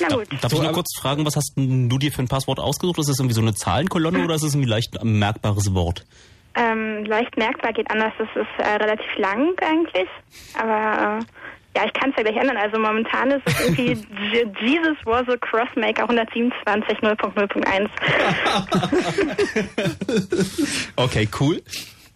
Na 0.00 0.08
gut. 0.16 0.26
Darf 0.40 0.52
ich 0.52 0.60
nur 0.60 0.72
kurz 0.72 0.88
fragen, 1.00 1.24
was 1.26 1.36
hast 1.36 1.52
du 1.56 1.98
dir 1.98 2.10
für 2.12 2.22
ein 2.22 2.28
Passwort 2.28 2.58
ausgesucht? 2.60 2.98
Ist 2.98 3.08
das 3.08 3.18
irgendwie 3.18 3.34
so 3.34 3.40
eine 3.42 3.54
Zahlenkolonne 3.54 4.24
oder 4.24 4.34
ist 4.34 4.42
es 4.42 4.54
irgendwie 4.54 4.70
leicht 4.70 5.00
ein 5.00 5.18
merkbares 5.18 5.74
Wort? 5.74 6.04
Ähm, 6.54 7.04
leicht 7.06 7.36
merkbar 7.36 7.72
geht 7.72 7.90
anders. 7.90 8.12
Das 8.18 8.28
ist 8.34 8.58
äh, 8.58 8.76
relativ 8.76 9.06
lang 9.16 9.50
eigentlich. 9.62 10.08
Aber 10.58 11.18
äh, 11.20 11.24
ja, 11.78 11.86
ich 11.86 11.92
kann 11.94 12.10
es 12.10 12.16
ja 12.16 12.22
gleich 12.24 12.36
ändern. 12.36 12.58
Also 12.58 12.78
momentan 12.78 13.30
ist 13.30 13.42
es 13.46 13.60
irgendwie 13.60 13.96
Je- 14.32 14.46
Jesus 14.60 14.96
was 15.04 15.26
a 15.28 15.36
Crossmaker 15.38 16.02
127 16.02 16.98
0.0.1. 16.98 17.88
Okay, 20.96 21.28
cool. 21.40 21.62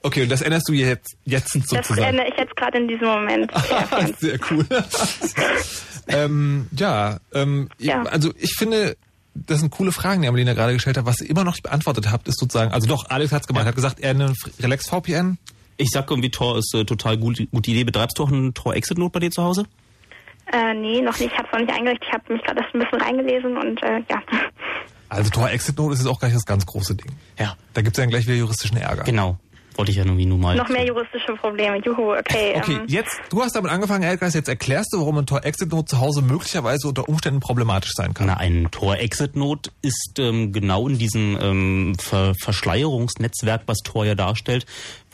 Okay, 0.07 0.23
und 0.23 0.29
das 0.31 0.41
änderst 0.41 0.69
du 0.69 0.73
jetzt, 0.73 1.17
jetzt 1.25 1.53
Das 1.57 1.65
sozusagen. 1.65 2.03
ändere 2.05 2.29
ich 2.29 2.35
jetzt 2.39 2.55
gerade 2.55 2.79
in 2.79 2.87
diesem 2.87 3.09
Moment. 3.09 3.51
Sehr 4.21 4.39
cool. 4.51 4.65
ähm, 6.09 6.69
ja, 6.77 7.19
ähm, 7.35 7.69
Ja. 7.79 8.03
also 8.05 8.33
ich 8.39 8.55
finde, 8.57 8.97
das 9.35 9.59
sind 9.61 9.71
coole 9.71 9.91
Fragen, 9.91 10.23
die 10.23 10.29
Amelina 10.29 10.55
gerade 10.55 10.75
gestellt 10.75 10.97
hat. 10.97 11.07
Was 11.07 11.21
ihr 11.21 11.29
immer 11.29 11.43
noch 11.43 11.55
nicht 11.55 11.65
beantwortet 11.65 12.11
habt, 12.13 12.29
ist 12.29 12.39
sozusagen, 12.39 12.73
also 12.73 12.87
doch, 12.87 13.11
Alex 13.11 13.33
hat's 13.33 13.49
gemeint, 13.49 13.67
hat 13.67 13.75
gesagt, 13.75 13.99
er 13.99 14.11
eine 14.11 14.33
Relax 14.61 14.89
VPN. 14.89 15.39
Ich 15.77 15.89
sag 15.91 16.09
irgendwie, 16.09 16.31
Tor 16.31 16.57
ist 16.57 16.73
äh, 16.75 16.85
total 16.85 17.19
gut, 17.19 17.39
gute 17.51 17.71
Idee. 17.73 17.83
Betreibst 17.83 18.17
du 18.19 18.23
auch 18.23 18.31
einen 18.31 18.55
Tor-Exit-Note 18.55 19.11
bei 19.13 19.19
dir 19.21 19.33
zu 19.33 19.43
Hause? 19.43 19.67
Äh, 20.53 20.73
nee, 20.75 21.03
noch 21.03 21.19
nicht. 21.19 21.33
Ich 21.33 21.37
habe 21.37 21.49
es 21.49 21.53
noch 21.53 21.59
nicht 21.61 21.73
eingerichtet. 21.73 22.07
Ich 22.09 22.15
habe 22.15 22.33
mich 22.33 22.43
gerade 22.45 22.61
erst 22.61 22.75
ein 22.75 22.81
bisschen 22.81 23.01
reingelesen 23.01 23.57
und 23.57 23.83
äh, 23.83 23.99
ja. 24.09 24.23
Also 25.09 25.31
Tor 25.31 25.51
Exit 25.51 25.77
Note 25.77 25.95
ist 25.95 25.99
jetzt 26.01 26.09
auch 26.09 26.21
gleich 26.21 26.33
das 26.33 26.45
ganz 26.45 26.65
große 26.65 26.95
Ding. 26.95 27.11
Ja. 27.39 27.57
Da 27.75 27.83
gibt's 27.83 27.99
ja 27.99 28.05
dann 28.05 28.11
gleich 28.11 28.27
wieder 28.27 28.37
juristischen 28.37 28.77
Ärger. 28.77 29.03
Genau. 29.03 29.39
Wollte 29.77 29.91
ich 29.91 29.99
ja 29.99 30.05
irgendwie 30.05 30.27
nur 30.27 30.39
mal. 30.39 30.57
Noch 30.57 30.69
mehr 30.69 30.87
juristische 30.87 31.35
Probleme. 31.35 31.79
Juhu, 31.85 32.13
okay. 32.13 32.55
Okay, 32.57 32.79
ähm, 32.81 32.85
jetzt, 32.87 33.21
du 33.31 33.43
hast 33.43 33.55
damit 33.55 33.71
angefangen, 33.71 34.03
Ehrgeist, 34.03 34.35
jetzt 34.35 34.49
erklärst 34.49 34.93
du, 34.93 35.01
warum 35.01 35.19
ein 35.19 35.27
Tor 35.27 35.45
Exit 35.45 35.71
Note 35.71 35.87
zu 35.87 36.01
Hause 36.01 36.23
möglicherweise 36.23 36.89
unter 36.89 37.09
Umständen 37.09 37.41
problematisch 37.41 37.93
sein 37.95 38.15
kann. 38.15 38.27
Na, 38.27 38.39
ein 38.39 38.69
Tor-Exit-Note 38.71 39.71
ist 39.83 40.19
ähm, 40.19 40.53
genau 40.53 40.89
in 40.89 40.99
diesem 40.99 41.39
ähm, 41.41 41.95
Ver 42.01 42.35
Verschleierungsnetzwerk, 42.41 43.63
was 43.67 43.79
Tor 43.79 44.05
ja 44.07 44.15
darstellt, 44.15 44.67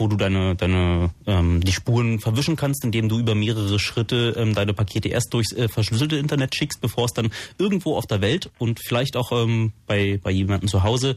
wo 0.02 0.08
du 0.08 0.16
deine, 0.16 0.56
deine 0.56 1.10
ähm, 1.28 1.60
die 1.60 1.70
Spuren 1.70 2.18
verwischen 2.18 2.56
kannst, 2.56 2.84
indem 2.84 3.08
du 3.08 3.20
über 3.20 3.36
mehrere 3.36 3.78
Schritte 3.78 4.34
ähm, 4.36 4.52
deine 4.52 4.74
Pakete 4.74 5.08
erst 5.08 5.32
durchs 5.32 5.52
äh, 5.52 5.68
verschlüsselte 5.68 6.16
Internet 6.16 6.56
schickst, 6.56 6.80
bevor 6.80 7.04
es 7.04 7.12
dann 7.12 7.30
irgendwo 7.56 7.96
auf 7.96 8.06
der 8.06 8.20
Welt 8.20 8.50
und 8.58 8.80
vielleicht 8.80 9.16
auch 9.16 9.30
ähm, 9.30 9.72
bei, 9.86 10.18
bei 10.20 10.32
jemandem 10.32 10.68
zu 10.68 10.82
Hause, 10.82 11.14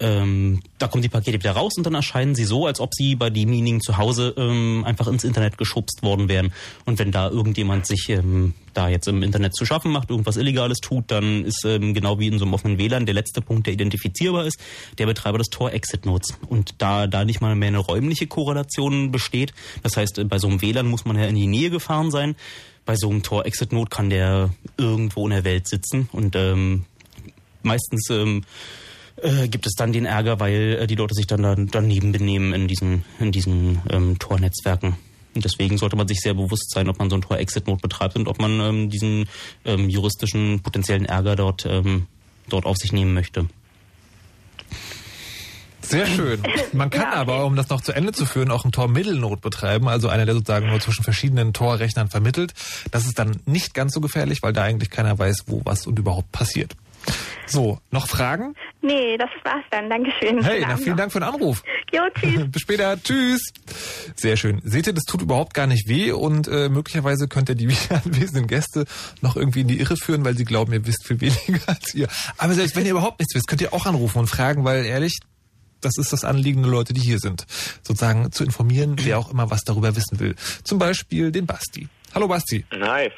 ähm, 0.00 0.60
da 0.78 0.88
kommen 0.88 1.02
die 1.02 1.08
Pakete 1.08 1.38
wieder 1.38 1.52
raus 1.52 1.74
und 1.76 1.86
dann 1.86 1.94
erscheinen 1.94 2.34
sie 2.34 2.44
so, 2.44 2.66
als 2.66 2.80
ob 2.80 2.92
sie 2.92 3.14
bei 3.14 3.30
demjenigen 3.30 3.80
zu 3.80 3.98
Hause 3.98 4.34
ähm, 4.36 4.82
einfach 4.84 5.06
ins 5.06 5.22
Internet 5.22 5.56
geschubst 5.56 6.02
worden 6.02 6.28
wären. 6.28 6.52
Und 6.84 6.98
wenn 6.98 7.12
da 7.12 7.30
irgendjemand 7.30 7.86
sich 7.86 8.08
ähm, 8.08 8.54
da 8.74 8.88
jetzt 8.88 9.08
im 9.08 9.22
Internet 9.22 9.54
zu 9.54 9.64
schaffen 9.64 9.92
macht, 9.92 10.10
irgendwas 10.10 10.36
Illegales 10.36 10.78
tut, 10.78 11.04
dann 11.08 11.44
ist 11.44 11.64
ähm, 11.64 11.94
genau 11.94 12.18
wie 12.18 12.28
in 12.28 12.38
so 12.38 12.44
einem 12.44 12.54
offenen 12.54 12.78
WLAN 12.78 13.06
der 13.06 13.14
letzte 13.14 13.40
Punkt, 13.40 13.66
der 13.66 13.74
identifizierbar 13.74 14.46
ist, 14.46 14.58
der 14.98 15.06
Betreiber 15.06 15.38
des 15.38 15.48
Tor-Exit-Nodes. 15.48 16.36
Und 16.48 16.74
da 16.78 17.06
da 17.06 17.24
nicht 17.24 17.40
mal 17.40 17.54
mehr 17.54 17.68
eine 17.68 17.78
räumliche 17.78 18.26
Korrelation 18.26 19.10
besteht, 19.10 19.54
das 19.82 19.96
heißt, 19.96 20.18
äh, 20.18 20.24
bei 20.24 20.38
so 20.38 20.48
einem 20.48 20.62
WLAN 20.62 20.86
muss 20.86 21.04
man 21.04 21.18
ja 21.18 21.26
in 21.26 21.36
die 21.36 21.46
Nähe 21.46 21.70
gefahren 21.70 22.10
sein, 22.10 22.36
bei 22.84 22.96
so 22.96 23.08
einem 23.08 23.22
Tor-Exit-Node 23.22 23.88
kann 23.88 24.10
der 24.10 24.50
irgendwo 24.76 25.24
in 25.24 25.30
der 25.30 25.44
Welt 25.44 25.68
sitzen 25.68 26.08
und 26.12 26.36
ähm, 26.36 26.84
meistens 27.62 28.10
ähm, 28.10 28.44
äh, 29.16 29.48
gibt 29.48 29.66
es 29.66 29.74
dann 29.74 29.92
den 29.92 30.06
Ärger, 30.06 30.40
weil 30.40 30.78
äh, 30.80 30.86
die 30.86 30.96
Leute 30.96 31.14
sich 31.14 31.26
dann 31.26 31.42
da, 31.42 31.54
daneben 31.54 32.12
benehmen 32.12 32.52
in 32.52 32.68
diesen, 32.68 33.04
in 33.20 33.32
diesen 33.32 33.80
ähm, 33.90 34.18
Tornetzwerken. 34.18 34.96
Und 35.34 35.44
deswegen 35.44 35.78
sollte 35.78 35.96
man 35.96 36.08
sich 36.08 36.20
sehr 36.20 36.34
bewusst 36.34 36.70
sein, 36.70 36.88
ob 36.88 36.98
man 36.98 37.10
so 37.10 37.16
ein 37.16 37.22
Tor-Exit-Node 37.22 37.80
betreibt 37.80 38.16
und 38.16 38.28
ob 38.28 38.40
man 38.40 38.60
ähm, 38.60 38.90
diesen 38.90 39.28
ähm, 39.64 39.88
juristischen 39.88 40.60
potenziellen 40.60 41.06
Ärger 41.06 41.36
dort, 41.36 41.66
ähm, 41.66 42.06
dort 42.48 42.66
auf 42.66 42.76
sich 42.76 42.92
nehmen 42.92 43.14
möchte. 43.14 43.46
Sehr 45.84 46.06
schön. 46.06 46.42
Man 46.72 46.90
kann 46.90 47.12
aber, 47.12 47.44
um 47.44 47.56
das 47.56 47.68
noch 47.68 47.80
zu 47.80 47.92
Ende 47.92 48.12
zu 48.12 48.26
führen, 48.26 48.50
auch 48.50 48.64
einen 48.64 48.72
Tor-Mittelnot 48.72 49.40
betreiben, 49.40 49.88
also 49.88 50.08
einer, 50.08 50.24
der 50.24 50.34
sozusagen 50.34 50.68
nur 50.68 50.80
zwischen 50.80 51.04
verschiedenen 51.04 51.52
Torrechnern 51.52 52.08
vermittelt. 52.08 52.54
Das 52.90 53.04
ist 53.04 53.18
dann 53.18 53.40
nicht 53.46 53.74
ganz 53.74 53.92
so 53.92 54.00
gefährlich, 54.00 54.42
weil 54.42 54.52
da 54.52 54.62
eigentlich 54.62 54.90
keiner 54.90 55.18
weiß, 55.18 55.44
wo 55.46 55.60
was 55.64 55.86
und 55.86 55.98
überhaupt 55.98 56.32
passiert. 56.32 56.74
So, 57.46 57.78
noch 57.90 58.08
Fragen? 58.08 58.54
nee, 58.80 59.16
das 59.18 59.28
war's 59.42 59.64
dann. 59.70 59.90
Dankeschön. 59.90 60.42
Hey, 60.42 60.64
na, 60.66 60.76
vielen 60.76 60.90
noch. 60.90 60.96
Dank 60.96 61.12
für 61.12 61.20
den 61.20 61.28
Anruf. 61.28 61.62
Jo, 61.94 62.02
tschüss. 62.12 62.44
Bis 62.50 62.62
später. 62.62 63.00
Tschüss. 63.00 63.52
Sehr 64.16 64.36
schön. 64.36 64.60
Seht 64.64 64.88
ihr, 64.88 64.94
das 64.94 65.04
tut 65.04 65.22
überhaupt 65.22 65.54
gar 65.54 65.68
nicht 65.68 65.88
weh 65.88 66.10
und 66.10 66.48
äh, 66.48 66.68
möglicherweise 66.68 67.28
könnt 67.28 67.48
ihr 67.48 67.54
die 67.54 67.68
wieder 67.68 68.02
anwesenden 68.04 68.48
Gäste 68.48 68.84
noch 69.20 69.36
irgendwie 69.36 69.60
in 69.60 69.68
die 69.68 69.78
Irre 69.78 69.96
führen, 69.96 70.24
weil 70.24 70.36
sie 70.36 70.44
glauben, 70.44 70.72
ihr 70.72 70.84
wisst 70.86 71.06
viel 71.06 71.20
weniger 71.20 71.68
als 71.68 71.94
ihr. 71.94 72.08
Aber 72.36 72.54
selbst 72.54 72.74
wenn 72.74 72.84
ihr 72.84 72.90
überhaupt 72.90 73.20
nichts 73.20 73.34
wisst, 73.34 73.46
könnt 73.46 73.60
ihr 73.60 73.72
auch 73.72 73.86
anrufen 73.86 74.18
und 74.18 74.26
fragen, 74.26 74.64
weil 74.64 74.84
ehrlich, 74.84 75.20
das 75.80 75.92
ist 75.96 76.12
das 76.12 76.24
Anliegen 76.24 76.62
der 76.62 76.70
Leute, 76.70 76.94
die 76.94 77.00
hier 77.00 77.20
sind. 77.20 77.46
Sozusagen 77.82 78.32
zu 78.32 78.42
informieren, 78.42 78.96
wer 79.02 79.18
auch 79.18 79.30
immer 79.30 79.50
was 79.50 79.62
darüber 79.62 79.94
wissen 79.94 80.18
will. 80.18 80.34
Zum 80.64 80.78
Beispiel 80.80 81.30
den 81.30 81.46
Basti. 81.46 81.88
Hallo 82.12 82.26
Basti. 82.26 82.64
Hi. 82.72 83.10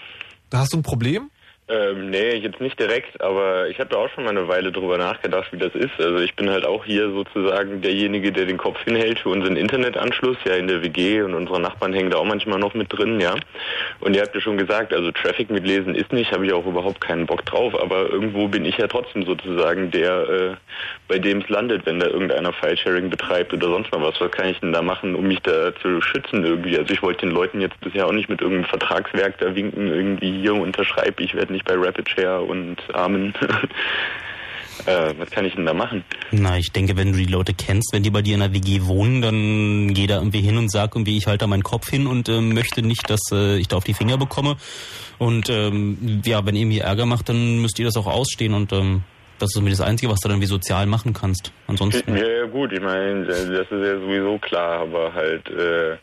Da 0.50 0.58
hast 0.58 0.74
du 0.74 0.76
ein 0.76 0.82
Problem? 0.82 1.30
Ähm, 1.68 2.10
nee, 2.10 2.36
jetzt 2.36 2.60
nicht 2.60 2.78
direkt, 2.78 3.20
aber 3.20 3.68
ich 3.68 3.80
habe 3.80 3.90
da 3.90 3.96
auch 3.96 4.08
schon 4.10 4.22
mal 4.22 4.30
eine 4.30 4.46
Weile 4.46 4.70
drüber 4.70 4.98
nachgedacht, 4.98 5.52
wie 5.52 5.58
das 5.58 5.74
ist. 5.74 5.98
Also 5.98 6.18
ich 6.18 6.36
bin 6.36 6.48
halt 6.48 6.64
auch 6.64 6.84
hier 6.84 7.10
sozusagen 7.10 7.82
derjenige, 7.82 8.30
der 8.30 8.46
den 8.46 8.56
Kopf 8.56 8.78
hinhält 8.84 9.18
für 9.18 9.30
unseren 9.30 9.56
Internetanschluss, 9.56 10.36
ja 10.44 10.54
in 10.54 10.68
der 10.68 10.84
WG 10.84 11.22
und 11.22 11.34
unsere 11.34 11.60
Nachbarn 11.60 11.92
hängen 11.92 12.10
da 12.10 12.18
auch 12.18 12.24
manchmal 12.24 12.60
noch 12.60 12.74
mit 12.74 12.96
drin, 12.96 13.18
ja. 13.18 13.34
Und 13.98 14.14
ihr 14.14 14.22
habt 14.22 14.32
ja 14.32 14.40
schon 14.40 14.58
gesagt, 14.58 14.94
also 14.94 15.10
Traffic 15.10 15.50
mitlesen 15.50 15.96
ist 15.96 16.12
nicht, 16.12 16.30
habe 16.30 16.46
ich 16.46 16.52
auch 16.52 16.66
überhaupt 16.66 17.00
keinen 17.00 17.26
Bock 17.26 17.44
drauf, 17.44 17.74
aber 17.74 18.10
irgendwo 18.10 18.46
bin 18.46 18.64
ich 18.64 18.76
ja 18.76 18.86
trotzdem 18.86 19.24
sozusagen 19.24 19.90
der, 19.90 20.28
äh, 20.28 20.54
bei 21.08 21.18
dem 21.18 21.40
es 21.40 21.48
landet, 21.48 21.84
wenn 21.84 21.98
da 21.98 22.06
irgendeiner 22.06 22.52
Filesharing 22.52 23.10
betreibt 23.10 23.52
oder 23.52 23.66
sonst 23.66 23.90
mal 23.90 24.02
was. 24.02 24.20
Was 24.20 24.30
kann 24.30 24.50
ich 24.50 24.60
denn 24.60 24.72
da 24.72 24.82
machen, 24.82 25.16
um 25.16 25.26
mich 25.26 25.40
da 25.40 25.74
zu 25.82 26.00
schützen 26.00 26.44
irgendwie? 26.44 26.78
Also 26.78 26.94
ich 26.94 27.02
wollte 27.02 27.26
den 27.26 27.34
Leuten 27.34 27.60
jetzt 27.60 27.80
bisher 27.80 28.06
auch 28.06 28.12
nicht 28.12 28.28
mit 28.28 28.40
irgendeinem 28.40 28.68
Vertragswerk 28.68 29.38
da 29.38 29.52
winken, 29.56 29.88
irgendwie 29.88 30.30
hier 30.42 30.54
unterschreibe, 30.54 31.24
ich 31.24 31.34
werde 31.34 31.55
nicht 31.56 31.66
bei 31.66 31.74
RapidShare 31.74 32.42
und 32.42 32.76
Amen. 32.94 33.34
äh, 34.86 35.14
was 35.16 35.30
kann 35.30 35.44
ich 35.44 35.54
denn 35.54 35.66
da 35.66 35.72
machen? 35.72 36.04
Na, 36.30 36.58
ich 36.58 36.72
denke, 36.72 36.96
wenn 36.96 37.12
du 37.12 37.18
die 37.18 37.24
Leute 37.24 37.54
kennst, 37.54 37.92
wenn 37.92 38.02
die 38.02 38.10
bei 38.10 38.22
dir 38.22 38.34
in 38.34 38.40
der 38.40 38.52
WG 38.52 38.82
wohnen, 38.82 39.22
dann 39.22 39.94
geh 39.94 40.06
da 40.06 40.18
irgendwie 40.18 40.40
hin 40.40 40.58
und 40.58 40.70
sag 40.70 40.94
irgendwie, 40.94 41.16
ich 41.16 41.26
halte 41.26 41.44
da 41.44 41.46
meinen 41.46 41.62
Kopf 41.62 41.88
hin 41.88 42.06
und 42.06 42.28
ähm, 42.28 42.52
möchte 42.54 42.82
nicht, 42.82 43.08
dass 43.08 43.20
äh, 43.32 43.56
ich 43.56 43.68
da 43.68 43.76
auf 43.76 43.84
die 43.84 43.94
Finger 43.94 44.18
bekomme. 44.18 44.56
Und 45.18 45.48
ähm, 45.48 46.22
ja, 46.24 46.44
wenn 46.44 46.56
ihr 46.56 46.66
mir 46.66 46.84
Ärger 46.84 47.06
macht, 47.06 47.28
dann 47.28 47.60
müsst 47.62 47.78
ihr 47.78 47.86
das 47.86 47.96
auch 47.96 48.06
ausstehen 48.06 48.52
und 48.52 48.72
ähm, 48.72 49.02
das 49.38 49.50
ist 49.50 49.56
irgendwie 49.56 49.72
das 49.72 49.80
Einzige, 49.80 50.10
was 50.10 50.20
du 50.20 50.28
dann 50.28 50.40
wie 50.40 50.46
sozial 50.46 50.86
machen 50.86 51.12
kannst. 51.12 51.52
Ansonsten. 51.66 52.16
Ja, 52.16 52.26
ja 52.26 52.46
gut, 52.46 52.72
ich 52.72 52.80
meine, 52.80 53.26
das 53.26 53.40
ist 53.40 53.70
ja 53.70 53.98
sowieso 53.98 54.38
klar, 54.38 54.80
aber 54.80 55.12
halt 55.12 55.48
äh, 55.50 55.96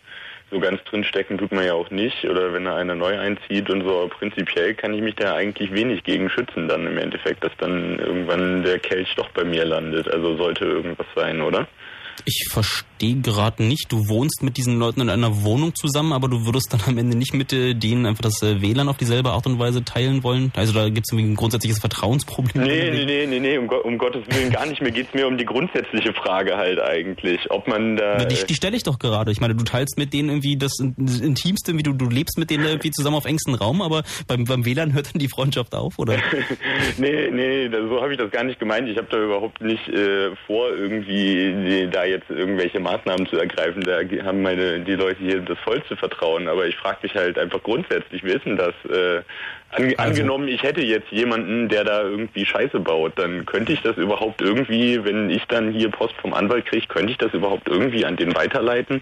so 0.53 0.59
ganz 0.59 0.81
drinstecken 0.85 1.37
tut 1.37 1.51
man 1.51 1.65
ja 1.65 1.73
auch 1.73 1.89
nicht. 1.89 2.23
Oder 2.25 2.53
wenn 2.53 2.65
da 2.65 2.75
einer 2.75 2.95
neu 2.95 3.17
einzieht 3.19 3.69
und 3.69 3.81
so, 3.81 4.09
prinzipiell 4.17 4.73
kann 4.75 4.93
ich 4.93 5.01
mich 5.01 5.15
da 5.15 5.33
eigentlich 5.35 5.73
wenig 5.73 6.03
gegen 6.03 6.29
schützen 6.29 6.67
dann 6.67 6.85
im 6.85 6.97
Endeffekt, 6.97 7.43
dass 7.43 7.51
dann 7.57 7.99
irgendwann 7.99 8.63
der 8.63 8.79
Kelch 8.79 9.13
doch 9.15 9.29
bei 9.31 9.43
mir 9.43 9.65
landet. 9.65 10.07
Also 10.07 10.37
sollte 10.37 10.65
irgendwas 10.65 11.07
sein, 11.15 11.41
oder? 11.41 11.67
Ich 12.25 12.47
verstehe 12.51 12.92
gerade 13.21 13.63
nicht, 13.63 13.91
du 13.91 14.07
wohnst 14.07 14.41
mit 14.43 14.57
diesen 14.57 14.79
Leuten 14.79 15.01
in 15.01 15.09
einer 15.09 15.43
Wohnung 15.43 15.75
zusammen, 15.75 16.13
aber 16.13 16.27
du 16.29 16.45
würdest 16.45 16.71
dann 16.73 16.81
am 16.87 16.97
Ende 16.97 17.17
nicht 17.17 17.33
mit 17.33 17.51
äh, 17.53 17.73
denen 17.73 18.05
einfach 18.05 18.21
das 18.23 18.41
äh, 18.41 18.61
WLAN 18.61 18.87
auf 18.89 18.97
dieselbe 18.97 19.31
Art 19.31 19.45
und 19.45 19.59
Weise 19.59 19.83
teilen 19.83 20.23
wollen. 20.23 20.51
Also 20.55 20.73
da 20.73 20.85
gibt 20.89 21.05
es 21.07 21.11
irgendwie 21.11 21.33
ein 21.33 21.35
grundsätzliches 21.35 21.79
Vertrauensproblem. 21.79 22.63
Nee, 22.63 22.91
nee, 22.91 23.05
nee, 23.05 23.25
nee, 23.27 23.39
nee, 23.39 23.57
um, 23.57 23.67
um 23.67 23.97
Gottes 23.97 24.23
Willen 24.29 24.51
gar 24.51 24.65
nicht. 24.65 24.81
Mir 24.81 24.91
geht's 24.91 25.13
mir 25.13 25.27
um 25.27 25.37
die 25.37 25.45
grundsätzliche 25.45 26.13
Frage 26.13 26.55
halt 26.55 26.79
eigentlich. 26.79 27.39
Ob 27.51 27.67
man 27.67 27.97
da. 27.97 28.15
Na, 28.19 28.25
die, 28.25 28.37
die 28.47 28.55
stelle 28.55 28.77
ich 28.77 28.83
doch 28.83 28.99
gerade. 28.99 29.31
Ich 29.31 29.41
meine, 29.41 29.53
du 29.55 29.63
teilst 29.65 29.97
mit 29.97 30.13
denen 30.13 30.29
irgendwie 30.29 30.55
das 30.57 30.79
In- 30.79 30.95
das 30.97 31.19
Intimste, 31.19 31.77
wie 31.77 31.83
du, 31.83 31.91
du 31.93 32.07
lebst 32.09 32.37
mit 32.37 32.49
denen 32.49 32.65
irgendwie 32.65 32.91
zusammen 32.91 33.17
auf 33.17 33.25
engstem 33.25 33.55
Raum, 33.55 33.81
aber 33.81 34.03
beim, 34.27 34.45
beim 34.45 34.65
WLAN 34.65 34.93
hört 34.93 35.13
dann 35.13 35.19
die 35.19 35.27
Freundschaft 35.27 35.75
auf, 35.75 35.99
oder? 35.99 36.15
nee, 36.97 37.29
nee, 37.31 37.69
so 37.69 38.01
habe 38.01 38.13
ich 38.13 38.17
das 38.17 38.31
gar 38.31 38.43
nicht 38.43 38.59
gemeint. 38.59 38.87
Ich 38.87 38.97
habe 38.97 39.07
da 39.11 39.17
überhaupt 39.17 39.61
nicht 39.61 39.87
äh, 39.89 40.31
vor, 40.47 40.69
irgendwie 40.69 41.89
da 41.91 42.05
jetzt 42.05 42.29
irgendwelche 42.29 42.79
Maßnahmen 42.79 42.92
zu 43.27 43.37
ergreifen. 43.37 43.83
Da 43.83 43.99
haben 44.25 44.41
meine 44.41 44.79
die 44.79 44.93
Leute 44.93 45.19
hier 45.19 45.41
das 45.41 45.57
vollste 45.59 45.95
Vertrauen. 45.95 46.47
Aber 46.47 46.65
ich 46.67 46.75
frage 46.75 46.99
mich 47.03 47.15
halt 47.15 47.37
einfach 47.37 47.61
grundsätzlich, 47.63 48.23
wie 48.23 48.31
ist 48.31 48.45
denn 48.45 48.57
das? 48.57 48.73
Äh, 48.89 49.21
ange 49.71 49.97
Also- 49.97 50.09
angenommen, 50.21 50.47
ich 50.47 50.63
hätte 50.63 50.81
jetzt 50.81 51.11
jemanden, 51.11 51.69
der 51.69 51.83
da 51.83 52.03
irgendwie 52.03 52.45
Scheiße 52.45 52.79
baut, 52.79 53.13
dann 53.17 53.45
könnte 53.45 53.73
ich 53.73 53.81
das 53.81 53.97
überhaupt 53.97 54.41
irgendwie, 54.41 55.03
wenn 55.03 55.29
ich 55.29 55.43
dann 55.47 55.71
hier 55.71 55.89
Post 55.89 56.15
vom 56.21 56.33
Anwalt 56.33 56.65
kriege, 56.65 56.87
könnte 56.87 57.11
ich 57.11 57.17
das 57.17 57.33
überhaupt 57.33 57.67
irgendwie 57.67 58.05
an 58.05 58.15
den 58.15 58.35
weiterleiten? 58.35 59.01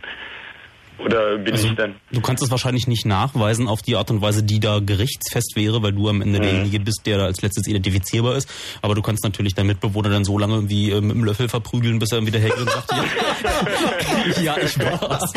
Oder 1.04 1.38
bin 1.38 1.54
Also, 1.54 1.68
ich 1.68 1.76
dann 1.76 1.96
Du 2.12 2.22
kannst 2.22 2.44
es 2.44 2.52
wahrscheinlich 2.52 2.88
nicht 2.88 3.06
nachweisen 3.06 3.68
auf 3.68 3.82
die 3.82 3.96
Art 3.96 4.12
und 4.12 4.22
Weise, 4.22 4.44
die 4.44 4.60
da 4.60 4.80
gerichtsfest 4.80 5.56
wäre, 5.56 5.82
weil 5.82 5.94
du 5.94 6.10
am 6.10 6.22
Ende 6.22 6.40
derjenige 6.40 6.80
bist, 6.80 7.02
der 7.06 7.18
da 7.18 7.26
als 7.26 7.42
letztes 7.42 7.68
identifizierbar 7.68 8.36
ist. 8.36 8.50
Aber 8.82 8.96
du 8.96 9.02
kannst 9.02 9.24
natürlich 9.24 9.56
deinen 9.56 9.68
Mitbewohner 9.68 10.10
dann 10.10 10.26
so 10.26 10.38
lange 10.38 10.56
irgendwie 10.56 10.92
äh, 10.92 11.02
mit 11.02 11.16
dem 11.16 11.24
Löffel 11.24 11.48
verprügeln, 11.48 12.00
bis 12.00 12.12
er 12.12 12.18
dann 12.18 12.28
wieder 12.28 12.40
hergeht 12.40 12.60
und 12.60 12.70
sagt, 12.70 12.92
ja, 12.92 14.42
ja 14.42 14.58
ich 14.58 14.78
war's. 14.80 15.32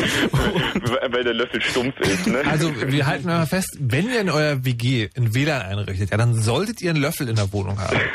weil 1.11 1.23
der 1.23 1.33
Löffel 1.33 1.61
stumpf 1.61 1.99
ist, 1.99 2.27
ne? 2.27 2.41
Also 2.49 2.71
wir 2.75 3.05
halten 3.05 3.27
mal 3.27 3.45
fest, 3.45 3.77
wenn 3.79 4.09
ihr 4.09 4.21
in 4.21 4.29
euer 4.29 4.65
WG 4.65 5.09
ein 5.15 5.33
WLAN 5.33 5.61
einrichtet, 5.61 6.11
ja, 6.11 6.17
dann 6.17 6.33
solltet 6.33 6.81
ihr 6.81 6.91
einen 6.91 7.01
Löffel 7.01 7.29
in 7.29 7.35
der 7.35 7.51
Wohnung 7.53 7.79
haben. 7.79 7.97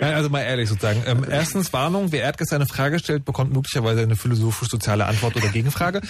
Also 0.00 0.30
mal 0.30 0.42
ehrlich 0.42 0.68
sozusagen. 0.68 1.02
Ähm, 1.06 1.26
erstens 1.28 1.72
Warnung, 1.72 2.12
wer 2.12 2.22
Erdgas 2.22 2.52
eine 2.52 2.66
Frage 2.66 2.98
stellt, 2.98 3.24
bekommt 3.24 3.52
möglicherweise 3.52 4.02
eine 4.02 4.16
philosophisch-soziale 4.16 5.04
Antwort 5.06 5.36
oder 5.36 5.48
Gegenfrage. 5.48 6.00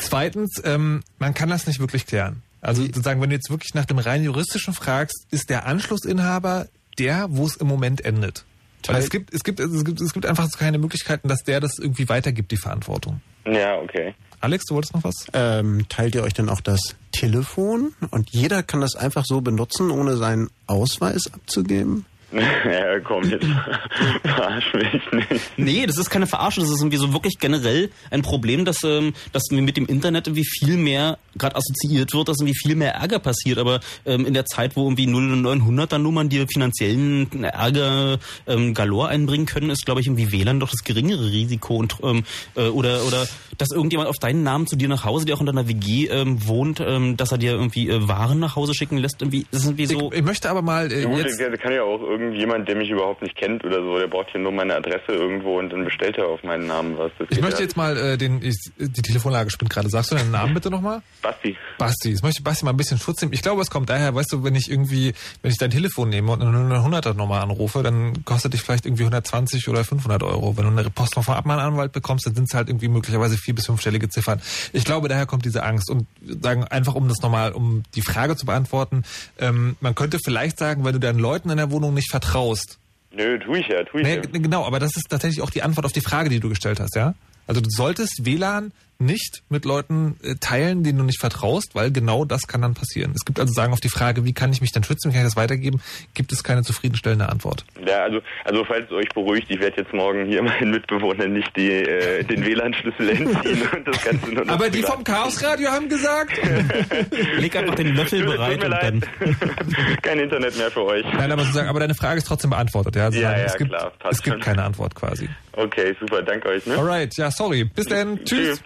Zweitens, 0.00 0.25
ähm, 0.64 1.02
man 1.18 1.34
kann 1.34 1.48
das 1.48 1.66
nicht 1.66 1.78
wirklich 1.78 2.06
klären. 2.06 2.42
Also 2.60 2.82
sozusagen, 2.82 3.20
wenn 3.20 3.30
du 3.30 3.36
jetzt 3.36 3.50
wirklich 3.50 3.74
nach 3.74 3.84
dem 3.84 3.98
rein 3.98 4.24
juristischen 4.24 4.74
fragst, 4.74 5.26
ist 5.30 5.50
der 5.50 5.66
Anschlussinhaber 5.66 6.66
der, 6.98 7.26
wo 7.30 7.46
es 7.46 7.56
im 7.56 7.68
Moment 7.68 8.04
endet. 8.04 8.44
Weil 8.86 9.02
es 9.02 9.10
gibt, 9.10 9.34
es 9.34 9.42
gibt, 9.44 9.60
es 9.60 9.84
gibt, 9.84 10.00
es 10.00 10.12
gibt 10.12 10.26
einfach 10.26 10.48
keine 10.52 10.78
Möglichkeiten, 10.78 11.28
dass 11.28 11.42
der 11.42 11.60
das 11.60 11.78
irgendwie 11.78 12.08
weitergibt, 12.08 12.52
die 12.52 12.56
Verantwortung. 12.56 13.20
Ja, 13.44 13.78
okay. 13.78 14.14
Alex, 14.40 14.64
du 14.66 14.74
wolltest 14.74 14.94
noch 14.94 15.04
was? 15.04 15.26
Ähm, 15.32 15.86
teilt 15.88 16.14
ihr 16.14 16.22
euch 16.22 16.34
dann 16.34 16.48
auch 16.48 16.60
das 16.60 16.94
Telefon 17.12 17.94
und 18.10 18.30
jeder 18.30 18.62
kann 18.62 18.80
das 18.80 18.94
einfach 18.94 19.24
so 19.24 19.40
benutzen, 19.40 19.90
ohne 19.90 20.16
seinen 20.16 20.50
Ausweis 20.66 21.32
abzugeben? 21.32 22.04
Ja, 22.66 23.00
komm 23.00 23.24
jetzt. 23.24 23.46
Verarsch 24.22 24.74
mich 24.74 25.12
nicht. 25.12 25.40
Nee, 25.56 25.86
das 25.86 25.98
ist 25.98 26.10
keine 26.10 26.26
Verarsche, 26.26 26.60
das 26.60 26.70
ist 26.70 26.80
irgendwie 26.80 26.96
so 26.96 27.12
wirklich 27.12 27.38
generell 27.38 27.90
ein 28.10 28.22
Problem, 28.22 28.64
dass, 28.64 28.82
ähm, 28.84 29.14
dass 29.32 29.44
mir 29.50 29.62
mit 29.62 29.76
dem 29.76 29.86
Internet 29.86 30.26
irgendwie 30.26 30.44
viel 30.44 30.76
mehr 30.76 31.18
gerade 31.36 31.56
assoziiert 31.56 32.12
wird, 32.12 32.28
dass 32.28 32.38
irgendwie 32.40 32.58
viel 32.58 32.74
mehr 32.74 32.94
Ärger 32.94 33.18
passiert. 33.18 33.58
Aber 33.58 33.80
ähm, 34.04 34.26
in 34.26 34.34
der 34.34 34.46
Zeit, 34.46 34.76
wo 34.76 34.84
irgendwie 34.84 35.06
0 35.06 35.32
und 35.32 35.42
900 35.42 35.92
dann 35.92 36.02
Nummern 36.02 36.28
dir 36.28 36.46
finanziellen 36.48 37.44
Ärger 37.44 38.18
ähm, 38.46 38.74
galore 38.74 39.08
einbringen 39.08 39.46
können, 39.46 39.70
ist, 39.70 39.84
glaube 39.86 40.00
ich, 40.00 40.06
irgendwie 40.06 40.32
WLAN 40.32 40.60
doch 40.60 40.70
das 40.70 40.82
geringere 40.84 41.30
Risiko. 41.30 41.76
Und, 41.76 41.96
ähm, 42.02 42.24
äh, 42.56 42.68
oder, 42.68 43.04
oder 43.06 43.26
dass 43.58 43.70
irgendjemand 43.70 44.08
auf 44.08 44.16
deinen 44.16 44.42
Namen 44.42 44.66
zu 44.66 44.76
dir 44.76 44.88
nach 44.88 45.04
Hause, 45.04 45.26
der 45.26 45.36
auch 45.36 45.40
in 45.40 45.46
deiner 45.46 45.68
WG 45.68 46.08
ähm, 46.08 46.46
wohnt, 46.46 46.80
ähm, 46.80 47.16
dass 47.16 47.32
er 47.32 47.38
dir 47.38 47.52
irgendwie 47.52 47.88
äh, 47.88 48.08
Waren 48.08 48.40
nach 48.40 48.56
Hause 48.56 48.74
schicken 48.74 48.98
lässt. 48.98 49.22
Irgendwie, 49.22 49.46
das 49.50 49.60
ist 49.60 49.66
irgendwie 49.66 49.86
so... 49.86 50.10
Ich, 50.12 50.18
ich 50.18 50.24
möchte 50.24 50.50
aber 50.50 50.62
mal 50.62 50.90
äh, 50.90 51.02
Ja, 51.02 51.08
gut, 51.08 51.24
jetzt... 51.24 51.38
kann 51.60 51.72
ja 51.72 51.82
auch 51.82 52.00
irgendjemand, 52.20 52.68
der 52.68 52.76
mich 52.76 52.90
überhaupt 52.90 53.22
nicht 53.22 53.36
kennt 53.36 53.64
oder 53.64 53.82
so, 53.82 53.98
der 53.98 54.06
braucht 54.06 54.30
hier 54.30 54.40
nur 54.40 54.52
meine 54.52 54.74
Adresse 54.74 55.12
irgendwo 55.12 55.58
und 55.58 55.70
dann 55.70 55.84
bestellt 55.84 56.18
er 56.18 56.26
auf 56.28 56.42
meinen 56.42 56.66
Namen 56.66 56.96
was. 56.98 57.10
Das 57.18 57.28
Ich 57.30 57.40
möchte 57.40 57.60
ja. 57.60 57.64
jetzt 57.64 57.76
mal 57.76 57.96
äh, 57.96 58.16
den, 58.16 58.42
ich, 58.42 58.56
die 58.78 59.02
Telefonlage 59.02 59.50
spinnt 59.50 59.70
gerade. 59.70 59.88
Sagst 59.88 60.12
du 60.12 60.16
deinen 60.16 60.30
Namen 60.30 60.54
bitte 60.54 60.70
nochmal? 60.70 61.02
Basti. 61.22 61.56
Basti. 61.78 62.10
Jetzt 62.10 62.22
möchte 62.22 62.40
ich 62.40 62.44
Basti 62.44 62.64
mal 62.64 62.72
ein 62.72 62.76
bisschen 62.76 62.98
Schutz 62.98 63.20
nehmen. 63.20 63.32
Ich 63.32 63.42
glaube, 63.42 63.62
es 63.62 63.70
kommt 63.70 63.90
daher, 63.90 64.14
weißt 64.14 64.32
du, 64.32 64.44
wenn 64.44 64.54
ich 64.54 64.70
irgendwie, 64.70 65.14
wenn 65.42 65.50
ich 65.50 65.58
dein 65.58 65.70
Telefon 65.70 66.08
nehme 66.08 66.32
und 66.32 66.42
eine 66.42 66.78
100er 66.78 67.14
Nummer 67.14 67.40
anrufe, 67.42 67.82
dann 67.82 68.24
kostet 68.24 68.52
dich 68.52 68.62
vielleicht 68.62 68.86
irgendwie 68.86 69.04
120 69.04 69.68
oder 69.68 69.84
500 69.84 70.22
Euro. 70.22 70.56
Wenn 70.56 70.64
du 70.64 70.70
eine 70.70 70.90
Post 70.90 71.14
vom 71.14 71.34
Abmahnanwalt 71.34 71.92
bekommst, 71.92 72.26
dann 72.26 72.34
sind 72.34 72.48
es 72.48 72.54
halt 72.54 72.68
irgendwie 72.68 72.88
möglicherweise 72.88 73.36
vier 73.36 73.54
bis 73.54 73.66
fünfstellige 73.66 74.08
Ziffern. 74.08 74.40
Ich 74.72 74.84
glaube, 74.84 75.08
daher 75.08 75.26
kommt 75.26 75.44
diese 75.44 75.62
Angst. 75.62 75.90
Und 75.90 76.06
sagen 76.42 76.64
einfach, 76.64 76.94
um 76.94 77.08
das 77.08 77.20
nochmal, 77.20 77.52
um 77.52 77.82
die 77.94 78.02
Frage 78.02 78.36
zu 78.36 78.46
beantworten, 78.46 79.04
ähm, 79.38 79.76
man 79.80 79.94
könnte 79.94 80.18
vielleicht 80.22 80.58
sagen, 80.58 80.84
wenn 80.84 80.92
du 80.92 81.00
deinen 81.00 81.18
Leuten 81.18 81.50
in 81.50 81.56
der 81.56 81.70
Wohnung 81.70 81.94
nicht 81.94 82.05
vertraust, 82.10 82.78
Nö, 83.12 83.38
tu 83.38 83.54
ich 83.54 83.66
ja, 83.68 83.82
tu 83.84 83.98
ich 83.98 84.04
Nee, 84.04 84.16
ja. 84.16 84.22
genau, 84.22 84.64
aber 84.64 84.78
das 84.78 84.96
ist 84.96 85.08
tatsächlich 85.08 85.40
auch 85.40 85.50
die 85.50 85.62
Antwort 85.62 85.86
auf 85.86 85.92
die 85.92 86.02
Frage, 86.02 86.28
die 86.28 86.40
du 86.40 86.48
gestellt 86.48 86.80
hast, 86.80 86.94
ja? 86.96 87.14
Also 87.46 87.60
du 87.60 87.70
solltest 87.70 88.24
WLAN 88.24 88.72
nicht 88.98 89.42
mit 89.48 89.64
Leuten 89.64 90.16
äh, 90.22 90.34
teilen, 90.40 90.82
denen 90.82 90.98
du 90.98 91.04
nicht 91.04 91.20
vertraust, 91.20 91.74
weil 91.74 91.90
genau 91.92 92.24
das 92.24 92.46
kann 92.46 92.62
dann 92.62 92.74
passieren. 92.74 93.12
Es 93.14 93.24
gibt 93.24 93.38
also 93.40 93.52
sagen 93.52 93.72
auf 93.72 93.80
die 93.80 93.88
Frage, 93.90 94.24
wie 94.24 94.32
kann 94.32 94.52
ich 94.52 94.60
mich 94.60 94.72
denn 94.72 94.84
schützen, 94.84 95.10
wie 95.10 95.14
kann 95.14 95.22
ich 95.26 95.32
das 95.32 95.36
weitergeben, 95.36 95.80
gibt 96.14 96.32
es 96.32 96.42
keine 96.42 96.62
zufriedenstellende 96.62 97.28
Antwort. 97.28 97.64
Ja, 97.86 98.04
also, 98.04 98.20
also 98.44 98.64
falls 98.64 98.86
es 98.86 98.92
euch 98.92 99.08
beruhigt, 99.10 99.46
ich 99.50 99.60
werde 99.60 99.82
jetzt 99.82 99.92
morgen 99.92 100.26
hier 100.26 100.42
meinen 100.44 100.70
Mitbewohnern 100.70 101.32
nicht 101.32 101.54
die, 101.56 101.70
äh, 101.70 102.24
den 102.24 102.44
WLAN-Schlüssel 102.44 103.08
entziehen 103.10 103.62
und 103.76 103.86
das 103.86 104.02
Ganze 104.04 104.26
nur 104.32 104.44
noch 104.44 104.52
Aber 104.54 104.70
die 104.70 104.82
vom 104.82 105.04
Chaosradio 105.04 105.70
haben 105.70 105.88
gesagt. 105.88 106.40
Leg 107.38 107.54
einfach 107.56 107.74
den 107.74 107.94
Löffel 107.94 108.20
Tut- 108.24 108.32
bereit 108.34 108.64
und 108.64 108.70
dann... 108.70 109.04
Kein 110.02 110.18
Internet 110.20 110.56
mehr 110.56 110.70
für 110.70 110.84
euch. 110.84 111.04
Nein, 111.12 111.30
aber 111.32 111.42
sozusagen, 111.42 111.68
aber 111.68 111.80
deine 111.80 111.94
Frage 111.94 112.18
ist 112.18 112.26
trotzdem 112.26 112.50
beantwortet, 112.50 112.96
ja? 112.96 113.04
Also 113.06 113.18
Ja, 113.18 113.28
sagen, 113.30 113.40
ja, 113.40 113.46
es 113.46 113.56
gibt, 113.56 113.70
klar, 113.70 113.92
es 114.10 114.22
gibt 114.22 114.34
schon. 114.34 114.42
keine 114.42 114.62
Antwort 114.64 114.94
quasi. 114.94 115.28
Okay, 115.56 115.96
super, 115.98 116.22
danke 116.22 116.48
euch. 116.48 116.66
Ne? 116.66 116.76
Alright, 116.76 117.16
ja, 117.16 117.30
sorry. 117.30 117.64
Bis 117.64 117.86
dann. 117.86 118.24
Tschüss. 118.24 118.62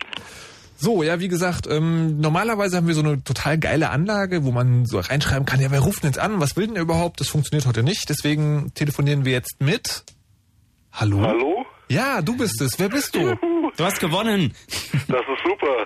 So, 0.76 1.02
ja, 1.02 1.20
wie 1.20 1.28
gesagt, 1.28 1.66
ähm, 1.68 2.20
normalerweise 2.20 2.76
haben 2.76 2.86
wir 2.86 2.94
so 2.94 3.02
eine 3.02 3.22
total 3.22 3.58
geile 3.58 3.90
Anlage, 3.90 4.44
wo 4.44 4.50
man 4.50 4.86
so 4.86 4.98
reinschreiben 4.98 5.44
kann, 5.44 5.60
ja, 5.60 5.70
wer 5.70 5.80
ruft 5.80 6.02
denn 6.02 6.10
jetzt 6.10 6.18
an? 6.18 6.40
Was 6.40 6.56
will 6.56 6.66
denn 6.66 6.76
er 6.76 6.82
überhaupt? 6.82 7.20
Das 7.20 7.28
funktioniert 7.28 7.66
heute 7.66 7.82
nicht. 7.82 8.08
Deswegen 8.08 8.72
telefonieren 8.74 9.24
wir 9.24 9.32
jetzt 9.32 9.60
mit. 9.60 10.04
Hallo? 10.92 11.20
Hallo? 11.20 11.66
Ja, 11.88 12.22
du 12.22 12.36
bist 12.36 12.60
es. 12.60 12.78
Wer 12.78 12.88
bist 12.88 13.14
du? 13.14 13.36
Du 13.76 13.84
hast 13.84 14.00
gewonnen. 14.00 14.54
Das 14.92 15.20
ist 15.20 15.42
super. 15.46 15.84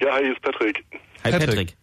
Ja, 0.00 0.12
hi, 0.12 0.22
hier 0.22 0.32
ist 0.32 0.42
Patrick. 0.42 0.84
Hi 1.24 1.32
Patrick. 1.32 1.76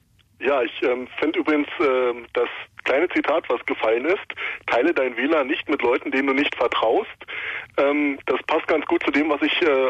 Ja, 0.43 0.61
ich 0.61 0.81
ähm, 0.83 1.07
finde 1.19 1.39
übrigens 1.39 1.69
ähm, 1.79 2.25
das 2.33 2.49
kleine 2.83 3.07
Zitat, 3.09 3.45
was 3.47 3.65
gefallen 3.65 4.03
ist, 4.05 4.27
teile 4.67 4.93
dein 4.93 5.15
WLAN 5.15 5.47
nicht 5.47 5.69
mit 5.69 5.81
Leuten, 5.81 6.11
denen 6.11 6.27
du 6.27 6.33
nicht 6.33 6.53
vertraust. 6.55 7.09
Ähm, 7.77 8.19
das 8.25 8.43
passt 8.43 8.67
ganz 8.67 8.85
gut 8.85 9.01
zu 9.05 9.11
dem, 9.11 9.29
was 9.29 9.41
ich 9.41 9.61
äh, 9.61 9.89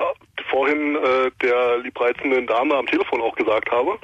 vorhin 0.49 0.95
äh, 0.95 1.31
der 1.41 1.80
liebreizenden 1.80 2.45
Dame 2.45 2.75
am 2.75 2.85
Telefon 2.85 3.21
auch 3.21 3.35
gesagt 3.35 3.71
habe. 3.71 3.97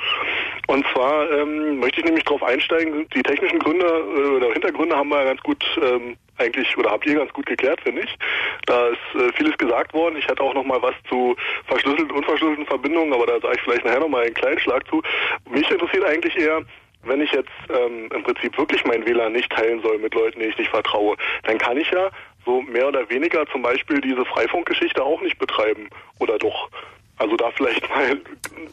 Und 0.68 0.86
zwar 0.88 1.30
ähm, 1.32 1.80
möchte 1.80 2.00
ich 2.00 2.06
nämlich 2.06 2.24
darauf 2.24 2.42
einsteigen, 2.42 3.08
die 3.10 3.22
technischen 3.22 3.60
Gründe 3.60 3.86
äh, 3.86 4.38
oder 4.38 4.52
Hintergründe 4.52 4.98
haben 4.98 5.10
wir 5.10 5.20
ja 5.20 5.26
ganz 5.26 5.42
gut 5.42 5.64
ähm, 5.84 6.18
eigentlich 6.40 6.78
oder 6.78 6.92
habt 6.92 7.06
ihr 7.06 7.16
ganz 7.16 7.32
gut 7.34 7.46
geklärt, 7.46 7.82
finde 7.82 8.02
ich. 8.02 8.16
Da 8.66 8.88
ist 8.88 9.16
äh, 9.16 9.32
vieles 9.34 9.58
gesagt 9.58 9.94
worden. 9.94 10.18
Ich 10.18 10.28
hatte 10.28 10.42
auch 10.42 10.54
noch 10.54 10.64
mal 10.64 10.82
was 10.82 10.96
zu 11.08 11.36
verschlüsselten 11.68 12.12
und 12.12 12.18
unverschlüsselten 12.18 12.66
Verbindungen, 12.66 13.14
aber 13.14 13.26
da 13.26 13.40
sage 13.40 13.56
ich 13.56 13.62
vielleicht 13.62 13.86
nachher 13.86 14.00
noch 14.00 14.10
mal 14.10 14.24
einen 14.24 14.34
kleinen 14.34 14.60
Schlag 14.60 14.88
zu. 14.88 15.02
Mich 15.50 15.70
interessiert 15.70 16.06
eigentlich 16.06 16.36
eher, 16.38 16.62
wenn 17.04 17.22
ich 17.22 17.32
jetzt 17.32 17.50
ähm, 17.70 18.10
im 18.14 18.24
Prinzip 18.24 18.58
wirklich 18.58 18.84
mein 18.86 19.06
WLAN 19.06 19.32
nicht 19.32 19.52
teilen 19.52 19.82
soll 19.82 19.98
mit 20.00 20.14
Leuten, 20.14 20.40
denen 20.40 20.52
ich 20.52 20.58
nicht 20.58 20.70
vertraue, 20.70 21.16
dann 21.44 21.58
kann 21.58 21.78
ich 21.78 21.90
ja 21.92 22.10
so 22.46 22.62
mehr 22.62 22.88
oder 22.88 23.10
weniger 23.10 23.46
zum 23.48 23.62
Beispiel 23.62 24.02
diese 24.02 24.26
Freifunkgeschichte 24.26 25.04
auch 25.04 25.22
nicht 25.22 25.38
betreiben. 25.40 25.90
Oder 26.20 26.38
doch? 26.38 26.70
Also 27.20 27.36
da 27.36 27.52
vielleicht 27.56 27.82
mal 27.90 28.18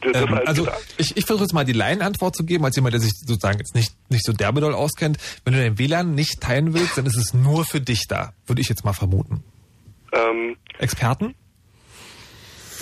das 0.00 0.22
Ähm, 0.22 0.34
als 0.34 0.46
also 0.46 0.62
Gedanke. 0.64 0.82
ich, 0.98 1.16
ich 1.16 1.26
versuche 1.26 1.44
jetzt 1.44 1.52
mal 1.52 1.64
die 1.64 1.72
Laienantwort 1.72 2.34
zu 2.36 2.44
geben, 2.44 2.64
als 2.64 2.76
jemand, 2.76 2.94
der 2.94 3.00
sich 3.00 3.12
sozusagen 3.12 3.58
jetzt 3.58 3.74
nicht, 3.74 3.92
nicht 4.08 4.24
so 4.24 4.32
derbe 4.32 4.60
doll 4.60 4.72
auskennt. 4.74 5.18
Wenn 5.44 5.52
du 5.54 5.60
dein 5.60 5.78
WLAN 5.78 6.14
nicht 6.14 6.40
teilen 6.40 6.72
willst, 6.72 6.96
dann 6.96 7.06
ist 7.06 7.16
es 7.16 7.34
nur 7.34 7.64
für 7.64 7.80
dich 7.80 8.06
da, 8.08 8.32
würde 8.46 8.60
ich 8.62 8.68
jetzt 8.68 8.84
mal 8.84 8.92
vermuten. 8.92 9.42
Ähm, 10.12 10.56
Experten? 10.78 11.34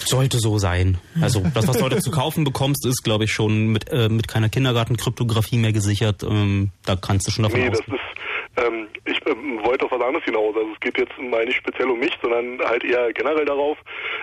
Sollte 0.07 0.39
so 0.39 0.59
sein. 0.59 0.99
Also 1.23 1.41
das, 1.55 1.67
was 1.67 1.79
du 1.79 1.85
heute 1.85 1.99
zu 2.01 2.11
kaufen 2.11 2.45
bekommst, 2.45 2.85
ist, 2.85 3.03
glaube 3.03 3.25
ich, 3.25 3.33
schon 3.33 3.69
mit, 3.69 3.89
äh, 3.91 4.11
mit 4.11 4.29
keiner 4.29 4.51
Kindergartenkryptographie 4.51 5.57
mehr 5.57 5.73
gesichert. 5.73 6.23
Ähm, 6.23 6.73
da 6.85 6.97
kannst 6.97 7.27
du 7.27 7.31
schon 7.31 7.45
davon 7.45 7.61
Nee, 7.61 7.71
das 7.71 7.81
ausgehen. 7.81 7.97
ist, 7.97 8.63
ähm, 8.67 8.89
ich 9.07 9.19
ähm, 9.27 9.61
wollte 9.65 9.87
auf 9.87 9.93
was 9.93 10.03
anderes 10.03 10.25
hinaus. 10.25 10.55
Also 10.57 10.69
es 10.75 10.81
geht 10.81 10.99
jetzt 10.99 11.13
mal 11.19 11.45
nicht 11.47 11.57
speziell 11.57 11.89
um 11.89 11.99
mich, 11.99 12.13
sondern 12.21 12.59
halt 12.69 12.85
eher 12.85 13.11
generell 13.15 13.47
darauf 13.47 13.79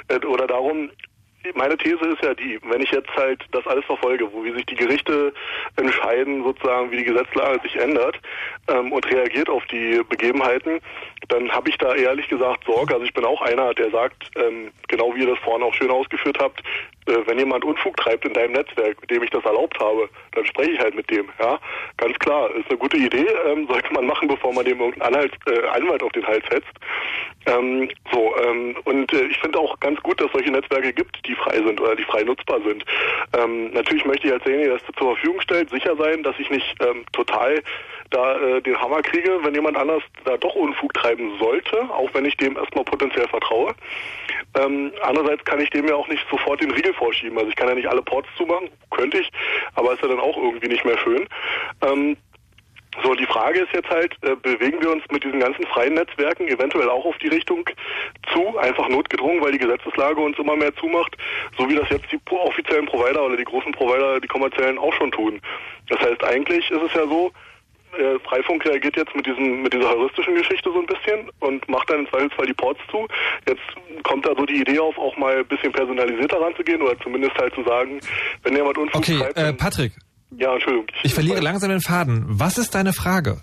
äh, 0.10 0.24
oder 0.28 0.46
darum, 0.46 0.92
meine 1.56 1.78
These 1.78 2.06
ist 2.06 2.24
ja 2.24 2.34
die, 2.34 2.60
wenn 2.64 2.82
ich 2.82 2.92
jetzt 2.92 3.10
halt 3.16 3.44
das 3.52 3.66
alles 3.68 3.86
verfolge, 3.86 4.32
wo 4.32 4.44
wie 4.44 4.54
sich 4.54 4.66
die 4.66 4.76
Gerichte 4.76 5.34
entscheiden, 5.76 6.44
sozusagen, 6.44 6.92
wie 6.92 6.98
die 6.98 7.04
Gesetzlage 7.04 7.60
sich 7.62 7.76
ändert 7.76 8.20
ähm, 8.68 8.92
und 8.92 9.06
reagiert 9.12 9.50
auf 9.50 9.66
die 9.66 10.02
Begebenheiten, 10.10 10.80
dann 11.30 11.52
habe 11.52 11.70
ich 11.70 11.78
da 11.78 11.96
ehrlich 11.96 12.28
gesagt 12.28 12.66
Sorge. 12.66 12.94
Also 12.94 13.06
ich 13.06 13.14
bin 13.14 13.26
auch 13.26 13.42
einer, 13.42 13.74
der 13.74 13.90
sagt, 13.92 14.30
ähm, 14.36 14.72
genau 14.88 15.14
wie 15.16 15.22
ihr 15.22 15.28
das 15.28 15.40
vorhin 15.40 15.64
auch 15.64 15.74
schön 15.74 15.92
ausgeführt 15.92 16.38
habt, 16.40 16.62
wenn 17.26 17.40
jemand 17.40 17.66
Unfug 17.66 17.98
treibt 17.98 18.26
in 18.26 18.34
deinem 18.34 18.54
Netzwerk, 18.54 19.08
dem 19.08 19.24
ich 19.24 19.30
das 19.30 19.44
erlaubt 19.46 19.80
habe, 19.80 20.10
dann 20.34 20.46
spreche 20.46 20.72
ich 20.72 20.80
halt 20.80 20.96
mit 20.96 21.10
dem. 21.10 21.30
Ja, 21.40 21.60
ganz 21.98 22.18
klar, 22.20 22.54
ist 22.56 22.70
eine 22.70 22.78
gute 22.78 22.98
Idee, 22.98 23.28
ähm, 23.48 23.68
sollte 23.70 23.94
man 23.94 24.06
machen, 24.06 24.28
bevor 24.28 24.54
man 24.54 24.66
dem 24.66 24.80
irgendeinen 24.80 25.14
Anhalt, 25.14 25.34
äh, 25.48 25.68
Anwalt 25.68 26.04
auf 26.04 26.12
den 26.12 26.26
Hals 26.26 26.44
setzt. 26.50 26.72
Ähm, 27.48 27.90
so 28.12 28.36
ähm, 28.44 28.76
und 28.84 29.12
äh, 29.14 29.24
ich 29.24 29.40
finde 29.40 29.60
auch 29.60 29.80
ganz 29.80 30.00
gut, 30.02 30.22
dass 30.22 30.32
solche 30.32 30.52
Netzwerke 30.52 30.94
gibt, 30.94 31.26
die 31.28 31.36
frei 31.36 31.56
sind 31.56 31.82
oder 31.82 31.96
die 31.96 32.04
frei 32.04 32.24
nutzbar 32.24 32.62
sind. 32.62 32.86
Ähm, 33.38 33.72
natürlich 33.72 34.06
möchte 34.06 34.28
ich 34.28 34.34
als 34.34 34.44
derjenige, 34.44 34.70
der 34.70 34.78
das 34.78 34.96
zur 34.98 35.16
Verfügung 35.16 35.42
stellt, 35.42 35.70
sicher 35.70 35.96
sein, 35.96 36.24
dass 36.24 36.38
ich 36.38 36.50
nicht 36.50 36.76
ähm, 36.82 37.04
total 37.14 37.62
da 38.12 38.38
äh, 38.38 38.62
den 38.62 38.80
Hammer 38.80 39.02
kriege, 39.02 39.40
wenn 39.42 39.56
jemand 39.56 39.78
anders 39.78 40.04
da 40.26 40.38
doch 40.38 40.54
Unfug 40.54 40.94
treiben 40.94 41.38
sollte, 41.40 41.90
auch 41.90 42.10
wenn 42.14 42.26
ich 42.26 42.38
dem 42.38 42.58
erstmal 42.58 42.84
potenziell 42.84 43.28
vertraue. 43.28 43.74
Ähm, 44.60 44.92
andererseits 45.02 45.44
kann 45.46 45.62
ich 45.62 45.70
dem 45.70 45.88
ja 45.88 45.96
auch 45.96 46.08
nicht 46.08 46.24
sofort 46.30 46.62
den 46.62 46.72
Riegel 46.72 46.94
vorschieben. 47.02 47.38
Also 47.38 47.50
ich 47.50 47.56
kann 47.56 47.68
ja 47.68 47.76
nicht 47.76 47.90
alle 47.90 48.04
Ports 48.04 48.30
zumachen, 48.38 48.70
könnte 48.92 49.18
ich, 49.18 49.30
aber 49.76 49.94
ist 49.94 50.02
ja 50.02 50.08
dann 50.08 50.20
auch 50.20 50.38
irgendwie 50.38 50.68
nicht 50.68 50.86
mehr 50.86 50.98
schön. 51.00 51.28
Ähm, 51.82 52.16
so, 53.04 53.16
die 53.16 53.26
Frage 53.26 53.62
ist 53.62 53.74
jetzt 53.74 53.90
halt, 53.90 54.14
äh, 54.22 54.36
bewegen 54.36 54.82
wir 54.82 54.92
uns 54.92 55.04
mit 55.10 55.24
diesen 55.24 55.40
ganzen 55.40 55.66
freien 55.68 55.94
Netzwerken 55.94 56.48
eventuell 56.50 56.90
auch 56.90 57.06
auf 57.06 57.18
die 57.20 57.30
Richtung 57.30 57.64
zu, 58.34 58.58
einfach 58.58 58.90
notgedrungen, 58.90 59.42
weil 59.42 59.54
die 59.54 59.60
Gesetzeslage 59.60 60.20
uns 60.20 60.38
immer 60.38 60.58
mehr 60.58 60.76
zumacht, 60.76 61.16
so 61.58 61.70
wie 61.70 61.76
das 61.76 61.90
jetzt 61.90 62.12
die 62.12 62.20
offiziellen 62.30 62.86
Provider 62.86 63.24
oder 63.24 63.38
die 63.38 63.46
großen 63.46 63.72
Provider, 63.72 64.20
die 64.20 64.28
kommerziellen 64.28 64.78
auch 64.78 64.94
schon 64.94 65.12
tun. 65.12 65.42
Das 65.88 66.00
heißt, 66.02 66.24
eigentlich 66.26 66.70
ist 66.70 66.82
es 66.82 66.94
ja 66.94 67.08
so, 67.08 67.32
äh, 67.98 68.20
Freifunk 68.28 68.66
reagiert 68.66 68.96
jetzt 68.96 69.16
mit 69.16 69.26
diesem 69.26 69.64
mit 69.64 69.74
dieser 69.74 69.90
heuristischen 69.90 70.36
Geschichte 70.36 70.70
so 70.72 70.80
ein 70.80 70.86
bisschen 70.86 71.30
und 71.40 71.68
macht 71.70 71.90
dann 71.90 72.00
im 72.02 72.10
Zweifelsfall 72.10 72.46
die 72.46 72.54
Ports 72.54 72.80
zu. 72.90 73.08
Jetzt 73.48 74.04
kommt 74.04 74.26
da 74.26 74.34
so 74.38 74.46
die 74.46 74.62
Idee 74.62 74.80
auf, 74.80 74.98
auch 74.98 75.16
mal 75.18 75.38
ein 75.38 75.48
bisschen 75.48 75.72
personalisierter 75.72 76.40
ranzugehen 76.40 76.82
oder 76.82 76.98
zumindest 77.00 77.36
halt 77.38 77.54
zu 77.56 77.64
sagen, 77.64 78.00
wenn 78.44 78.56
jemand 78.56 78.78
Unfug 78.78 79.02
Okay, 79.02 79.20
treibt, 79.20 79.38
äh, 79.38 79.54
Patrick, 79.54 79.94
ja, 80.38 80.54
Entschuldigung. 80.54 80.88
ich 81.04 81.14
verliere 81.14 81.40
langsam 81.40 81.70
den 81.70 81.82
Faden. 81.82 82.26
Was 82.28 82.58
ist 82.58 82.74
deine 82.76 82.94
Frage? 82.94 83.42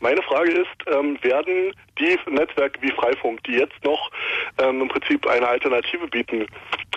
Meine 0.00 0.22
Frage 0.22 0.52
ist, 0.52 0.94
ähm, 0.94 1.18
werden 1.22 1.72
die 1.98 2.18
Netzwerke 2.30 2.80
wie 2.82 2.90
Freifunk, 2.92 3.42
die 3.44 3.52
jetzt 3.52 3.82
noch 3.82 4.10
ähm, 4.58 4.82
im 4.82 4.88
Prinzip 4.88 5.26
eine 5.26 5.48
Alternative 5.48 6.06
bieten, 6.08 6.46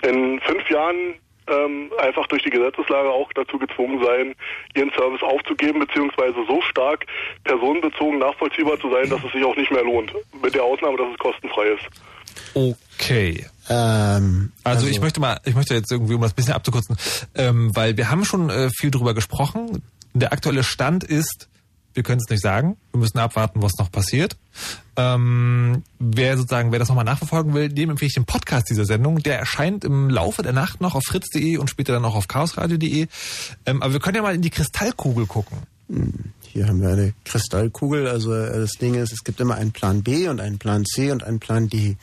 in 0.02 0.40
fünf 0.40 0.68
Jahren 0.68 1.14
ähm, 1.50 1.90
einfach 1.98 2.26
durch 2.28 2.42
die 2.42 2.50
Gesetzeslage 2.50 3.10
auch 3.10 3.32
dazu 3.34 3.58
gezwungen 3.58 4.02
sein, 4.04 4.34
ihren 4.74 4.90
Service 4.92 5.22
aufzugeben, 5.22 5.80
beziehungsweise 5.80 6.36
so 6.46 6.60
stark 6.62 7.06
personenbezogen 7.44 8.18
nachvollziehbar 8.18 8.78
zu 8.80 8.90
sein, 8.90 9.10
dass 9.10 9.22
es 9.24 9.32
sich 9.32 9.44
auch 9.44 9.56
nicht 9.56 9.70
mehr 9.70 9.84
lohnt. 9.84 10.12
Mit 10.42 10.54
der 10.54 10.62
Ausnahme, 10.62 10.96
dass 10.96 11.08
es 11.12 11.18
kostenfrei 11.18 11.68
ist. 11.68 11.86
Okay. 12.54 13.46
Ähm, 13.68 14.52
Also, 14.64 14.86
ich 14.86 15.00
möchte 15.00 15.20
mal, 15.20 15.40
ich 15.44 15.54
möchte 15.54 15.74
jetzt 15.74 15.90
irgendwie, 15.92 16.14
um 16.14 16.20
das 16.20 16.32
ein 16.32 16.36
bisschen 16.36 16.54
abzukürzen, 16.54 16.96
ähm, 17.34 17.70
weil 17.74 17.96
wir 17.96 18.10
haben 18.10 18.24
schon 18.24 18.50
äh, 18.50 18.68
viel 18.70 18.90
drüber 18.90 19.14
gesprochen. 19.14 19.82
Der 20.12 20.32
aktuelle 20.32 20.64
Stand 20.64 21.04
ist, 21.04 21.48
wir 21.94 22.02
können 22.02 22.20
es 22.24 22.30
nicht 22.30 22.42
sagen. 22.42 22.76
Wir 22.92 23.00
müssen 23.00 23.18
abwarten, 23.18 23.62
was 23.62 23.76
noch 23.78 23.90
passiert. 23.90 24.36
Ähm, 25.00 25.82
wer 25.98 26.36
sozusagen, 26.36 26.72
wer 26.72 26.78
das 26.78 26.88
nochmal 26.88 27.04
nachverfolgen 27.04 27.54
will, 27.54 27.68
dem 27.68 27.90
empfehle 27.90 28.08
ich 28.08 28.14
den 28.14 28.26
Podcast 28.26 28.68
dieser 28.68 28.84
Sendung. 28.84 29.22
Der 29.22 29.38
erscheint 29.38 29.84
im 29.84 30.10
Laufe 30.10 30.42
der 30.42 30.52
Nacht 30.52 30.80
noch 30.80 30.94
auf 30.94 31.04
fritz.de 31.04 31.56
und 31.56 31.70
später 31.70 31.92
dann 31.92 32.04
auch 32.04 32.14
auf 32.14 32.28
chaosradio.de. 32.28 33.06
Ähm, 33.66 33.82
aber 33.82 33.92
wir 33.92 34.00
können 34.00 34.16
ja 34.16 34.22
mal 34.22 34.34
in 34.34 34.42
die 34.42 34.50
Kristallkugel 34.50 35.26
gucken. 35.26 35.58
Hier 36.42 36.68
haben 36.68 36.82
wir 36.82 36.90
eine 36.90 37.14
Kristallkugel. 37.24 38.08
Also 38.08 38.34
äh, 38.34 38.58
das 38.60 38.72
Ding 38.72 38.94
ist, 38.94 39.12
es 39.12 39.24
gibt 39.24 39.40
immer 39.40 39.54
einen 39.54 39.72
Plan 39.72 40.02
B 40.02 40.28
und 40.28 40.40
einen 40.40 40.58
Plan 40.58 40.84
C 40.84 41.10
und 41.10 41.24
einen 41.24 41.40
Plan 41.40 41.68
D. 41.68 41.96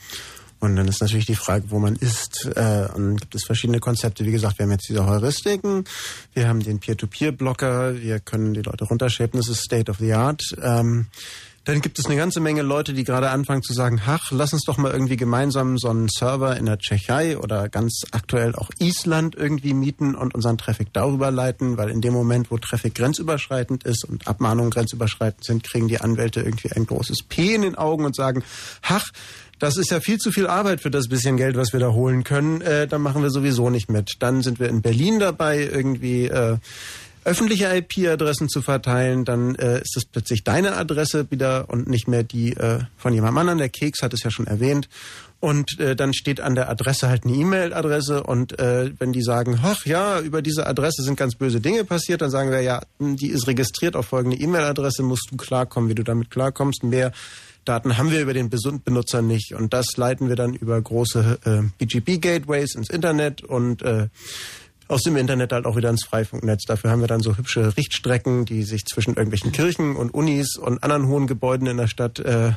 Und 0.60 0.74
dann 0.74 0.88
ist 0.88 1.00
natürlich 1.00 1.26
die 1.26 1.36
Frage, 1.36 1.70
wo 1.70 1.78
man 1.78 1.94
ist. 1.94 2.50
Äh, 2.56 2.88
und 2.94 3.20
gibt 3.20 3.34
es 3.34 3.44
verschiedene 3.44 3.78
Konzepte. 3.78 4.24
Wie 4.24 4.32
gesagt, 4.32 4.58
wir 4.58 4.64
haben 4.64 4.72
jetzt 4.72 4.88
diese 4.88 5.06
Heuristiken, 5.06 5.84
wir 6.34 6.48
haben 6.48 6.60
den 6.60 6.80
Peer-to-Peer-Blocker, 6.80 8.00
wir 8.00 8.18
können 8.18 8.54
die 8.54 8.62
Leute 8.62 8.84
runtershapen, 8.84 9.38
das 9.38 9.48
ist 9.48 9.62
State 9.62 9.90
of 9.90 9.98
the 9.98 10.14
Art. 10.14 10.42
Ähm, 10.60 11.06
dann 11.68 11.82
gibt 11.82 11.98
es 11.98 12.06
eine 12.06 12.16
ganze 12.16 12.40
Menge 12.40 12.62
Leute, 12.62 12.94
die 12.94 13.04
gerade 13.04 13.28
anfangen 13.28 13.62
zu 13.62 13.74
sagen, 13.74 14.00
ach, 14.06 14.30
lass 14.30 14.54
uns 14.54 14.64
doch 14.64 14.78
mal 14.78 14.90
irgendwie 14.90 15.18
gemeinsam 15.18 15.76
so 15.76 15.90
einen 15.90 16.08
Server 16.08 16.56
in 16.56 16.64
der 16.64 16.78
Tschechei 16.78 17.36
oder 17.36 17.68
ganz 17.68 18.04
aktuell 18.10 18.54
auch 18.54 18.70
Island 18.78 19.34
irgendwie 19.34 19.74
mieten 19.74 20.14
und 20.14 20.34
unseren 20.34 20.56
Traffic 20.56 20.94
darüber 20.94 21.30
leiten, 21.30 21.76
weil 21.76 21.90
in 21.90 22.00
dem 22.00 22.14
Moment, 22.14 22.50
wo 22.50 22.56
Traffic 22.56 22.94
grenzüberschreitend 22.94 23.84
ist 23.84 24.06
und 24.06 24.26
Abmahnungen 24.26 24.70
grenzüberschreitend 24.70 25.44
sind, 25.44 25.62
kriegen 25.62 25.88
die 25.88 26.00
Anwälte 26.00 26.40
irgendwie 26.40 26.72
ein 26.72 26.86
großes 26.86 27.24
P 27.28 27.54
in 27.54 27.60
den 27.60 27.74
Augen 27.74 28.06
und 28.06 28.16
sagen, 28.16 28.42
ach, 28.80 29.10
das 29.58 29.76
ist 29.76 29.90
ja 29.90 30.00
viel 30.00 30.16
zu 30.16 30.32
viel 30.32 30.46
Arbeit 30.46 30.80
für 30.80 30.90
das 30.90 31.08
bisschen 31.08 31.36
Geld, 31.36 31.58
was 31.58 31.74
wir 31.74 31.80
da 31.80 31.92
holen 31.92 32.24
können. 32.24 32.62
Äh, 32.62 32.86
dann 32.86 33.02
machen 33.02 33.22
wir 33.22 33.30
sowieso 33.30 33.68
nicht 33.68 33.90
mit. 33.90 34.12
Dann 34.20 34.40
sind 34.40 34.58
wir 34.58 34.70
in 34.70 34.80
Berlin 34.80 35.18
dabei, 35.18 35.68
irgendwie 35.70 36.28
äh, 36.28 36.56
öffentliche 37.28 37.66
IP-Adressen 37.74 38.48
zu 38.48 38.62
verteilen, 38.62 39.24
dann 39.24 39.54
äh, 39.54 39.80
ist 39.80 39.96
es 39.96 40.04
plötzlich 40.04 40.44
deine 40.44 40.76
Adresse 40.76 41.30
wieder 41.30 41.68
und 41.68 41.88
nicht 41.88 42.08
mehr 42.08 42.22
die 42.22 42.54
äh, 42.54 42.80
von 42.96 43.12
jemandem 43.12 43.38
anderen. 43.38 43.58
Der 43.58 43.68
Keks 43.68 44.02
hat 44.02 44.14
es 44.14 44.22
ja 44.22 44.30
schon 44.30 44.46
erwähnt. 44.46 44.88
Und 45.40 45.78
äh, 45.78 45.94
dann 45.94 46.14
steht 46.14 46.40
an 46.40 46.56
der 46.56 46.68
Adresse 46.68 47.08
halt 47.08 47.24
eine 47.24 47.34
E-Mail-Adresse 47.34 48.24
und 48.24 48.58
äh, 48.58 48.90
wenn 48.98 49.12
die 49.12 49.22
sagen, 49.22 49.60
ach 49.62 49.86
ja, 49.86 50.20
über 50.20 50.42
diese 50.42 50.66
Adresse 50.66 51.04
sind 51.04 51.16
ganz 51.16 51.36
böse 51.36 51.60
Dinge 51.60 51.84
passiert, 51.84 52.22
dann 52.22 52.30
sagen 52.30 52.50
wir 52.50 52.60
ja, 52.60 52.82
hm, 52.98 53.16
die 53.16 53.28
ist 53.28 53.46
registriert 53.46 53.94
auf 53.94 54.06
folgende 54.06 54.36
E-Mail-Adresse, 54.36 55.04
musst 55.04 55.28
du 55.30 55.36
klarkommen, 55.36 55.88
wie 55.88 55.94
du 55.94 56.02
damit 56.02 56.30
klarkommst. 56.30 56.82
Mehr 56.82 57.12
Daten 57.64 57.98
haben 57.98 58.10
wir 58.10 58.20
über 58.20 58.34
den 58.34 58.50
Benutzer 58.50 59.22
nicht 59.22 59.54
und 59.54 59.72
das 59.72 59.96
leiten 59.96 60.28
wir 60.28 60.36
dann 60.36 60.54
über 60.54 60.80
große 60.80 61.38
äh, 61.44 61.62
BGP-Gateways 61.78 62.74
ins 62.74 62.90
Internet 62.90 63.42
und 63.42 63.82
äh, 63.82 64.08
aus 64.88 65.02
dem 65.02 65.16
Internet 65.16 65.52
halt 65.52 65.66
auch 65.66 65.76
wieder 65.76 65.90
ins 65.90 66.04
Freifunknetz. 66.04 66.64
Dafür 66.64 66.90
haben 66.90 67.00
wir 67.00 67.06
dann 67.06 67.20
so 67.20 67.36
hübsche 67.36 67.76
Richtstrecken, 67.76 68.44
die 68.46 68.62
sich 68.64 68.84
zwischen 68.86 69.14
irgendwelchen 69.14 69.52
Kirchen 69.52 69.96
und 69.96 70.12
Unis 70.12 70.56
und 70.56 70.82
anderen 70.82 71.06
hohen 71.06 71.26
Gebäuden 71.26 71.66
in 71.66 71.76
der 71.76 71.86
Stadt 71.86 72.18
äh, 72.18 72.52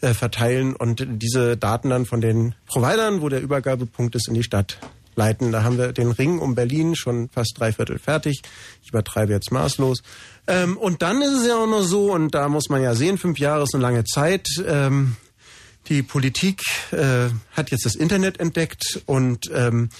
äh, 0.00 0.14
verteilen 0.14 0.76
und 0.76 1.06
diese 1.08 1.56
Daten 1.56 1.90
dann 1.90 2.04
von 2.04 2.20
den 2.20 2.54
Providern, 2.66 3.22
wo 3.22 3.28
der 3.28 3.40
Übergabepunkt 3.40 4.14
ist, 4.14 4.28
in 4.28 4.34
die 4.34 4.42
Stadt 4.42 4.78
leiten. 5.16 5.52
Da 5.52 5.62
haben 5.62 5.78
wir 5.78 5.92
den 5.92 6.10
Ring 6.10 6.38
um 6.38 6.54
Berlin 6.54 6.94
schon 6.94 7.28
fast 7.30 7.54
drei 7.58 7.72
Viertel 7.72 7.98
fertig. 7.98 8.42
Ich 8.82 8.90
übertreibe 8.90 9.32
jetzt 9.32 9.52
maßlos. 9.52 10.02
Ähm, 10.46 10.76
und 10.76 11.02
dann 11.02 11.22
ist 11.22 11.32
es 11.32 11.46
ja 11.46 11.56
auch 11.56 11.66
noch 11.66 11.82
so, 11.82 12.12
und 12.12 12.34
da 12.34 12.48
muss 12.48 12.68
man 12.68 12.82
ja 12.82 12.94
sehen, 12.94 13.16
fünf 13.16 13.38
Jahre 13.38 13.62
ist 13.62 13.74
eine 13.74 13.82
lange 13.82 14.04
Zeit. 14.04 14.46
Ähm, 14.66 15.16
die 15.88 16.02
Politik 16.02 16.62
äh, 16.92 17.28
hat 17.52 17.70
jetzt 17.70 17.84
das 17.84 17.94
Internet 17.94 18.40
entdeckt 18.40 19.02
und 19.06 19.50
ähm, 19.54 19.90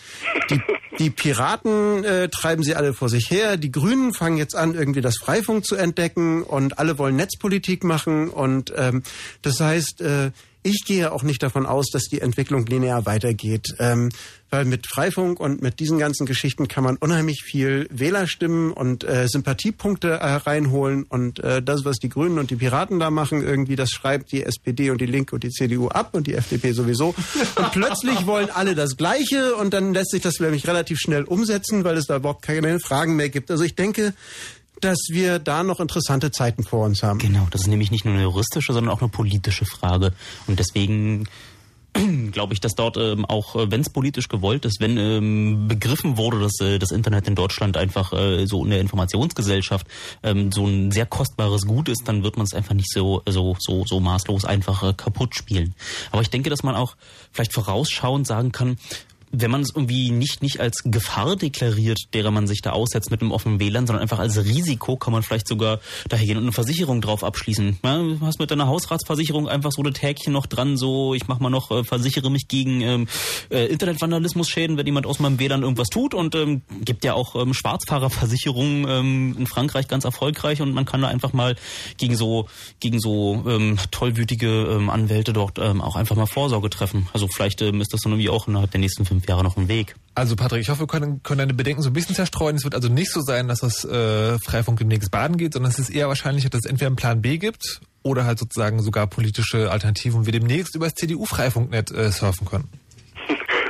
die, 0.51 0.61
die 0.99 1.11
Piraten 1.11 2.05
äh, 2.05 2.29
treiben 2.29 2.63
sie 2.63 2.75
alle 2.75 2.95
vor 2.95 3.09
sich 3.09 3.31
her. 3.31 3.57
Die 3.57 3.73
Grünen 3.73 4.13
fangen 4.13 4.37
jetzt 4.37 4.55
an, 4.55 4.75
irgendwie 4.75 5.01
das 5.01 5.19
Freifunk 5.19 5.65
zu 5.65 5.77
entdecken 5.77 6.43
und 6.43 6.79
alle 6.79 6.99
wollen 6.99 7.17
Netzpolitik 7.17 7.85
machen. 7.85 8.29
Und 8.29 8.73
ähm, 8.77 9.03
das 9.43 9.61
heißt, 9.61 10.01
äh, 10.01 10.31
ich 10.65 10.85
gehe 10.87 11.13
auch 11.13 11.23
nicht 11.23 11.43
davon 11.43 11.67
aus, 11.67 11.91
dass 11.91 12.05
die 12.05 12.21
Entwicklung 12.21 12.65
linear 12.67 13.05
weitergeht, 13.07 13.75
ähm, 13.79 14.09
weil 14.49 14.65
mit 14.65 14.87
Freifunk 14.87 15.39
und 15.39 15.61
mit 15.61 15.79
diesen 15.79 15.99
ganzen 15.99 16.27
Geschichten 16.27 16.69
kann 16.69 16.85
man 16.85 16.97
unheimlich 16.97 17.43
viel 17.45 17.87
Wählerstimmen 17.91 18.73
und 18.73 19.05
äh, 19.05 19.29
Sympathiepunkte 19.29 20.09
äh, 20.09 20.27
reinholen 20.27 21.03
und 21.05 21.39
äh, 21.41 21.63
das, 21.63 21.85
was 21.85 21.99
die 21.99 22.09
Grünen 22.09 22.39
und 22.39 22.51
die 22.51 22.57
Piraten 22.57 22.99
da 22.99 23.11
machen, 23.11 23.43
irgendwie, 23.43 23.77
das 23.77 23.91
schreibt 23.91 24.33
die 24.33 24.43
SPD 24.43 24.91
und 24.91 25.03
die 25.03 25.07
Linke 25.07 25.35
und 25.35 25.45
die 25.45 25.51
CDU 25.51 25.89
ab 25.89 26.11
und 26.13 26.27
die 26.27 26.35
FDP 26.35 26.73
sowieso. 26.73 27.15
Und 27.57 27.73
plötzlich 27.73 28.25
wollen 28.27 28.49
alle 28.51 28.75
das 28.75 28.97
Gleiche 28.97 29.57
und 29.57 29.75
dann 29.75 29.93
lässt 29.93 30.13
sich 30.13 30.23
das 30.23 30.41
nämlich 30.41 30.67
relativ 30.67 30.99
schnell 30.99 31.25
umsetzen, 31.25 31.85
weil 31.85 31.99
es 31.99 32.07
da 32.07 32.17
überhaupt 32.17 32.43
keine 32.43 32.81
Fragen 32.81 33.17
mehr 33.17 33.29
gibt. 33.29 33.51
Also 33.51 33.65
ich 33.65 33.75
denke, 33.75 34.15
dass 34.85 34.99
wir 35.11 35.39
da 35.39 35.63
noch 35.63 35.81
interessante 35.81 36.31
Zeiten 36.31 36.63
vor 36.63 36.85
uns 36.85 37.03
haben. 37.03 37.19
Genau, 37.19 37.47
das 37.51 37.63
ist 37.63 37.67
nämlich 37.69 37.91
nicht 37.91 38.05
nur 38.05 38.15
eine 38.15 38.23
juristische, 38.23 38.73
sondern 38.73 38.93
auch 38.93 39.01
eine 39.01 39.09
politische 39.09 39.65
Frage. 39.65 40.13
Und 40.47 40.59
deswegen 40.59 41.27
glaube 42.33 42.53
ich, 42.53 42.61
dass 42.61 42.75
dort 42.75 42.97
ähm, 42.97 43.25
auch, 43.25 43.57
äh, 43.57 43.71
wenn 43.71 43.81
es 43.81 43.89
politisch 43.89 44.29
gewollt 44.29 44.65
ist, 44.65 44.81
wenn 44.81 44.99
ähm, 44.99 45.69
begriffen 45.69 46.17
wurde, 46.19 46.41
dass 46.41 46.61
äh, 46.61 46.79
das 46.79 46.91
Internet 46.91 47.29
in 47.29 47.35
Deutschland 47.35 47.77
einfach 47.77 48.13
äh, 48.13 48.47
so 48.47 48.65
in 48.65 48.71
der 48.71 48.81
Informationsgesellschaft 48.81 49.87
ähm, 50.23 50.53
so 50.53 50.67
ein 50.67 50.91
sehr 50.91 51.07
kostbares 51.07 51.67
Gut 51.67 51.89
ist, 51.89 52.07
dann 52.07 52.23
wird 52.23 52.37
man 52.37 52.45
es 52.45 52.53
einfach 52.53 52.75
nicht 52.75 52.93
so 52.93 53.23
so 53.29 53.57
so 53.59 53.85
so 53.87 54.01
maßlos 54.01 54.45
einfach 54.45 54.83
äh, 54.83 54.93
kaputt 54.93 55.35
spielen. 55.35 55.75
Aber 56.11 56.23
ich 56.23 56.31
denke, 56.31 56.51
dass 56.51 56.63
man 56.63 56.75
auch 56.75 56.97
vielleicht 57.33 57.53
vorausschauend 57.53 58.27
sagen 58.27 58.53
kann, 58.53 58.77
wenn 59.41 59.51
man 59.51 59.63
es 59.63 59.71
irgendwie 59.75 60.11
nicht, 60.11 60.43
nicht 60.43 60.61
als 60.61 60.83
Gefahr 60.85 61.37
deklariert, 61.37 61.99
derer 62.15 62.31
man 62.31 62.47
sich 62.47 62.63
da 62.63 62.71
aussetzt 62.71 63.11
mit 63.11 63.21
einem 63.21 63.33
offenen 63.33 63.61
WLAN, 63.61 63.87
sondern 63.87 64.03
einfach 64.03 64.19
als 64.19 64.37
Risiko, 64.45 64.97
kann 64.97 65.13
man 65.13 65.23
vielleicht 65.23 65.49
sogar 65.49 65.81
dahergehen 66.09 66.39
und 66.39 66.45
eine 66.45 66.53
Versicherung 66.53 67.01
drauf 67.01 67.25
abschließen. 67.25 67.79
Ja, 67.85 67.99
du 67.99 68.21
hast 68.21 68.39
mit 68.39 68.51
deiner 68.51 68.67
Hausratsversicherung 68.67 69.49
einfach 69.49 69.73
so 69.73 69.83
eine 69.83 69.93
Tägchen 69.93 70.33
noch 70.33 70.47
dran, 70.47 70.77
so 70.77 71.15
ich 71.15 71.27
mach 71.29 71.41
mal 71.41 71.51
noch, 71.51 71.71
äh, 71.71 71.85
versichere 71.85 72.31
mich 72.31 72.49
gegen 72.49 72.81
ähm, 72.81 73.09
äh, 73.51 73.67
Internetvandalismus-Schäden, 73.67 74.77
wenn 74.77 74.87
jemand 74.87 75.07
aus 75.07 75.19
meinem 75.19 75.39
WLAN 75.39 75.63
irgendwas 75.63 75.89
tut 75.89 76.15
und 76.15 76.35
ähm, 76.35 76.63
gibt 76.85 77.05
ja 77.05 77.15
auch 77.15 77.35
ähm, 77.35 77.55
Schwarzfahrerversicherungen 77.55 78.87
ähm, 78.89 79.37
in 79.39 79.47
Frankreich 79.47 79.89
ganz 79.89 80.05
erfolgreich 80.05 80.61
und 80.61 80.75
man 80.75 80.85
kann 80.85 81.03
da 81.03 81.09
einfach 81.09 81.33
mal 81.33 81.57
gegen 81.97 82.17
so 82.17 82.47
gegen 82.81 83.01
so 83.01 83.45
ähm, 83.47 83.79
tollwütige 83.91 84.47
ähm, 84.47 84.91
Anwälte 84.91 85.33
dort 85.33 85.59
ähm, 85.59 85.81
auch 85.81 85.97
einfach 85.97 86.17
mal 86.17 86.27
Vorsorge 86.27 86.71
treffen. 86.71 87.09
Also 87.13 87.29
vielleicht 87.29 87.63
ähm, 87.63 87.81
ist 87.81 87.93
das 87.93 88.01
dann 88.03 88.13
irgendwie 88.13 88.31
auch 88.31 88.49
innerhalb 88.49 88.71
der 88.71 88.81
nächsten 88.81 89.05
fünf 89.05 89.24
Jahre 89.29 89.43
noch 89.43 89.57
ein 89.57 89.69
Weg. 89.69 89.95
Also 90.15 90.37
Patrick, 90.37 90.63
ich 90.63 90.69
hoffe, 90.69 90.83
wir 90.83 90.87
können, 90.87 91.23
können 91.23 91.39
deine 91.39 91.55
Bedenken 91.55 91.83
so 91.83 91.91
ein 91.91 91.93
bisschen 91.93 92.15
zerstreuen. 92.15 92.57
Es 92.57 92.65
wird 92.65 92.75
also 92.75 92.89
nicht 92.89 93.11
so 93.11 93.21
sein, 93.21 93.49
dass 93.49 93.61
das 93.61 93.85
äh, 93.85 94.39
Freifunk 94.39 94.79
demnächst 94.79 95.11
baden 95.11 95.37
geht, 95.37 95.55
sondern 95.55 95.73
es 95.73 95.79
ist 95.79 95.91
eher 95.91 96.09
wahrscheinlich, 96.09 96.49
dass 96.49 96.61
es 96.65 96.71
entweder 96.71 96.87
einen 96.87 96.97
Plan 96.97 97.21
B 97.21 97.39
gibt 97.39 97.81
oder 98.05 98.25
halt 98.25 98.39
sozusagen 98.39 98.81
sogar 98.81 99.09
politische 99.09 99.71
Alternativen 99.71 100.21
und 100.21 100.27
wir 100.27 100.33
demnächst 100.33 100.77
über 100.77 100.87
das 100.87 100.95
CDU-Freifunknet 100.95 101.91
äh, 101.91 102.11
surfen 102.11 102.47
können. 102.47 102.69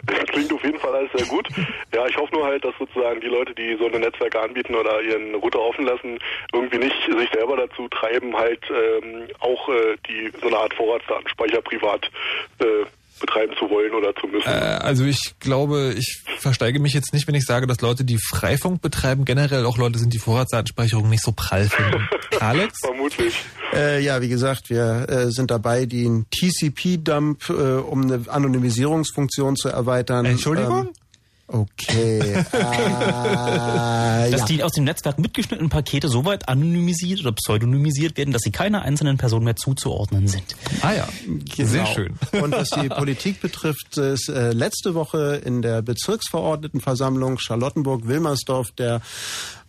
Das 0.07 0.19
klingt 0.27 0.53
auf 0.53 0.63
jeden 0.63 0.79
Fall 0.79 0.95
alles 0.95 1.11
sehr 1.15 1.27
gut. 1.27 1.49
Ja, 1.95 2.07
ich 2.07 2.17
hoffe 2.17 2.35
nur 2.35 2.45
halt, 2.45 2.65
dass 2.65 2.75
sozusagen 2.79 3.21
die 3.21 3.29
Leute, 3.29 3.55
die 3.55 3.77
so 3.79 3.87
eine 3.87 4.01
Netzwerke 4.01 4.41
anbieten 4.41 4.75
oder 4.75 5.01
ihren 5.01 5.35
Router 5.37 5.61
offen 5.61 5.87
lassen, 5.87 6.19
irgendwie 6.53 6.79
nicht 6.79 6.97
sich 7.07 7.31
selber 7.33 7.57
dazu 7.57 7.89
treiben, 7.89 8.37
halt 8.37 8.61
ähm, 8.71 9.29
auch 9.39 9.69
äh, 9.69 9.97
die 10.09 10.31
so 10.41 10.49
eine 10.49 10.59
Art 10.59 10.75
Vorratsdatenspeicher 10.75 11.63
privat 11.63 12.11
äh, 12.59 12.85
betreiben 13.21 13.55
zu 13.59 13.69
wollen 13.71 13.95
oder 13.95 14.15
zu 14.15 14.27
müssen. 14.27 14.49
Äh, 14.49 14.79
also 14.81 15.05
ich 15.05 15.35
glaube, 15.41 15.95
ich 15.97 16.23
versteige 16.39 16.81
mich 16.81 16.95
jetzt 16.95 17.13
nicht, 17.13 17.27
wenn 17.27 17.35
ich 17.35 17.45
sage, 17.45 17.67
dass 17.67 17.81
Leute, 17.81 18.05
die 18.05 18.19
Freifunk 18.19 18.83
betreiben, 18.83 19.25
generell 19.25 19.67
auch 19.67 19.79
Leute 19.79 19.99
sind, 19.99 20.13
die 20.13 20.19
Vorratsdatenspeicherung 20.19 21.09
nicht 21.09 21.23
so 21.23 21.33
prall 21.33 21.69
finden. 21.69 22.09
Alex? 22.41 22.81
Vermutlich. 22.81 23.35
Äh, 23.73 24.03
ja, 24.03 24.21
wie 24.21 24.29
gesagt, 24.29 24.71
wir 24.71 25.07
äh, 25.09 25.31
sind 25.31 25.51
dabei, 25.51 25.87
den 25.87 26.27
TCP-Dump, 26.31 27.49
äh, 27.51 27.53
um 27.53 28.03
eine 28.03 28.25
Anonymisierungsfunktion 28.29 29.57
zu 29.57 29.69
erweitern. 29.69 30.25
Entschuldigung? 30.27 30.89
Ähm, 30.89 31.04
okay. 31.49 32.45
ah, 32.53 34.29
dass 34.31 34.41
ja. 34.41 34.47
die 34.47 34.63
aus 34.63 34.73
dem 34.73 34.85
Netzwerk 34.85 35.19
mitgeschnittenen 35.19 35.71
Pakete 35.71 36.09
so 36.09 36.25
weit 36.25 36.49
anonymisiert 36.49 37.21
oder 37.21 37.33
pseudonymisiert 37.33 38.17
werden, 38.17 38.33
dass 38.33 38.43
sie 38.43 38.51
keiner 38.51 38.83
einzelnen 38.83 39.17
Person 39.17 39.45
mehr 39.45 39.57
zuzuordnen 39.57 40.29
sind. 40.29 40.57
Ah 40.83 40.93
ja, 40.93 41.09
sehr 41.57 41.87
schön. 41.87 42.15
Und 42.33 42.53
was 42.53 42.71
die 42.71 42.89
Politik 42.89 43.41
betrifft, 43.41 43.97
ist 43.97 44.29
äh, 44.29 44.53
letzte 44.53 44.95
Woche 44.95 45.41
in 45.45 45.63
der 45.63 45.83
Bezirksverordnetenversammlung 45.83 47.39
Charlottenburg-Wilmersdorf 47.39 48.71
der 48.73 49.01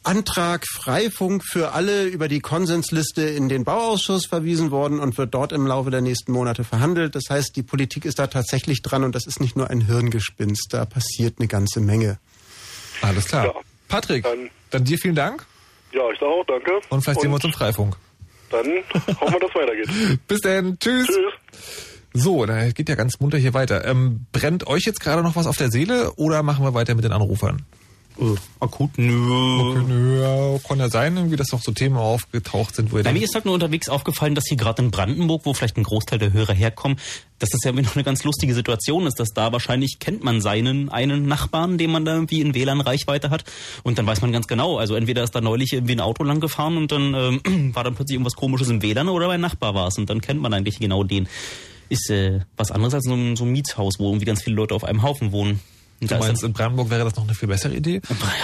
Antrag 0.05 0.65
Freifunk 0.71 1.43
für 1.43 1.71
alle 1.73 2.05
über 2.05 2.27
die 2.27 2.39
Konsensliste 2.39 3.23
in 3.23 3.49
den 3.49 3.63
Bauausschuss 3.63 4.27
verwiesen 4.27 4.69
worden 4.71 4.99
und 4.99 5.17
wird 5.17 5.33
dort 5.33 5.51
im 5.51 5.65
Laufe 5.65 5.89
der 5.89 6.01
nächsten 6.01 6.31
Monate 6.31 6.63
verhandelt. 6.63 7.15
Das 7.15 7.23
heißt, 7.29 7.55
die 7.55 7.63
Politik 7.63 8.05
ist 8.05 8.19
da 8.19 8.27
tatsächlich 8.27 8.81
dran 8.83 9.03
und 9.03 9.15
das 9.15 9.25
ist 9.25 9.41
nicht 9.41 9.55
nur 9.55 9.69
ein 9.69 9.81
Hirngespinst, 9.81 10.67
da 10.71 10.85
passiert 10.85 11.35
eine 11.39 11.47
ganze 11.47 11.79
Menge. 11.79 12.19
Alles 13.01 13.25
klar. 13.25 13.53
Patrick, 13.87 14.25
dann, 14.69 14.83
dir 14.85 14.97
vielen 14.97 15.15
Dank 15.15 15.45
Ja, 15.91 16.01
ich 16.11 16.19
sage 16.19 16.31
auch 16.31 16.45
danke. 16.45 16.71
und 16.89 17.01
vielleicht 17.01 17.21
sehen 17.21 17.31
wir 17.31 17.35
uns 17.35 17.43
im 17.45 17.53
Freifunk. 17.53 17.95
Dann 18.51 18.65
hoffen 19.19 19.33
wir, 19.33 19.39
dass 19.39 19.49
es 19.49 19.55
weitergeht. 19.55 20.19
Bis 20.27 20.41
dann, 20.41 20.77
tschüss. 20.79 21.07
So, 22.13 22.45
da 22.45 22.69
geht 22.71 22.87
ja 22.89 22.95
ganz 22.95 23.19
munter 23.19 23.37
hier 23.37 23.53
weiter. 23.53 23.85
Ähm, 23.85 24.25
brennt 24.31 24.67
euch 24.67 24.83
jetzt 24.85 24.99
gerade 24.99 25.21
noch 25.23 25.35
was 25.35 25.47
auf 25.47 25.57
der 25.57 25.71
Seele 25.71 26.13
oder 26.13 26.43
machen 26.43 26.63
wir 26.63 26.73
weiter 26.73 26.95
mit 26.95 27.03
den 27.03 27.11
Anrufern? 27.11 27.63
Äh, 28.19 28.35
akut, 28.59 28.97
nö. 28.97 29.13
Okay, 29.71 29.83
nö, 29.87 30.59
kann 30.67 30.79
ja 30.79 30.89
sein, 30.89 31.17
irgendwie, 31.17 31.35
dass 31.35 31.51
noch 31.51 31.61
so 31.61 31.71
Themen 31.71 31.97
aufgetaucht 31.97 32.75
sind, 32.75 32.91
wo 32.91 33.01
Bei 33.01 33.11
mir 33.11 33.23
ist 33.23 33.35
halt 33.35 33.45
nur 33.45 33.53
unterwegs 33.53 33.89
aufgefallen, 33.89 34.35
dass 34.35 34.45
hier 34.47 34.57
gerade 34.57 34.81
in 34.81 34.91
Brandenburg, 34.91 35.45
wo 35.45 35.53
vielleicht 35.53 35.77
ein 35.77 35.83
Großteil 35.83 36.19
der 36.19 36.31
Hörer 36.31 36.53
herkommen, 36.53 36.97
dass 37.39 37.49
das 37.49 37.59
ja 37.63 37.69
irgendwie 37.69 37.85
noch 37.87 37.95
eine 37.95 38.03
ganz 38.03 38.23
lustige 38.23 38.53
Situation 38.53 39.05
ist, 39.05 39.19
dass 39.19 39.29
da 39.33 39.51
wahrscheinlich 39.51 39.99
kennt 39.99 40.23
man 40.23 40.41
seinen 40.41 40.89
einen 40.89 41.27
Nachbarn, 41.27 41.77
den 41.77 41.91
man 41.91 42.05
da 42.05 42.13
irgendwie 42.13 42.41
in 42.41 42.53
WLAN-Reichweite 42.53 43.29
hat 43.29 43.43
und 43.83 43.97
dann 43.97 44.07
weiß 44.07 44.21
man 44.21 44.31
ganz 44.31 44.47
genau, 44.47 44.77
also 44.77 44.95
entweder 44.95 45.23
ist 45.23 45.35
da 45.35 45.41
neulich 45.41 45.73
irgendwie 45.73 45.95
ein 45.95 46.01
Auto 46.01 46.23
lang 46.23 46.39
gefahren 46.39 46.77
und 46.77 46.91
dann 46.91 47.13
ähm, 47.45 47.73
war 47.75 47.83
dann 47.83 47.95
plötzlich 47.95 48.15
irgendwas 48.15 48.35
komisches 48.35 48.69
im 48.69 48.81
WLAN 48.81 49.09
oder 49.09 49.27
mein 49.27 49.41
Nachbar 49.41 49.75
war 49.75 49.87
es 49.87 49.97
und 49.97 50.09
dann 50.09 50.21
kennt 50.21 50.41
man 50.41 50.53
eigentlich 50.53 50.79
genau 50.79 51.03
den. 51.03 51.27
Ist 51.87 52.09
äh, 52.09 52.39
was 52.57 52.71
anderes 52.71 52.95
als 52.95 53.03
so 53.03 53.13
ein, 53.13 53.35
so 53.35 53.43
ein 53.43 53.51
Mietshaus, 53.51 53.99
wo 53.99 54.07
irgendwie 54.07 54.25
ganz 54.25 54.41
viele 54.41 54.55
Leute 54.55 54.73
auf 54.73 54.83
einem 54.83 55.03
Haufen 55.03 55.31
wohnen. 55.31 55.59
Und 56.01 56.11
Du 56.11 56.17
meinst, 56.17 56.43
in 56.43 56.53
Brandenburg 56.53 56.89
wäre 56.89 57.05
das 57.05 57.15
noch 57.15 57.23
eine 57.23 57.33
viel 57.33 57.47
bessere 57.47 57.73
Idee? 57.73 58.01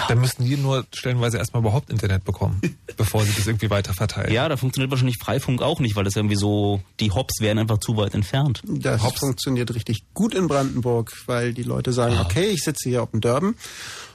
Dann 0.08 0.20
müssten 0.20 0.44
die 0.44 0.56
nur 0.56 0.86
stellenweise 0.94 1.38
erstmal 1.38 1.60
überhaupt 1.62 1.90
Internet 1.90 2.24
bekommen, 2.24 2.60
bevor 2.96 3.24
sie 3.24 3.32
das 3.34 3.46
irgendwie 3.46 3.70
weiter 3.70 3.92
verteilen. 3.92 4.32
Ja, 4.32 4.48
da 4.48 4.56
funktioniert 4.56 4.90
wahrscheinlich 4.90 5.18
Freifunk 5.18 5.60
auch 5.60 5.80
nicht, 5.80 5.94
weil 5.94 6.04
das 6.04 6.16
irgendwie 6.16 6.36
so, 6.36 6.80
die 6.98 7.10
Hops 7.10 7.40
wären 7.40 7.58
einfach 7.58 7.78
zu 7.78 7.96
weit 7.96 8.14
entfernt. 8.14 8.62
Das 8.66 9.02
funktioniert 9.02 9.74
richtig 9.74 10.02
gut 10.14 10.34
in 10.34 10.48
Brandenburg, 10.48 11.12
weil 11.26 11.52
die 11.52 11.62
Leute 11.62 11.92
sagen, 11.92 12.18
okay, 12.24 12.46
ich 12.46 12.62
sitze 12.62 12.88
hier 12.88 13.02
auf 13.02 13.10
dem 13.10 13.20
Dörben 13.20 13.56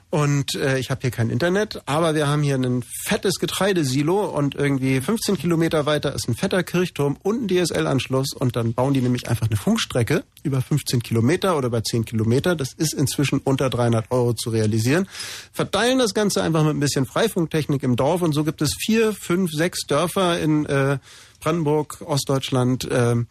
und 0.09 0.55
äh, 0.55 0.79
ich 0.79 0.89
habe 0.89 1.01
hier 1.01 1.11
kein 1.11 1.29
Internet, 1.29 1.81
aber 1.85 2.15
wir 2.15 2.27
haben 2.29 2.41
hier 2.41 2.55
ein 2.55 2.83
fettes 3.03 3.35
Getreidesilo 3.39 4.25
und 4.25 4.55
irgendwie 4.55 5.01
15 5.01 5.37
Kilometer 5.37 5.85
weiter 5.85 6.15
ist 6.15 6.29
ein 6.29 6.35
fetter 6.35 6.63
Kirchturm 6.63 7.17
und 7.23 7.43
ein 7.43 7.47
DSL-Anschluss 7.49 8.33
und 8.33 8.55
dann 8.55 8.73
bauen 8.73 8.93
die 8.93 9.01
nämlich 9.01 9.27
einfach 9.27 9.47
eine 9.47 9.57
Funkstrecke 9.57 10.23
über 10.43 10.61
15 10.61 11.03
Kilometer 11.03 11.57
oder 11.57 11.67
über 11.67 11.83
10 11.83 12.05
Kilometer. 12.05 12.55
Das 12.55 12.71
ist 12.71 12.93
inzwischen 12.93 13.39
unter 13.39 13.69
300 13.69 14.09
Euro 14.11 14.33
zu 14.33 14.49
realisieren. 14.49 15.09
Verteilen 15.51 15.99
das 15.99 16.13
Ganze 16.13 16.41
einfach 16.41 16.63
mit 16.63 16.75
ein 16.75 16.79
bisschen 16.79 17.05
Freifunktechnik 17.05 17.83
im 17.83 17.97
Dorf 17.97 18.21
und 18.21 18.31
so 18.31 18.45
gibt 18.45 18.61
es 18.61 18.75
vier, 18.79 19.11
fünf, 19.11 19.51
sechs 19.51 19.87
Dörfer 19.87 20.39
in 20.39 20.65
äh, 20.67 20.99
Brandenburg, 21.41 21.97
Ostdeutschland, 22.05 22.87
ähm, 22.89 23.27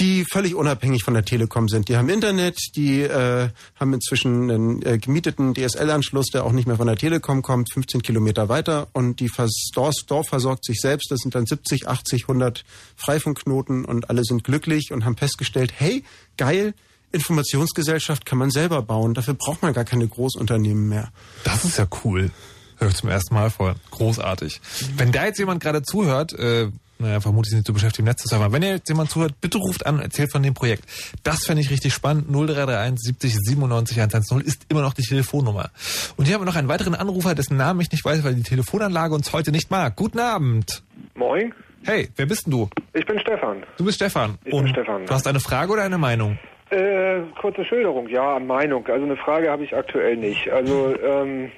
die 0.00 0.24
völlig 0.30 0.54
unabhängig 0.54 1.04
von 1.04 1.14
der 1.14 1.24
Telekom 1.24 1.68
sind. 1.68 1.88
Die 1.88 1.96
haben 1.96 2.08
Internet, 2.08 2.58
die 2.74 3.02
äh, 3.02 3.48
haben 3.76 3.92
inzwischen 3.92 4.50
einen 4.50 4.82
äh, 4.82 4.98
gemieteten 4.98 5.54
DSL-Anschluss, 5.54 6.26
der 6.26 6.44
auch 6.44 6.52
nicht 6.52 6.66
mehr 6.66 6.76
von 6.76 6.86
der 6.86 6.96
Telekom 6.96 7.42
kommt, 7.42 7.72
15 7.72 8.02
Kilometer 8.02 8.48
weiter 8.48 8.88
und 8.92 9.20
die 9.20 9.28
Vers 9.28 9.70
Dorf, 9.72 9.94
Dorf 10.06 10.28
versorgt 10.28 10.64
sich 10.64 10.80
selbst. 10.80 11.10
Das 11.10 11.20
sind 11.20 11.34
dann 11.34 11.46
70, 11.46 11.86
80, 11.86 12.22
100 12.24 12.64
Freifunkknoten 12.96 13.84
und 13.84 14.10
alle 14.10 14.24
sind 14.24 14.44
glücklich 14.44 14.90
und 14.92 15.04
haben 15.04 15.16
festgestellt, 15.16 15.72
hey, 15.76 16.04
geil, 16.36 16.74
Informationsgesellschaft 17.12 18.26
kann 18.26 18.38
man 18.38 18.50
selber 18.50 18.82
bauen. 18.82 19.14
Dafür 19.14 19.34
braucht 19.34 19.62
man 19.62 19.72
gar 19.72 19.84
keine 19.84 20.08
Großunternehmen 20.08 20.88
mehr. 20.88 21.12
Das 21.44 21.64
ist 21.64 21.78
ja 21.78 21.86
cool. 22.04 22.30
Hör 22.78 22.88
ich 22.88 22.96
zum 22.96 23.08
ersten 23.08 23.34
Mal 23.34 23.50
vor. 23.50 23.76
Großartig. 23.92 24.60
Wenn 24.96 25.12
da 25.12 25.26
jetzt 25.26 25.38
jemand 25.38 25.62
gerade 25.62 25.82
zuhört, 25.82 26.32
äh, 26.32 26.70
naja, 27.04 27.20
vermutlich 27.20 27.54
nicht 27.54 27.66
so 27.66 27.72
beschäftigt 27.72 28.00
im 28.00 28.06
Netz 28.06 28.22
zu 28.22 28.28
sein, 28.28 28.40
aber 28.40 28.52
wenn 28.52 28.62
jetzt 28.62 28.88
jemand 28.88 29.10
zuhört, 29.10 29.34
bitte 29.40 29.58
ruft 29.58 29.86
an 29.86 29.96
und 29.96 30.00
erzählt 30.00 30.32
von 30.32 30.42
dem 30.42 30.54
Projekt. 30.54 30.84
Das 31.22 31.44
fände 31.44 31.60
ich 31.60 31.70
richtig 31.70 31.92
spannend. 31.92 32.28
0331 32.30 32.98
70 32.98 33.34
97 33.34 34.00
110 34.00 34.40
ist 34.40 34.66
immer 34.68 34.82
noch 34.82 34.94
die 34.94 35.02
Telefonnummer. 35.02 35.70
Und 36.16 36.24
hier 36.24 36.34
haben 36.34 36.42
wir 36.42 36.46
noch 36.46 36.56
einen 36.56 36.68
weiteren 36.68 36.94
Anrufer, 36.94 37.34
dessen 37.34 37.56
Namen 37.56 37.80
ich 37.80 37.92
nicht 37.92 38.04
weiß, 38.04 38.24
weil 38.24 38.34
die 38.34 38.42
Telefonanlage 38.42 39.14
uns 39.14 39.32
heute 39.32 39.52
nicht 39.52 39.70
mag. 39.70 39.96
Guten 39.96 40.18
Abend. 40.18 40.82
Moin. 41.14 41.52
Hey, 41.84 42.08
wer 42.16 42.26
bist 42.26 42.46
denn 42.46 42.52
du? 42.52 42.70
Ich 42.94 43.04
bin 43.04 43.20
Stefan. 43.20 43.62
Du 43.76 43.84
bist 43.84 43.96
Stefan. 43.96 44.38
Ich 44.44 44.52
und 44.54 44.64
bin 44.64 44.72
Stefan. 44.72 45.04
Du 45.04 45.12
hast 45.12 45.26
eine 45.26 45.40
Frage 45.40 45.72
oder 45.72 45.82
eine 45.82 45.98
Meinung? 45.98 46.38
Äh, 46.70 47.20
kurze 47.40 47.64
Schilderung, 47.64 48.08
ja, 48.08 48.38
Meinung. 48.38 48.86
Also 48.86 49.04
eine 49.04 49.16
Frage 49.16 49.50
habe 49.50 49.64
ich 49.64 49.76
aktuell 49.76 50.16
nicht. 50.16 50.48
Also 50.48 50.96
ähm, 50.98 51.50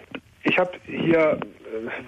ich 0.42 0.58
habe 0.58 0.72
hier, 0.84 1.38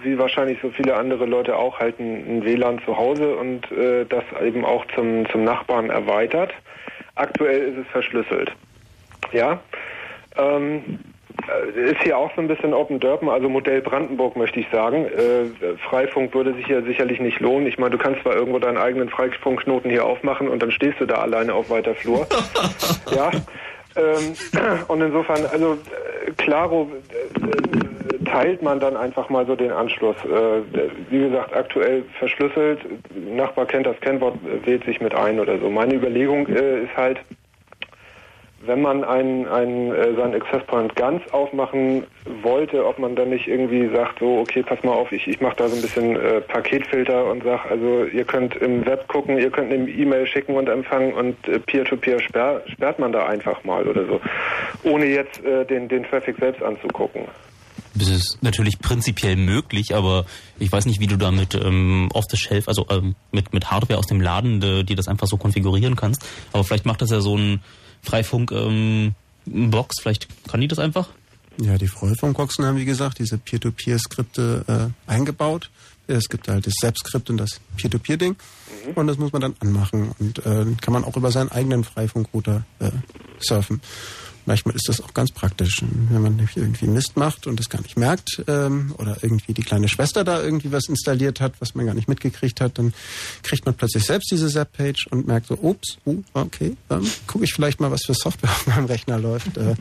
wie 0.03 0.17
wahrscheinlich 0.17 0.59
so 0.61 0.69
viele 0.69 0.95
andere 0.95 1.25
Leute 1.25 1.55
auch, 1.57 1.79
halt 1.79 1.99
ein, 1.99 2.43
WLAN 2.43 2.81
zu 2.85 2.97
Hause 2.97 3.35
und 3.35 3.71
äh, 3.71 4.05
das 4.05 4.23
eben 4.43 4.65
auch 4.65 4.85
zum, 4.95 5.29
zum 5.29 5.43
Nachbarn 5.43 5.89
erweitert. 5.89 6.53
Aktuell 7.15 7.61
ist 7.61 7.77
es 7.77 7.87
verschlüsselt. 7.87 8.51
Ja. 9.31 9.59
Ähm, 10.37 10.99
äh, 11.47 11.91
ist 11.91 12.01
hier 12.03 12.17
auch 12.17 12.31
so 12.35 12.41
ein 12.41 12.47
bisschen 12.47 12.73
Open 12.73 12.99
Dörpen, 12.99 13.29
also 13.29 13.49
Modell 13.49 13.81
Brandenburg 13.81 14.35
möchte 14.35 14.59
ich 14.59 14.67
sagen. 14.71 15.05
Äh, 15.05 15.75
Freifunk 15.89 16.33
würde 16.33 16.53
sich 16.53 16.67
ja 16.67 16.81
sicherlich 16.81 17.19
nicht 17.19 17.39
lohnen. 17.39 17.67
Ich 17.67 17.77
meine, 17.77 17.91
du 17.91 17.97
kannst 17.97 18.21
zwar 18.21 18.35
irgendwo 18.35 18.59
deinen 18.59 18.77
eigenen 18.77 19.09
Freifunkknoten 19.09 19.89
hier 19.89 20.05
aufmachen 20.05 20.47
und 20.47 20.61
dann 20.61 20.71
stehst 20.71 20.99
du 20.99 21.05
da 21.05 21.15
alleine 21.15 21.53
auf 21.53 21.69
weiter 21.69 21.95
Flur. 21.95 22.27
ja. 23.11 23.31
Ähm, 23.95 24.33
und 24.87 25.01
insofern, 25.01 25.45
also 25.45 25.73
äh, 25.73 26.31
Claro 26.37 26.91
äh, 27.11 27.98
teilt 28.31 28.61
man 28.61 28.79
dann 28.79 28.95
einfach 28.95 29.29
mal 29.29 29.45
so 29.45 29.55
den 29.55 29.71
Anschluss. 29.71 30.15
Äh, 30.25 30.61
wie 31.09 31.19
gesagt, 31.19 31.55
aktuell 31.55 32.03
verschlüsselt. 32.17 32.79
Nachbar 33.15 33.65
kennt 33.65 33.85
das 33.85 33.99
Kennwort, 34.01 34.35
äh, 34.45 34.65
wählt 34.65 34.85
sich 34.85 35.01
mit 35.01 35.15
ein 35.15 35.39
oder 35.39 35.57
so. 35.59 35.69
Meine 35.69 35.95
Überlegung 35.95 36.47
äh, 36.47 36.83
ist 36.83 36.95
halt, 36.95 37.19
wenn 38.65 38.81
man 38.81 39.03
einen, 39.03 39.47
einen, 39.47 39.93
äh, 39.93 40.13
seinen 40.15 40.35
Access 40.35 40.63
Point 40.65 40.95
ganz 40.95 41.25
aufmachen 41.31 42.03
wollte, 42.43 42.85
ob 42.85 42.99
man 42.99 43.15
dann 43.15 43.29
nicht 43.29 43.47
irgendwie 43.47 43.89
sagt, 43.95 44.19
so, 44.19 44.39
okay, 44.39 44.63
pass 44.63 44.83
mal 44.83 44.91
auf, 44.91 45.11
ich, 45.11 45.27
ich 45.27 45.39
mache 45.39 45.55
da 45.55 45.67
so 45.67 45.75
ein 45.75 45.81
bisschen 45.81 46.15
äh, 46.17 46.41
Paketfilter 46.41 47.25
und 47.25 47.43
sag, 47.43 47.71
also 47.71 48.05
ihr 48.05 48.25
könnt 48.25 48.55
im 48.57 48.85
Web 48.85 49.07
gucken, 49.07 49.37
ihr 49.37 49.49
könnt 49.49 49.71
eine 49.71 49.89
E-Mail 49.89 50.27
schicken 50.27 50.55
und 50.55 50.67
empfangen 50.67 51.13
und 51.13 51.47
äh, 51.47 51.59
Peer-to-Peer 51.59 52.19
sperr, 52.19 52.61
sperrt 52.67 52.99
man 52.99 53.13
da 53.13 53.25
einfach 53.25 53.63
mal 53.63 53.87
oder 53.87 54.05
so, 54.05 54.19
ohne 54.83 55.05
jetzt 55.05 55.43
äh, 55.45 55.65
den, 55.65 55.87
den 55.87 56.03
Traffic 56.03 56.35
selbst 56.37 56.61
anzugucken. 56.61 57.21
Das 57.95 58.07
ist 58.07 58.37
natürlich 58.41 58.79
prinzipiell 58.79 59.35
möglich, 59.35 59.95
aber 59.95 60.25
ich 60.59 60.71
weiß 60.71 60.85
nicht, 60.85 60.99
wie 60.99 61.07
du 61.07 61.17
da 61.17 61.31
mit 61.31 61.55
ähm, 61.55 62.09
off-the-shelf, 62.13 62.67
also 62.67 62.85
ähm, 62.89 63.15
mit, 63.31 63.51
mit 63.53 63.71
Hardware 63.71 63.97
aus 63.97 64.07
dem 64.07 64.21
Laden, 64.21 64.61
äh, 64.61 64.83
die 64.83 64.95
das 64.95 65.07
einfach 65.07 65.27
so 65.27 65.37
konfigurieren 65.37 65.95
kannst. 65.95 66.23
Aber 66.53 66.63
vielleicht 66.63 66.85
macht 66.85 67.01
das 67.01 67.09
ja 67.09 67.19
so 67.19 67.35
ein 67.35 67.61
Freifunk 68.01 68.51
ähm, 68.51 69.15
Box, 69.45 69.97
vielleicht 70.01 70.27
kann 70.47 70.61
die 70.61 70.67
das 70.67 70.79
einfach? 70.79 71.09
Ja, 71.61 71.77
die 71.77 71.87
Freifunkboxen 71.87 72.63
haben, 72.65 72.77
wie 72.77 72.85
gesagt, 72.85 73.19
diese 73.19 73.37
Peer-to-Peer-Skripte 73.37 74.91
äh, 75.07 75.11
eingebaut. 75.11 75.69
Es 76.07 76.29
gibt 76.29 76.47
halt 76.47 76.65
das 76.65 76.73
SAP-Skript 76.79 77.29
und 77.29 77.37
das 77.37 77.59
Peer-to-Peer-Ding. 77.75 78.37
Und 78.95 79.07
das 79.07 79.17
muss 79.17 79.33
man 79.33 79.41
dann 79.41 79.55
anmachen. 79.59 80.11
Und 80.19 80.39
äh, 80.45 80.65
kann 80.81 80.93
man 80.93 81.03
auch 81.03 81.17
über 81.17 81.31
seinen 81.31 81.51
eigenen 81.51 81.83
Freifunkrouter 81.83 82.63
äh, 82.79 82.91
surfen. 83.39 83.81
Manchmal 84.49 84.75
ist 84.75 84.89
das 84.89 84.99
auch 84.99 85.13
ganz 85.13 85.31
praktisch, 85.31 85.83
wenn 86.09 86.23
man 86.23 86.49
irgendwie 86.55 86.87
Mist 86.87 87.15
macht 87.15 87.45
und 87.45 87.59
das 87.59 87.69
gar 87.69 87.81
nicht 87.83 87.99
merkt 87.99 88.43
ähm, 88.47 88.95
oder 88.97 89.15
irgendwie 89.21 89.53
die 89.53 89.61
kleine 89.61 89.87
Schwester 89.87 90.23
da 90.23 90.41
irgendwie 90.41 90.71
was 90.71 90.89
installiert 90.89 91.39
hat, 91.39 91.53
was 91.59 91.75
man 91.75 91.85
gar 91.85 91.93
nicht 91.93 92.07
mitgekriegt 92.09 92.59
hat, 92.59 92.79
dann 92.79 92.91
kriegt 93.43 93.67
man 93.67 93.75
plötzlich 93.75 94.05
selbst 94.05 94.31
diese 94.31 94.49
Zap-Page 94.49 95.05
und 95.11 95.27
merkt 95.27 95.45
so, 95.45 95.53
ups, 95.61 95.99
uh, 96.07 96.23
okay, 96.33 96.75
ähm, 96.89 97.07
gucke 97.27 97.43
ich 97.45 97.53
vielleicht 97.53 97.79
mal, 97.79 97.91
was 97.91 98.01
für 98.03 98.15
Software 98.15 98.49
auf 98.49 98.65
meinem 98.65 98.85
Rechner 98.85 99.19
läuft. 99.19 99.55
Äh, 99.55 99.75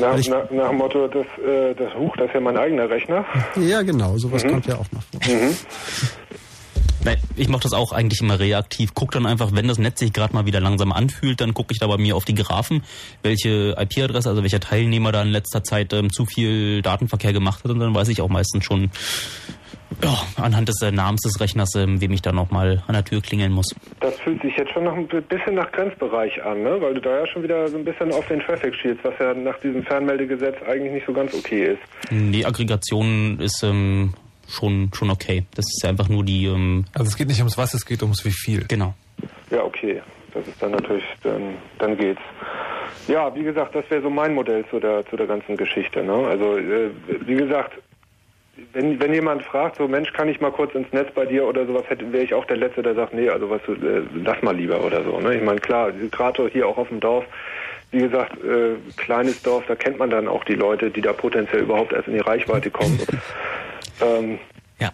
Nach, 0.00 0.16
ich, 0.16 0.30
nach, 0.30 0.50
nach 0.50 0.70
dem 0.70 0.78
Motto, 0.78 1.06
das, 1.06 1.26
äh, 1.46 1.74
das 1.74 1.92
Huch, 1.94 2.16
das 2.16 2.28
ist 2.28 2.34
ja 2.34 2.40
mein 2.40 2.56
eigener 2.56 2.88
Rechner. 2.88 3.26
ja, 3.60 3.82
genau, 3.82 4.16
sowas 4.16 4.42
Mhm. 4.42 4.48
kommt 4.52 4.66
ja 4.66 4.76
auch 4.76 4.90
noch 4.90 5.02
vor. 5.02 5.20
Mhm. 5.34 5.54
Nein, 7.04 7.18
ich 7.36 7.48
mache 7.48 7.62
das 7.62 7.74
auch 7.74 7.92
eigentlich 7.92 8.22
immer 8.22 8.40
reaktiv. 8.40 8.94
Guck 8.94 9.12
dann 9.12 9.26
einfach, 9.26 9.50
wenn 9.52 9.68
das 9.68 9.78
Netz 9.78 10.00
sich 10.00 10.14
gerade 10.14 10.32
mal 10.32 10.46
wieder 10.46 10.60
langsam 10.60 10.90
anfühlt, 10.90 11.38
dann 11.40 11.52
gucke 11.52 11.72
ich 11.72 11.78
da 11.78 11.86
bei 11.86 11.98
mir 11.98 12.16
auf 12.16 12.24
die 12.24 12.34
Graphen, 12.34 12.82
welche 13.22 13.76
IP-Adresse, 13.78 14.30
also 14.30 14.42
welcher 14.42 14.60
Teilnehmer 14.60 15.12
da 15.12 15.20
in 15.22 15.28
letzter 15.28 15.62
Zeit 15.62 15.92
ähm, 15.92 16.10
zu 16.10 16.24
viel 16.24 16.80
Datenverkehr 16.80 17.34
gemacht 17.34 17.62
hat 17.62 17.70
und 17.70 17.80
dann 17.80 17.94
weiß 17.94 18.08
ich 18.08 18.22
auch 18.22 18.30
meistens 18.30 18.64
schon 18.64 18.90
ja, 20.02 20.16
anhand 20.42 20.68
des 20.68 20.80
äh, 20.82 20.90
Namens 20.90 21.20
des 21.22 21.40
Rechners, 21.40 21.74
ähm, 21.76 22.00
wem 22.00 22.12
ich 22.12 22.22
da 22.22 22.32
nochmal 22.32 22.82
an 22.86 22.94
der 22.94 23.04
Tür 23.04 23.20
klingeln 23.20 23.52
muss. 23.52 23.74
Das 24.00 24.18
fühlt 24.20 24.40
sich 24.42 24.56
jetzt 24.56 24.72
schon 24.72 24.84
noch 24.84 24.94
ein 24.94 25.06
bisschen 25.06 25.54
nach 25.54 25.70
Grenzbereich 25.72 26.42
an, 26.42 26.62
ne? 26.62 26.80
weil 26.80 26.94
du 26.94 27.00
da 27.00 27.20
ja 27.20 27.26
schon 27.26 27.42
wieder 27.42 27.68
so 27.68 27.76
ein 27.76 27.84
bisschen 27.84 28.12
auf 28.12 28.26
den 28.28 28.40
Traffic 28.40 28.74
schielst, 28.74 29.04
was 29.04 29.14
ja 29.20 29.34
nach 29.34 29.58
diesem 29.60 29.82
Fernmeldegesetz 29.84 30.56
eigentlich 30.66 30.92
nicht 30.92 31.06
so 31.06 31.12
ganz 31.12 31.34
okay 31.34 31.74
ist. 31.74 31.82
Die 32.10 32.46
Aggregation 32.46 33.38
ist 33.40 33.62
ähm, 33.62 34.14
schon, 34.48 34.90
schon 34.94 35.10
okay. 35.10 35.44
Das 35.54 35.64
ist 35.66 35.82
ja 35.82 35.90
einfach 35.90 36.08
nur 36.08 36.24
die... 36.24 36.46
Ähm, 36.46 36.84
Also 36.92 37.08
es 37.08 37.16
geht 37.16 37.28
nicht 37.28 37.38
ums 37.40 37.58
was, 37.58 37.74
es 37.74 37.84
geht 37.86 38.02
ums 38.02 38.24
wie 38.24 38.32
viel. 38.32 38.64
Genau. 38.66 38.94
Ja, 39.50 39.62
okay. 39.62 40.02
Das 40.32 40.46
ist 40.48 40.60
dann 40.60 40.72
natürlich, 40.72 41.04
dann, 41.22 41.54
dann 41.78 41.96
geht's. 41.96 42.20
Ja, 43.06 43.34
wie 43.34 43.44
gesagt, 43.44 43.74
das 43.74 43.88
wäre 43.90 44.02
so 44.02 44.10
mein 44.10 44.34
Modell 44.34 44.64
zu 44.70 44.80
der, 44.80 45.06
zu 45.06 45.16
der 45.16 45.26
ganzen 45.26 45.56
Geschichte. 45.56 46.02
Ne? 46.02 46.12
Also, 46.12 46.58
äh, 46.58 46.90
wie 47.26 47.36
gesagt, 47.36 47.78
wenn, 48.72 49.00
wenn 49.00 49.12
jemand 49.12 49.42
fragt, 49.42 49.76
so 49.76 49.86
Mensch, 49.86 50.12
kann 50.12 50.28
ich 50.28 50.40
mal 50.40 50.50
kurz 50.50 50.74
ins 50.74 50.92
Netz 50.92 51.12
bei 51.14 51.26
dir 51.26 51.46
oder 51.46 51.66
sowas, 51.66 51.84
wäre 51.88 52.24
ich 52.24 52.34
auch 52.34 52.44
der 52.46 52.56
Letzte, 52.56 52.82
der 52.82 52.94
sagt, 52.94 53.14
nee, 53.14 53.28
also 53.28 53.50
was, 53.50 53.60
äh, 53.68 54.02
lass 54.14 54.42
mal 54.42 54.56
lieber 54.56 54.82
oder 54.82 55.04
so. 55.04 55.20
Ne? 55.20 55.36
Ich 55.36 55.42
meine, 55.42 55.60
klar, 55.60 55.92
gerade 55.92 56.48
hier 56.48 56.66
auch 56.66 56.78
auf 56.78 56.88
dem 56.88 57.00
Dorf, 57.00 57.24
wie 57.90 57.98
gesagt, 57.98 58.42
äh, 58.42 58.74
kleines 58.96 59.42
Dorf, 59.42 59.64
da 59.68 59.74
kennt 59.74 59.98
man 59.98 60.10
dann 60.10 60.26
auch 60.26 60.44
die 60.44 60.54
Leute, 60.54 60.90
die 60.90 61.00
da 61.00 61.12
potenziell 61.12 61.62
überhaupt 61.62 61.92
erst 61.92 62.08
in 62.08 62.14
die 62.14 62.20
Reichweite 62.20 62.70
kommen. 62.70 62.98
Ähm, 64.00 64.38
ja. 64.78 64.92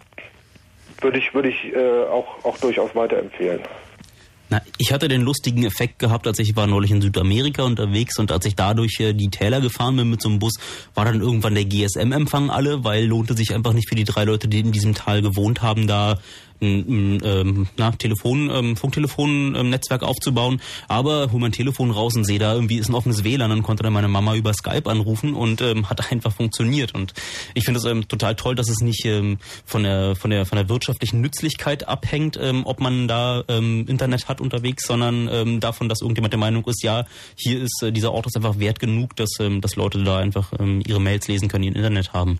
Würde 1.01 1.19
ich, 1.19 1.33
würde 1.35 1.49
ich 1.49 1.75
äh, 1.75 2.05
auch, 2.05 2.45
auch 2.45 2.59
durchaus 2.59 2.95
weiterempfehlen. 2.95 3.61
Na, 4.51 4.61
ich 4.79 4.93
hatte 4.93 5.07
den 5.07 5.23
lustigen 5.23 5.65
Effekt 5.65 6.01
gehabt, 6.01 6.27
als 6.27 6.41
ich 6.41 6.57
war 6.57 6.67
neulich 6.67 6.91
in 6.91 7.01
Südamerika 7.01 7.63
unterwegs 7.63 8.19
und 8.19 8.33
als 8.33 8.45
ich 8.47 8.57
dadurch 8.57 8.99
äh, 8.99 9.13
die 9.13 9.31
Täler 9.31 9.61
gefahren 9.61 9.97
bin 9.97 10.11
mit 10.11 10.21
so 10.21 10.29
einem 10.29 10.41
Bus, 10.41 10.55
war 10.95 11.05
dann 11.05 11.21
irgendwann 11.21 11.55
der 11.55 11.65
GSM-Empfang 11.65 12.51
alle, 12.51 12.83
weil 12.83 13.07
lohnte 13.07 13.35
sich 13.35 13.55
einfach 13.55 13.73
nicht 13.73 13.89
für 13.89 13.95
die 13.95 14.05
drei 14.05 14.25
Leute, 14.25 14.49
die 14.49 14.59
in 14.59 14.73
diesem 14.73 14.95
Tal 14.95 15.23
gewohnt 15.23 15.63
haben, 15.63 15.87
da 15.87 16.19
ein, 16.61 17.21
ähm, 17.25 17.67
na, 17.77 17.91
Telefon, 17.93 18.51
ähm, 18.53 18.77
Funktelefon-Netzwerk 18.77 20.03
aufzubauen. 20.03 20.61
Aber 20.89 21.33
hol 21.33 21.41
mein 21.41 21.53
Telefon 21.53 21.91
raus 21.91 22.17
und 22.17 22.25
sehe 22.25 22.39
da 22.39 22.55
irgendwie 22.55 22.79
ist 22.79 22.89
ein 22.89 22.95
offenes 22.95 23.25
WLAN, 23.25 23.51
dann 23.51 23.63
konnte 23.63 23.83
dann 23.83 23.93
meine 23.93 24.09
Mama 24.09 24.35
über 24.35 24.53
Skype 24.53 24.89
anrufen 24.89 25.35
und 25.35 25.61
ähm, 25.61 25.89
hat 25.89 26.11
einfach 26.13 26.33
funktioniert. 26.33 26.95
Und 26.95 27.15
ich 27.55 27.65
finde 27.65 27.79
es 27.79 27.85
ähm, 27.85 28.09
total 28.09 28.35
toll, 28.35 28.55
dass 28.55 28.69
es 28.69 28.81
nicht 28.81 29.05
ähm, 29.05 29.39
von 29.65 29.83
der 29.83 30.17
von 30.17 30.31
der 30.31 30.47
von 30.47 30.57
der 30.57 30.69
wirtschaftlichen 30.69 31.21
Nützlichkeit 31.21 31.89
abhängt, 31.89 32.39
ähm, 32.41 32.63
ob 32.65 32.81
man 32.81 33.09
da 33.09 33.45
ähm, 33.49 33.87
Internet 33.89 34.29
hat 34.29 34.41
unterwegs, 34.41 34.87
sondern 34.87 35.29
ähm, 35.31 35.61
davon, 35.61 35.89
dass 35.89 36.01
irgendjemand 36.01 36.33
der 36.33 36.41
Meinung 36.41 36.65
ist, 36.67 36.83
ja, 36.83 37.05
hier 37.37 37.63
ist 37.63 37.83
äh, 37.83 37.93
dieser 37.93 38.13
Ort 38.13 38.27
ist 38.27 38.37
einfach 38.37 38.59
wert 38.59 38.79
genug, 38.79 39.17
dass 39.17 39.31
ähm, 39.41 39.61
dass 39.61 39.77
Leute 39.77 40.03
da 40.03 40.19
einfach 40.19 40.53
ähm, 40.59 40.83
ihre 40.87 41.01
Mails 41.01 41.29
lesen 41.29 41.49
können, 41.49 41.63
die 41.63 41.71
ein 41.71 41.77
Internet 41.77 42.13
haben. 42.13 42.39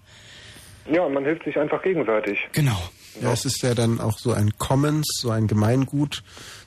Ja, 0.91 1.09
man 1.09 1.25
hilft 1.25 1.45
sich 1.45 1.59
einfach 1.59 1.83
gegenseitig. 1.83 2.39
Genau. 2.53 2.77
Ja, 3.21 3.33
es 3.33 3.45
ist 3.45 3.63
ja 3.63 3.75
dann 3.75 4.01
auch 4.01 4.19
so 4.19 4.33
ein 4.33 4.57
Commons, 4.59 5.07
so 5.21 5.31
ein 5.31 5.47
Gemeingut, 5.47 6.23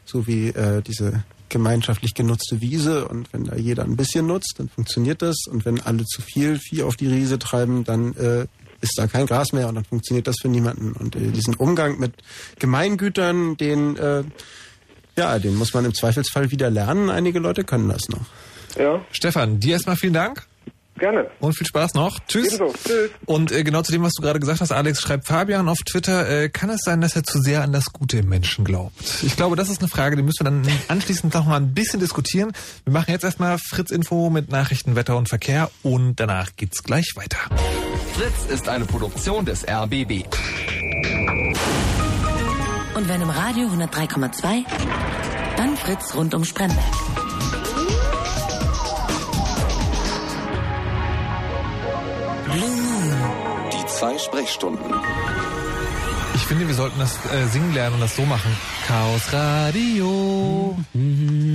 so 0.06 0.28
wie 0.28 0.50
äh, 0.50 0.82
diese 0.82 1.24
gemeinschaftlich 1.50 2.14
genutzte 2.14 2.62
Wiese. 2.62 3.08
Und 3.08 3.32
wenn 3.32 3.46
da 3.46 3.56
jeder 3.56 3.84
ein 3.84 3.96
bisschen 3.96 4.28
nutzt, 4.28 4.56
dann 4.58 4.70
funktioniert 4.70 5.22
das. 5.22 5.46
Und 5.50 5.66
wenn 5.66 5.80
alle 5.80 6.04
zu 6.04 6.22
viel 6.22 6.60
Vieh 6.60 6.84
auf 6.84 6.96
die 6.96 7.08
Riese 7.08 7.40
treiben, 7.40 7.84
dann 7.84 8.16
äh, 8.16 8.48
ist 8.82 8.98
da 8.98 9.08
kein 9.08 9.26
Gras 9.26 9.54
mehr 9.54 9.70
und 9.70 9.76
dann 9.76 9.86
funktioniert 9.86 10.28
das 10.28 10.36
für 10.42 10.50
niemanden. 10.50 10.92
Und 10.94 11.16
äh, 11.16 11.32
diesen 11.32 11.56
Umgang 11.56 12.00
mit 12.00 12.14
Gemeingütern, 12.60 13.56
den, 13.56 13.96
äh, 13.96 14.24
ja, 15.16 15.40
den 15.40 15.56
muss 15.56 15.74
man 15.74 15.86
im 15.86 15.94
Zweifelsfall 15.94 16.52
wieder 16.52 16.70
lernen. 16.70 17.10
Einige 17.10 17.40
Leute 17.40 17.64
können 17.64 17.88
das 17.88 18.10
noch. 18.10 18.26
Ja. 18.78 19.06
Stefan, 19.12 19.60
dir 19.60 19.74
erstmal 19.74 19.96
vielen 19.96 20.14
Dank. 20.14 20.48
Gerne. 20.98 21.30
Und 21.40 21.58
viel 21.58 21.66
Spaß 21.66 21.96
noch. 21.96 22.20
Tschüss. 22.28 22.54
Ebenso. 22.54 22.74
Tschüss. 22.74 23.10
Und 23.26 23.52
äh, 23.52 23.64
genau 23.64 23.82
zu 23.82 23.92
dem, 23.92 24.04
was 24.04 24.14
du 24.14 24.22
gerade 24.22 24.40
gesagt 24.40 24.62
hast, 24.62 24.72
Alex, 24.72 25.02
schreibt 25.02 25.28
Fabian 25.28 25.68
auf 25.68 25.80
Twitter, 25.80 26.30
äh, 26.30 26.50
kann 26.50 26.70
es 26.70 26.82
sein, 26.84 27.02
dass 27.02 27.16
er 27.16 27.24
zu 27.24 27.40
sehr 27.40 27.64
an 27.64 27.74
das 27.74 27.86
Gute 27.92 28.18
im 28.18 28.30
Menschen 28.30 28.64
glaubt? 28.64 28.94
Ich 29.24 29.36
glaube, 29.36 29.56
das 29.56 29.70
ist 29.70 29.80
eine 29.80 29.90
Frage, 29.90 30.16
die 30.16 30.22
müssen 30.22 30.46
wir 30.46 30.52
dann 30.52 30.68
anschließend 30.88 31.34
noch 31.34 31.46
mal 31.46 31.58
ein 31.58 31.74
bisschen 31.74 32.00
diskutieren. 32.00 32.52
Wir 32.84 32.94
machen 32.94 33.12
jetzt 33.12 33.24
erstmal 33.24 33.58
Fritz 33.58 33.92
Info 33.92 34.30
mit 34.30 34.52
Nachrichten, 34.52 34.96
Wetter 34.96 35.18
und 35.18 35.30
Verkehr 35.30 35.72
und 35.82 36.20
danach 36.20 36.56
geht's 36.56 36.84
gleich 36.84 37.14
weiter. 37.16 37.38
Fritz 38.14 38.52
ist 38.52 38.70
eine 38.70 38.86
Produktion 38.86 39.46
des 39.46 39.68
RBB. 39.68 40.26
Und 42.96 43.10
wenn 43.10 43.22
im 43.22 43.30
Radio 43.30 43.68
103,2, 43.70 44.64
dann 45.58 45.76
Fritz 45.76 46.14
rund 46.14 46.36
um 46.36 46.46
Spremberg. 46.46 47.23
Die 52.54 53.86
zwei 53.88 54.16
Sprechstunden. 54.20 54.94
Ich 56.36 56.42
finde, 56.44 56.68
wir 56.68 56.76
sollten 56.76 57.00
das 57.00 57.14
äh, 57.34 57.48
singen 57.48 57.74
lernen 57.74 57.96
und 57.96 58.02
das 58.02 58.16
so 58.16 58.26
machen. 58.26 58.56
Chaos 58.88 59.34
Radio. 59.34 60.78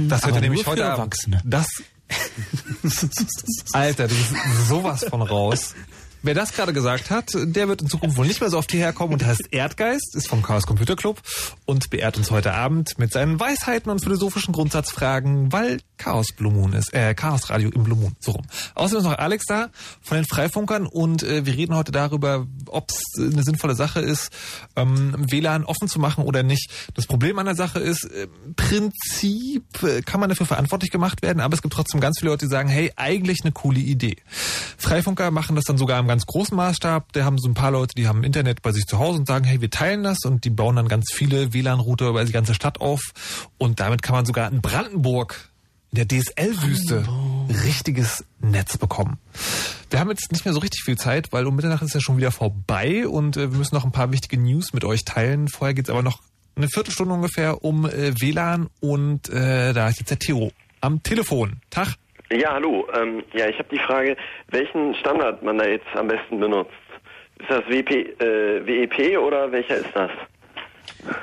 Das 0.09 0.25
hört 0.27 0.35
ihr 0.35 0.41
nämlich 0.41 0.67
heute 0.67 0.85
Abend. 0.87 0.99
Erwachsene. 0.99 1.41
Das. 1.45 1.67
Alter, 3.73 4.09
das 4.09 4.17
ist 4.17 4.69
sowas 4.69 5.05
von 5.09 5.23
raus. 5.23 5.75
Wer 6.23 6.35
das 6.35 6.53
gerade 6.53 6.73
gesagt 6.73 7.11
hat, 7.11 7.31
der 7.35 7.69
wird 7.69 7.81
in 7.81 7.89
Zukunft 7.89 8.17
wohl 8.17 8.27
nicht 8.27 8.41
mehr 8.41 8.51
so 8.51 8.59
oft 8.59 8.71
hierher 8.73 8.93
kommen 8.93 9.13
und 9.13 9.25
heißt 9.25 9.53
Erdgeist, 9.53 10.17
ist 10.17 10.29
vom 10.29 10.43
Chaos 10.43 10.67
Computer 10.67 10.97
Club 10.97 11.23
und 11.65 11.91
beehrt 11.91 12.17
uns 12.17 12.31
heute 12.33 12.55
Abend 12.55 12.99
mit 12.99 13.13
seinen 13.13 13.39
Weisheiten 13.39 13.91
und 13.91 14.03
philosophischen 14.03 14.53
Grundsatzfragen, 14.53 15.53
weil 15.53 15.79
Chaos 15.97 16.33
Blue 16.37 16.53
Moon 16.53 16.73
ist, 16.73 16.93
äh, 16.93 17.15
Chaos 17.15 17.51
Radio 17.51 17.71
im 17.71 17.85
Blue 17.85 17.97
Moon, 17.97 18.17
so 18.19 18.33
rum. 18.33 18.45
Außerdem 18.75 18.99
ist 18.99 19.11
noch 19.11 19.19
Alex 19.19 19.47
da 19.47 19.69
von 20.01 20.17
den 20.17 20.27
Freifunkern 20.27 20.87
und 20.87 21.23
äh, 21.23 21.47
wir 21.47 21.55
reden 21.55 21.77
heute 21.77 21.93
darüber, 21.93 22.47
ob 22.67 22.91
es 22.91 23.03
eine 23.21 23.45
sinnvolle 23.45 23.77
Sache 23.77 24.01
ist, 24.01 24.31
ähm, 24.75 25.15
WLAN 25.31 25.65
offen 25.65 25.87
zu 25.87 26.01
machen 26.01 26.25
oder 26.25 26.43
nicht. 26.43 26.71
Das 26.95 27.07
Problem 27.07 27.39
an 27.39 27.47
der 27.47 27.55
Sache 27.55 27.79
ist, 27.79 28.05
äh, 28.05 28.27
im 28.45 28.55
Prinzip 28.55 29.83
äh, 29.83 30.03
kann 30.03 30.21
man 30.21 30.29
dafür 30.29 30.47
verantwortlich 30.47 30.91
gemacht 30.91 31.23
werden, 31.23 31.41
aber 31.41 31.55
es 31.55 31.63
gibt 31.63 31.75
trotzdem 31.75 32.01
ganz 32.01 32.19
viele 32.19 32.33
Leute, 32.33 32.47
die 32.47 32.51
sagen, 32.51 32.69
hey, 32.69 32.93
eigentlich 32.97 33.39
eine 33.45 33.53
coole 33.53 33.79
Idee. 33.79 34.17
Freifunker 34.77 35.31
machen 35.31 35.55
das 35.55 35.65
dann 35.65 35.79
sogar 35.79 36.01
im 36.01 36.08
ganz 36.09 36.27
großen 36.27 36.57
Maßstab. 36.57 37.13
Da 37.13 37.25
haben 37.25 37.39
so 37.39 37.49
ein 37.49 37.55
paar 37.55 37.71
Leute, 37.71 37.95
die 37.95 38.09
haben 38.09 38.25
Internet 38.25 38.63
bei 38.63 38.73
sich 38.73 38.87
zu 38.87 38.99
Hause 38.99 39.21
und 39.21 39.27
sagen, 39.27 39.45
hey, 39.45 39.61
wir 39.61 39.71
teilen 39.71 40.03
das 40.03 40.19
und 40.25 40.45
die 40.45 40.51
bauen 40.51 40.77
dann 40.77 40.89
ganz 40.89 41.13
viele 41.13 41.53
WLAN-Router 41.53 42.09
über 42.09 42.25
die 42.25 42.33
ganze 42.33 42.55
Stadt 42.55 42.81
auf 42.81 43.01
und 43.59 43.81
damit 43.81 44.03
kann 44.03 44.15
man 44.15 44.27
sogar 44.27 44.51
in 44.51 44.61
Brandenburg 44.61 45.51
in 45.93 45.97
der 45.97 46.09
DSL-Wüste 46.09 47.07
richtiges 47.65 48.25
Netz 48.41 48.77
bekommen. 48.77 49.19
Wir 49.91 50.01
haben 50.01 50.11
jetzt 50.11 50.33
nicht 50.33 50.45
mehr 50.45 50.53
so 50.53 50.61
richtig 50.61 50.83
viel 50.85 50.99
Zeit, 50.99 51.33
weil 51.33 51.47
um 51.47 51.57
Mitternacht 51.57 51.83
ist 51.83 51.95
ja 51.95 52.01
schon 52.01 52.19
wieder 52.19 52.31
vorbei 52.31 53.09
und 53.09 53.37
äh, 53.37 53.51
wir 53.53 53.59
müssen 53.59 53.75
noch 53.75 53.85
ein 53.85 53.93
paar 53.93 54.13
wichtige 54.13 54.39
News 54.39 54.73
mit 54.73 54.85
euch 54.85 55.05
teilen. 55.05 55.49
Vorher 55.49 55.75
geht's 55.75 55.89
aber 55.89 56.03
noch 56.03 56.21
eine 56.57 56.69
Viertelstunde 56.69 57.15
ungefähr 57.15 57.65
um 57.65 57.87
äh, 57.87 58.21
WLAN 58.21 58.69
und 58.81 59.29
äh, 59.31 59.73
da 59.73 59.89
ist 59.89 60.01
jetzt 60.01 60.11
der 60.11 60.19
Theo 60.19 60.53
am 60.81 61.03
Telefon. 61.03 61.61
Tag. 61.71 61.95
Ja, 62.31 62.53
hallo. 62.55 62.87
Ähm, 62.95 63.23
ja, 63.35 63.49
ich 63.49 63.59
habe 63.59 63.69
die 63.71 63.81
Frage, 63.87 64.17
welchen 64.51 64.95
Standard 64.97 65.43
man 65.43 65.59
da 65.59 65.67
jetzt 65.67 65.87
am 65.95 66.09
besten 66.09 66.39
benutzt. 66.41 66.71
Ist 67.39 67.49
das 67.51 67.65
WP, 67.69 67.91
äh, 68.21 68.67
WEP 68.67 69.19
oder 69.19 69.51
welcher 69.51 69.77
ist 69.77 69.89
das? 69.95 70.11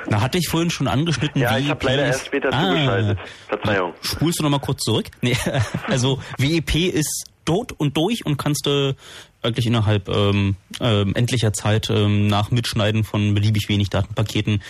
Na, 0.07 0.21
hatte 0.21 0.37
ich 0.37 0.47
vorhin 0.47 0.69
schon 0.69 0.87
angeschnitten, 0.87 1.41
Ja, 1.41 1.57
ich 1.57 1.69
habe 1.69 1.85
leider 1.85 2.05
erst 2.05 2.25
später 2.27 2.49
Ah. 2.51 2.69
zugeschaltet. 2.71 3.19
Verzeihung. 3.49 3.93
Spulst 4.01 4.39
du 4.39 4.43
noch 4.43 4.49
mal 4.49 4.59
kurz 4.59 4.81
zurück? 4.83 5.07
Nee, 5.21 5.35
also 5.87 6.19
WEP 6.37 6.75
ist 6.93 7.25
tot 7.43 7.73
und 7.77 7.95
durch 7.97 8.25
und 8.25 8.37
kannst 8.37 8.65
du 8.65 8.95
wirklich 9.43 9.67
innerhalb 9.67 10.07
ähm, 10.09 10.55
ähm, 10.79 11.13
endlicher 11.15 11.53
Zeit 11.53 11.89
ähm, 11.91 12.25
nach 12.27 12.49
Mitschneiden 12.49 13.03
von 13.03 13.35
beliebig 13.35 13.69
wenig 13.69 13.89
Datenpaketen 13.91 14.63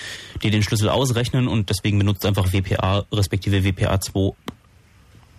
dir 0.43 0.51
den 0.51 0.63
Schlüssel 0.63 0.89
ausrechnen 0.89 1.47
und 1.47 1.69
deswegen 1.69 1.97
benutzt 1.99 2.25
einfach 2.25 2.51
WPA 2.51 3.05
respektive 3.13 3.63
WPA 3.63 4.01
2. 4.01 4.31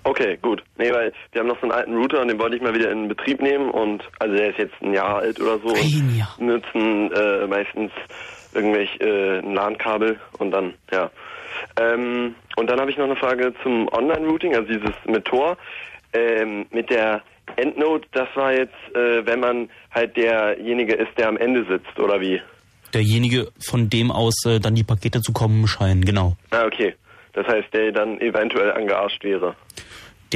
Okay, 0.07 0.39
gut. 0.41 0.63
Nee, 0.79 0.93
weil 0.93 1.13
wir 1.33 1.41
haben 1.41 1.49
noch 1.49 1.57
so 1.57 1.63
einen 1.63 1.73
alten 1.73 1.97
Router 1.97 2.23
und 2.23 2.29
den 2.29 2.39
wollte 2.39 2.55
ich 2.55 2.63
mal 2.63 2.73
wieder 2.73 2.93
in 2.93 3.09
Betrieb 3.09 3.43
nehmen 3.43 3.73
und 3.73 4.05
also 4.21 4.37
der 4.37 4.51
ist 4.51 4.59
jetzt 4.59 4.81
ein 4.81 4.95
Jahr 4.95 5.17
alt 5.17 5.41
oder 5.41 5.59
so. 5.59 5.75
Ein 5.75 6.17
Jahr. 6.17 6.33
Und 6.39 6.47
nutzen 6.47 7.13
äh, 7.13 7.47
meistens 7.49 7.91
irgendwelche 8.55 9.01
äh, 9.01 9.39
ein 9.41 9.53
LAN-Kabel 9.53 10.21
und 10.39 10.53
dann, 10.53 10.75
ja. 10.93 11.11
Ähm, 11.81 12.37
und 12.55 12.71
dann 12.71 12.79
habe 12.79 12.89
ich 12.89 12.97
noch 12.97 13.07
eine 13.07 13.17
Frage 13.17 13.53
zum 13.65 13.89
Online-Routing, 13.89 14.55
also 14.55 14.69
dieses 14.69 14.95
mit 15.07 15.25
Tor. 15.25 15.57
Ähm, 16.13 16.67
mit 16.71 16.89
der 16.89 17.23
Endnote, 17.57 18.07
das 18.13 18.29
war 18.37 18.53
jetzt, 18.53 18.75
äh, 18.95 19.27
wenn 19.27 19.41
man 19.41 19.69
halt 19.91 20.17
derjenige 20.17 20.95
ist, 20.95 21.19
der 21.19 21.27
am 21.29 21.37
Ende 21.37 21.67
sitzt, 21.69 21.99
oder 21.99 22.21
wie? 22.21 22.41
Derjenige, 22.95 23.49
von 23.59 23.91
dem 23.91 24.13
aus 24.13 24.45
äh, 24.47 24.61
dann 24.61 24.77
die 24.77 24.85
Pakete 24.85 25.21
zu 25.21 25.33
kommen 25.33 25.67
scheinen, 25.67 26.05
genau. 26.05 26.37
Ah, 26.53 26.65
okay. 26.65 26.95
Das 27.33 27.47
heißt, 27.47 27.75
der 27.75 27.93
dann 27.93 28.19
eventuell 28.21 28.73
angearscht 28.73 29.23
wäre. 29.23 29.55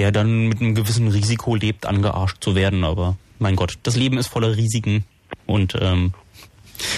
Der 0.01 0.13
dann 0.13 0.49
mit 0.49 0.63
einem 0.63 0.75
gewissen 0.75 1.09
Risiko 1.09 1.55
lebt, 1.55 1.85
angearscht 1.85 2.39
zu 2.43 2.55
werden, 2.55 2.85
aber 2.85 3.19
mein 3.39 3.55
Gott, 3.55 3.75
das 3.83 3.97
Leben 3.97 4.17
ist 4.17 4.29
voller 4.29 4.57
Risiken. 4.57 5.05
Und 5.45 5.77
ähm, 5.79 6.15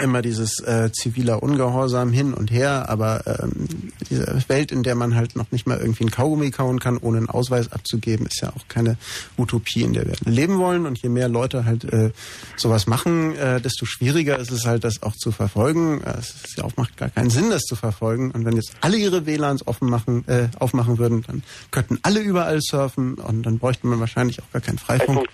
immer 0.00 0.22
dieses 0.22 0.60
äh, 0.60 0.90
ziviler 0.92 1.42
Ungehorsam 1.42 2.12
hin 2.12 2.32
und 2.32 2.50
her, 2.50 2.88
aber 2.88 3.22
ähm, 3.26 3.90
diese 4.08 4.42
Welt, 4.48 4.72
in 4.72 4.82
der 4.82 4.94
man 4.94 5.14
halt 5.14 5.36
noch 5.36 5.50
nicht 5.52 5.66
mal 5.66 5.78
irgendwie 5.78 6.04
ein 6.04 6.10
Kaugummi 6.10 6.50
kauen 6.50 6.80
kann, 6.80 6.96
ohne 6.96 7.18
einen 7.18 7.28
Ausweis 7.28 7.70
abzugeben, 7.70 8.26
ist 8.26 8.40
ja 8.40 8.50
auch 8.50 8.66
keine 8.68 8.96
Utopie, 9.36 9.82
in 9.82 9.92
der 9.92 10.06
wir 10.06 10.14
leben 10.24 10.58
wollen. 10.58 10.86
Und 10.86 10.98
je 10.98 11.08
mehr 11.08 11.28
Leute 11.28 11.64
halt 11.64 11.84
äh, 11.84 12.10
sowas 12.56 12.86
machen, 12.86 13.36
äh, 13.36 13.60
desto 13.60 13.84
schwieriger 13.84 14.38
ist 14.38 14.50
es 14.50 14.64
halt, 14.64 14.84
das 14.84 15.02
auch 15.02 15.14
zu 15.16 15.32
verfolgen. 15.32 16.02
Es 16.02 16.34
ist 16.44 16.56
ja 16.56 16.64
auch 16.64 16.76
macht 16.76 16.96
gar 16.96 17.10
keinen 17.10 17.30
Sinn, 17.30 17.50
das 17.50 17.62
zu 17.62 17.76
verfolgen. 17.76 18.30
Und 18.30 18.44
wenn 18.44 18.56
jetzt 18.56 18.72
alle 18.80 18.96
ihre 18.96 19.26
WLANs 19.26 19.66
offen 19.66 19.90
machen, 19.90 20.26
äh, 20.28 20.48
aufmachen 20.58 20.98
würden, 20.98 21.22
dann 21.26 21.42
könnten 21.70 21.98
alle 22.02 22.20
überall 22.20 22.60
surfen 22.60 23.14
und 23.14 23.42
dann 23.42 23.58
bräuchte 23.58 23.86
man 23.86 24.00
wahrscheinlich 24.00 24.40
auch 24.40 24.50
gar 24.52 24.62
keinen 24.62 24.78
Freifunk. 24.78 25.26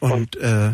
Und 0.00 0.34
äh, 0.36 0.72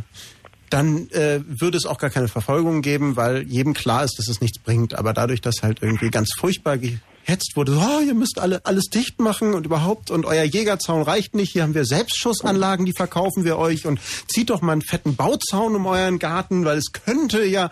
dann 0.70 1.09
äh, 1.11 1.40
würde 1.47 1.77
es 1.77 1.86
auch 1.86 1.99
gar 1.99 2.11
keine 2.11 2.28
Verfolgung 2.28 2.82
geben, 2.82 3.16
weil 3.16 3.43
jedem 3.43 3.74
klar 3.74 4.05
ist, 4.05 4.19
dass 4.19 4.28
es 4.28 4.40
nichts 4.40 4.59
bringt. 4.59 4.95
Aber 4.95 5.12
dadurch, 5.12 5.40
dass 5.40 5.62
halt 5.62 5.82
irgendwie 5.82 6.11
ganz 6.11 6.31
furchtbar 6.36 6.78
gehetzt 6.78 7.53
wurde, 7.55 7.73
so, 7.73 7.81
oh, 7.81 8.01
ihr 8.01 8.15
müsst 8.15 8.39
alle 8.39 8.65
alles 8.65 8.86
dicht 8.86 9.20
machen 9.20 9.55
und 9.55 9.66
überhaupt 9.66 10.11
und 10.11 10.24
euer 10.27 10.45
Jägerzaun 10.45 11.03
reicht 11.03 11.35
nicht, 11.35 11.53
hier 11.53 11.62
haben 11.62 11.74
wir 11.74 11.85
Selbstschussanlagen, 11.85 12.86
die 12.86 12.93
verkaufen 12.93 13.45
wir 13.45 13.59
euch 13.59 13.86
und 13.86 14.01
zieht 14.28 14.51
doch 14.51 14.61
mal 14.61 14.73
einen 14.73 14.82
fetten 14.82 15.16
Bauzaun 15.16 15.74
um 15.74 15.86
euren 15.86 16.19
Garten, 16.19 16.65
weil 16.65 16.78
es 16.78 16.93
könnte 16.93 17.45
ja 17.45 17.70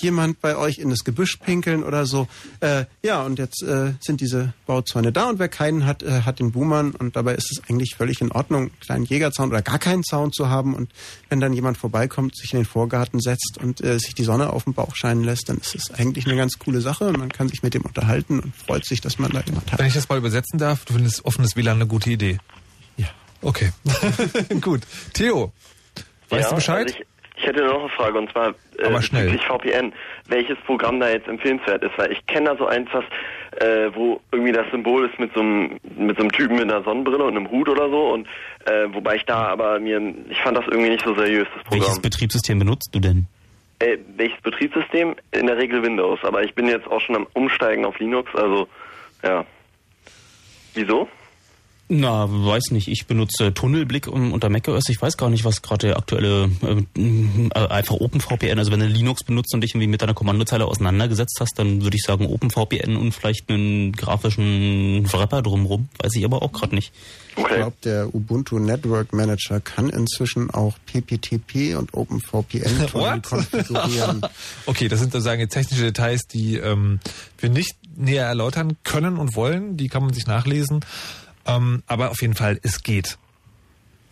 jemand 0.00 0.40
bei 0.40 0.56
euch 0.56 0.78
in 0.78 0.90
das 0.90 1.04
Gebüsch 1.04 1.36
pinkeln 1.36 1.82
oder 1.82 2.06
so. 2.06 2.28
Äh, 2.60 2.84
ja, 3.02 3.22
und 3.22 3.38
jetzt 3.38 3.62
äh, 3.62 3.94
sind 4.00 4.20
diese 4.20 4.52
Bauzäune 4.66 5.12
da 5.12 5.28
und 5.28 5.38
wer 5.38 5.48
keinen 5.48 5.86
hat, 5.86 6.02
äh, 6.02 6.22
hat 6.22 6.38
den 6.38 6.52
Boomern 6.52 6.92
und 6.92 7.16
dabei 7.16 7.34
ist 7.34 7.50
es 7.50 7.68
eigentlich 7.68 7.94
völlig 7.96 8.20
in 8.20 8.32
Ordnung, 8.32 8.62
einen 8.62 8.80
kleinen 8.80 9.04
Jägerzaun 9.04 9.50
oder 9.50 9.62
gar 9.62 9.78
keinen 9.78 10.04
Zaun 10.04 10.32
zu 10.32 10.48
haben 10.48 10.74
und 10.74 10.90
wenn 11.28 11.40
dann 11.40 11.52
jemand 11.52 11.78
vorbeikommt, 11.78 12.36
sich 12.36 12.52
in 12.52 12.60
den 12.60 12.66
Vorgarten 12.66 13.20
setzt 13.20 13.58
und 13.60 13.82
äh, 13.82 13.98
sich 13.98 14.14
die 14.14 14.24
Sonne 14.24 14.52
auf 14.52 14.64
den 14.64 14.74
Bauch 14.74 14.94
scheinen 14.94 15.24
lässt, 15.24 15.48
dann 15.48 15.58
ist 15.58 15.74
es 15.74 15.90
eigentlich 15.92 16.26
eine 16.26 16.36
ganz 16.36 16.58
coole 16.58 16.80
Sache 16.80 17.08
und 17.08 17.18
man 17.18 17.30
kann 17.30 17.48
sich 17.48 17.62
mit 17.62 17.74
dem 17.74 17.82
unterhalten 17.82 18.40
und 18.40 18.54
freut 18.56 18.84
sich, 18.84 19.00
dass 19.00 19.18
man 19.18 19.32
da 19.32 19.40
jemand 19.40 19.70
hat. 19.72 19.78
Wenn 19.78 19.86
ich 19.86 19.94
das 19.94 20.08
mal 20.08 20.18
übersetzen 20.18 20.58
darf, 20.58 20.84
du 20.84 20.94
findest 20.94 21.24
offenes 21.24 21.56
WLAN 21.56 21.76
eine 21.76 21.86
gute 21.86 22.10
Idee. 22.10 22.38
Ja. 22.96 23.08
Okay. 23.42 23.72
Gut. 24.60 24.82
Theo, 25.12 25.52
weißt 26.28 26.44
ja, 26.44 26.48
du 26.50 26.54
Bescheid? 26.56 26.86
Also 26.86 26.98
ich, 26.98 27.07
ich 27.38 27.46
hätte 27.46 27.64
noch 27.64 27.80
eine 27.80 27.88
Frage 27.90 28.18
und 28.18 28.30
zwar 28.32 28.54
äh, 28.78 28.90
bezüglich 28.90 29.44
VPN. 29.46 29.92
Welches 30.26 30.58
Programm 30.66 31.00
da 31.00 31.08
jetzt 31.08 31.28
empfehlenswert 31.28 31.82
ist? 31.82 31.96
Weil 31.96 32.12
ich 32.12 32.26
kenne 32.26 32.50
da 32.50 32.56
so 32.56 32.66
eins, 32.66 32.88
was, 32.92 33.04
äh, 33.60 33.94
wo 33.94 34.20
irgendwie 34.32 34.52
das 34.52 34.66
Symbol 34.70 35.08
ist 35.08 35.18
mit 35.18 35.32
so 35.34 35.40
einem 35.40 35.78
mit 35.96 36.16
so 36.16 36.22
einem 36.22 36.32
Typen 36.32 36.56
mit 36.56 36.64
einer 36.64 36.82
Sonnenbrille 36.82 37.24
und 37.24 37.36
einem 37.36 37.50
Hut 37.50 37.68
oder 37.68 37.88
so 37.88 38.12
und 38.12 38.26
äh, 38.66 38.92
wobei 38.92 39.16
ich 39.16 39.24
da 39.24 39.48
aber 39.48 39.78
mir 39.78 40.00
ich 40.28 40.40
fand 40.40 40.56
das 40.56 40.64
irgendwie 40.66 40.90
nicht 40.90 41.04
so 41.04 41.14
seriös 41.14 41.46
das 41.54 41.64
Programm. 41.64 41.80
Welches 41.80 42.00
Betriebssystem 42.00 42.58
benutzt 42.58 42.90
du 42.92 43.00
denn? 43.00 43.26
Äh, 43.78 43.98
welches 44.16 44.40
Betriebssystem? 44.42 45.14
In 45.30 45.46
der 45.46 45.56
Regel 45.56 45.82
Windows, 45.82 46.18
aber 46.24 46.42
ich 46.42 46.54
bin 46.54 46.66
jetzt 46.66 46.88
auch 46.88 47.00
schon 47.00 47.14
am 47.16 47.26
Umsteigen 47.34 47.84
auf 47.84 47.98
Linux, 47.98 48.34
also 48.34 48.68
ja. 49.22 49.44
Wieso? 50.74 51.08
Na, 51.90 52.28
weiß 52.28 52.70
nicht. 52.72 52.88
Ich 52.88 53.06
benutze 53.06 53.54
Tunnelblick 53.54 54.08
unter 54.08 54.50
macOS. 54.50 54.90
Ich 54.90 55.00
weiß 55.00 55.16
gar 55.16 55.30
nicht, 55.30 55.46
was 55.46 55.62
gerade 55.62 55.86
der 55.86 55.96
aktuelle 55.96 56.50
äh, 56.62 57.00
äh, 57.00 57.68
einfach 57.68 57.94
OpenVPN. 57.94 58.58
Also 58.58 58.70
wenn 58.70 58.80
du 58.80 58.86
Linux 58.86 59.24
benutzt 59.24 59.54
und 59.54 59.62
dich 59.62 59.70
irgendwie 59.70 59.86
mit 59.86 60.02
deiner 60.02 60.12
Kommandozeile 60.12 60.66
auseinandergesetzt 60.66 61.38
hast, 61.40 61.58
dann 61.58 61.82
würde 61.82 61.96
ich 61.96 62.02
sagen 62.02 62.26
OpenVPN 62.26 62.94
und 62.96 63.12
vielleicht 63.12 63.48
einen 63.48 63.92
grafischen 63.92 65.10
Wrapper 65.10 65.40
drumrum. 65.40 65.88
Weiß 65.98 66.14
ich 66.14 66.26
aber 66.26 66.42
auch 66.42 66.52
gerade 66.52 66.74
nicht. 66.74 66.92
Ich 67.38 67.46
glaube, 67.46 67.76
der 67.84 68.14
Ubuntu 68.14 68.58
Network 68.58 69.14
Manager 69.14 69.60
kann 69.60 69.88
inzwischen 69.88 70.50
auch 70.50 70.76
PPTP 70.86 71.76
und 71.76 71.94
OpenVPN 71.94 72.86
konfigurieren. 73.22 74.22
okay, 74.66 74.88
das 74.88 75.00
sind 75.00 75.12
sozusagen 75.12 75.48
technische 75.48 75.84
Details, 75.84 76.26
die 76.26 76.56
ähm, 76.56 77.00
wir 77.38 77.48
nicht 77.48 77.76
näher 77.96 78.26
erläutern 78.26 78.76
können 78.84 79.16
und 79.16 79.36
wollen. 79.36 79.76
Die 79.76 79.88
kann 79.88 80.02
man 80.02 80.12
sich 80.12 80.26
nachlesen. 80.26 80.80
Ähm, 81.48 81.82
aber 81.86 82.10
auf 82.10 82.20
jeden 82.20 82.34
Fall, 82.34 82.58
es 82.62 82.82
geht. 82.82 83.18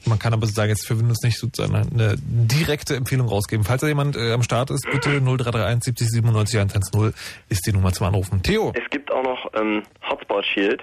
Man 0.07 0.19
kann 0.19 0.33
aber 0.33 0.47
sozusagen 0.47 0.71
jetzt 0.71 0.87
für 0.87 0.99
Windows 0.99 1.23
nicht 1.23 1.39
sozusagen 1.39 1.75
eine 1.75 2.15
direkte 2.19 2.95
Empfehlung 2.95 3.29
rausgeben. 3.29 3.65
Falls 3.65 3.81
da 3.81 3.89
jemand 3.89 4.17
äh, 4.17 4.33
am 4.33 4.43
Start 4.43 4.71
ist, 4.71 4.87
bitte 4.91 5.21
0331 5.21 5.83
70 5.83 6.09
97 6.11 6.61
110 6.61 7.13
ist 7.49 7.67
die 7.67 7.73
Nummer 7.73 7.93
zum 7.93 8.07
Anrufen. 8.07 8.43
Theo. 8.43 8.73
Es 8.75 8.89
gibt 8.91 9.11
auch 9.13 9.25
noch 9.25 9.51
ähm, 9.55 9.83
Hotspot 10.09 10.45
Shield, 10.45 10.81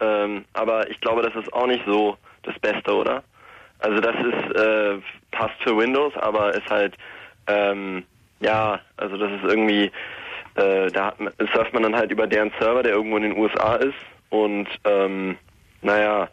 ähm, 0.00 0.44
aber 0.52 0.90
ich 0.90 1.00
glaube, 1.00 1.22
das 1.22 1.34
ist 1.34 1.50
auch 1.52 1.66
nicht 1.66 1.82
so 1.86 2.18
das 2.42 2.58
Beste, 2.58 2.94
oder? 2.94 3.22
Also 3.78 4.00
das 4.00 4.16
ist 4.16 4.56
äh, 4.56 4.98
passt 5.30 5.54
für 5.62 5.76
Windows, 5.76 6.12
aber 6.16 6.54
ist 6.54 6.68
halt 6.68 6.94
ähm, 7.46 8.04
ja, 8.40 8.80
also 8.98 9.16
das 9.16 9.32
ist 9.32 9.44
irgendwie 9.44 9.90
äh, 10.56 10.90
da 10.90 11.06
hat 11.06 11.16
surft 11.54 11.72
man 11.72 11.84
dann 11.84 11.96
halt 11.96 12.10
über 12.10 12.26
deren 12.26 12.52
Server, 12.58 12.82
der 12.82 12.92
irgendwo 12.92 13.16
in 13.16 13.22
den 13.22 13.38
USA 13.38 13.76
ist 13.76 13.94
und 14.30 14.68
ähm, 14.84 15.38
naja, 15.82 16.28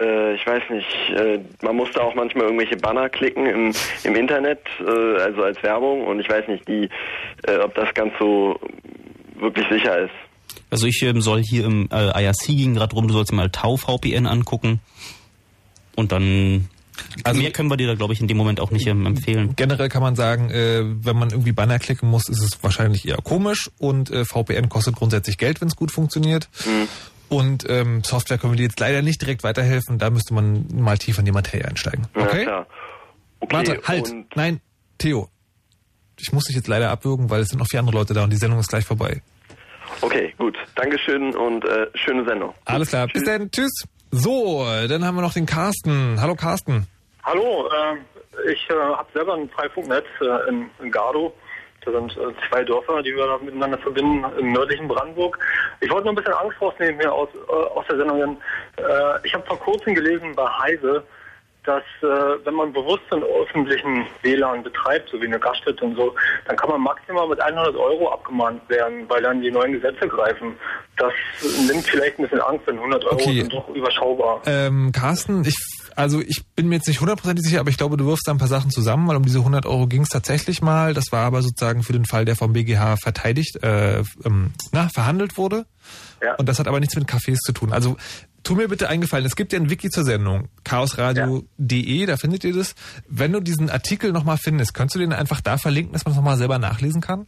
äh, 0.00 0.34
ich 0.34 0.46
weiß 0.46 0.62
nicht, 0.70 1.10
äh, 1.16 1.40
man 1.62 1.76
muss 1.76 1.90
da 1.92 2.02
auch 2.02 2.14
manchmal 2.14 2.44
irgendwelche 2.44 2.76
Banner 2.76 3.08
klicken 3.08 3.46
im, 3.46 3.74
im 4.02 4.16
Internet, 4.16 4.60
äh, 4.80 5.20
also 5.20 5.44
als 5.44 5.62
Werbung 5.62 6.06
und 6.06 6.20
ich 6.20 6.28
weiß 6.28 6.48
nicht, 6.48 6.66
die, 6.66 6.88
äh, 7.46 7.58
ob 7.58 7.74
das 7.74 7.92
ganz 7.94 8.12
so 8.18 8.58
wirklich 9.36 9.66
sicher 9.68 9.98
ist. 9.98 10.14
Also 10.70 10.86
ich 10.86 11.02
ähm, 11.02 11.20
soll 11.20 11.42
hier 11.42 11.64
im 11.64 11.88
äh, 11.92 12.24
IRC 12.24 12.46
ging 12.46 12.74
gerade 12.74 12.94
rum, 12.94 13.06
du 13.06 13.14
sollst 13.14 13.30
dir 13.30 13.36
mal 13.36 13.50
Tau 13.50 13.76
VPN 13.76 14.26
angucken. 14.26 14.80
Und 15.96 16.10
dann 16.10 16.68
also 17.22 17.40
mehr 17.40 17.50
können 17.50 17.70
wir 17.70 17.76
dir 17.76 17.86
da, 17.86 17.94
glaube 17.94 18.12
ich, 18.12 18.20
in 18.20 18.28
dem 18.28 18.36
Moment 18.36 18.60
auch 18.60 18.70
nicht 18.70 18.86
ähm, 18.86 19.06
empfehlen. 19.06 19.54
Generell 19.56 19.88
kann 19.88 20.02
man 20.02 20.16
sagen, 20.16 20.50
äh, 20.50 20.82
wenn 20.84 21.16
man 21.16 21.30
irgendwie 21.30 21.52
Banner 21.52 21.78
klicken 21.78 22.08
muss, 22.08 22.28
ist 22.28 22.42
es 22.42 22.62
wahrscheinlich 22.62 23.06
eher 23.06 23.16
komisch 23.16 23.70
und 23.78 24.10
äh, 24.10 24.24
VPN 24.24 24.68
kostet 24.68 24.96
grundsätzlich 24.96 25.38
Geld, 25.38 25.60
wenn 25.60 25.68
es 25.68 25.76
gut 25.76 25.90
funktioniert. 25.90 26.48
Und 27.28 27.64
ähm, 27.68 28.04
Software 28.04 28.38
können 28.38 28.52
wir 28.52 28.56
dir 28.58 28.64
jetzt 28.64 28.78
leider 28.80 29.02
nicht 29.02 29.20
direkt 29.20 29.42
weiterhelfen, 29.44 29.98
da 29.98 30.10
müsste 30.10 30.34
man 30.34 30.66
mal 30.72 30.98
tiefer 30.98 31.20
in 31.20 31.24
die 31.24 31.32
Materie 31.32 31.64
einsteigen. 31.66 32.06
Ja, 32.14 32.22
Okay? 32.22 32.42
klar. 32.44 32.66
Okay, 33.40 33.56
Warte, 33.56 33.80
halt. 33.86 34.14
Nein, 34.36 34.60
Theo. 34.98 35.28
Ich 36.18 36.32
muss 36.32 36.44
dich 36.44 36.54
jetzt 36.56 36.68
leider 36.68 36.90
abwürgen, 36.90 37.28
weil 37.30 37.40
es 37.40 37.48
sind 37.48 37.58
noch 37.58 37.66
vier 37.66 37.80
andere 37.80 37.96
Leute 37.96 38.14
da 38.14 38.24
und 38.24 38.30
die 38.30 38.36
Sendung 38.36 38.60
ist 38.60 38.68
gleich 38.68 38.84
vorbei. 38.84 39.20
Okay, 40.00 40.32
gut. 40.38 40.56
Dankeschön 40.76 41.34
und 41.36 41.64
äh, 41.64 41.86
schöne 41.94 42.24
Sendung. 42.24 42.54
Alles 42.64 42.88
klar, 42.88 43.06
bis 43.08 43.24
dann, 43.24 43.50
tschüss. 43.50 43.84
So, 44.10 44.64
dann 44.88 45.04
haben 45.04 45.16
wir 45.16 45.22
noch 45.22 45.34
den 45.34 45.46
Carsten. 45.46 46.20
Hallo 46.20 46.36
Carsten. 46.36 46.86
Hallo, 47.24 47.68
ähm, 47.68 47.98
ich 48.52 48.68
äh, 48.70 48.74
habe 48.74 49.08
selber 49.12 49.34
ein 49.34 49.48
Freifunknetz 49.50 50.04
äh, 50.20 50.48
in, 50.50 50.70
in 50.82 50.90
Gardow. 50.92 51.32
Da 51.84 51.92
sind 51.92 52.16
äh, 52.16 52.32
zwei 52.48 52.64
Dörfer, 52.64 53.02
die 53.02 53.14
wir 53.14 53.26
da 53.26 53.38
miteinander 53.38 53.78
verbinden 53.78 54.24
im 54.38 54.52
nördlichen 54.52 54.88
Brandenburg. 54.88 55.38
Ich 55.80 55.90
wollte 55.90 56.04
nur 56.04 56.12
ein 56.12 56.16
bisschen 56.16 56.34
Angst 56.34 56.60
rausnehmen 56.60 57.00
hier 57.00 57.12
aus, 57.12 57.28
äh, 57.34 57.52
aus 57.52 57.84
der 57.88 57.98
Sendung. 57.98 58.38
Äh, 58.76 58.82
ich 59.24 59.34
habe 59.34 59.46
vor 59.46 59.58
kurzem 59.58 59.94
gelesen 59.94 60.34
bei 60.34 60.46
Heise, 60.46 61.04
dass 61.64 61.82
äh, 62.02 62.06
wenn 62.44 62.54
man 62.54 62.72
bewusst 62.72 63.02
einen 63.10 63.22
öffentlichen 63.22 64.06
WLAN 64.22 64.62
betreibt, 64.62 65.08
so 65.10 65.20
wie 65.20 65.26
eine 65.26 65.38
Gaststätte 65.38 65.84
und 65.84 65.96
so, 65.96 66.14
dann 66.46 66.56
kann 66.56 66.68
man 66.68 66.82
maximal 66.82 67.26
mit 67.26 67.40
100 67.40 67.74
Euro 67.74 68.12
abgemahnt 68.12 68.68
werden, 68.68 69.08
weil 69.08 69.22
dann 69.22 69.40
die 69.40 69.50
neuen 69.50 69.72
Gesetze 69.72 70.06
greifen. 70.06 70.56
Das 70.98 71.12
nimmt 71.66 71.84
vielleicht 71.84 72.18
ein 72.18 72.22
bisschen 72.24 72.40
Angst, 72.42 72.66
denn 72.68 72.76
100 72.76 73.04
Euro 73.06 73.14
Okay. 73.14 73.40
sind 73.40 73.52
doch 73.52 73.68
überschaubar. 73.70 74.42
Ähm, 74.46 74.92
Carsten, 74.92 75.42
ich, 75.46 75.56
also 75.96 76.20
ich 76.20 76.44
bin 76.56 76.68
mir 76.68 76.76
jetzt 76.76 76.88
nicht 76.88 77.00
hundertprozentig 77.00 77.44
sicher, 77.44 77.60
aber 77.60 77.70
ich 77.70 77.76
glaube, 77.76 77.96
du 77.96 78.06
wirfst 78.06 78.26
da 78.26 78.32
ein 78.32 78.38
paar 78.38 78.48
Sachen 78.48 78.70
zusammen, 78.70 79.06
weil 79.08 79.16
um 79.16 79.24
diese 79.24 79.38
100 79.38 79.66
Euro 79.66 79.86
ging 79.86 80.02
es 80.02 80.08
tatsächlich 80.08 80.62
mal. 80.62 80.94
Das 80.94 81.12
war 81.12 81.24
aber 81.24 81.42
sozusagen 81.42 81.82
für 81.82 81.92
den 81.92 82.04
Fall, 82.04 82.24
der 82.24 82.36
vom 82.36 82.52
BGH 82.52 82.96
verteidigt, 82.96 83.62
äh, 83.62 84.00
ähm, 84.24 84.52
na, 84.72 84.88
verhandelt 84.88 85.36
wurde. 85.36 85.66
Ja. 86.22 86.34
Und 86.36 86.48
das 86.48 86.58
hat 86.58 86.68
aber 86.68 86.80
nichts 86.80 86.96
mit 86.96 87.08
Cafés 87.08 87.36
zu 87.44 87.52
tun. 87.52 87.72
Also 87.72 87.96
tu 88.42 88.54
mir 88.54 88.68
bitte 88.68 88.88
eingefallen, 88.88 89.24
es 89.26 89.36
gibt 89.36 89.52
ja 89.52 89.58
ein 89.58 89.70
Wiki 89.70 89.90
zur 89.90 90.04
Sendung, 90.04 90.48
chaosradio.de, 90.64 92.06
da 92.06 92.16
findet 92.16 92.44
ihr 92.44 92.54
das. 92.54 92.74
Wenn 93.08 93.32
du 93.32 93.40
diesen 93.40 93.70
Artikel 93.70 94.12
nochmal 94.12 94.38
findest, 94.38 94.74
könntest 94.74 94.96
du 94.96 95.00
den 95.00 95.12
einfach 95.12 95.40
da 95.40 95.58
verlinken, 95.58 95.92
dass 95.92 96.04
man 96.04 96.12
es 96.12 96.16
nochmal 96.16 96.36
selber 96.36 96.58
nachlesen 96.58 97.00
kann? 97.00 97.26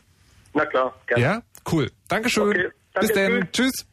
Na 0.55 0.64
klar, 0.64 0.94
gerne. 1.06 1.22
Ja? 1.22 1.43
Cool. 1.70 1.90
Dankeschön. 2.09 2.48
Okay, 2.48 2.68
Bis 3.01 3.12
danke, 3.12 3.40
dann. 3.40 3.52
Tschüss. 3.52 3.86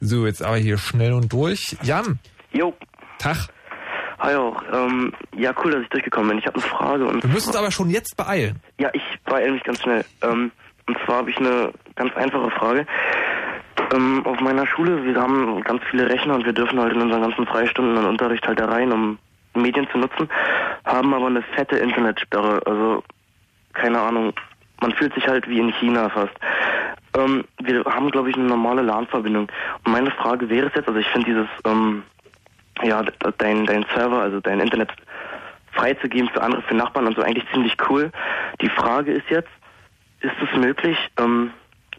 So, 0.00 0.26
jetzt 0.26 0.42
aber 0.42 0.56
hier 0.56 0.78
schnell 0.78 1.12
und 1.12 1.32
durch. 1.32 1.76
Jan. 1.82 2.18
Jo. 2.52 2.74
Tag. 3.18 3.48
Hi 4.18 4.34
auch. 4.36 4.62
Ähm, 4.72 5.12
ja, 5.36 5.52
cool, 5.62 5.72
dass 5.72 5.82
ich 5.82 5.88
durchgekommen 5.88 6.30
bin. 6.30 6.38
Ich 6.38 6.46
habe 6.46 6.56
eine 6.60 6.64
Frage 6.68 7.06
und 7.06 7.22
Wir 7.22 7.30
müssen 7.30 7.48
uns 7.48 7.56
aber 7.56 7.70
schon 7.70 7.90
jetzt 7.90 8.16
beeilen. 8.16 8.60
ja, 8.78 8.90
ich 8.92 9.02
beeile 9.24 9.52
mich 9.52 9.62
ganz 9.64 9.82
schnell. 9.82 10.04
Ähm, 10.22 10.50
und 10.86 10.96
zwar 11.04 11.16
habe 11.18 11.30
ich 11.30 11.38
eine 11.38 11.72
ganz 11.96 12.14
einfache 12.16 12.50
Frage. 12.50 12.86
Ähm, 13.92 14.24
auf 14.24 14.40
meiner 14.40 14.66
Schule, 14.66 15.04
wir 15.04 15.20
haben 15.20 15.62
ganz 15.64 15.82
viele 15.90 16.08
Rechner 16.08 16.34
und 16.34 16.44
wir 16.44 16.52
dürfen 16.52 16.78
halt 16.80 16.92
in 16.94 17.02
unseren 17.02 17.22
ganzen 17.22 17.46
Freistunden 17.46 17.96
und 17.96 18.06
Unterricht 18.06 18.46
halt 18.46 18.60
da 18.60 18.66
rein, 18.66 18.92
um 18.92 19.18
Medien 19.54 19.86
zu 19.90 19.98
nutzen, 19.98 20.28
haben 20.84 21.12
aber 21.14 21.26
eine 21.26 21.42
fette 21.42 21.76
Internetsperre. 21.76 22.60
Also, 22.66 23.02
keine 23.72 24.00
Ahnung, 24.00 24.32
man 24.80 24.92
fühlt 24.92 25.14
sich 25.14 25.26
halt 25.26 25.48
wie 25.48 25.58
in 25.60 25.72
China 25.74 26.08
fast. 26.08 26.34
Ähm, 27.16 27.44
wir 27.62 27.84
haben, 27.84 28.10
glaube 28.10 28.30
ich, 28.30 28.36
eine 28.36 28.46
normale 28.46 28.82
LAN-Verbindung. 28.82 29.48
Und 29.84 29.92
meine 29.92 30.10
Frage 30.10 30.48
wäre 30.48 30.66
es 30.68 30.74
jetzt, 30.74 30.88
also 30.88 30.98
ich 30.98 31.06
finde 31.08 31.26
dieses, 31.26 31.48
ähm, 31.64 32.02
ja, 32.82 33.02
dein, 33.38 33.66
dein 33.66 33.86
Server, 33.94 34.20
also 34.20 34.40
dein 34.40 34.60
Internet 34.60 34.90
freizugeben 35.72 36.28
für 36.30 36.42
andere, 36.42 36.62
für 36.62 36.74
Nachbarn 36.74 37.06
und 37.06 37.16
so 37.16 37.22
eigentlich 37.22 37.46
ziemlich 37.52 37.76
cool. 37.88 38.10
Die 38.60 38.68
Frage 38.68 39.12
ist 39.12 39.28
jetzt, 39.28 39.48
ist 40.20 40.34
es 40.40 40.58
möglich, 40.58 40.96
ähm, 41.18 41.50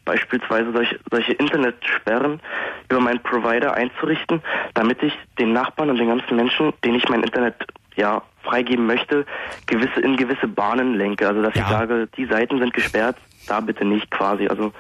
beispielsweise 0.05 0.71
solche, 0.71 0.99
solche 1.11 1.33
Internetsperren 1.33 2.39
über 2.89 2.99
meinen 2.99 3.21
Provider 3.21 3.73
einzurichten, 3.73 4.41
damit 4.73 5.01
ich 5.03 5.13
den 5.39 5.53
Nachbarn 5.53 5.89
und 5.89 5.97
den 5.97 6.07
ganzen 6.07 6.35
Menschen, 6.35 6.73
denen 6.83 6.95
ich 6.95 7.09
mein 7.09 7.23
Internet 7.23 7.55
ja 7.95 8.21
freigeben 8.43 8.85
möchte, 8.85 9.25
gewisse 9.65 9.99
in 10.01 10.17
gewisse 10.17 10.47
Bahnen 10.47 10.95
lenke. 10.95 11.27
Also 11.27 11.41
dass 11.41 11.55
ich 11.55 11.63
sage, 11.63 12.07
die 12.15 12.25
Seiten 12.25 12.59
sind 12.59 12.73
gesperrt, 12.73 13.17
da 13.47 13.59
bitte 13.59 13.85
nicht 13.85 14.09
quasi. 14.11 14.47
Also 14.47 14.71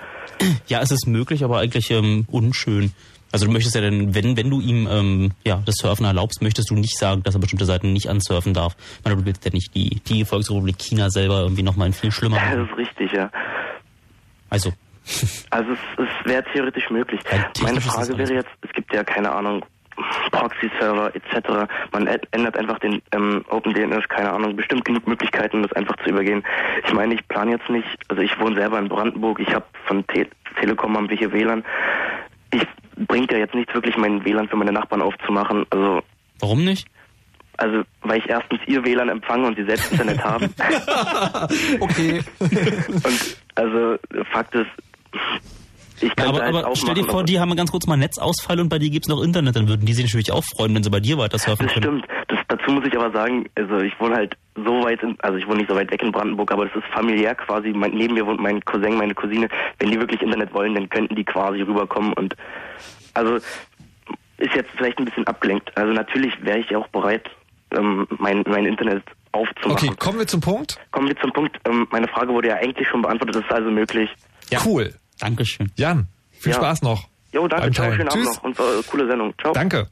Ja, 0.67 0.81
es 0.81 0.91
ist 0.91 1.07
möglich, 1.07 1.43
aber 1.43 1.59
eigentlich 1.59 1.89
ähm, 1.91 2.27
unschön. 2.29 2.91
Also 3.31 3.47
du 3.47 3.51
möchtest 3.51 3.75
ja 3.75 3.81
dann, 3.81 4.15
wenn, 4.15 4.37
wenn 4.37 4.49
du 4.49 4.61
ihm 4.61 4.87
ähm, 4.89 5.31
ja, 5.45 5.61
das 5.65 5.75
Surfen 5.75 6.05
erlaubst, 6.05 6.41
möchtest 6.41 6.69
du 6.69 6.75
nicht 6.75 6.97
sagen, 6.97 7.23
dass 7.23 7.35
er 7.35 7.41
bestimmte 7.41 7.65
Seiten 7.65 7.91
nicht 7.91 8.09
ansurfen 8.09 8.53
darf. 8.53 8.75
Ich 8.99 9.05
meine, 9.05 9.17
du 9.17 9.25
willst 9.25 9.43
ja 9.43 9.51
nicht 9.51 9.75
die, 9.75 9.99
die 10.07 10.23
Volksrepublik 10.23 10.77
China 10.79 11.09
selber 11.09 11.41
irgendwie 11.41 11.63
nochmal 11.63 11.87
ein 11.87 11.93
viel 11.93 12.11
schlimmer 12.11 12.37
das 12.37 12.45
machen. 12.45 12.69
ist 12.69 12.77
richtig, 12.77 13.11
ja. 13.11 13.29
Also, 14.49 14.71
Also 15.49 15.71
es, 15.71 15.79
es 15.97 16.25
wäre 16.25 16.43
theoretisch 16.53 16.89
möglich. 16.89 17.19
Meine 17.61 17.77
ist 17.77 17.87
das 17.87 17.93
Frage 17.93 18.17
wäre 18.17 18.33
jetzt, 18.33 18.49
es 18.61 18.71
gibt 18.73 18.93
ja 18.93 19.03
keine 19.03 19.31
Ahnung, 19.31 19.63
Proxy-Server 20.31 21.15
etc. 21.15 21.71
Man 21.91 22.07
ändert 22.07 22.57
einfach 22.57 22.79
den 22.79 23.01
ähm, 23.13 23.45
OpenDNS, 23.49 24.07
keine 24.09 24.31
Ahnung, 24.31 24.55
bestimmt 24.55 24.83
genug 24.85 25.07
Möglichkeiten, 25.07 25.61
das 25.63 25.71
einfach 25.73 25.95
zu 26.03 26.09
übergehen. 26.09 26.43
Ich 26.85 26.93
meine, 26.93 27.13
ich 27.13 27.27
plane 27.27 27.51
jetzt 27.51 27.69
nicht, 27.69 27.87
also 28.09 28.21
ich 28.21 28.37
wohne 28.39 28.55
selber 28.55 28.79
in 28.79 28.89
Brandenburg, 28.89 29.39
ich 29.39 29.53
habe 29.53 29.65
von 29.85 30.05
Te 30.07 30.27
Telekom 30.59 30.95
haben 30.95 31.09
wir 31.09 31.17
hier 31.17 31.31
WLAN. 31.31 31.63
Ich 32.55 33.05
bringt 33.07 33.31
ja 33.31 33.37
jetzt 33.37 33.53
nichts 33.55 33.73
wirklich, 33.73 33.97
mein 33.97 34.23
WLAN 34.23 34.47
für 34.47 34.55
meine 34.55 34.71
Nachbarn 34.71 35.01
aufzumachen. 35.01 35.65
Also 35.69 36.01
Warum 36.39 36.63
nicht? 36.63 36.87
Also, 37.57 37.83
weil 38.01 38.19
ich 38.19 38.27
erstens 38.29 38.59
ihr 38.67 38.83
WLAN 38.83 39.09
empfange 39.09 39.47
und 39.47 39.55
sie 39.57 39.63
selbst 39.63 39.91
Internet 39.91 40.21
haben. 40.23 40.45
okay. 41.79 42.21
Und 42.39 43.37
also 43.55 43.97
Fakt 44.31 44.53
ist, 44.55 44.65
ich 46.01 46.09
Ja, 46.09 46.13
kann 46.15 46.27
aber, 46.27 46.39
halt 46.41 46.55
aber 46.55 46.67
auch 46.67 46.75
stell 46.75 46.93
dir 46.93 47.05
vor, 47.05 47.23
die 47.23 47.39
haben 47.39 47.55
ganz 47.55 47.71
kurz 47.71 47.87
mal 47.87 47.95
Netzausfall 47.95 48.59
und 48.59 48.67
bei 48.69 48.79
dir 48.79 48.89
gibt's 48.89 49.07
noch 49.07 49.21
Internet, 49.21 49.55
dann 49.55 49.69
würden 49.69 49.85
die 49.85 49.93
sich 49.93 50.05
natürlich 50.05 50.31
auch 50.33 50.43
freuen, 50.57 50.75
wenn 50.75 50.83
sie 50.83 50.89
bei 50.89 50.99
dir 50.99 51.17
weiter 51.17 51.37
surfen 51.37 51.67
Das 51.67 51.73
können. 51.75 52.03
stimmt. 52.03 52.34
Dazu 52.65 52.71
muss 52.79 52.85
ich 52.87 52.97
aber 52.97 53.11
sagen, 53.11 53.45
also 53.55 53.77
ich 53.77 53.93
wohne 53.99 54.15
halt 54.15 54.35
so 54.55 54.83
weit, 54.83 55.03
in, 55.03 55.15
also 55.21 55.37
ich 55.37 55.45
wohne 55.45 55.57
nicht 55.57 55.69
so 55.69 55.75
weit 55.75 55.91
weg 55.91 56.01
in 56.01 56.11
Brandenburg, 56.11 56.51
aber 56.51 56.65
das 56.65 56.75
ist 56.75 56.91
familiär 56.91 57.35
quasi. 57.35 57.69
Mein, 57.69 57.91
neben 57.91 58.15
mir 58.15 58.25
wohnt 58.25 58.39
mein 58.39 58.63
Cousin, 58.65 58.97
meine 58.97 59.13
Cousine. 59.13 59.47
Wenn 59.77 59.91
die 59.91 59.99
wirklich 59.99 60.19
Internet 60.21 60.51
wollen, 60.51 60.73
dann 60.73 60.89
könnten 60.89 61.15
die 61.15 61.23
quasi 61.23 61.61
rüberkommen 61.61 62.13
und 62.13 62.35
also 63.13 63.35
ist 63.35 64.55
jetzt 64.55 64.71
vielleicht 64.75 64.97
ein 64.97 65.05
bisschen 65.05 65.27
abgelenkt. 65.27 65.71
Also 65.77 65.93
natürlich 65.93 66.33
wäre 66.43 66.57
ich 66.57 66.75
auch 66.75 66.87
bereit, 66.87 67.29
ähm, 67.71 68.07
mein, 68.17 68.43
mein 68.47 68.65
Internet 68.65 69.03
aufzumachen. 69.31 69.89
Okay, 69.89 69.97
kommen 69.99 70.17
wir 70.17 70.27
zum 70.27 70.41
Punkt. 70.41 70.79
Kommen 70.91 71.07
wir 71.07 71.17
zum 71.17 71.31
Punkt. 71.33 71.57
Ähm, 71.67 71.87
meine 71.91 72.07
Frage 72.07 72.33
wurde 72.33 72.47
ja 72.47 72.55
eigentlich 72.55 72.87
schon 72.87 73.03
beantwortet. 73.03 73.35
Das 73.35 73.43
ist 73.43 73.51
also 73.51 73.69
möglich. 73.69 74.09
Cool. 74.65 74.91
Dankeschön. 75.19 75.71
Jan, 75.75 76.07
viel 76.31 76.51
Ja. 76.51 76.57
Spaß 76.57 76.81
noch. 76.81 77.07
Jo, 77.31 77.47
danke. 77.47 77.69
Ciao, 77.71 77.91
schönen 77.91 78.09
Abend 78.09 78.23
Tschüss. 78.25 78.35
noch 78.37 78.43
und 78.43 78.59
äh, 78.59 78.63
coole 78.89 79.07
Sendung. 79.07 79.33
Ciao. 79.39 79.53
Danke. 79.53 79.87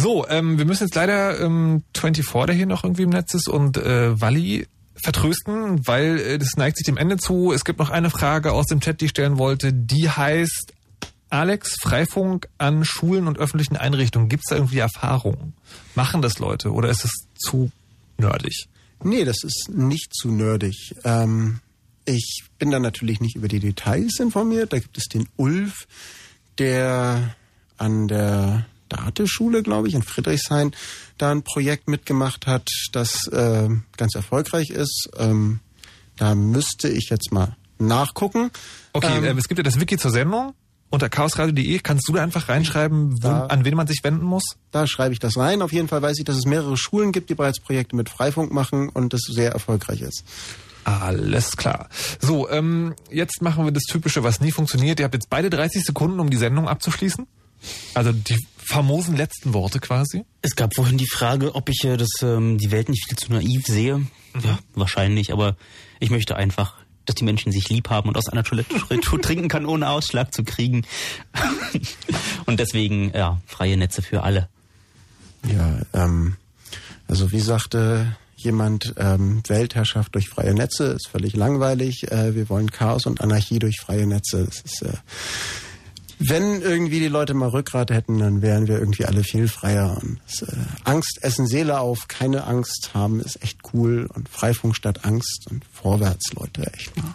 So, 0.00 0.26
ähm, 0.28 0.58
wir 0.58 0.64
müssen 0.64 0.84
jetzt 0.84 0.94
leider 0.94 1.40
ähm, 1.40 1.82
24, 1.96 2.46
der 2.46 2.54
hier 2.54 2.66
noch 2.66 2.84
irgendwie 2.84 3.02
im 3.02 3.10
Netz 3.10 3.34
ist, 3.34 3.48
und 3.48 3.76
äh, 3.76 4.20
Walli 4.20 4.66
vertrösten, 4.94 5.86
weil 5.86 6.18
äh, 6.20 6.38
das 6.38 6.56
neigt 6.56 6.76
sich 6.76 6.86
dem 6.86 6.96
Ende 6.96 7.16
zu. 7.16 7.52
Es 7.52 7.64
gibt 7.64 7.80
noch 7.80 7.90
eine 7.90 8.08
Frage 8.08 8.52
aus 8.52 8.66
dem 8.66 8.80
Chat, 8.80 9.00
die 9.00 9.06
ich 9.06 9.10
stellen 9.10 9.38
wollte. 9.38 9.72
Die 9.72 10.08
heißt, 10.08 10.72
Alex, 11.30 11.74
Freifunk 11.82 12.48
an 12.58 12.84
Schulen 12.84 13.26
und 13.26 13.38
öffentlichen 13.38 13.76
Einrichtungen. 13.76 14.28
Gibt 14.28 14.44
es 14.46 14.50
da 14.50 14.56
irgendwie 14.56 14.78
Erfahrungen? 14.78 15.54
Machen 15.96 16.22
das 16.22 16.38
Leute 16.38 16.72
oder 16.72 16.90
ist 16.90 17.04
es 17.04 17.12
zu 17.36 17.72
nerdig? 18.18 18.68
Nee, 19.02 19.24
das 19.24 19.42
ist 19.42 19.68
nicht 19.72 20.14
zu 20.14 20.30
nerdig. 20.30 20.94
Ähm, 21.04 21.58
ich 22.04 22.44
bin 22.58 22.70
da 22.70 22.78
natürlich 22.78 23.20
nicht 23.20 23.34
über 23.34 23.48
die 23.48 23.60
Details 23.60 24.18
informiert. 24.20 24.72
Da 24.72 24.78
gibt 24.78 24.96
es 24.96 25.04
den 25.04 25.28
Ulf, 25.36 25.86
der 26.58 27.34
an 27.76 28.08
der 28.08 28.66
Date-Schule, 28.88 29.62
glaube 29.62 29.88
ich, 29.88 29.94
in 29.94 30.02
Friedrichshain 30.02 30.72
da 31.18 31.30
ein 31.30 31.42
Projekt 31.42 31.88
mitgemacht 31.88 32.46
hat, 32.46 32.68
das 32.92 33.26
äh, 33.28 33.68
ganz 33.96 34.14
erfolgreich 34.14 34.70
ist. 34.70 35.08
Ähm, 35.16 35.60
da 36.16 36.34
müsste 36.34 36.88
ich 36.88 37.10
jetzt 37.10 37.32
mal 37.32 37.56
nachgucken. 37.78 38.50
Okay, 38.92 39.18
Ähm, 39.18 39.24
ähm, 39.24 39.38
es 39.38 39.48
gibt 39.48 39.58
ja 39.58 39.62
das 39.64 39.78
Wiki 39.80 39.96
zur 39.98 40.10
Sendung. 40.10 40.54
Unter 40.90 41.10
chaosradio.de 41.10 41.80
kannst 41.80 42.08
du 42.08 42.14
da 42.14 42.22
einfach 42.22 42.48
reinschreiben, 42.48 43.14
Da- 43.20 43.46
an 43.46 43.64
wen 43.66 43.74
man 43.76 43.86
sich 43.86 44.00
wenden 44.02 44.24
muss? 44.24 44.42
Da 44.70 44.86
schreibe 44.86 45.12
ich 45.12 45.18
das 45.18 45.36
rein. 45.36 45.60
Auf 45.60 45.70
jeden 45.72 45.86
Fall 45.86 46.00
weiß 46.00 46.16
ich, 46.18 46.24
dass 46.24 46.36
es 46.36 46.46
mehrere 46.46 46.78
Schulen 46.78 47.12
gibt, 47.12 47.28
die 47.28 47.34
bereits 47.34 47.60
Projekte 47.60 47.94
mit 47.94 48.08
Freifunk 48.08 48.52
machen 48.52 48.88
und 48.88 49.12
das 49.12 49.20
sehr 49.28 49.52
erfolgreich 49.52 50.00
ist. 50.00 50.24
Alles 50.84 51.58
klar. 51.58 51.90
So, 52.20 52.48
ähm, 52.48 52.94
jetzt 53.10 53.42
machen 53.42 53.66
wir 53.66 53.72
das 53.72 53.82
Typische, 53.82 54.22
was 54.24 54.40
nie 54.40 54.50
funktioniert. 54.50 54.98
Ihr 54.98 55.04
habt 55.04 55.14
jetzt 55.14 55.28
beide 55.28 55.50
30 55.50 55.84
Sekunden, 55.84 56.18
um 56.20 56.30
die 56.30 56.38
Sendung 56.38 56.66
abzuschließen. 56.68 57.26
Also 57.92 58.12
die 58.12 58.38
famosen 58.68 59.16
letzten 59.16 59.54
Worte 59.54 59.80
quasi. 59.80 60.24
Es 60.42 60.54
gab 60.54 60.74
vorhin 60.74 60.98
die 60.98 61.08
Frage, 61.08 61.54
ob 61.54 61.68
ich 61.68 61.84
äh, 61.84 61.96
das, 61.96 62.10
ähm, 62.22 62.58
die 62.58 62.70
Welt 62.70 62.88
nicht 62.88 63.06
viel 63.08 63.16
zu 63.16 63.32
naiv 63.32 63.66
sehe. 63.66 64.06
Ja, 64.44 64.58
wahrscheinlich, 64.74 65.32
aber 65.32 65.56
ich 66.00 66.10
möchte 66.10 66.36
einfach, 66.36 66.74
dass 67.06 67.14
die 67.14 67.24
Menschen 67.24 67.50
sich 67.50 67.70
lieb 67.70 67.88
haben 67.88 68.08
und 68.08 68.16
aus 68.18 68.28
einer 68.28 68.44
Toilette 68.44 68.74
tr- 68.78 69.22
trinken 69.22 69.48
kann, 69.48 69.64
ohne 69.64 69.88
Ausschlag 69.88 70.34
zu 70.34 70.44
kriegen. 70.44 70.84
und 72.46 72.60
deswegen, 72.60 73.10
ja, 73.14 73.40
freie 73.46 73.76
Netze 73.78 74.02
für 74.02 74.22
alle. 74.22 74.48
Ja, 75.50 75.80
ähm, 75.94 76.36
also 77.06 77.32
wie 77.32 77.40
sagte 77.40 78.16
jemand, 78.36 78.94
ähm, 78.98 79.42
Weltherrschaft 79.48 80.14
durch 80.14 80.28
freie 80.28 80.52
Netze 80.54 80.88
ist 80.88 81.08
völlig 81.08 81.34
langweilig. 81.34 82.12
Äh, 82.12 82.34
wir 82.34 82.48
wollen 82.50 82.70
Chaos 82.70 83.06
und 83.06 83.20
Anarchie 83.22 83.58
durch 83.58 83.80
freie 83.80 84.06
Netze. 84.06 84.44
Das 84.44 84.60
ist, 84.60 84.82
äh, 84.82 84.92
wenn 86.18 86.62
irgendwie 86.62 87.00
die 87.00 87.08
Leute 87.08 87.34
mal 87.34 87.48
Rückgrat 87.48 87.90
hätten, 87.90 88.18
dann 88.18 88.42
wären 88.42 88.66
wir 88.66 88.78
irgendwie 88.78 89.04
alle 89.04 89.22
viel 89.22 89.48
freier. 89.48 90.00
Das, 90.26 90.48
äh, 90.48 90.56
Angst 90.84 91.18
essen 91.22 91.46
Seele 91.46 91.78
auf, 91.78 92.08
keine 92.08 92.44
Angst 92.44 92.90
haben 92.94 93.20
ist 93.20 93.42
echt 93.42 93.60
cool 93.72 94.08
und 94.14 94.28
Freifunk 94.28 94.74
statt 94.74 95.04
Angst 95.04 95.46
und 95.50 95.64
vorwärts, 95.72 96.32
Leute, 96.34 96.72
echt 96.72 96.96
mal. 96.96 97.14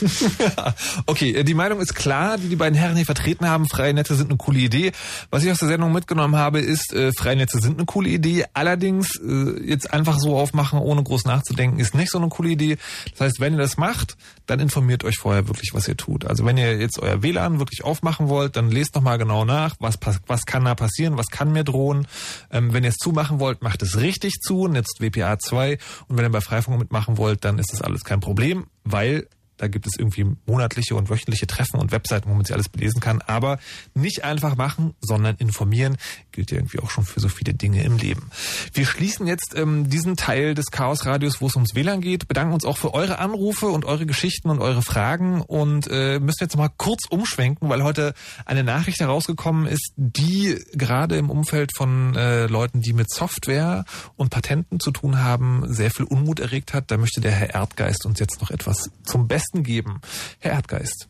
okay, 1.06 1.32
äh, 1.32 1.44
die 1.44 1.54
Meinung 1.54 1.80
ist 1.80 1.94
klar, 1.94 2.38
die 2.38 2.48
die 2.48 2.56
beiden 2.56 2.78
Herren 2.78 2.96
hier 2.96 3.04
vertreten 3.04 3.48
haben. 3.48 3.68
Freie 3.68 3.94
Netze 3.94 4.14
sind 4.14 4.30
eine 4.30 4.36
coole 4.36 4.58
Idee. 4.58 4.92
Was 5.30 5.44
ich 5.44 5.50
aus 5.50 5.58
der 5.58 5.68
Sendung 5.68 5.92
mitgenommen 5.92 6.36
habe, 6.36 6.60
ist, 6.60 6.92
äh, 6.92 7.12
freie 7.12 7.36
Netze 7.36 7.60
sind 7.60 7.78
eine 7.78 7.86
coole 7.86 8.08
Idee. 8.08 8.44
Allerdings 8.54 9.16
äh, 9.20 9.60
jetzt 9.64 9.92
einfach 9.92 10.18
so 10.18 10.36
aufmachen, 10.36 10.78
ohne 10.78 11.02
groß 11.02 11.24
nachzudenken, 11.24 11.78
ist 11.78 11.94
nicht 11.94 12.10
so 12.10 12.18
eine 12.18 12.28
coole 12.28 12.50
Idee. 12.50 12.78
Das 13.12 13.20
heißt, 13.20 13.40
wenn 13.40 13.54
ihr 13.54 13.58
das 13.58 13.76
macht, 13.76 14.16
dann 14.46 14.60
informiert 14.60 15.04
euch 15.04 15.16
vorher 15.16 15.48
wirklich, 15.48 15.70
was 15.74 15.88
ihr 15.88 15.96
tut. 15.96 16.24
Also 16.24 16.44
wenn 16.44 16.56
ihr 16.56 16.78
jetzt 16.78 16.98
euer 16.98 17.22
WLAN 17.22 17.58
wirklich 17.58 17.84
aufmachen 17.84 18.28
wollt, 18.28 18.56
dann 18.56 18.70
lest 18.70 18.94
noch 18.94 19.02
mal 19.02 19.18
genau 19.18 19.44
nach, 19.44 19.76
was, 19.80 19.98
was 20.26 20.46
kann 20.46 20.64
da 20.64 20.74
passieren, 20.74 21.16
was 21.16 21.26
kann 21.26 21.52
mir 21.52 21.64
drohen. 21.64 22.06
Ähm, 22.50 22.72
wenn 22.72 22.84
ihr 22.84 22.90
es 22.90 22.96
zumachen 22.96 23.40
wollt, 23.40 23.62
macht 23.62 23.82
es 23.82 23.98
richtig 23.98 24.40
zu, 24.40 24.68
nutzt 24.68 25.00
WPA 25.00 25.38
2. 25.38 25.78
Und 26.08 26.16
wenn 26.16 26.24
ihr 26.24 26.30
bei 26.30 26.40
Freifunk 26.40 26.78
mitmachen 26.78 27.18
wollt, 27.18 27.44
dann 27.44 27.58
ist 27.58 27.72
das 27.72 27.82
alles 27.82 28.04
kein 28.04 28.20
Problem, 28.20 28.66
weil 28.84 29.26
da 29.58 29.68
gibt 29.68 29.86
es 29.86 29.98
irgendwie 29.98 30.24
monatliche 30.46 30.94
und 30.94 31.10
wöchentliche 31.10 31.46
Treffen 31.46 31.78
und 31.78 31.92
Webseiten, 31.92 32.30
wo 32.30 32.34
man 32.34 32.44
sich 32.44 32.54
alles 32.54 32.68
belesen 32.68 33.00
kann. 33.00 33.20
Aber 33.22 33.58
nicht 33.94 34.24
einfach 34.24 34.56
machen, 34.56 34.94
sondern 35.00 35.36
informieren. 35.36 35.96
Gilt 36.38 36.52
ja 36.52 36.58
irgendwie 36.58 36.78
auch 36.78 36.90
schon 36.90 37.04
für 37.04 37.18
so 37.18 37.28
viele 37.28 37.52
Dinge 37.52 37.82
im 37.82 37.96
Leben. 37.96 38.30
Wir 38.72 38.86
schließen 38.86 39.26
jetzt 39.26 39.56
ähm, 39.56 39.90
diesen 39.90 40.14
Teil 40.14 40.54
des 40.54 40.66
Chaos 40.66 41.04
Radios, 41.04 41.40
wo 41.40 41.48
es 41.48 41.56
ums 41.56 41.74
WLAN 41.74 42.00
geht. 42.00 42.28
Bedanken 42.28 42.54
uns 42.54 42.64
auch 42.64 42.78
für 42.78 42.94
eure 42.94 43.18
Anrufe 43.18 43.66
und 43.66 43.84
eure 43.84 44.06
Geschichten 44.06 44.48
und 44.48 44.60
eure 44.60 44.82
Fragen 44.82 45.40
und 45.40 45.88
äh, 45.90 46.20
müssen 46.20 46.44
jetzt 46.44 46.56
mal 46.56 46.70
kurz 46.76 47.06
umschwenken, 47.10 47.68
weil 47.68 47.82
heute 47.82 48.14
eine 48.44 48.62
Nachricht 48.62 49.00
herausgekommen 49.00 49.66
ist, 49.66 49.94
die 49.96 50.64
gerade 50.74 51.16
im 51.16 51.28
Umfeld 51.28 51.72
von 51.76 52.14
äh, 52.14 52.46
Leuten, 52.46 52.82
die 52.82 52.92
mit 52.92 53.10
Software 53.10 53.84
und 54.14 54.30
Patenten 54.30 54.78
zu 54.78 54.92
tun 54.92 55.18
haben, 55.20 55.64
sehr 55.66 55.90
viel 55.90 56.04
Unmut 56.04 56.38
erregt 56.38 56.72
hat. 56.72 56.92
Da 56.92 56.98
möchte 56.98 57.20
der 57.20 57.32
Herr 57.32 57.52
Erdgeist 57.52 58.06
uns 58.06 58.20
jetzt 58.20 58.40
noch 58.40 58.52
etwas 58.52 58.92
zum 59.02 59.26
Besten 59.26 59.64
geben. 59.64 60.00
Herr 60.38 60.52
Erdgeist. 60.52 61.08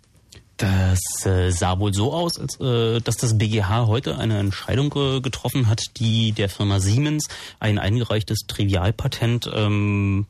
Das 0.58 1.24
äh, 1.24 1.50
sah 1.50 1.78
wohl 1.78 1.94
so 1.94 2.12
aus, 2.12 2.36
als 2.36 2.60
äh, 2.60 3.00
dass 3.00 3.16
das 3.16 3.38
BGH 3.38 3.86
heute 3.86 4.18
eine 4.18 4.38
Entscheidung 4.38 4.92
äh, 4.96 5.20
getroffen 5.20 5.68
hat, 5.68 5.82
die 5.98 6.32
der 6.32 6.48
Firma 6.48 6.80
Siemens 6.80 7.28
ein 7.60 7.78
eingereichtes 7.78 8.40
Trivialpatent 8.48 9.48
ähm, 9.54 10.26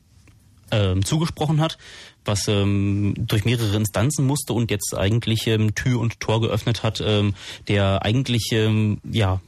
ähm, 0.70 1.02
zugesprochen 1.02 1.62
hat, 1.62 1.78
was 2.26 2.46
ähm, 2.46 3.14
durch 3.16 3.46
mehrere 3.46 3.74
Instanzen 3.74 4.26
musste 4.26 4.52
und 4.52 4.70
jetzt 4.70 4.94
eigentlich 4.94 5.46
ähm, 5.46 5.74
Tür 5.74 5.98
und 5.98 6.20
Tor 6.20 6.42
geöffnet 6.42 6.82
hat, 6.82 7.02
ähm, 7.02 7.34
der 7.68 8.04
eigentlich 8.04 8.50
ähm, 8.52 9.00
ja 9.10 9.40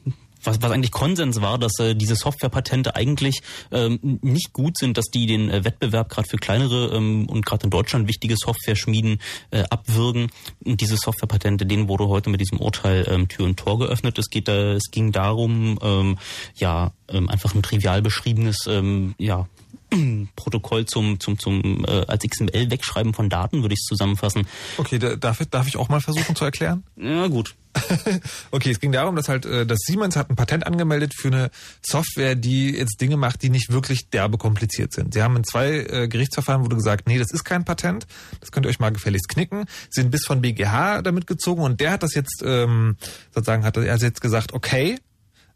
was, 0.43 0.63
was 0.63 0.71
eigentlich 0.71 0.91
Konsens 0.91 1.41
war, 1.41 1.59
dass 1.59 1.79
äh, 1.79 1.95
diese 1.95 2.17
Softwarepatente 2.17 2.97
eigentlich 2.97 3.43
ähm, 3.71 4.19
nicht 4.23 4.53
gut 4.53 4.79
sind, 4.79 4.97
dass 4.97 5.07
die 5.07 5.27
den 5.27 5.51
äh, 5.51 5.65
Wettbewerb 5.65 6.09
gerade 6.09 6.29
für 6.29 6.37
kleinere 6.37 6.95
ähm, 6.95 7.27
und 7.27 7.45
gerade 7.45 7.65
in 7.65 7.71
Deutschland 7.71 8.09
wichtige 8.09 8.35
Software-Schmieden 8.37 9.21
äh, 9.51 9.65
abwürgen. 9.71 10.31
Und 10.65 10.81
diese 10.81 10.97
Softwarepatente, 10.97 11.67
denen 11.67 11.89
wurde 11.89 12.09
heute 12.09 12.31
mit 12.31 12.41
diesem 12.41 12.59
Urteil 12.59 13.07
ähm, 13.09 13.29
Tür 13.29 13.47
und 13.47 13.59
Tor 13.59 13.79
geöffnet. 13.79 14.19
Es 14.19 14.31
geht, 14.31 14.49
äh, 14.49 14.75
es 14.75 14.91
ging 14.91 15.13
darum, 15.13 15.79
ähm, 15.83 16.19
ja 16.55 16.93
ähm, 17.09 17.29
einfach 17.29 17.55
ein 17.55 17.63
trivial 17.63 18.03
beschriebenes, 18.03 18.67
ähm, 18.67 19.15
ja 19.19 19.49
Protokoll 20.37 20.87
zum 20.87 21.21
zum 21.21 21.39
zum 21.39 21.85
äh, 21.87 22.05
als 22.07 22.25
XML 22.25 22.71
wegschreiben 22.71 23.15
von 23.15 23.29
Daten 23.29 23.63
würde 23.63 23.75
ich 23.75 23.81
es 23.81 23.87
zusammenfassen. 23.87 24.47
Okay, 24.79 24.99
da, 24.99 25.17
darf, 25.17 25.45
darf 25.51 25.67
ich 25.67 25.77
auch 25.77 25.89
mal 25.89 26.01
versuchen 26.01 26.37
zu 26.37 26.45
erklären? 26.45 26.85
Ja 26.97 27.27
gut. 27.29 27.55
Okay, 28.51 28.71
es 28.71 28.81
ging 28.81 28.93
darum, 28.93 29.17
dass 29.17 29.29
halt 29.29 29.47
äh, 29.47 29.65
das 29.65 29.79
Siemens 29.87 30.17
hat 30.17 30.31
ein 30.31 30.37
Patent 30.37 30.67
angemeldet 30.67 31.15
für 31.15 31.29
eine 31.29 31.51
Software, 31.83 32.35
die 32.35 32.71
jetzt 32.71 33.01
Dinge 33.01 33.17
macht, 33.17 33.43
die 33.43 33.51
nicht 33.51 33.71
wirklich 33.71 34.11
derbe 34.11 34.39
kompliziert 34.39 34.93
sind. 34.93 35.15
Sie 35.15 35.23
haben 35.23 35.37
in 35.37 35.45
zwei 35.45 35.79
äh, 35.79 36.09
Gerichtsverfahren 36.09 36.65
wurde 36.65 36.77
gesagt, 36.77 37.07
nee, 37.07 37.19
das 37.19 37.31
ist 37.31 37.45
kein 37.45 37.65
Patent, 37.65 38.07
das 38.41 38.51
könnt 38.51 38.67
ihr 38.67 38.71
euch 38.71 38.81
mal 38.81 38.91
gefälligst 38.91 39.29
knicken. 39.29 39.67
Sie 39.89 40.01
sind 40.01 40.11
bis 40.11 40.25
von 40.27 40.41
BGH 40.41 41.03
damit 41.03 41.27
gezogen 41.27 41.63
und 41.63 41.81
der 41.81 41.93
hat 41.93 42.03
das 42.03 42.15
jetzt 42.15 42.43
ähm, 42.45 42.97
sozusagen 43.33 43.65
hat 43.65 43.77
er 43.77 43.97
jetzt 43.97 44.21
gesagt, 44.21 44.53
okay, 44.53 44.99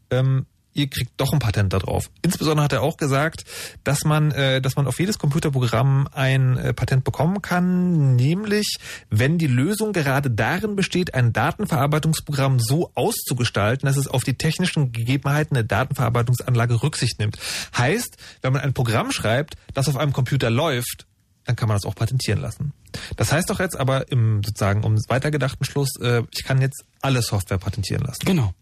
ähm, 0.09 0.45
ihr 0.75 0.87
kriegt 0.87 1.13
doch 1.17 1.33
ein 1.33 1.39
Patent 1.39 1.73
da 1.73 1.79
drauf. 1.79 2.11
Insbesondere 2.21 2.65
hat 2.65 2.73
er 2.73 2.83
auch 2.83 2.97
gesagt, 2.97 3.45
dass 3.83 4.03
man, 4.03 4.31
äh, 4.31 4.61
dass 4.61 4.75
man 4.75 4.85
auf 4.85 4.99
jedes 4.99 5.17
Computerprogramm 5.17 6.07
ein 6.11 6.57
äh, 6.57 6.73
Patent 6.73 7.03
bekommen 7.03 7.41
kann, 7.41 8.15
nämlich 8.15 8.77
wenn 9.09 9.37
die 9.37 9.47
Lösung 9.47 9.93
gerade 9.93 10.29
darin 10.29 10.75
besteht, 10.75 11.13
ein 11.13 11.33
Datenverarbeitungsprogramm 11.33 12.59
so 12.59 12.91
auszugestalten, 12.93 13.87
dass 13.87 13.97
es 13.97 14.07
auf 14.07 14.23
die 14.23 14.37
technischen 14.37 14.91
Gegebenheiten 14.91 15.55
der 15.55 15.63
Datenverarbeitungsanlage 15.63 16.83
Rücksicht 16.83 17.19
nimmt. 17.19 17.37
Heißt, 17.75 18.17
wenn 18.41 18.53
man 18.53 18.61
ein 18.61 18.73
Programm 18.73 19.11
schreibt, 19.11 19.55
das 19.73 19.87
auf 19.87 19.97
einem 19.97 20.13
Computer 20.13 20.49
läuft, 20.49 21.07
dann 21.45 21.55
kann 21.55 21.69
man 21.69 21.77
das 21.77 21.85
auch 21.85 21.95
patentieren 21.95 22.41
lassen. 22.41 22.73
Das 23.15 23.31
heißt 23.31 23.49
doch 23.49 23.59
jetzt 23.59 23.77
aber 23.77 24.11
im 24.11 24.41
sozusagen 24.43 24.83
um 24.83 24.97
weitergedachten 25.07 25.65
Schluss, 25.65 25.89
äh, 26.01 26.23
ich 26.31 26.43
kann 26.43 26.59
jetzt 26.59 26.83
alle 27.01 27.21
Software 27.21 27.59
patentieren 27.59 28.03
lassen. 28.03 28.25
Genau. 28.25 28.53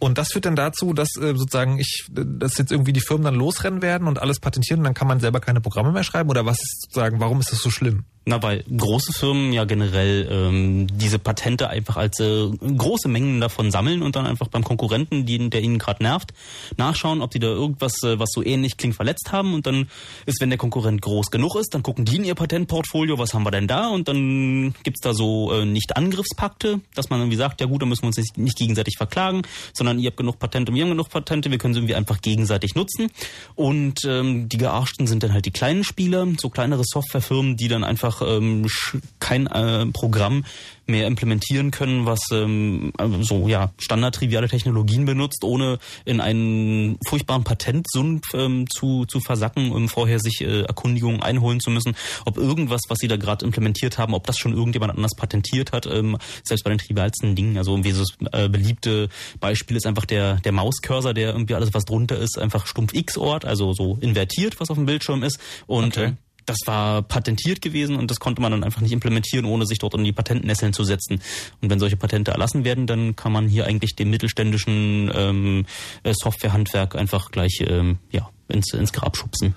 Und 0.00 0.16
das 0.16 0.32
führt 0.32 0.46
dann 0.46 0.56
dazu, 0.56 0.94
dass 0.94 1.14
äh, 1.16 1.34
sozusagen 1.36 1.78
ich, 1.78 2.06
dass 2.10 2.56
jetzt 2.56 2.72
irgendwie 2.72 2.94
die 2.94 3.00
Firmen 3.00 3.24
dann 3.24 3.34
losrennen 3.34 3.82
werden 3.82 4.08
und 4.08 4.18
alles 4.18 4.40
patentieren 4.40 4.80
und 4.80 4.84
dann 4.84 4.94
kann 4.94 5.06
man 5.06 5.20
selber 5.20 5.40
keine 5.40 5.60
Programme 5.60 5.92
mehr 5.92 6.04
schreiben 6.04 6.30
oder 6.30 6.46
was 6.46 6.58
ist 6.58 6.82
sozusagen, 6.82 7.20
warum 7.20 7.38
ist 7.38 7.52
das 7.52 7.60
so 7.60 7.70
schlimm? 7.70 8.04
Na, 8.30 8.40
weil 8.44 8.62
große 8.62 9.12
Firmen 9.12 9.52
ja 9.52 9.64
generell 9.64 10.28
ähm, 10.30 10.86
diese 10.86 11.18
Patente 11.18 11.68
einfach 11.68 11.96
als 11.96 12.20
äh, 12.20 12.48
große 12.60 13.08
Mengen 13.08 13.40
davon 13.40 13.72
sammeln 13.72 14.02
und 14.02 14.14
dann 14.14 14.24
einfach 14.24 14.46
beim 14.46 14.62
Konkurrenten, 14.62 15.26
die, 15.26 15.50
der 15.50 15.62
ihnen 15.62 15.80
gerade 15.80 16.00
nervt, 16.04 16.32
nachschauen, 16.76 17.22
ob 17.22 17.32
die 17.32 17.40
da 17.40 17.48
irgendwas, 17.48 17.92
äh, 18.04 18.20
was 18.20 18.28
so 18.32 18.44
ähnlich 18.44 18.76
klingt, 18.76 18.94
verletzt 18.94 19.32
haben. 19.32 19.52
Und 19.52 19.66
dann 19.66 19.88
ist, 20.26 20.40
wenn 20.40 20.48
der 20.48 20.58
Konkurrent 20.60 21.02
groß 21.02 21.32
genug 21.32 21.56
ist, 21.56 21.74
dann 21.74 21.82
gucken 21.82 22.04
die 22.04 22.18
in 22.18 22.24
ihr 22.24 22.36
Patentportfolio, 22.36 23.18
was 23.18 23.34
haben 23.34 23.42
wir 23.42 23.50
denn 23.50 23.66
da? 23.66 23.88
Und 23.88 24.06
dann 24.06 24.76
gibt's 24.84 25.00
da 25.00 25.12
so 25.12 25.52
äh, 25.52 25.64
nicht 25.64 25.96
Angriffspakte, 25.96 26.80
dass 26.94 27.10
man 27.10 27.18
irgendwie 27.18 27.36
sagt, 27.36 27.60
ja 27.60 27.66
gut, 27.66 27.82
dann 27.82 27.88
müssen 27.88 28.02
wir 28.02 28.08
uns 28.08 28.16
nicht, 28.16 28.38
nicht 28.38 28.56
gegenseitig 28.56 28.94
verklagen, 28.96 29.42
sondern 29.72 29.98
ihr 29.98 30.06
habt 30.06 30.18
genug 30.18 30.38
Patente, 30.38 30.72
wir 30.72 30.84
haben 30.84 30.90
genug 30.90 31.08
Patente, 31.10 31.50
wir 31.50 31.58
können 31.58 31.74
sie 31.74 31.80
irgendwie 31.80 31.96
einfach 31.96 32.20
gegenseitig 32.20 32.76
nutzen. 32.76 33.08
Und 33.56 34.04
ähm, 34.04 34.48
die 34.48 34.58
Gearschten 34.58 35.08
sind 35.08 35.24
dann 35.24 35.32
halt 35.32 35.46
die 35.46 35.50
kleinen 35.50 35.82
Spieler, 35.82 36.28
so 36.38 36.48
kleinere 36.48 36.84
Softwarefirmen, 36.84 37.56
die 37.56 37.66
dann 37.66 37.82
einfach 37.82 38.19
ähm, 38.22 38.66
sch- 38.66 39.00
kein 39.20 39.46
äh, 39.46 39.86
Programm 39.86 40.44
mehr 40.86 41.06
implementieren 41.06 41.70
können, 41.70 42.04
was 42.04 42.20
ähm, 42.32 42.92
so 43.20 43.46
ja 43.46 43.72
standardtriviale 43.78 44.48
Technologien 44.48 45.04
benutzt, 45.04 45.44
ohne 45.44 45.78
in 46.04 46.20
einen 46.20 46.98
furchtbaren 47.06 47.44
Patentsund 47.44 48.26
ähm, 48.34 48.68
zu 48.68 49.04
zu 49.06 49.20
versacken, 49.20 49.70
um 49.70 49.88
vorher 49.88 50.18
sich 50.18 50.40
äh, 50.40 50.62
Erkundigungen 50.62 51.22
einholen 51.22 51.60
zu 51.60 51.70
müssen, 51.70 51.94
ob 52.24 52.38
irgendwas, 52.38 52.80
was 52.88 52.98
sie 52.98 53.06
da 53.06 53.16
gerade 53.16 53.44
implementiert 53.46 53.98
haben, 53.98 54.14
ob 54.14 54.26
das 54.26 54.36
schon 54.38 54.52
irgendjemand 54.52 54.92
anders 54.92 55.14
patentiert 55.16 55.70
hat, 55.72 55.86
ähm, 55.86 56.18
selbst 56.42 56.64
bei 56.64 56.70
den 56.70 56.78
trivialsten 56.78 57.36
Dingen. 57.36 57.56
Also 57.56 57.76
so 57.76 57.82
das 57.82 58.32
äh, 58.32 58.48
beliebte 58.48 59.08
Beispiel 59.38 59.76
ist 59.76 59.86
einfach 59.86 60.06
der 60.06 60.36
der 60.40 60.52
Mauscursor, 60.52 61.14
der 61.14 61.32
irgendwie 61.32 61.54
alles 61.54 61.72
was 61.72 61.84
drunter 61.84 62.18
ist, 62.18 62.36
einfach 62.36 62.66
stumpf 62.66 62.94
X-Ort, 62.94 63.44
also 63.44 63.72
so 63.74 63.96
invertiert, 64.00 64.58
was 64.58 64.70
auf 64.70 64.76
dem 64.76 64.86
Bildschirm 64.86 65.22
ist 65.22 65.38
und 65.68 65.96
Okay. 65.96 66.14
Das 66.50 66.66
war 66.66 67.02
patentiert 67.02 67.62
gewesen 67.62 67.96
und 67.96 68.10
das 68.10 68.18
konnte 68.18 68.42
man 68.42 68.50
dann 68.50 68.64
einfach 68.64 68.80
nicht 68.80 68.92
implementieren, 68.92 69.44
ohne 69.44 69.66
sich 69.66 69.78
dort 69.78 69.94
in 69.94 70.02
die 70.02 70.12
Patentnesseln 70.12 70.72
zu 70.72 70.82
setzen. 70.82 71.20
Und 71.60 71.70
wenn 71.70 71.78
solche 71.78 71.96
Patente 71.96 72.32
erlassen 72.32 72.64
werden, 72.64 72.86
dann 72.86 73.14
kann 73.14 73.30
man 73.32 73.48
hier 73.48 73.66
eigentlich 73.66 73.94
dem 73.94 74.10
mittelständischen 74.10 75.10
ähm, 75.14 75.66
äh, 76.02 76.12
Softwarehandwerk 76.12 76.96
einfach 76.96 77.30
gleich 77.30 77.64
ähm, 77.66 77.98
ja, 78.10 78.28
ins, 78.48 78.72
ins 78.72 78.92
Grab 78.92 79.16
schubsen. 79.16 79.54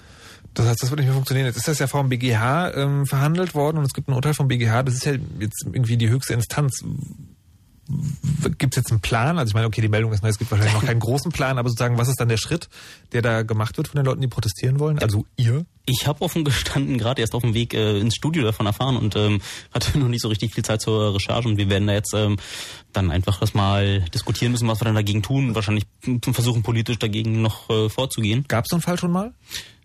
Das 0.53 0.68
heißt, 0.68 0.84
das 0.84 0.91
wird 0.91 0.99
nicht 0.99 1.07
mehr 1.07 1.15
funktionieren. 1.15 1.48
Jetzt 1.48 1.57
ist 1.57 1.68
das 1.68 1.80
ja 1.80 1.88
vom 1.88 2.10
BGH 2.10 2.76
ähm, 2.76 3.07
verhandelt 3.07 3.56
worden 3.56 3.80
und 3.80 3.86
es 3.86 3.94
gibt 3.94 4.07
ein 4.07 4.14
Urteil 4.14 4.36
vom 4.36 4.48
BGH. 4.48 4.84
Das 4.84 4.94
ist 4.94 5.06
ja 5.06 5.14
jetzt 5.40 5.65
irgendwie 5.65 5.98
die 5.98 6.10
höchste 6.10 6.34
Instanz. 6.34 6.84
Gibt 8.57 8.73
es 8.73 8.77
jetzt 8.77 8.91
einen 8.91 9.01
Plan? 9.01 9.38
Also 9.38 9.49
ich 9.49 9.53
meine, 9.53 9.68
okay, 9.68 9.81
die 9.81 9.89
Meldung 9.89 10.14
ist 10.14 10.23
neu, 10.23 10.30
es 10.30 10.38
gibt 10.38 10.49
wahrscheinlich 10.51 10.73
noch 10.73 10.85
keinen 10.85 10.99
großen 10.99 11.31
Plan, 11.31 11.57
aber 11.57 11.68
sozusagen, 11.68 11.97
was 11.97 12.07
ist 12.07 12.19
dann 12.19 12.30
der 12.30 12.38
Schritt, 12.38 12.69
der 13.11 13.22
da 13.22 13.43
gemacht 13.43 13.76
wird 13.77 13.89
von 13.89 13.97
den 13.97 14.05
Leuten, 14.05 14.22
die 14.22 14.27
protestieren 14.27 14.80
wollen? 14.80 14.99
Also 14.99 15.26
ihr? 15.35 15.65
Ich 15.85 16.07
habe 16.07 16.22
offen 16.22 16.45
gestanden, 16.45 16.97
gerade 16.97 17.22
erst 17.22 17.35
auf 17.35 17.41
dem 17.41 17.53
Weg 17.53 17.73
äh, 17.73 17.99
ins 17.99 18.15
Studio 18.15 18.43
davon 18.43 18.65
erfahren 18.65 18.95
und 18.95 19.15
ähm, 19.18 19.41
hatte 19.73 19.97
noch 19.99 20.07
nicht 20.07 20.22
so 20.22 20.30
richtig 20.30 20.53
viel 20.53 20.64
Zeit 20.64 20.81
zur 20.81 21.14
Recherche 21.14 21.47
und 21.47 21.57
wir 21.57 21.69
werden 21.69 21.88
da 21.88 21.93
jetzt 21.93 22.14
ähm, 22.14 22.38
dann 22.93 23.11
einfach 23.11 23.39
das 23.39 23.53
mal 23.53 24.01
diskutieren 24.14 24.53
müssen, 24.53 24.68
was 24.68 24.80
wir 24.80 24.85
dann 24.85 24.95
dagegen 24.95 25.22
tun 25.22 25.49
und 25.49 25.55
wahrscheinlich 25.55 25.85
versuchen 26.22 26.64
politisch 26.64 26.99
dagegen 26.99 27.41
noch 27.41 27.69
äh, 27.69 27.89
vorzugehen. 27.89 28.45
Gab 28.47 28.65
es 28.65 28.69
so 28.69 28.77
einen 28.77 28.81
Fall 28.81 28.97
schon 28.97 29.11
mal? 29.11 29.34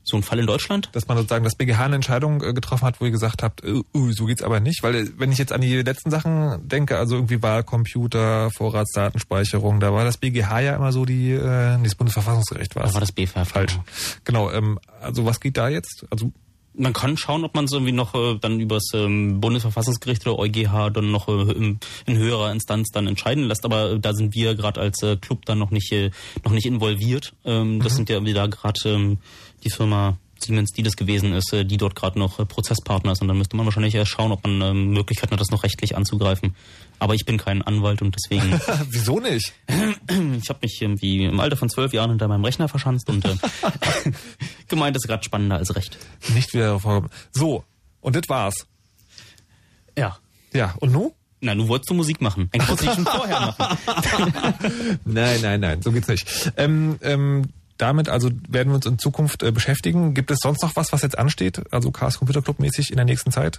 So 0.08 0.16
ein 0.16 0.22
Fall 0.22 0.38
in 0.38 0.46
Deutschland? 0.46 0.88
Dass 0.92 1.06
man 1.06 1.16
sozusagen 1.16 1.44
das 1.44 1.54
BGH 1.54 1.84
eine 1.84 1.96
Entscheidung 1.96 2.42
äh, 2.42 2.52
getroffen 2.52 2.86
hat, 2.86 3.00
wo 3.00 3.04
ihr 3.04 3.10
gesagt 3.10 3.42
habt, 3.42 3.62
äh, 3.62 3.82
uh, 3.94 4.12
so 4.12 4.24
geht's 4.24 4.42
aber 4.42 4.60
nicht. 4.60 4.82
Weil 4.82 4.94
äh, 4.94 5.10
wenn 5.16 5.30
ich 5.30 5.38
jetzt 5.38 5.52
an 5.52 5.60
die 5.60 5.82
letzten 5.82 6.10
Sachen 6.10 6.66
denke, 6.66 6.98
also 6.98 7.16
irgendwie 7.16 7.42
Wahlcomputer, 7.42 8.50
Vorratsdatenspeicherung, 8.50 9.80
da 9.80 9.92
war 9.92 10.04
das 10.04 10.16
BGH 10.16 10.60
ja 10.60 10.76
immer 10.76 10.92
so 10.92 11.04
die, 11.04 11.32
äh, 11.32 11.78
das 11.82 11.94
Bundesverfassungsgericht 11.94 12.74
war 12.74 12.84
Da 12.84 12.94
war 12.94 13.00
das 13.00 13.12
BFH. 13.12 13.44
Falsch. 13.44 13.78
Genau, 14.24 14.50
ähm, 14.50 14.78
also 15.00 15.24
was 15.24 15.40
geht 15.40 15.56
da 15.56 15.68
jetzt? 15.68 16.06
Also 16.10 16.32
man 16.78 16.92
kann 16.92 17.16
schauen, 17.16 17.44
ob 17.44 17.54
man 17.54 17.64
es 17.64 17.72
irgendwie 17.72 17.92
noch 17.92 18.14
äh, 18.14 18.38
dann 18.40 18.60
übers 18.60 18.90
ähm, 18.94 19.40
Bundesverfassungsgericht 19.40 20.26
oder 20.26 20.38
EuGH 20.38 20.90
dann 20.92 21.10
noch 21.10 21.28
äh, 21.28 21.52
im, 21.52 21.78
in 22.06 22.16
höherer 22.16 22.52
Instanz 22.52 22.88
dann 22.92 23.06
entscheiden 23.06 23.44
lässt. 23.44 23.64
Aber 23.64 23.92
äh, 23.92 24.00
da 24.00 24.12
sind 24.14 24.34
wir 24.34 24.54
gerade 24.54 24.80
als 24.80 25.02
äh, 25.02 25.16
Club 25.16 25.44
dann 25.44 25.58
noch 25.58 25.70
nicht 25.70 25.92
äh, 25.92 26.10
noch 26.44 26.52
nicht 26.52 26.66
involviert. 26.66 27.34
Ähm, 27.44 27.80
das 27.82 27.96
sind 27.96 28.08
ja 28.08 28.24
wieder 28.24 28.48
gerade 28.48 28.80
ähm, 28.86 29.18
die 29.64 29.70
Firma 29.70 30.18
Siemens, 30.40 30.70
die 30.72 30.82
das 30.82 30.96
gewesen 30.96 31.32
ist, 31.32 31.52
äh, 31.52 31.64
die 31.64 31.76
dort 31.76 31.94
gerade 31.94 32.18
noch 32.18 32.38
äh, 32.38 32.44
Prozesspartner 32.44 33.12
ist. 33.12 33.22
Und 33.22 33.28
dann 33.28 33.38
müsste 33.38 33.56
man 33.56 33.66
wahrscheinlich 33.66 33.94
erst 33.94 34.12
schauen, 34.12 34.32
ob 34.32 34.46
man 34.46 34.60
ähm, 34.62 34.90
Möglichkeiten 34.90 35.32
hat, 35.32 35.40
das 35.40 35.50
noch 35.50 35.64
rechtlich 35.64 35.96
anzugreifen. 35.96 36.54
Aber 36.98 37.14
ich 37.14 37.24
bin 37.24 37.38
kein 37.38 37.62
Anwalt 37.62 38.02
und 38.02 38.14
deswegen. 38.14 38.60
Wieso 38.90 39.20
nicht? 39.20 39.52
ich 39.68 40.48
habe 40.48 40.58
mich 40.62 40.80
irgendwie 40.80 41.24
im 41.24 41.40
Alter 41.40 41.56
von 41.56 41.68
zwölf 41.68 41.92
Jahren 41.92 42.10
hinter 42.10 42.28
meinem 42.28 42.44
Rechner 42.44 42.68
verschanzt 42.68 43.08
und 43.08 43.24
äh, 43.24 43.34
gemeint, 44.68 44.96
das 44.96 45.04
ist 45.04 45.08
gerade 45.08 45.24
spannender 45.24 45.56
als 45.56 45.74
Recht. 45.74 45.98
Nicht 46.34 46.54
wieder 46.54 46.78
vorkommen. 46.78 47.10
So, 47.32 47.64
und 48.00 48.14
das 48.14 48.28
war's. 48.28 48.66
Ja. 49.96 50.18
Ja, 50.52 50.74
und 50.80 50.92
nu? 50.92 51.12
Na, 51.40 51.54
nu 51.54 51.68
wolltest 51.68 51.90
du 51.90 51.94
Musik 51.94 52.20
machen. 52.20 52.50
Eigentlich 52.52 52.68
wolltest 52.68 52.88
du 52.88 52.94
schon 52.94 53.06
vorher 53.06 53.40
machen. 53.40 53.78
nein, 55.04 55.40
nein, 55.40 55.60
nein, 55.60 55.82
so 55.82 55.92
geht's 55.92 56.08
nicht. 56.08 56.52
Ähm, 56.56 56.98
ähm, 57.00 57.44
damit 57.78 58.08
also 58.08 58.30
werden 58.48 58.70
wir 58.70 58.76
uns 58.76 58.86
in 58.86 58.98
Zukunft 58.98 59.42
äh, 59.42 59.52
beschäftigen. 59.52 60.14
Gibt 60.14 60.30
es 60.30 60.38
sonst 60.42 60.62
noch 60.62 60.76
was, 60.76 60.92
was 60.92 61.02
jetzt 61.02 61.18
ansteht? 61.18 61.62
Also 61.72 61.90
Chaos 61.90 62.18
Computer 62.18 62.42
Club 62.42 62.58
mäßig 62.58 62.90
in 62.90 62.96
der 62.96 63.04
nächsten 63.04 63.32
Zeit? 63.32 63.58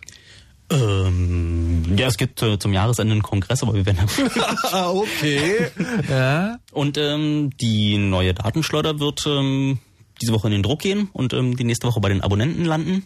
Ähm, 0.72 1.98
ja, 1.98 2.08
es 2.08 2.18
gibt 2.18 2.44
äh, 2.44 2.60
zum 2.60 2.74
Jahresende 2.74 3.14
einen 3.14 3.24
Kongress, 3.24 3.64
aber 3.64 3.74
wir 3.74 3.86
werden. 3.86 4.00
okay. 4.74 5.72
ja. 6.08 6.60
Und 6.72 6.98
ähm, 6.98 7.50
die 7.60 7.98
neue 7.98 8.34
Datenschleuder 8.34 9.00
wird 9.00 9.26
ähm, 9.26 9.80
diese 10.22 10.34
Woche 10.34 10.48
in 10.48 10.54
den 10.54 10.64
Druck 10.64 10.82
gehen 10.82 11.10
und 11.14 11.34
ähm, 11.34 11.58
die 11.58 11.64
nächste 11.64 11.88
Woche 11.88 12.00
bei 12.00 12.10
den 12.10 12.22
Abonnenten 12.22 12.66
landen. 12.66 13.06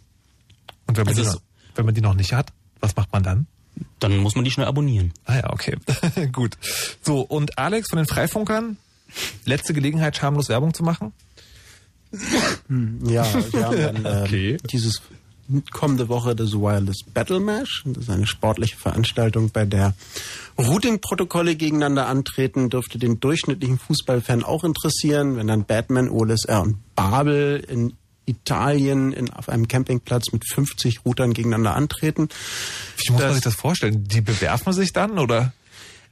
Und 0.88 0.98
wenn 0.98 1.06
man, 1.06 1.18
Also 1.18 1.22
die 1.24 1.36
noch, 1.36 1.42
wenn 1.76 1.86
man 1.86 1.96
die 1.96 2.02
noch 2.02 2.16
nicht 2.16 2.34
hat, 2.34 2.52
was 2.82 2.96
macht 2.96 3.14
man 3.14 3.24
dann? 3.24 3.48
Dann 4.00 4.18
muss 4.18 4.36
man 4.36 4.44
die 4.44 4.52
schnell 4.52 4.68
abonnieren. 4.68 5.14
Ah 5.26 5.38
ja, 5.38 5.50
okay. 5.52 5.78
Gut. 6.32 6.58
So, 7.02 7.22
und 7.22 7.58
Alex 7.58 7.90
von 7.90 7.98
den 7.98 8.06
Freifunkern, 8.06 8.78
letzte 9.46 9.74
Gelegenheit, 9.74 10.16
schamlos 10.18 10.50
Werbung 10.50 10.74
zu 10.74 10.84
machen? 10.84 11.12
Hm, 12.68 13.00
Ja, 13.10 13.26
wir 13.52 13.66
haben 13.66 14.04
dann 14.04 14.06
Okay. 14.24 14.58
dieses 14.72 15.02
kommende 15.72 16.08
Woche 16.08 16.36
das 16.36 16.54
Wireless 16.54 17.00
Battle 17.14 17.40
Mash. 17.42 17.84
Das 17.86 18.04
ist 18.04 18.10
eine 18.10 18.26
sportliche 18.28 18.78
Veranstaltung, 18.78 19.50
bei 19.52 19.66
der 19.66 19.94
Routing-Protokolle 20.58 21.56
gegeneinander 21.56 22.08
antreten. 22.08 22.70
Dürfte 22.70 22.98
den 22.98 23.20
durchschnittlichen 23.20 23.78
Fußballfan 23.78 24.44
auch 24.44 24.64
interessieren, 24.64 25.36
wenn 25.36 25.48
dann 25.48 25.66
Batman, 25.66 26.10
OLSR 26.10 26.62
und 26.62 26.78
Babel 26.96 27.64
in 27.68 27.94
Italien 28.26 29.12
in, 29.12 29.32
auf 29.32 29.50
einem 29.50 29.68
Campingplatz 29.68 30.32
mit 30.32 30.48
50 30.48 31.02
Routern 31.06 31.34
gegeneinander 31.34 31.76
antreten. 31.76 32.30
Wie 32.98 33.12
muss 33.12 33.22
man 33.22 33.34
sich 33.34 33.44
das 33.44 33.56
vorstellen? 33.56 34.06
Die 34.06 34.22
bewerfen 34.22 34.72
sich 34.72 34.94
dann 34.94 35.20
oder? 35.20 35.52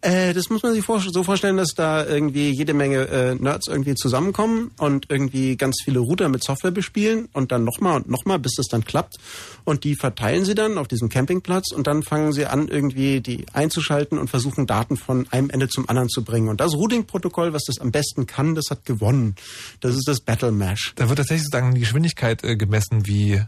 Äh, 0.02 0.34
das 0.34 0.49
muss 0.49 0.64
man 0.64 0.73
sich 0.73 0.84
vor, 0.84 0.99
so 0.99 1.23
vorstellen, 1.23 1.57
dass 1.57 1.76
da 1.76 2.06
irgendwie 2.06 2.49
jede 2.49 2.73
Menge 2.73 3.07
äh, 3.07 3.36
Nerds 3.36 3.68
irgendwie 3.68 3.94
zusammenkommen 3.94 4.72
und 4.80 5.06
irgendwie 5.10 5.56
ganz 5.56 5.78
viele 5.84 5.99
Router 5.99 6.28
mit 6.28 6.44
Software 6.44 6.72
bespielen 6.72 7.30
und 7.34 7.52
dann 7.52 7.64
nochmal 7.64 7.98
und 7.98 8.10
nochmal, 8.10 8.40
bis 8.40 8.56
das 8.56 8.68
dann 8.68 8.84
klappt. 8.84 9.18
Und 9.64 9.84
die 9.84 9.95
verteilen 9.95 10.44
sie 10.44 10.56
dann 10.56 10.80
auf 10.80 10.88
diesem 10.88 11.10
Campingplatz 11.10 11.72
und 11.72 11.86
dann 11.86 12.02
fangen 12.02 12.34
sie 12.34 12.48
an, 12.48 12.68
irgendwie 12.68 13.22
die 13.22 13.45
einzuschalten 13.53 14.18
und 14.18 14.30
versuchen 14.30 14.65
Daten 14.65 14.98
von 14.98 15.28
einem 15.30 15.52
Ende 15.52 15.68
zum 15.68 15.88
anderen 15.88 16.10
zu 16.10 16.23
bringen. 16.23 16.49
Und 16.49 16.60
das 16.60 16.73
Routing-Protokoll, 16.73 17.53
was 17.53 17.65
das 17.65 17.80
am 17.80 17.91
besten 17.91 18.26
kann, 18.26 18.56
das 18.56 18.72
hat 18.72 18.86
gewonnen. 18.86 19.36
Das 19.82 19.95
ist 19.95 20.07
das 20.07 20.19
Battle 20.19 20.52
Mash. 20.52 20.94
Da 20.95 21.10
wird 21.10 21.18
tatsächlich 21.18 21.44
sozusagen 21.44 21.76
die 21.76 21.82
Geschwindigkeit 21.82 22.44
äh, 22.44 22.56
gemessen, 22.56 23.06
wie 23.06 23.41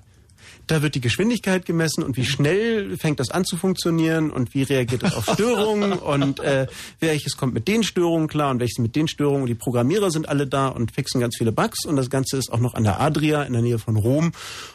Da 0.68 0.81
wird 0.81 0.95
die 0.95 1.02
Geschwindigkeit 1.02 1.65
gemessen 1.65 2.03
und 2.03 2.15
wie 2.18 2.26
schnell 2.26 2.98
fängt 2.98 3.19
das 3.19 3.31
an 3.31 3.44
zu 3.45 3.57
funktionieren 3.57 4.31
und 4.31 4.53
wie 4.53 4.64
reagiert 4.64 5.03
es 5.03 5.14
auf 5.14 5.26
Störungen 5.26 5.94
und 5.94 6.40
äh, 6.40 6.68
welches 6.99 7.38
kommt 7.38 7.53
mit 7.53 7.68
den 7.68 7.84
Störungen 7.84 8.27
klar 8.27 8.52
und 8.52 8.60
welches 8.60 8.77
mit 8.77 8.95
den 8.95 9.07
Störungen. 9.07 9.41
Und 9.41 9.48
die 9.48 9.56
Programmierer 9.56 10.11
sind 10.11 10.30
alle 10.30 10.48
da 10.48 10.68
und 10.68 10.91
fixen 10.91 11.19
ganz 11.19 11.35
viele 11.38 11.52
Bugs 11.52 11.85
und 11.85 11.95
das 11.95 12.10
Ganze 12.10 12.38
ist 12.38 12.52
auch 12.52 12.60
noch 12.60 12.73
an 12.73 12.84
der 12.84 12.99
Adria 13.02 13.44
in 13.44 13.53
der 13.53 13.61
Nähe 13.61 13.80
von 13.80 13.98
Rom. 13.98 14.31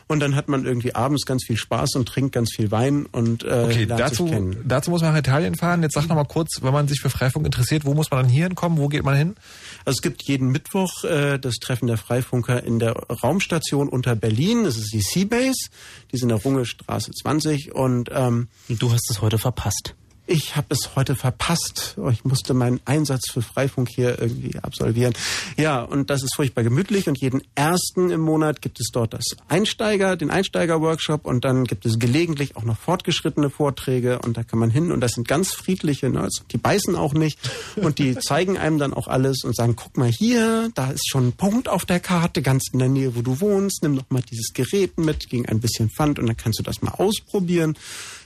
Und 0.07 0.21
dann 0.21 0.37
hat 0.37 0.49
man 0.49 0.65
irgendwie 0.65 0.95
abends 0.95 1.25
ganz 1.27 1.45
viel 1.45 1.57
Spaß 1.57 1.95
und 1.97 2.07
trinkt 2.07 2.33
ganz 2.33 2.53
viel 2.55 2.71
Wein 2.71 3.07
und 3.11 3.45
äh, 3.45 3.65
Okay, 3.65 3.87
dazu, 3.87 4.31
dazu 4.65 4.91
muss 4.91 5.03
man 5.03 5.13
nach 5.13 5.19
Italien 5.19 5.55
fahren. 5.55 5.83
Jetzt 5.83 5.95
sag 5.95 6.09
noch 6.09 6.17
mal 6.17 6.25
kurz, 6.25 6.63
wenn 6.63 6.73
man 6.73 6.89
sich 6.89 7.01
für 7.01 7.11
Freifunk 7.11 7.47
interessiert, 7.47 7.85
wo 7.85 7.95
muss 7.95 8.11
man 8.11 8.23
dann 8.23 8.31
hier 8.31 8.45
hinkommen? 8.45 8.79
Wo 8.79 8.89
geht 8.89 9.05
man 9.05 9.17
hin? 9.17 9.35
Also 9.85 9.99
es 9.99 10.03
gibt 10.03 10.23
jeden 10.25 10.49
Mittwoch 10.49 11.05
äh, 11.05 11.39
das 11.39 11.57
Treffen 11.57 11.87
der 11.87 11.97
Freifunker 11.97 12.63
in 12.63 12.79
der 12.79 12.93
Raumstation 12.93 13.89
unter 13.89 14.17
Berlin. 14.17 14.65
Das 14.65 14.77
ist 14.77 14.93
die 14.93 15.01
Seabase. 15.01 15.71
Die 16.11 16.17
ist 16.17 16.23
in 16.23 16.29
der 16.29 16.39
Rungestraße 16.39 17.11
20 17.13 17.75
und 17.75 18.11
ähm, 18.13 18.49
Du 18.69 18.93
hast 18.93 19.11
es 19.11 19.21
heute 19.21 19.39
verpasst. 19.39 19.95
Ich 20.31 20.57
habe 20.57 20.67
es 20.69 20.91
heute 20.95 21.17
verpasst. 21.17 21.95
Oh, 21.97 22.11
Ich 22.11 22.23
musste 22.23 22.53
meinen 22.53 22.81
Einsatz 22.85 23.31
für 23.31 23.41
Freifunk 23.41 23.89
hier 23.89 24.21
irgendwie 24.21 24.59
absolvieren. 24.61 25.15
Ja, 25.57 25.81
und 25.83 26.11
das 26.11 26.23
ist 26.23 26.37
furchtbar 26.37 26.65
gemütlich. 26.65 27.09
Und 27.09 27.19
jeden 27.19 27.41
ersten 27.55 28.11
im 28.11 28.21
Monat 28.21 28.61
gibt 28.61 28.79
es 28.79 28.91
dort 28.93 29.15
das 29.15 29.25
Einsteiger, 29.49 30.17
den 30.17 30.31
Einsteiger-Workshop. 30.31 31.25
Und 31.25 31.47
dann 31.47 31.65
gibt 31.65 31.87
es 31.87 31.99
gelegentlich 31.99 32.59
auch 32.59 32.65
noch 32.65 32.77
fortgeschrittene 32.77 33.49
Vorträge. 33.49 34.19
Und 34.19 34.37
da 34.37 34.43
kann 34.43 34.59
man 34.59 34.69
hin. 34.69 34.93
Und 34.93 35.01
das 35.01 35.13
sind 35.13 35.27
ganz 35.27 35.55
friedliche 35.55 36.11
Nerds. 36.11 36.43
Die 36.51 36.59
beißen 36.59 36.95
auch 36.95 37.15
nicht. 37.15 37.39
Und 37.77 37.99
die 37.99 38.15
zeigen 38.19 38.59
einem 38.59 38.77
dann 38.77 38.93
auch 38.93 39.09
alles 39.09 39.45
und 39.45 39.57
sagen, 39.57 39.77
guck 39.77 39.97
mal 39.97 40.11
hier, 40.11 40.69
da 40.75 40.91
ist 40.91 41.09
schon 41.09 41.29
ein 41.29 41.33
Punkt 41.33 41.71
auf 41.71 41.87
der 41.87 42.01
Karte, 42.01 42.43
ganz 42.43 42.65
in 42.71 42.81
der 42.81 42.91
Nähe, 42.91 43.17
wo 43.17 43.23
du 43.23 43.41
wohnst. 43.41 43.83
Nimm 43.83 43.97
doch 43.97 44.11
mal 44.11 44.23
dieses 44.31 44.53
Gerät 44.53 44.99
mit 44.99 45.31
gegen 45.31 45.47
ein 45.47 45.61
bisschen 45.61 45.89
Pfand. 45.89 46.19
Und 46.19 46.27
dann 46.27 46.37
kannst 46.37 46.59
du 46.59 46.63
das 46.63 46.83
mal 46.83 46.93
ausprobieren. 46.93 47.79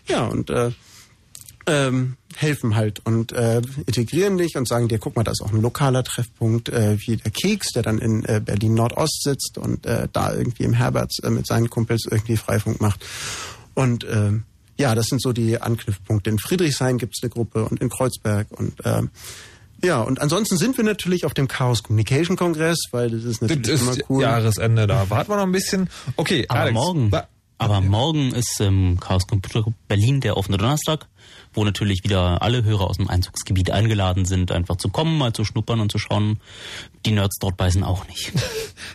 Ja, 0.08 0.26
und 0.26 0.50
äh, 0.50 0.72
ähm, 1.66 2.16
helfen 2.36 2.74
halt 2.76 3.00
und 3.04 3.32
äh, 3.32 3.62
integrieren 3.86 4.38
dich 4.38 4.56
und 4.56 4.66
sagen 4.66 4.88
dir, 4.88 4.98
guck 4.98 5.16
mal, 5.16 5.22
da 5.22 5.32
ist 5.32 5.42
auch 5.42 5.52
ein 5.52 5.60
lokaler 5.62 6.02
Treffpunkt 6.04 6.68
äh, 6.70 6.96
wie 7.00 7.16
der 7.16 7.30
Keks, 7.30 7.68
der 7.74 7.82
dann 7.82 7.98
in 7.98 8.24
äh, 8.24 8.40
Berlin 8.44 8.74
Nordost 8.74 9.22
sitzt 9.22 9.58
und 9.58 9.86
äh, 9.86 10.08
da 10.12 10.32
irgendwie 10.34 10.64
im 10.64 10.72
Herberts 10.72 11.18
äh, 11.20 11.30
mit 11.30 11.46
seinen 11.46 11.70
Kumpels 11.70 12.06
irgendwie 12.10 12.36
Freifunk 12.36 12.80
macht. 12.80 13.04
Und 13.74 14.04
äh, 14.04 14.32
ja, 14.78 14.94
das 14.94 15.06
sind 15.06 15.22
so 15.22 15.32
die 15.32 15.60
Anknüpfpunkte. 15.60 16.30
In 16.30 16.38
Friedrichshain 16.38 16.98
gibt's 16.98 17.22
eine 17.22 17.30
Gruppe 17.30 17.64
und 17.64 17.80
in 17.80 17.88
Kreuzberg 17.90 18.48
und 18.50 18.84
äh, 18.84 19.02
ja, 19.84 20.00
und 20.00 20.20
ansonsten 20.20 20.56
sind 20.58 20.76
wir 20.76 20.84
natürlich 20.84 21.24
auf 21.26 21.34
dem 21.34 21.48
Chaos 21.48 21.82
Communication 21.82 22.36
Kongress, 22.36 22.78
weil 22.92 23.10
das 23.10 23.24
ist 23.24 23.42
natürlich 23.42 23.62
Das 23.66 23.80
immer 23.82 23.90
ist 23.92 24.04
cool. 24.08 24.22
Jahresende, 24.22 24.86
da 24.86 25.10
warten 25.10 25.30
wir 25.32 25.36
noch 25.36 25.42
ein 25.42 25.50
bisschen. 25.52 25.90
Okay, 26.16 26.46
Aber 26.48 26.60
Alex. 26.60 26.74
morgen. 26.74 27.10
Aber 27.58 27.80
morgen 27.80 28.32
ist 28.32 28.60
ähm, 28.60 28.98
Chaos 29.00 29.26
Computer 29.26 29.64
Berlin 29.86 30.20
der 30.20 30.36
offene 30.36 30.56
Donnerstag, 30.56 31.06
wo 31.54 31.64
natürlich 31.64 32.04
wieder 32.04 32.42
alle 32.42 32.64
Hörer 32.64 32.88
aus 32.88 32.96
dem 32.96 33.08
Einzugsgebiet 33.08 33.70
eingeladen 33.70 34.24
sind, 34.24 34.52
einfach 34.52 34.76
zu 34.76 34.88
kommen, 34.88 35.18
mal 35.18 35.32
zu 35.32 35.44
schnuppern 35.44 35.80
und 35.80 35.90
zu 35.92 35.98
schauen. 35.98 36.40
Die 37.06 37.12
Nerds 37.12 37.38
dort 37.40 37.56
beißen 37.56 37.84
auch 37.84 38.06
nicht. 38.08 38.32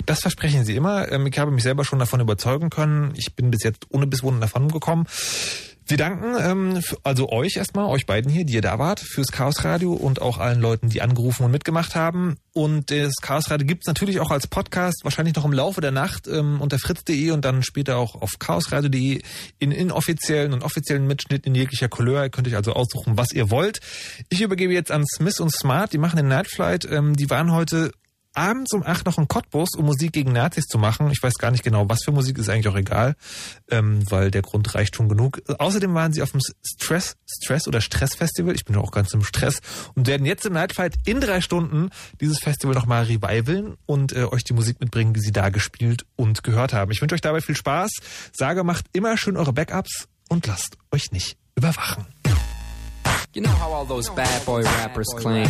Das 0.05 0.19
versprechen 0.21 0.65
Sie 0.65 0.75
immer. 0.75 1.11
Ähm, 1.11 1.27
Ich 1.27 1.39
habe 1.39 1.51
mich 1.51 1.63
selber 1.63 1.85
schon 1.85 1.99
davon 1.99 2.19
überzeugen 2.19 2.69
können. 2.69 3.13
Ich 3.15 3.34
bin 3.35 3.51
bis 3.51 3.63
jetzt 3.63 3.88
ohne 3.89 4.05
Bisswunden 4.05 4.41
davon 4.41 4.67
gekommen. 4.69 5.05
Wir 5.89 5.95
danken 5.95 6.35
ähm, 6.38 6.81
also 7.03 7.30
euch 7.30 7.55
erstmal, 7.55 7.85
euch 7.85 8.05
beiden 8.05 8.30
hier, 8.30 8.43
die 8.43 8.55
ihr 8.55 8.61
da 8.61 8.77
wart, 8.77 8.99
fürs 8.99 9.31
Chaos 9.31 9.64
Radio 9.64 9.93
und 9.93 10.22
auch 10.22 10.38
allen 10.38 10.59
Leuten, 10.59 10.89
die 10.89 11.01
angerufen 11.01 11.43
und 11.43 11.51
mitgemacht 11.51 11.95
haben. 11.95 12.35
Und 12.51 12.91
das 12.91 13.14
Chaos 13.22 13.49
Radio 13.49 13.65
gibt's 13.65 13.88
natürlich 13.88 14.19
auch 14.19 14.30
als 14.30 14.47
Podcast, 14.47 15.01
wahrscheinlich 15.03 15.35
noch 15.35 15.45
im 15.45 15.53
Laufe 15.53 15.80
der 15.80 15.91
Nacht 15.91 16.27
ähm, 16.27 16.59
unter 16.59 16.77
fritz.de 16.77 17.31
und 17.31 17.45
dann 17.45 17.64
später 17.64 17.97
auch 17.97 18.15
auf 18.22 18.38
chaosradio.de 18.38 19.22
in 19.59 19.72
inoffiziellen 19.72 20.51
und 20.51 20.64
offiziellen 20.64 21.07
Mitschnitten 21.07 21.53
in 21.53 21.55
jeglicher 21.55 21.88
Couleur. 21.88 22.23
Ihr 22.23 22.30
könnt 22.31 22.49
euch 22.49 22.55
also 22.57 22.73
aussuchen, 22.73 23.18
was 23.18 23.31
ihr 23.31 23.49
wollt. 23.49 23.80
Ich 24.27 24.41
übergebe 24.41 24.73
jetzt 24.73 24.91
an 24.91 25.05
Smith 25.15 25.39
und 25.39 25.53
Smart, 25.53 25.93
die 25.93 25.99
machen 25.99 26.18
den 26.18 26.27
Nightflight. 26.27 26.84
Ähm, 26.91 27.15
die 27.15 27.30
waren 27.30 27.53
heute 27.53 27.91
abends 28.38 28.72
um 28.73 28.84
acht 28.85 29.05
noch 29.05 29.18
in 29.18 29.27
Cottbus, 29.27 29.69
um 29.76 29.85
Musik 29.85 30.14
gegen 30.14 30.31
Nazis 30.31 30.65
zu 30.65 30.77
machen. 30.77 31.09
Ich 31.11 31.22
weiß 31.22 31.34
gar 31.35 31.51
nicht 31.51 31.64
genau, 31.64 31.89
was 31.89 32.03
für 32.03 32.11
Musik, 32.11 32.38
ist 32.38 32.49
eigentlich 32.49 32.68
auch 32.68 32.76
egal, 32.76 33.15
ähm, 33.69 34.09
weil 34.11 34.31
der 34.31 34.43
Grund 34.43 34.73
reicht 34.76 34.95
schon 34.95 35.09
genug. 35.09 35.41
Außerdem 35.57 35.93
waren 35.93 36.14
sie 36.14 36.22
auf 36.22 36.31
dem 36.31 36.41
Stress, 36.64 37.15
Stress 37.26 37.68
oder 37.68 37.81
Stress-Festival. 37.81 38.53
Ich 38.55 38.65
bin 38.65 38.76
auch 38.77 38.91
ganz 38.91 39.14
im 39.14 39.23
Stress 39.23 39.59
und 39.95 40.07
werden 40.07 40.26
jetzt 40.26 40.45
im 40.45 40.53
Nightfight 40.53 40.95
in 41.05 41.19
drei 41.19 41.41
Stunden 41.41 41.89
dieses 42.22 42.39
Festival 42.39 42.76
nochmal 42.76 43.03
revivalen 43.03 43.76
und 43.85 44.14
äh, 44.14 44.26
euch 44.26 44.43
die 44.43 44.53
Musik 44.53 44.80
mitbringen, 44.80 45.14
die 45.14 45.22
sie 45.22 45.31
da 45.31 45.49
gespielt 45.49 46.05
und 46.15 46.43
gehört 46.43 46.73
haben. 46.73 46.91
Ich 46.91 47.01
wünsche 47.01 47.15
euch 47.15 47.22
dabei 47.22 47.41
viel 47.41 47.55
Spaß. 47.55 47.91
Sage, 48.34 48.64
macht 48.64 48.85
immer 48.93 49.18
schön 49.18 49.35
eure 49.35 49.53
Backups 49.53 50.07
und 50.30 50.45
lasst 50.45 50.77
euch 50.91 51.11
nicht 51.11 51.38
überwachen. 51.55 52.05
You 53.34 53.41
know 53.41 53.51
how 53.51 53.73
all 53.73 53.88
those 53.88 54.11
bad 54.11 54.45
boy 54.45 54.64
rappers 54.64 55.07
claim 55.15 55.49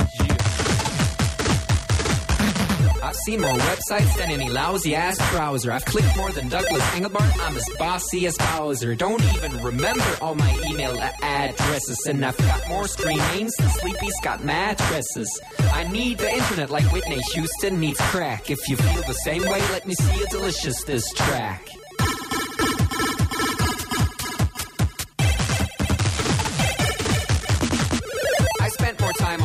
I 3.11 3.13
seen 3.25 3.41
more 3.41 3.51
websites 3.51 4.15
than 4.15 4.31
any 4.31 4.47
lousy 4.47 4.95
ass 4.95 5.17
browser. 5.33 5.69
I've 5.73 5.83
clicked 5.83 6.15
more 6.15 6.31
than 6.31 6.47
Douglas 6.47 6.81
Engelbart. 6.91 7.45
I'm 7.45 7.57
as 7.57 7.69
bossy 7.77 8.25
as 8.25 8.37
Bowser. 8.37 8.95
Don't 8.95 9.21
even 9.35 9.61
remember 9.61 10.17
all 10.21 10.33
my 10.33 10.57
email 10.65 10.97
addresses. 11.21 12.05
And 12.07 12.23
I've 12.23 12.37
got 12.37 12.69
more 12.69 12.87
screen 12.87 13.17
names 13.35 13.53
than 13.57 13.69
Sleepy's 13.71 14.17
got 14.23 14.45
mattresses. 14.45 15.41
I 15.73 15.83
need 15.89 16.19
the 16.19 16.31
internet 16.31 16.69
like 16.69 16.85
Whitney 16.93 17.19
Houston 17.33 17.81
needs 17.81 17.99
crack. 17.99 18.49
If 18.49 18.69
you 18.69 18.77
feel 18.77 19.01
the 19.01 19.13
same 19.25 19.41
way, 19.41 19.59
let 19.73 19.85
me 19.85 19.93
see 19.93 20.23
a 20.23 20.27
delicious 20.27 20.81
this 20.85 21.11
track. 21.11 21.67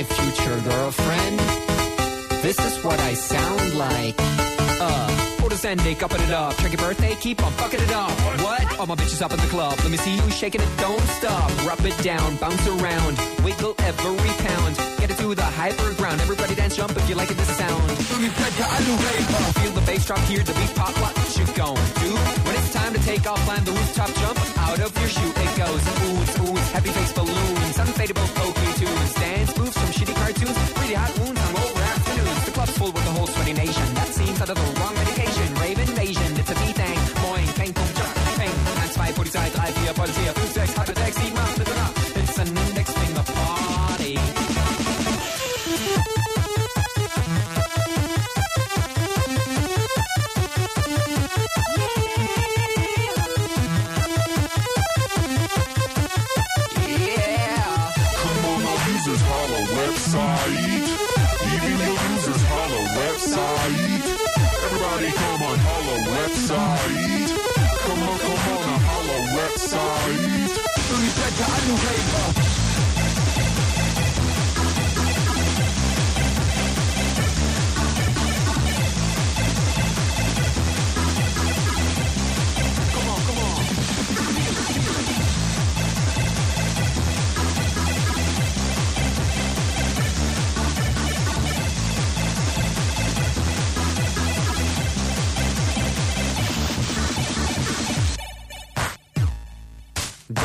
My 0.00 0.06
future 0.14 0.60
girlfriend. 0.60 1.38
This 2.40 2.58
is 2.58 2.82
what 2.82 2.98
I 3.00 3.12
sound 3.12 3.74
like. 3.74 4.14
Uh, 4.18 5.36
Quarters 5.38 5.64
ending, 5.64 6.02
upping 6.02 6.22
it 6.22 6.32
up. 6.32 6.56
Check 6.56 6.72
your 6.72 6.80
birthday, 6.80 7.14
keep 7.20 7.44
on 7.44 7.52
fucking 7.52 7.80
it 7.80 7.92
up. 7.92 8.10
What? 8.40 8.78
All 8.78 8.86
my 8.86 8.94
bitches 8.94 9.20
up 9.20 9.32
in 9.32 9.38
the 9.38 9.46
club. 9.48 9.76
Let 9.78 9.90
me 9.90 9.98
see 9.98 10.14
you 10.14 10.30
shaking 10.30 10.62
it, 10.62 10.70
don't 10.78 11.06
stop. 11.18 11.50
Rub 11.66 11.84
it 11.84 11.98
down, 12.02 12.36
bounce 12.36 12.66
around, 12.66 13.18
wiggle 13.44 13.74
every 13.80 14.32
pound. 14.46 14.76
Get 15.00 15.10
it 15.10 15.18
to 15.18 15.34
the 15.34 15.48
hyper 15.60 15.92
ground. 15.94 16.20
Everybody 16.22 16.54
dance, 16.54 16.76
jump 16.76 16.96
if 16.96 17.06
you 17.08 17.14
like 17.14 17.30
it, 17.30 17.36
this 17.36 17.56
sound. 17.58 17.90
Feel 19.60 19.72
the 19.72 19.84
bass 19.84 20.06
drop, 20.06 20.20
hear 20.20 20.42
the 20.42 20.54
beat 20.54 20.74
pop. 20.74 20.96
What 21.00 21.12
you 21.36 21.44
gon' 21.54 21.76
do? 22.00 22.12
When 22.46 22.54
it's 22.56 22.72
time 22.72 22.94
to 22.94 23.00
take 23.00 23.26
off, 23.26 23.40
climb 23.44 23.64
the 23.64 23.72
rooftop, 23.72 24.14
jump 24.14 24.38
out 24.60 24.80
of 24.80 24.96
your 24.96 25.08
shoe. 25.08 25.28
It 25.28 25.56
goes 25.58 25.82
oohs, 25.82 26.32
oohs, 26.40 26.70
happy 26.72 26.88
face 26.88 27.12
balloons, 27.12 27.76
unfadable 27.76 28.28
pokey 28.34 28.59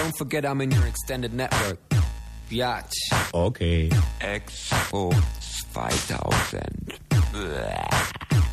Don't 0.06 0.18
forget 0.19 0.45
I'm 0.45 0.61
in 0.61 0.69
your 0.69 0.86
extended 0.86 1.34
network. 1.34 1.80
Biatch. 2.48 2.94
Okay. 3.34 3.90
Expo 4.22 5.10
2000. 5.73 6.99
Blah. 7.32 8.44